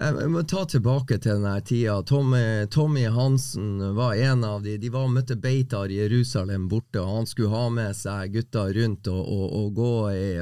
jeg 0.01 0.29
må 0.33 0.41
ta 0.49 0.63
tilbake 0.65 1.19
til 1.21 1.35
denne 1.35 1.53
tida. 1.61 1.99
Tommy, 2.09 2.65
Tommy, 2.73 3.03
Hansen 3.13 3.75
var 3.93 4.15
en 4.17 4.43
av 4.43 4.63
de. 4.65 4.73
De 4.81 4.89
var 4.89 5.05
og 5.05 5.13
møtte 5.13 5.35
Beitar 5.37 5.91
i 5.93 5.99
Jerusalem 5.99 6.65
borte, 6.71 7.03
og 7.03 7.19
han 7.19 7.27
skulle 7.29 7.51
ha 7.53 7.67
med 7.69 7.93
seg 7.97 8.33
gutta 8.33 8.63
rundt 8.73 9.09
og, 9.11 9.19
og, 9.21 9.45
og 9.59 9.67
gå 9.77 9.91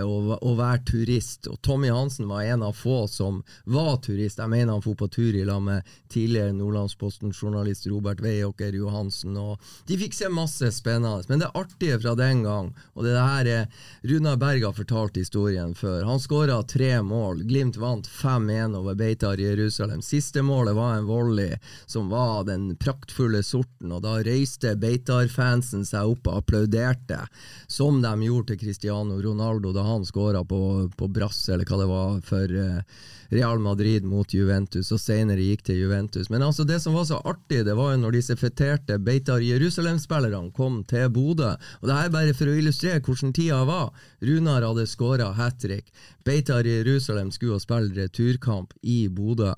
og, 0.06 0.30
og, 0.38 0.54
være 0.62 0.84
turist. 0.88 1.50
Og 1.52 1.60
Tommy 1.66 1.92
Hansen 1.92 2.30
var 2.32 2.46
en 2.48 2.64
av 2.70 2.78
få 2.78 3.02
som 3.12 3.42
var 3.68 3.98
turist. 4.06 4.40
Jeg 4.40 4.54
mener 4.54 4.78
han 4.78 4.86
for 4.86 4.96
på 5.00 5.10
tur 5.12 5.36
i 5.36 5.44
lag 5.44 5.60
med 5.66 5.92
tidligere 6.08 6.56
Nordlandsposten-journalist 6.56 7.90
Robert 7.92 8.24
Weiåker 8.24 8.80
Johansen. 8.80 9.36
Og 9.36 9.60
de 9.92 10.00
fikk 10.00 10.16
se 10.16 10.32
masse 10.32 10.72
spennende. 10.78 11.28
Men 11.28 11.44
det 11.44 11.52
artige 11.52 12.00
fra 12.00 12.16
den 12.16 12.46
gang, 12.48 12.72
og 12.96 13.04
det 13.04 13.18
her 13.18 13.52
er 13.58 13.86
Runar 14.08 14.40
Berg 14.40 14.70
har 14.70 14.80
fortalt 14.80 15.20
historien 15.20 15.76
før, 15.76 16.08
han 16.08 16.24
skåra 16.24 16.62
tre 16.64 16.96
mål. 17.04 17.44
Glimt 17.50 17.76
vant 17.82 18.08
5-1 18.08 18.80
over 18.80 18.96
Beitar 18.96 19.36
i 19.36 19.49
Jerusalem. 19.50 20.02
Siste 20.06 20.44
målet 20.46 20.78
var 20.78 20.96
en 20.96 21.10
volley 21.10 21.58
som 21.86 22.10
var 22.10 22.46
den 22.48 22.72
praktfulle 22.80 23.44
sorten, 23.44 23.92
og 23.92 24.04
da 24.06 24.18
reiste 24.26 24.76
Beitar-fansen 24.80 25.86
seg 25.88 26.14
opp 26.14 26.30
og 26.30 26.42
applauderte, 26.44 27.22
som 27.68 28.02
de 28.04 28.14
gjorde 28.28 28.54
til 28.54 28.64
Cristiano 28.66 29.20
Ronaldo 29.22 29.74
da 29.76 29.86
han 29.88 30.08
skåra 30.08 30.44
på, 30.48 30.90
på 30.98 31.10
brass, 31.14 31.48
eller 31.50 31.68
hva 31.68 31.82
det 31.82 31.90
var, 31.90 32.20
for 32.30 32.60
uh, 32.60 33.02
Real 33.30 33.60
Madrid 33.62 34.06
mot 34.08 34.34
Juventus, 34.34 34.92
og 34.96 35.02
senere 35.02 35.44
gikk 35.46 35.64
til 35.68 35.84
Juventus. 35.84 36.30
Men 36.34 36.44
altså 36.46 36.66
det 36.68 36.80
som 36.84 36.98
var 36.98 37.06
så 37.10 37.20
artig, 37.30 37.62
det 37.68 37.76
var 37.78 37.94
jo 37.94 38.02
når 38.02 38.18
disse 38.18 38.38
feterte 38.40 39.00
Beitar 39.04 39.44
Jerusalem-spillerne 39.46 40.54
kom 40.56 40.82
til 40.90 41.10
Bodø. 41.14 41.54
Og 41.82 41.90
det 41.90 41.98
er 41.98 42.14
bare 42.14 42.36
for 42.38 42.50
å 42.50 42.58
illustrere 42.58 43.04
hvordan 43.06 43.34
tida 43.38 43.62
var. 43.70 43.90
Runar 44.26 44.66
hadde 44.66 44.88
skåra 44.90 45.32
hat 45.38 45.62
trick. 45.62 45.94
Beitar 46.26 46.68
Jerusalem 46.68 47.32
skulle 47.36 47.62
spille 47.62 47.94
returkamp 47.98 48.74
i 48.82 49.04
Bodø. 49.08 49.54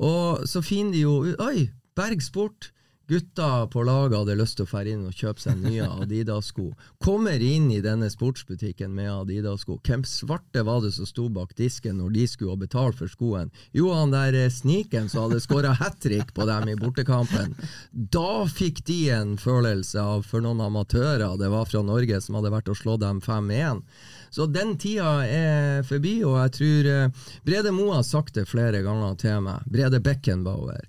Og 0.00 0.46
så 0.48 0.62
finner 0.64 0.96
de 0.96 1.06
jo 1.06 1.16
Oi, 1.42 1.70
Berg 1.98 2.22
Sport! 2.24 2.70
Gutta 3.10 3.66
på 3.66 3.82
laget 3.82 4.20
hadde 4.20 4.36
lyst 4.38 4.54
til 4.60 4.68
å 4.68 4.70
fære 4.70 4.92
inn 4.94 5.06
og 5.08 5.16
kjøpe 5.18 5.42
seg 5.42 5.58
nye 5.64 5.82
Adidas-sko. 6.04 6.68
Kommer 7.02 7.42
inn 7.42 7.66
i 7.74 7.80
denne 7.82 8.06
sportsbutikken 8.12 8.92
med 8.94 9.10
Adidas-sko. 9.10 9.80
Hvem 9.82 10.04
svarte 10.06 10.62
var 10.68 10.84
det 10.84 10.92
som 10.94 11.08
sto 11.10 11.26
bak 11.34 11.56
disken 11.58 11.98
når 11.98 12.14
de 12.14 12.28
skulle 12.30 12.54
ha 12.54 12.60
betalt 12.60 13.00
for 13.00 13.10
skoen? 13.10 13.50
Jo, 13.74 13.88
han 13.98 14.14
der 14.14 14.38
eh, 14.38 14.46
sniken 14.54 15.10
som 15.10 15.26
hadde 15.26 15.42
skåra 15.42 15.74
hat 15.80 15.98
trick 16.06 16.30
på 16.36 16.46
dem 16.46 16.70
i 16.70 16.78
bortekampen. 16.78 17.58
Da 17.90 18.46
fikk 18.46 18.84
de 18.86 19.00
en 19.18 19.34
følelse 19.42 19.98
av, 19.98 20.22
for 20.30 20.46
noen 20.46 20.62
amatører 20.70 21.34
det 21.40 21.50
var 21.50 21.66
fra 21.66 21.82
Norge, 21.82 22.22
som 22.22 22.38
hadde 22.38 22.54
vært 22.54 22.70
og 22.70 22.78
slått 22.78 23.02
dem 23.02 23.18
5-1. 23.26 23.82
Så 24.30 24.46
den 24.46 24.76
tida 24.78 25.16
er 25.26 25.82
forbi, 25.82 26.20
og 26.22 26.38
jeg 26.44 26.58
tror 26.62 26.94
eh, 26.94 27.30
Brede 27.42 27.74
Moe 27.74 27.98
har 27.98 28.06
sagt 28.06 28.38
det 28.38 28.46
flere 28.46 28.86
ganger 28.86 29.18
til 29.18 29.48
meg. 29.50 29.66
Brede 29.66 29.98
Beckenbauer. 29.98 30.86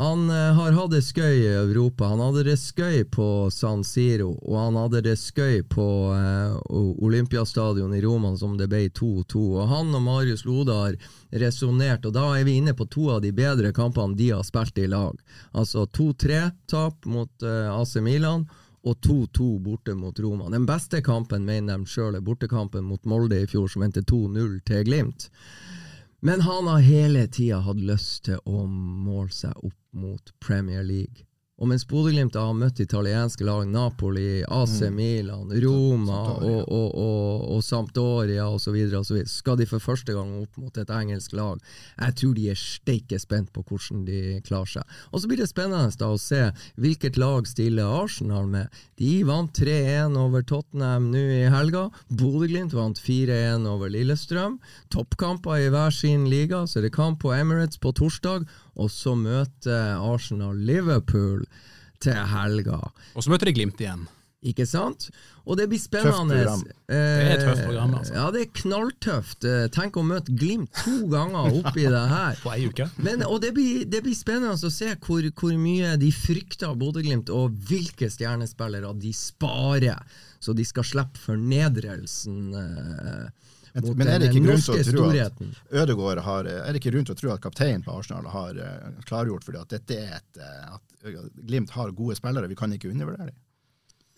Han 0.00 0.30
uh, 0.30 0.36
har 0.36 0.72
hatt 0.72 0.94
det 0.94 1.02
skøy 1.04 1.42
i 1.42 1.48
Europa. 1.52 2.06
Han 2.08 2.22
hadde 2.24 2.46
det 2.46 2.54
skøy 2.56 3.02
på 3.12 3.24
San 3.52 3.82
Siro, 3.84 4.30
og 4.32 4.54
han 4.56 4.78
hadde 4.80 5.02
det 5.04 5.18
skøy 5.20 5.58
på 5.68 5.88
eh, 6.16 6.54
Olympiastadion 7.04 7.92
i 7.92 8.00
Roma, 8.00 8.30
som 8.40 8.54
det 8.56 8.70
ble 8.72 8.86
2-2. 8.96 9.42
Og 9.60 9.68
Han 9.68 9.92
og 9.98 10.00
Marius 10.06 10.46
Lode 10.48 10.72
har 10.72 10.96
resonnert, 11.42 12.08
og 12.08 12.14
da 12.16 12.30
er 12.38 12.46
vi 12.48 12.54
inne 12.62 12.72
på 12.78 12.86
to 12.88 13.10
av 13.12 13.20
de 13.20 13.34
bedre 13.36 13.74
kampene 13.76 14.16
de 14.16 14.30
har 14.30 14.46
spilt 14.48 14.80
i 14.80 14.86
lag. 14.88 15.20
Altså 15.52 15.84
2-3-tap 15.84 17.04
mot 17.04 17.44
eh, 17.44 17.68
AC 17.68 17.98
Milan 18.00 18.46
og 18.80 18.96
2-2 19.04 19.50
borte 19.60 19.98
mot 20.00 20.16
Roma. 20.24 20.48
Den 20.48 20.64
beste 20.64 21.02
kampen 21.04 21.44
mener 21.44 21.76
de 21.76 21.92
sjøl 21.92 22.16
er 22.16 22.24
bortekampen 22.24 22.88
mot 22.88 23.04
Molde 23.04 23.42
i 23.44 23.50
fjor, 23.52 23.68
som 23.68 23.84
endte 23.84 24.00
2-0 24.08 24.62
til 24.64 24.88
Glimt. 24.88 25.28
Men 26.24 26.40
han 26.48 26.72
har 26.72 26.88
hele 26.88 27.26
tida 27.28 27.60
hatt 27.68 27.84
lyst 27.84 28.24
til 28.30 28.40
å 28.48 28.64
måle 28.64 29.28
seg 29.32 29.52
opp 29.60 29.76
mot 29.92 30.32
Premier 30.40 30.82
League. 30.82 31.26
Og 31.60 31.68
mens 31.68 31.82
Bodø-Glimt 31.84 32.38
har 32.40 32.54
møtt 32.56 32.80
italienske 32.80 33.44
lag, 33.44 33.66
Napoli, 33.68 34.40
AC 34.48 34.78
mm. 34.80 34.94
Milan, 34.96 35.50
Roma 35.60 36.20
og, 36.38 36.62
og, 36.72 36.86
og, 36.96 37.42
og 37.52 37.64
Sampdoria 37.64 38.46
osv., 38.48 38.78
skal 39.28 39.58
de 39.60 39.66
for 39.68 39.84
første 39.84 40.14
gang 40.16 40.32
opp 40.40 40.56
mot 40.56 40.80
et 40.80 40.92
engelsk 40.96 41.34
lag. 41.36 41.60
Jeg 41.98 42.16
tror 42.16 42.32
de 42.38 42.46
er 42.48 42.56
steike 42.56 43.18
spent 43.20 43.52
på 43.52 43.64
hvordan 43.68 44.06
de 44.08 44.38
klarer 44.46 44.72
seg. 44.78 44.96
Og 45.12 45.20
så 45.20 45.28
blir 45.28 45.42
det 45.42 45.50
spennende 45.50 45.92
da 46.00 46.08
å 46.14 46.20
se 46.20 46.46
hvilket 46.80 47.20
lag 47.20 47.44
stiller 47.50 47.92
Arsenal 47.92 48.48
med. 48.48 48.72
De 48.96 49.18
vant 49.28 49.52
3-1 49.52 50.16
over 50.16 50.46
Tottenham 50.48 51.10
nå 51.12 51.26
i 51.42 51.44
helga. 51.52 51.90
Bodø-Glimt 52.08 52.72
vant 52.78 53.04
4-1 53.04 53.68
over 53.68 53.92
Lillestrøm. 53.92 54.56
Toppkamper 54.96 55.60
i 55.60 55.68
hver 55.68 55.92
sin 55.92 56.24
liga, 56.32 56.64
så 56.64 56.80
er 56.80 56.88
det 56.88 56.96
kamp 56.96 57.20
på 57.20 57.36
Emirates 57.36 57.76
på 57.84 57.92
torsdag 58.00 58.48
og 58.76 58.90
så 58.92 59.16
møter 59.18 59.98
Arsenal 59.98 60.56
Liverpool 60.56 61.44
til 62.00 62.16
helga. 62.32 62.80
Og 63.14 63.24
så 63.24 63.32
møter 63.32 63.50
de 63.50 63.56
Glimt 63.58 63.82
igjen. 63.82 64.08
Ikke 64.40 64.64
sant? 64.64 65.10
Og 65.44 65.58
det 65.60 65.66
blir 65.68 65.80
spennende. 65.80 66.38
Tøft 66.38 66.46
program. 66.46 66.62
det 66.88 66.96
er 66.96 67.32
et 67.34 67.42
tøft 67.44 67.64
program, 67.66 67.94
altså. 67.98 68.14
Ja, 68.14 68.28
det 68.32 68.40
er 68.40 68.54
knalltøft. 68.56 69.44
Eh, 69.44 69.64
tenk 69.74 69.98
å 70.00 70.04
møte 70.06 70.32
Glimt 70.32 70.72
to 70.80 71.10
ganger 71.12 71.50
oppi 71.58 71.84
det 71.84 72.04
her. 72.12 72.38
På 72.40 72.54
ei 72.54 72.70
uke. 72.70 72.86
Men, 73.04 73.26
og 73.26 73.42
det 73.44 73.52
blir, 73.56 73.84
det 73.84 74.00
blir, 74.06 74.16
spennende 74.16 74.56
å 74.56 74.72
se 74.72 74.94
hvor, 74.94 75.28
hvor 75.36 75.52
mye 75.60 75.92
de 76.00 76.08
frykter 76.14 76.72
Bodø-Glimt, 76.80 77.28
og 77.36 77.58
hvilke 77.68 78.08
stjernespillere 78.12 78.94
de 79.02 79.12
sparer, 79.16 80.00
så 80.40 80.56
de 80.56 80.64
skal 80.64 80.88
slippe 80.88 81.20
fornedrelsen. 81.20 82.40
Eh, 82.56 83.49
men, 83.74 83.90
men 83.98 84.08
er 84.10 84.22
det 84.22 84.30
ikke 84.30 84.44
grunn 84.46 84.64
til 84.64 84.74
å 84.74 84.86
tro 84.90 85.08
at 85.24 85.42
Ødegaard 85.82 86.22
har, 86.26 86.48
er 86.50 86.70
det 86.70 86.80
ikke 86.82 86.94
grunn 86.94 87.06
til 87.08 87.16
å 87.16 87.20
tro 87.20 87.34
at 87.34 87.44
kapteinen 87.44 87.84
på 87.86 87.94
Arsenal 87.94 88.26
har 88.32 88.58
uh, 88.58 89.04
klargjort 89.08 89.46
fordi 89.46 89.60
at 89.62 89.76
dette 89.76 90.00
er 90.00 90.16
et, 90.18 90.40
uh, 90.42 90.76
at 90.76 90.86
Glimt 91.48 91.70
har 91.72 91.94
gode 91.96 92.18
spillere, 92.18 92.50
vi 92.50 92.58
kan 92.58 92.74
ikke 92.76 92.90
undervurdere 92.90 93.30
dem? 93.30 93.38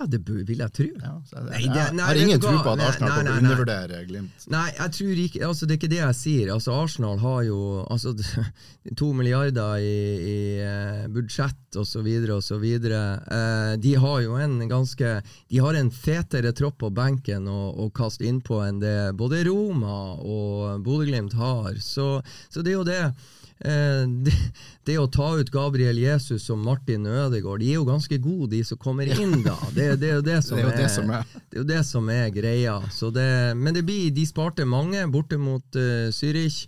Ja, 0.03 0.09
det 0.11 0.19
vil 0.27 0.59
jeg 0.59 0.73
tro. 0.75 0.87
Ja, 0.99 1.13
jeg, 1.31 1.43
nei, 1.47 1.61
det, 1.71 1.83
nei, 1.95 2.07
har 2.09 2.19
ingen 2.19 2.41
tro 2.43 2.55
på 2.59 2.73
at 2.73 2.81
Arsenal 2.89 3.13
kommer 3.13 3.27
til 3.29 3.33
å 3.33 3.43
undervurdere 3.43 4.01
Glimt. 4.09 4.47
Nei, 4.51 4.65
jeg 4.75 4.95
tror 4.97 5.21
ikke, 5.25 5.43
altså, 5.47 5.69
det 5.69 5.75
er 5.75 5.79
ikke 5.79 5.91
det 5.93 6.01
jeg 6.01 6.19
sier. 6.19 6.53
Altså, 6.55 6.75
Arsenal 6.75 7.21
har 7.23 7.43
jo 7.47 7.59
altså, 7.87 8.15
to 9.01 9.11
milliarder 9.15 9.83
i, 9.83 10.01
i 10.33 10.39
uh, 10.67 11.05
budsjett 11.13 11.79
osv. 11.79 12.09
osv. 12.39 12.67
Uh, 12.67 13.75
de 13.83 13.95
har 14.03 14.25
jo 14.25 14.39
en 14.43 14.57
ganske 14.71 15.13
De 15.23 15.63
har 15.63 15.79
en 15.79 15.93
fetere 15.95 16.55
tropp 16.57 16.81
på 16.83 16.91
benken 16.95 17.47
å, 17.51 17.61
å 17.85 17.91
kaste 17.95 18.27
innpå 18.27 18.59
enn 18.67 18.83
det 18.83 18.97
både 19.19 19.45
Roma 19.47 20.17
og 20.19 20.83
Bodø-Glimt 20.83 21.37
har. 21.39 21.79
Så, 21.79 22.17
så 22.51 22.65
det 22.65 22.75
er 22.75 22.81
jo 22.81 22.89
det. 22.89 23.05
Eh, 23.65 24.05
det, 24.27 24.35
det, 24.85 24.99
å 24.99 25.09
ta 25.11 25.33
ut 25.39 25.51
Gabriel 25.55 25.99
Jesus 26.03 26.49
og 26.51 26.59
Martin 26.59 27.07
Ødegaard 27.07 27.63
De 27.63 27.71
er 27.71 27.79
jo 27.79 27.87
ganske 27.87 28.19
gode, 28.23 28.51
de 28.57 28.63
som 28.67 28.81
kommer 28.83 29.07
inn, 29.07 29.39
da. 29.45 29.57
Det, 29.75 29.89
det 30.03 30.11
er 30.11 30.17
jo 30.19 30.27
det 30.27 30.39
som, 30.47 30.59
det 30.59 30.67
er, 30.67 30.87
er, 30.99 31.35
det 31.51 31.63
er, 31.63 31.69
det 31.75 31.83
som 31.87 32.11
er 32.11 32.31
greia. 32.35 32.81
men 33.55 33.75
det 33.75 33.85
blir, 33.87 34.11
de 34.11 34.27
sparte 34.27 34.67
mange 34.67 35.07
borte 35.13 35.39
mot 35.39 35.65
uh, 35.77 36.11
Zürich. 36.11 36.67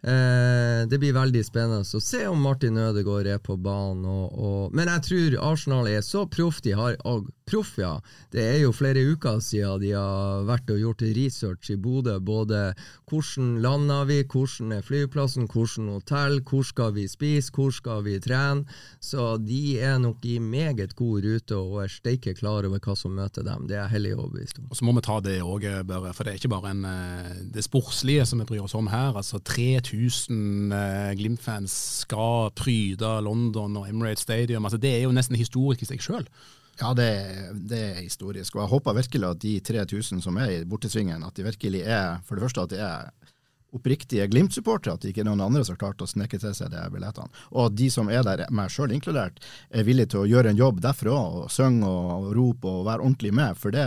Eh, 0.00 0.86
det 0.88 0.96
blir 0.96 1.12
veldig 1.12 1.42
spennende 1.44 1.84
å 1.84 2.00
se 2.00 2.22
om 2.28 2.40
Martin 2.40 2.78
Ødegaard 2.80 3.26
er 3.28 3.40
på 3.42 3.56
banen. 3.60 4.06
Og, 4.08 4.32
og, 4.32 4.76
men 4.76 4.88
jeg 4.88 5.04
tror 5.08 5.36
Arsenal 5.52 5.90
er 5.90 6.00
så 6.04 6.24
proff 6.30 6.62
de 6.64 6.72
har. 6.76 6.96
Og 7.04 7.28
proff, 7.50 7.76
ja. 7.80 7.96
Det 8.32 8.42
er 8.42 8.58
jo 8.62 8.72
flere 8.74 9.02
uker 9.12 9.40
siden 9.42 9.82
de 9.82 9.92
har 9.96 10.44
vært 10.48 10.70
og 10.70 10.80
gjort 10.80 11.04
research 11.16 11.72
i 11.74 11.78
Bodø. 11.80 12.16
Både 12.22 12.72
hvordan 13.10 13.56
lander 13.64 14.06
vi, 14.08 14.20
hvordan 14.22 14.74
er 14.76 14.86
flyplassen, 14.86 15.48
hvordan 15.50 15.90
hotell, 15.96 16.40
hvor 16.46 16.66
skal 16.66 16.94
vi 16.96 17.06
spise, 17.10 17.52
hvor 17.54 17.72
skal 17.74 18.04
vi 18.06 18.18
trene. 18.22 18.66
Så 19.02 19.34
de 19.42 19.78
er 19.80 19.98
nok 20.02 20.24
i 20.28 20.38
meget 20.38 20.94
god 20.98 21.26
rute 21.26 21.58
og 21.58 21.82
er 21.84 21.92
steike 21.92 22.36
klar 22.38 22.68
over 22.68 22.82
hva 22.82 22.96
som 22.98 23.16
møter 23.16 23.46
dem. 23.46 23.66
Det 23.68 23.76
er 23.76 23.84
jeg 23.84 23.94
hellig 23.96 24.14
overbevist 24.16 24.62
om. 24.62 24.70
Og 24.70 24.78
Så 24.78 24.86
må 24.86 24.94
vi 24.96 25.04
ta 25.06 25.18
det 25.24 25.40
òg, 25.42 25.66
for 26.14 26.24
det 26.24 26.32
er 26.32 26.38
ikke 26.40 26.54
bare 26.54 26.70
en, 26.70 26.84
eh, 26.84 27.34
det 27.54 27.66
sportslige 27.66 28.26
som 28.26 28.40
vi 28.40 28.48
bryr 28.48 28.64
oss 28.64 28.74
om 28.78 28.86
her. 28.92 29.16
altså 29.16 29.42
3000 29.42 30.72
eh, 30.72 31.14
Glimt-fans 31.18 31.72
skal 32.06 32.50
pryde 32.54 33.10
London 33.24 33.76
og 33.76 33.88
Emirates 33.88 34.22
Stadium. 34.22 34.64
altså 34.64 34.78
Det 34.78 34.94
er 34.98 35.02
jo 35.02 35.12
nesten 35.12 35.36
historisk 35.36 35.82
i 35.82 35.86
seg 35.86 36.00
sjøl. 36.00 36.26
Ja, 36.80 36.94
det, 36.96 37.10
det, 37.68 37.80
er 37.80 38.00
historisk. 38.00 38.56
Og 38.56 38.64
jeg 38.64 38.72
håper 38.72 38.96
virkelig 38.96 39.28
at 39.28 39.42
de 39.42 39.54
3000 39.60 40.22
som 40.24 40.38
er 40.40 40.54
i 40.54 40.62
bortesvingen, 40.64 41.24
at 41.26 41.36
de 41.36 41.44
virkelig 41.44 41.82
er 41.84 42.22
for 42.24 42.36
det 42.38 42.46
første 42.46 42.64
at 42.64 42.72
de 42.72 42.80
er 42.80 43.10
oppriktige 43.72 44.26
Glimt-supportere, 44.26 44.94
at 44.94 45.02
det 45.02 45.12
ikke 45.12 45.22
er 45.22 45.28
noen 45.28 45.44
andre 45.44 45.62
som 45.62 45.76
har 45.76 45.82
klart 45.84 46.02
å 46.02 46.08
sneke 46.08 46.40
til 46.42 46.54
seg 46.56 46.72
de 46.72 46.80
billettene. 46.90 47.30
Og 47.52 47.68
at 47.68 47.76
de 47.78 47.90
som 47.92 48.08
er 48.10 48.24
der, 48.26 48.42
meg 48.54 48.72
sjøl 48.72 48.94
inkludert, 48.96 49.38
er 49.70 49.86
villige 49.86 50.14
til 50.14 50.24
å 50.24 50.30
gjøre 50.30 50.50
en 50.50 50.58
jobb 50.58 50.80
derfra, 50.82 51.14
og 51.14 51.52
synge 51.54 51.86
og, 51.86 52.32
rope 52.34 52.66
og 52.70 52.88
være 52.88 53.04
ordentlig 53.04 53.32
med. 53.36 53.60
For 53.60 53.74
det, 53.74 53.84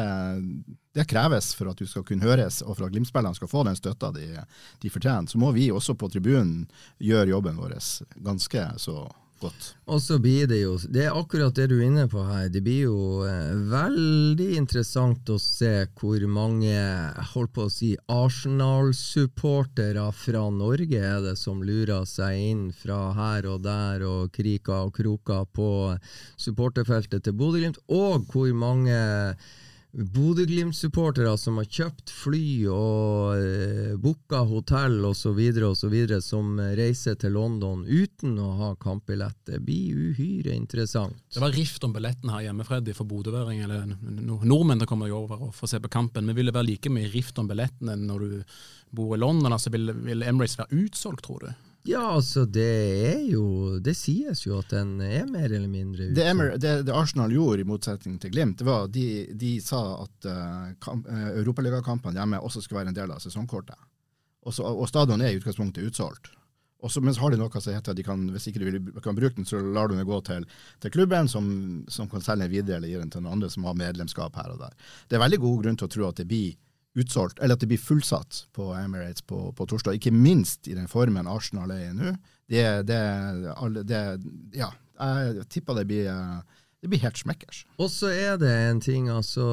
det 0.96 1.08
kreves 1.12 1.52
for 1.58 1.74
at 1.74 1.82
du 1.82 1.90
skal 1.90 2.06
kunne 2.08 2.24
høres, 2.24 2.62
og 2.64 2.78
for 2.78 2.88
at 2.88 2.96
Glimt-spillerne 2.96 3.40
skal 3.40 3.52
få 3.52 3.66
den 3.68 3.80
støtta 3.80 4.14
de, 4.16 4.30
de 4.86 4.94
fortjener. 4.94 5.28
Så 5.28 5.42
må 5.42 5.52
vi 5.58 5.68
også 5.74 5.98
på 6.00 6.12
tribunen 6.14 6.64
gjøre 7.04 7.34
jobben 7.34 7.60
vår 7.60 7.76
ganske 8.24 8.70
så 8.80 9.02
godt. 9.44 9.70
Og 9.92 10.00
så 10.02 10.18
blir 10.22 10.48
det 10.50 10.62
jo 10.62 10.78
Det 10.90 11.06
er 11.06 11.18
akkurat 11.18 11.56
det 11.56 11.68
du 11.72 11.76
er 11.78 11.86
inne 11.88 12.08
på 12.10 12.24
her. 12.26 12.50
Det 12.52 12.64
blir 12.66 12.88
jo 12.88 13.24
eh, 13.28 13.54
veldig 13.72 14.50
interessant 14.58 15.30
å 15.30 15.38
se 15.42 15.88
hvor 16.00 16.28
mange 16.28 16.74
holdt 17.34 17.54
på 17.56 17.68
å 17.68 17.74
si 17.74 17.92
Arsenal-supportere 18.12 20.06
fra 20.18 20.44
Norge 20.54 21.00
er 21.00 21.22
det 21.26 21.38
som 21.40 21.64
lurer 21.66 22.06
seg 22.10 22.40
inn 22.52 22.64
fra 22.76 23.14
her 23.18 23.48
og 23.52 23.64
der 23.68 24.04
og 24.08 24.32
kriker 24.36 24.88
og 24.88 24.96
kroker 24.98 25.46
på 25.54 25.70
supporterfeltet 26.40 27.24
til 27.26 27.36
Bodø-Glimt, 27.38 27.80
og 27.92 28.26
hvor 28.32 28.50
mange 28.58 28.98
Bodø-Glimt-supportere 29.94 31.36
som 31.38 31.60
har 31.62 31.68
kjøpt 31.70 32.10
fly 32.10 32.66
og 32.74 33.36
eh, 33.38 33.92
booka 34.02 34.40
hotell 34.50 34.98
osv., 35.06 35.42
som 36.26 36.58
reiser 36.58 37.20
til 37.22 37.36
London 37.38 37.84
uten 37.86 38.34
å 38.42 38.50
ha 38.58 38.72
kampbillett. 38.82 39.38
Det 39.46 39.62
blir 39.62 39.94
uhyre 39.94 40.56
interessant. 40.58 41.22
Det 41.30 41.44
var 41.44 41.54
rift 41.54 41.86
om 41.86 41.94
billetten 41.94 42.34
her 42.34 42.48
hjemme, 42.48 42.66
Freddy, 42.66 42.98
for 42.98 43.06
bodøværing 43.06 43.62
eller 43.68 43.86
nordmenn 44.02 44.82
som 44.82 44.90
kommer 44.90 45.04
komme 45.04 45.12
over 45.12 45.50
og 45.50 45.54
får 45.56 45.76
se 45.76 45.82
på 45.84 45.92
kampen. 45.94 46.26
Men 46.26 46.38
vil 46.38 46.50
det 46.50 46.56
være 46.56 46.70
like 46.72 46.92
mye 46.94 47.12
rift 47.14 47.40
om 47.40 47.50
billetten 47.50 47.92
enn 47.94 48.08
når 48.08 48.26
du 48.26 48.58
bor 48.96 49.16
i 49.16 49.22
London? 49.22 49.54
Altså, 49.54 49.72
vil, 49.74 49.94
vil 50.06 50.26
Emirates 50.26 50.58
være 50.60 50.84
utsolgt, 50.84 51.26
tror 51.26 51.46
du? 51.48 51.54
Ja, 51.84 52.04
altså 52.16 52.46
det 52.48 52.64
er 53.10 53.24
jo 53.28 53.80
Det 53.84 53.92
sies 54.00 54.46
jo 54.46 54.56
at 54.62 54.72
den 54.72 55.02
er 55.04 55.26
mer 55.28 55.52
eller 55.52 55.68
mindre 55.68 56.08
det, 56.16 56.28
det, 56.64 56.76
det, 56.88 56.94
Arsenal 56.96 57.34
gjorde, 57.36 57.64
i 57.64 57.68
motsetning 57.68 58.16
til 58.22 58.32
Glimt, 58.32 58.62
det 58.62 58.68
var 58.68 58.88
de, 58.88 59.08
de 59.36 59.58
sa 59.64 59.82
at 60.06 60.30
uh, 60.30 60.70
kamp, 60.84 61.10
europaligakampene 61.12 62.16
hjemme 62.22 62.40
også 62.40 62.64
skal 62.64 62.80
være 62.80 62.94
en 62.94 63.00
del 63.02 63.12
av 63.12 63.20
sesongkortet. 63.24 63.76
Også, 64.48 64.64
og 64.64 64.88
stadion 64.88 65.22
er 65.24 65.34
i 65.34 65.40
utgangspunktet 65.40 65.86
utsolgt. 65.88 66.32
Også, 66.84 67.00
men 67.00 67.16
så 67.16 67.24
har 67.24 67.32
de 67.32 67.40
noe 67.40 67.62
som 67.64 67.72
heter 67.72 67.94
at 67.94 68.00
de 68.00 68.04
kan, 68.04 68.26
hvis 68.34 68.50
ikke 68.50 68.64
vil, 68.66 68.80
kan 69.04 69.16
bruke 69.16 69.38
den, 69.38 69.48
så 69.48 69.62
lar 69.64 69.88
du 69.88 69.96
den 69.96 70.08
gå 70.08 70.18
til, 70.28 70.44
til 70.84 70.92
klubben, 70.92 71.30
som, 71.32 71.46
som, 71.88 72.10
kan 72.12 72.24
selge 72.24 72.50
den 72.50 72.52
videre 72.52 72.80
eller 72.80 72.92
gi 72.92 73.00
den 73.00 73.14
til 73.14 73.24
noen 73.24 73.38
andre 73.38 73.52
som 73.54 73.68
har 73.70 73.78
medlemskap 73.80 74.36
her 74.40 74.52
og 74.52 74.60
der. 74.66 74.76
Det 75.08 75.16
er 75.16 75.24
veldig 75.24 75.40
god 75.46 75.62
grunn 75.64 75.80
til 75.80 75.88
å 75.88 75.94
tro 75.96 76.10
at 76.10 76.20
det 76.20 76.28
blir 76.28 76.58
utsolgt, 77.00 77.40
eller 77.40 77.58
at 77.58 77.64
det 77.64 77.70
blir 77.72 77.82
fullsatt 77.82 78.44
på 78.54 78.70
Emirates 78.78 79.26
på, 79.26 79.48
på 79.58 79.68
torsdag. 79.70 79.98
Ikke 79.98 80.14
minst 80.14 80.68
i 80.70 80.76
den 80.78 80.90
formen 80.92 81.30
Arsenal 81.30 81.74
er 81.74 81.88
i 81.88 81.94
nå. 81.98 82.14
Det, 82.50 82.66
det, 82.86 83.00
det, 83.90 84.02
ja, 84.54 84.70
jeg 85.00 85.48
tipper 85.50 85.80
det 85.80 85.88
blir 85.90 86.12
det 86.84 86.90
blir 86.92 87.00
helt 87.00 87.16
smekkers. 87.16 87.62
Og 87.80 87.88
så 87.88 88.10
er 88.12 88.34
det 88.42 88.52
en 88.52 88.82
ting, 88.84 89.08
altså 89.08 89.46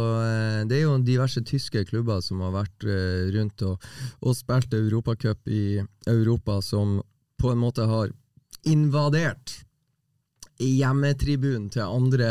Det 0.67 0.81
er 0.81 0.83
jo 0.83 0.97
diverse 1.07 1.41
tyske 1.47 1.85
klubber 1.87 2.19
som 2.27 2.43
har 2.43 2.57
vært 2.57 2.87
eh, 2.91 3.31
rundt 3.37 3.63
og, 3.63 3.87
og 4.19 4.35
spilt 4.35 4.75
Europacup 4.75 5.47
i 5.47 5.79
Europa, 6.11 6.59
som 6.59 6.99
på 7.39 7.53
en 7.53 7.63
måte 7.63 7.87
har 7.87 8.11
invadert 8.67 9.61
hjemmetribunen 10.61 11.69
til 11.73 11.83
andre 11.83 12.31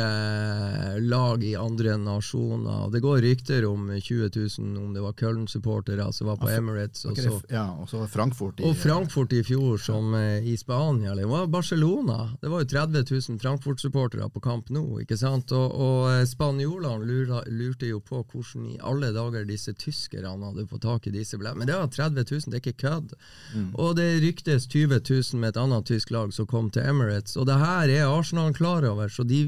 lag 1.01 1.43
i 1.43 1.55
andre 1.57 1.95
nasjoner. 1.97 2.89
Det 2.93 3.01
går 3.03 3.21
rykter 3.25 3.65
om 3.65 3.87
20 4.01 4.29
000, 4.59 4.77
om 4.77 4.93
det 4.93 5.01
var 5.01 5.13
Köln-supportere 5.17 6.11
som 6.13 6.29
var 6.29 6.37
på 6.37 6.49
Emirates. 6.49 7.05
Og 7.09 7.17
så, 7.17 7.39
ja, 7.49 7.65
og 7.73 7.89
så 7.89 8.03
Frankfurt 8.07 8.61
i, 8.61 8.67
og 8.69 8.77
Frankfurt 8.77 9.33
i 9.33 9.41
fjor, 9.43 9.77
som 9.81 10.13
eh, 10.17 10.45
i 10.45 10.57
Spania. 10.57 11.15
Det 11.15 11.25
var 11.29 11.47
Barcelona. 11.47 12.19
Det 12.41 12.51
var 12.51 12.63
jo 12.63 12.69
30 12.69 13.05
000 13.09 13.39
Frankfurt-supportere 13.41 14.29
på 14.29 14.43
kamp 14.43 14.69
nå. 14.69 14.85
ikke 15.03 15.17
sant? 15.17 15.51
Og, 15.55 15.73
og 15.73 16.11
eh, 16.13 16.25
spanjolene 16.29 17.41
lurte 17.49 17.89
jo 17.89 18.01
på 18.03 18.21
hvordan 18.21 18.69
i 18.75 18.79
alle 18.85 19.11
dager 19.15 19.47
disse 19.49 19.73
tyskerne 19.73 20.37
hadde 20.45 20.67
fått 20.69 20.85
tak 20.85 21.07
i 21.09 21.15
disse 21.15 21.37
billettene. 21.37 21.65
Men 21.65 21.71
det 21.71 21.79
var 21.79 21.89
30 21.97 22.25
000, 22.29 22.45
det 22.47 22.59
er 22.59 22.63
ikke 22.63 22.85
kødd. 22.85 23.15
Mm. 23.55 23.69
Og 23.73 23.95
det 23.97 24.09
ryktes 24.23 24.67
20 24.69 25.01
000 25.01 25.41
med 25.41 25.53
et 25.53 25.61
annet 25.61 25.89
tysk 25.89 26.13
lag 26.13 26.33
som 26.35 26.47
kom 26.49 26.69
til 26.73 26.85
Emirates. 26.85 27.37
Og 27.39 27.47
det 27.49 27.57
her 27.59 27.89
er 27.89 28.18
Arsenal 28.19 28.53
klar 28.53 28.85
over, 28.89 29.09
så 29.09 29.25
de 29.27 29.47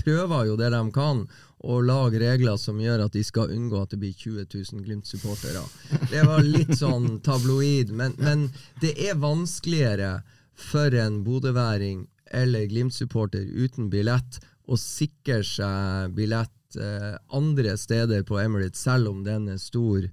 prøver 0.00 0.48
jo 0.48 0.58
det 0.58 0.70
de 0.72 0.82
kan 0.94 1.24
å 1.60 1.80
lage 1.84 2.20
regler 2.22 2.56
som 2.56 2.78
gjør 2.80 3.04
at 3.04 3.16
de 3.16 3.22
skal 3.24 3.52
unngå 3.52 3.82
at 3.82 3.92
det 3.92 4.00
blir 4.00 4.14
20 4.16 4.46
000 4.48 4.84
Glimt-supportere. 4.86 5.64
Det 6.08 6.22
var 6.24 6.44
litt 6.46 6.72
sånn 6.78 7.18
tabloid, 7.24 7.92
men, 7.92 8.16
men 8.18 8.46
det 8.80 8.94
er 9.08 9.20
vanskeligere 9.20 10.20
for 10.60 10.94
en 10.96 11.20
bodøværing 11.24 12.06
eller 12.30 12.68
Glimt-supporter 12.70 13.44
uten 13.44 13.90
billett 13.92 14.40
å 14.70 14.78
sikre 14.78 15.42
seg 15.44 16.14
billett 16.16 16.78
eh, 16.78 17.16
andre 17.34 17.74
steder 17.80 18.24
på 18.24 18.38
Emirates, 18.40 18.84
selv 18.86 19.10
om 19.10 19.24
den 19.26 19.48
er 19.50 19.60
stor. 19.60 20.06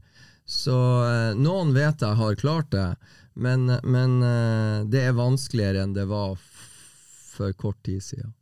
Så 0.48 0.78
eh, 1.06 1.38
noen 1.38 1.74
vet 1.78 2.02
jeg 2.02 2.20
har 2.20 2.40
klart 2.42 2.72
det, 2.74 2.90
men, 3.38 3.70
men 3.86 4.18
eh, 4.26 4.86
det 4.90 5.04
er 5.06 5.20
vanskeligere 5.20 5.86
enn 5.86 5.94
det 5.96 6.08
var 6.10 6.36
for 7.38 7.54
kort 7.58 7.80
tid 7.86 8.04
siden. 8.04 8.34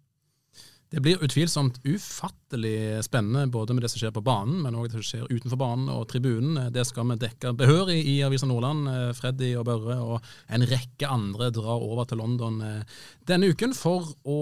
Det 0.89 1.01
blir 1.03 1.23
utvilsomt 1.23 1.79
ufattelig 1.83 3.03
spennende 3.03 3.47
både 3.51 3.73
med 3.73 3.83
det 3.83 3.89
som 3.91 3.99
skjer 3.99 4.13
på 4.15 4.21
banen, 4.23 4.61
men 4.63 4.77
òg 4.77 4.85
det 4.87 4.99
som 4.99 5.03
skjer 5.03 5.25
utenfor 5.27 5.59
banen 5.59 5.89
og 5.91 6.05
tribunen. 6.11 6.69
Det 6.71 6.85
skal 6.87 7.09
vi 7.09 7.17
dekke 7.19 7.51
behørig 7.57 7.97
i 8.05 8.19
Avisa 8.23 8.47
Nordland. 8.47 8.87
Freddy 9.17 9.55
og 9.59 9.65
Børre 9.67 9.97
og 9.99 10.29
en 10.47 10.63
rekke 10.69 11.09
andre 11.09 11.49
drar 11.51 11.83
over 11.83 12.07
til 12.07 12.21
London 12.21 12.61
eh, 12.63 13.01
denne 13.27 13.49
uken 13.51 13.75
for 13.75 14.13
å 14.23 14.39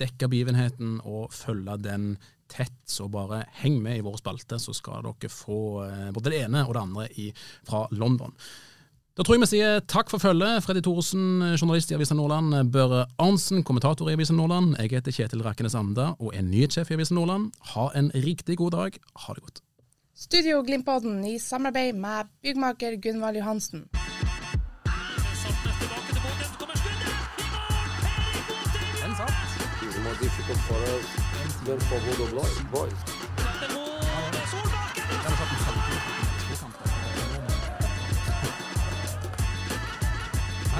dekke 0.00 0.30
begivenheten 0.32 1.00
og 1.04 1.34
følge 1.34 1.76
den 1.84 2.12
tett. 2.48 2.78
Så 2.88 3.10
bare 3.12 3.44
heng 3.60 3.80
med 3.82 3.98
i 3.98 4.06
vår 4.06 4.20
spalte, 4.22 4.62
så 4.62 4.74
skal 4.76 5.04
dere 5.04 5.32
få 5.34 5.62
eh, 5.90 6.10
både 6.14 6.32
det 6.32 6.44
ene 6.46 6.64
og 6.64 6.76
det 6.76 6.86
andre 6.86 7.08
fra 7.68 7.84
London. 7.92 8.32
Da 9.12 9.20
tror 9.26 9.36
jeg 9.36 9.42
vi 9.42 9.46
sier 9.50 9.82
takk 9.92 10.08
for 10.08 10.22
følget. 10.22 10.62
Freddy 10.64 10.80
Thoresen, 10.80 11.42
journalist 11.60 11.90
i 11.92 11.94
Avisa 11.98 12.14
Nordland. 12.16 12.54
Børre 12.72 13.02
Arnsen, 13.20 13.60
kommentator 13.60 14.08
i 14.08 14.14
Avisa 14.16 14.32
Nordland. 14.32 14.72
Jeg 14.80 14.88
heter 14.94 15.12
Kjetil 15.12 15.42
Rakkenes 15.44 15.76
Anda 15.76 16.14
og 16.16 16.32
er 16.32 16.40
nyhetssjef 16.46 16.88
i 16.88 16.96
Avisa 16.96 17.12
Nordland. 17.12 17.50
Ha 17.74 17.90
en 18.00 18.08
riktig 18.14 18.56
god 18.56 18.72
dag. 18.72 18.96
Ha 19.26 19.34
det 19.36 19.44
godt. 19.44 19.60
Studio 20.16 20.62
Glimpodden 20.64 21.26
i 21.28 21.36
samarbeid 21.38 21.92
med 21.92 22.32
byggmaker 22.40 22.96
Gunvald 23.04 23.36
Johansen. 23.36 23.84
Den 29.02 29.12
satt. 29.20 29.36